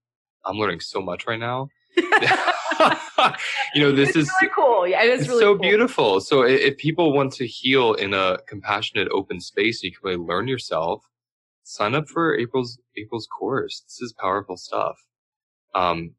I'm 0.45 0.57
learning 0.57 0.81
so 0.81 1.01
much 1.01 1.27
right 1.27 1.39
now. 1.39 1.69
you 1.97 3.81
know, 3.81 3.93
this 3.93 4.11
it's 4.11 4.17
is 4.17 4.33
really 4.41 4.53
cool. 4.55 4.87
Yeah, 4.87 5.03
it 5.03 5.11
is 5.11 5.21
it's 5.23 5.29
really 5.29 5.41
so 5.43 5.55
cool. 5.55 5.63
beautiful. 5.63 6.21
So 6.21 6.43
if 6.43 6.77
people 6.79 7.13
want 7.13 7.33
to 7.35 7.47
heal 7.47 7.95
in 7.95 8.15
a 8.15 8.39
compassionate, 8.47 9.09
open 9.11 9.41
space, 9.41 9.83
you 9.83 9.91
can 9.91 10.01
really 10.03 10.17
learn 10.25 10.49
yourself. 10.49 11.03
Sign 11.65 11.95
up 11.95 12.09
for 12.09 12.37
April's 12.37 12.79
April's 12.97 13.27
course. 13.27 13.83
This 13.87 14.01
is 14.01 14.15
powerful 14.19 14.57
stuff. 14.57 14.97
Um, 15.75 16.13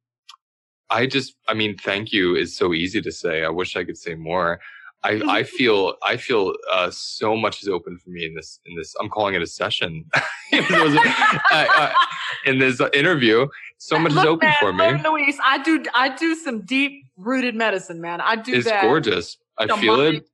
I 0.90 1.06
just, 1.06 1.36
I 1.48 1.54
mean, 1.54 1.78
thank 1.78 2.12
you 2.14 2.36
is 2.36 2.56
so 2.56 2.74
easy 2.74 3.02
to 3.02 3.12
say. 3.12 3.44
I 3.44 3.50
wish 3.50 3.76
I 3.76 3.84
could 3.84 3.98
say 3.98 4.16
more. 4.16 4.60
I, 5.04 5.22
I 5.28 5.44
feel, 5.58 5.96
I 6.04 6.18
feel 6.18 6.54
uh, 6.72 6.90
so 6.92 7.36
much 7.36 7.62
is 7.62 7.68
open 7.70 7.98
for 7.98 8.10
me 8.10 8.26
in 8.26 8.36
this, 8.36 8.60
in 8.66 8.76
this. 8.76 8.94
I'm 9.02 9.10
calling 9.10 9.36
it 9.36 9.42
a 9.42 9.48
session. 9.48 10.06
It 10.50 10.64
was- 10.72 11.94
in 12.46 12.58
this 12.60 12.80
interview, 12.94 13.48
so 13.80 14.00
much 14.00 14.14
is 14.14 14.18
open 14.20 14.48
man, 14.48 14.56
for 14.62 14.72
me. 14.72 14.92
look, 14.94 15.04
Luis, 15.04 15.38
I 15.44 15.62
do 15.62 15.84
I 15.94 16.08
do 16.16 16.36
some 16.36 16.62
deep 16.62 17.04
rooted 17.18 17.54
medicine, 17.54 18.00
man. 18.00 18.22
I 18.22 18.38
do 18.38 18.54
It's 18.54 18.66
that. 18.66 18.82
gorgeous. 18.84 19.38
I 19.58 19.68
feel 19.78 19.96
on. 20.00 20.16
it. 20.16 20.26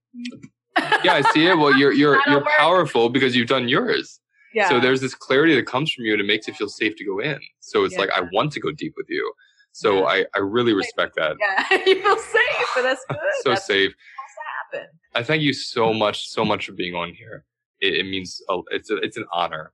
yeah, 1.03 1.13
I 1.15 1.21
see 1.31 1.47
it. 1.47 1.57
Well, 1.57 1.75
you're 1.75 1.91
you're 1.93 2.21
you're 2.27 2.41
work. 2.41 2.47
powerful 2.59 3.09
because 3.09 3.35
you've 3.35 3.47
done 3.47 3.67
yours. 3.67 4.19
Yeah. 4.53 4.69
So 4.69 4.79
there's 4.79 5.01
this 5.01 5.15
clarity 5.15 5.55
that 5.55 5.65
comes 5.65 5.91
from 5.91 6.05
you 6.05 6.13
and 6.13 6.21
it 6.21 6.25
makes 6.25 6.47
it 6.47 6.55
feel 6.55 6.69
safe 6.69 6.95
to 6.97 7.05
go 7.05 7.19
in. 7.19 7.39
So 7.59 7.83
it's 7.83 7.97
like 7.97 8.09
I 8.11 8.21
want 8.31 8.51
to 8.53 8.59
go 8.59 8.71
deep 8.71 8.93
with 8.97 9.07
you. 9.09 9.33
So 9.71 9.99
Yeah. 9.99 10.03
I, 10.03 10.25
I 10.35 10.39
really 10.39 10.73
respect 10.73 11.15
that. 11.15 11.35
Yeah, 11.39 11.77
you 11.87 12.01
feel 12.01 12.17
safe, 12.17 12.67
but 12.75 12.83
that's 12.83 13.03
good. 13.09 13.17
So 13.41 13.49
that's 13.49 13.65
safe. 13.65 13.93
Happen? 14.71 14.87
I 15.15 15.23
thank 15.23 15.41
you 15.41 15.53
so 15.53 15.93
much, 15.93 16.27
so 16.29 16.45
much 16.45 16.65
for 16.67 16.73
being 16.73 16.95
on 16.95 17.13
here. 17.13 17.45
It, 17.81 17.95
it 17.95 18.03
means 18.03 18.41
a, 18.49 18.59
it's 18.71 18.91
a, 18.91 18.97
it's 18.97 19.17
an 19.17 19.25
honor. 19.33 19.71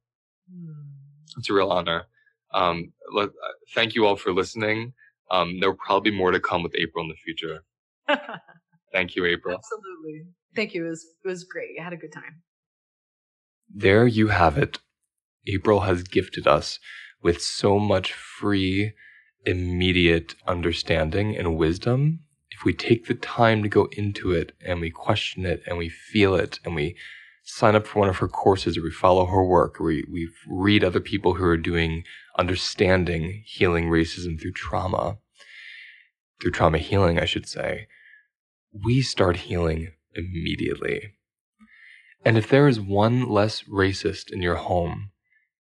It's 1.38 1.50
a 1.50 1.54
real 1.54 1.70
honor. 1.70 2.06
Um, 2.54 2.92
let, 3.14 3.30
uh, 3.30 3.32
thank 3.76 3.94
you 3.96 4.06
all 4.06 4.16
for 4.16 4.32
listening. 4.34 4.94
Um, 5.32 5.60
there 5.60 5.70
will 5.70 5.78
probably 5.78 6.12
be 6.12 6.18
more 6.18 6.32
to 6.32 6.40
come 6.40 6.64
with 6.64 6.74
April 6.76 7.04
in 7.04 7.10
the 7.10 7.16
future. 7.16 7.64
Thank 8.92 9.16
you, 9.16 9.26
April. 9.26 9.56
Absolutely. 9.56 10.26
Thank 10.56 10.74
you. 10.74 10.86
It 10.88 10.90
was 10.90 11.06
it 11.24 11.28
was 11.28 11.44
great. 11.44 11.80
I 11.80 11.84
had 11.84 11.94
a 11.94 11.98
good 11.98 12.12
time. 12.12 12.42
There 13.74 14.08
you 14.08 14.28
have 14.30 14.58
it. 14.58 14.80
April 15.48 15.82
has 15.82 16.04
gifted 16.04 16.48
us 16.48 16.80
with 17.22 17.42
so 17.42 17.78
much 17.80 18.14
free, 18.14 18.94
immediate 19.46 20.36
understanding 20.48 21.38
and 21.38 21.56
wisdom. 21.56 22.22
If 22.50 22.66
we 22.66 22.74
take 22.74 23.06
the 23.06 23.14
time 23.14 23.62
to 23.64 23.70
go 23.70 23.88
into 23.92 24.32
it 24.32 24.54
and 24.66 24.82
we 24.82 24.90
question 24.90 25.46
it 25.46 25.62
and 25.68 25.78
we 25.78 25.88
feel 25.88 26.36
it 26.36 26.60
and 26.66 26.76
we 26.76 26.96
sign 27.44 27.76
up 27.76 27.88
for 27.88 28.00
one 28.00 28.10
of 28.10 28.18
her 28.18 28.28
courses 28.28 28.78
or 28.78 28.82
we 28.82 28.92
follow 28.92 29.26
her 29.26 29.44
work 29.44 29.80
or 29.80 29.86
we, 29.86 30.04
we 30.12 30.30
read 30.48 30.84
other 30.84 31.00
people 31.00 31.36
who 31.36 31.46
are 31.46 31.58
doing 31.58 32.04
understanding 32.38 33.44
healing 33.46 33.86
racism 33.86 34.40
through 34.40 34.54
trauma, 34.54 35.18
through 36.42 36.52
trauma 36.52 36.78
healing, 36.80 37.20
I 37.20 37.26
should 37.26 37.48
say, 37.48 37.88
we 38.72 39.02
start 39.02 39.38
healing 39.38 39.92
immediately. 40.16 41.14
And 42.26 42.38
if 42.38 42.50
there 42.50 42.68
is 42.68 42.80
one 42.80 43.30
less 43.30 43.64
racist 43.64 44.32
in 44.32 44.42
your 44.42 44.56
home, 44.56 45.12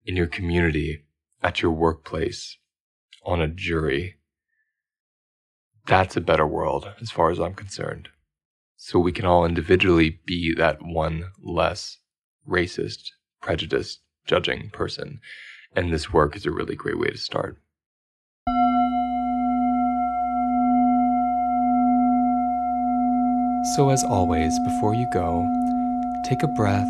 in 0.05 0.15
your 0.15 0.27
community, 0.27 1.03
at 1.43 1.61
your 1.61 1.71
workplace, 1.71 2.57
on 3.23 3.41
a 3.41 3.47
jury, 3.47 4.15
that's 5.85 6.17
a 6.17 6.21
better 6.21 6.47
world 6.47 6.91
as 6.99 7.11
far 7.11 7.29
as 7.29 7.39
I'm 7.39 7.53
concerned. 7.53 8.09
So 8.75 8.99
we 8.99 9.11
can 9.11 9.25
all 9.25 9.45
individually 9.45 10.19
be 10.25 10.53
that 10.55 10.81
one 10.81 11.31
less 11.41 11.97
racist, 12.47 13.11
prejudiced, 13.41 13.99
judging 14.25 14.69
person. 14.71 15.19
And 15.75 15.93
this 15.93 16.11
work 16.11 16.35
is 16.35 16.45
a 16.45 16.51
really 16.51 16.75
great 16.75 16.99
way 16.99 17.09
to 17.09 17.17
start. 17.17 17.57
So, 23.75 23.89
as 23.89 24.03
always, 24.03 24.57
before 24.65 24.95
you 24.95 25.07
go, 25.13 25.45
take 26.27 26.43
a 26.43 26.47
breath, 26.47 26.87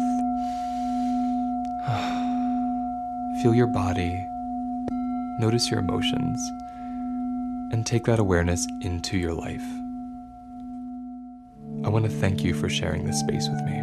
feel 3.44 3.54
your 3.54 3.68
body, 3.68 4.28
notice 5.38 5.70
your 5.70 5.80
emotions, 5.80 6.52
and 7.72 7.86
take 7.86 8.06
that 8.06 8.18
awareness 8.18 8.66
into 8.82 9.16
your 9.16 9.34
life. 9.34 9.62
I 11.86 11.90
want 11.90 12.06
to 12.06 12.12
thank 12.12 12.44
you 12.44 12.56
for 12.56 12.68
sharing 12.68 13.06
this 13.06 13.20
space 13.20 13.48
with 13.48 13.62
me. 13.64 13.78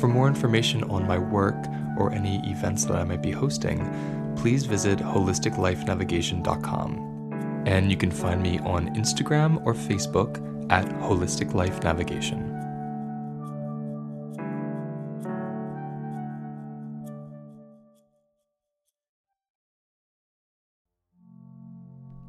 For 0.00 0.08
more 0.08 0.26
information 0.26 0.82
on 0.90 1.06
my 1.06 1.18
work 1.18 1.54
or 1.96 2.12
any 2.12 2.40
events 2.50 2.86
that 2.86 2.96
I 2.96 3.04
might 3.04 3.22
be 3.22 3.30
hosting, 3.30 3.88
please 4.36 4.66
visit 4.66 4.98
holisticlifenavigation.com. 4.98 7.62
And 7.66 7.88
you 7.88 7.96
can 7.96 8.10
find 8.10 8.42
me 8.42 8.58
on 8.60 8.92
Instagram 8.96 9.64
or 9.64 9.74
Facebook 9.74 10.42
at 10.72 10.86
Holistic 11.02 11.54
Life 11.54 11.84
Navigation. 11.84 12.47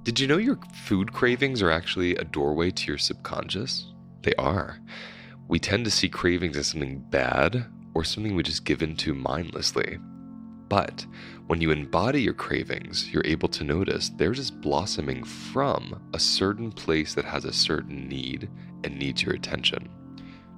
Did 0.09 0.19
you 0.19 0.25
know 0.25 0.37
your 0.37 0.57
food 0.73 1.13
cravings 1.13 1.61
are 1.61 1.69
actually 1.69 2.15
a 2.15 2.23
doorway 2.23 2.71
to 2.71 2.87
your 2.87 2.97
subconscious? 2.97 3.93
They 4.23 4.33
are. 4.39 4.79
We 5.47 5.59
tend 5.59 5.85
to 5.85 5.91
see 5.91 6.09
cravings 6.09 6.57
as 6.57 6.65
something 6.65 6.97
bad 7.11 7.67
or 7.93 8.03
something 8.03 8.33
we 8.33 8.41
just 8.41 8.65
give 8.65 8.81
into 8.81 9.13
mindlessly. 9.13 9.99
But 10.67 11.05
when 11.45 11.61
you 11.61 11.69
embody 11.69 12.23
your 12.23 12.33
cravings, 12.33 13.07
you're 13.11 13.21
able 13.23 13.49
to 13.49 13.63
notice 13.63 14.09
they're 14.09 14.31
just 14.31 14.59
blossoming 14.61 15.23
from 15.23 16.01
a 16.15 16.19
certain 16.19 16.71
place 16.71 17.13
that 17.13 17.25
has 17.25 17.45
a 17.45 17.53
certain 17.53 18.07
need 18.07 18.49
and 18.83 18.97
needs 18.97 19.21
your 19.21 19.35
attention. 19.35 19.89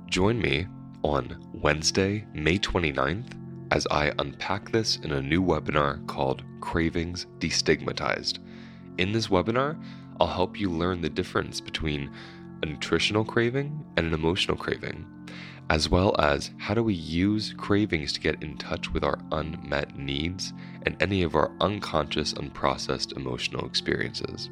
Join 0.06 0.40
me 0.40 0.66
on 1.04 1.46
Wednesday, 1.56 2.26
May 2.34 2.58
29th, 2.58 3.34
as 3.72 3.86
I 3.92 4.14
unpack 4.18 4.72
this 4.72 4.96
in 5.04 5.12
a 5.12 5.22
new 5.22 5.44
webinar 5.44 6.08
called 6.08 6.42
Cravings 6.62 7.28
Destigmatized. 7.40 8.40
In 8.98 9.12
this 9.12 9.28
webinar, 9.28 9.78
I'll 10.20 10.28
help 10.28 10.60
you 10.60 10.70
learn 10.70 11.02
the 11.02 11.10
difference 11.10 11.62
between 11.62 12.12
a 12.62 12.66
nutritional 12.66 13.26
craving 13.26 13.84
and 13.98 14.08
an 14.08 14.14
emotional 14.14 14.58
craving, 14.58 15.06
as 15.70 15.90
well 15.90 16.16
as 16.20 16.52
how 16.58 16.74
do 16.74 16.84
we 16.84 16.94
use 16.94 17.54
cravings 17.58 18.14
to 18.14 18.20
get 18.20 18.44
in 18.44 18.58
touch 18.58 18.92
with 18.92 19.04
our 19.04 19.20
unmet 19.32 19.98
needs 19.98 20.54
and 20.86 21.02
any 21.02 21.24
of 21.24 21.36
our 21.36 21.52
unconscious, 21.60 22.34
unprocessed 22.34 23.18
emotional 23.18 23.66
experiences. 23.66 24.50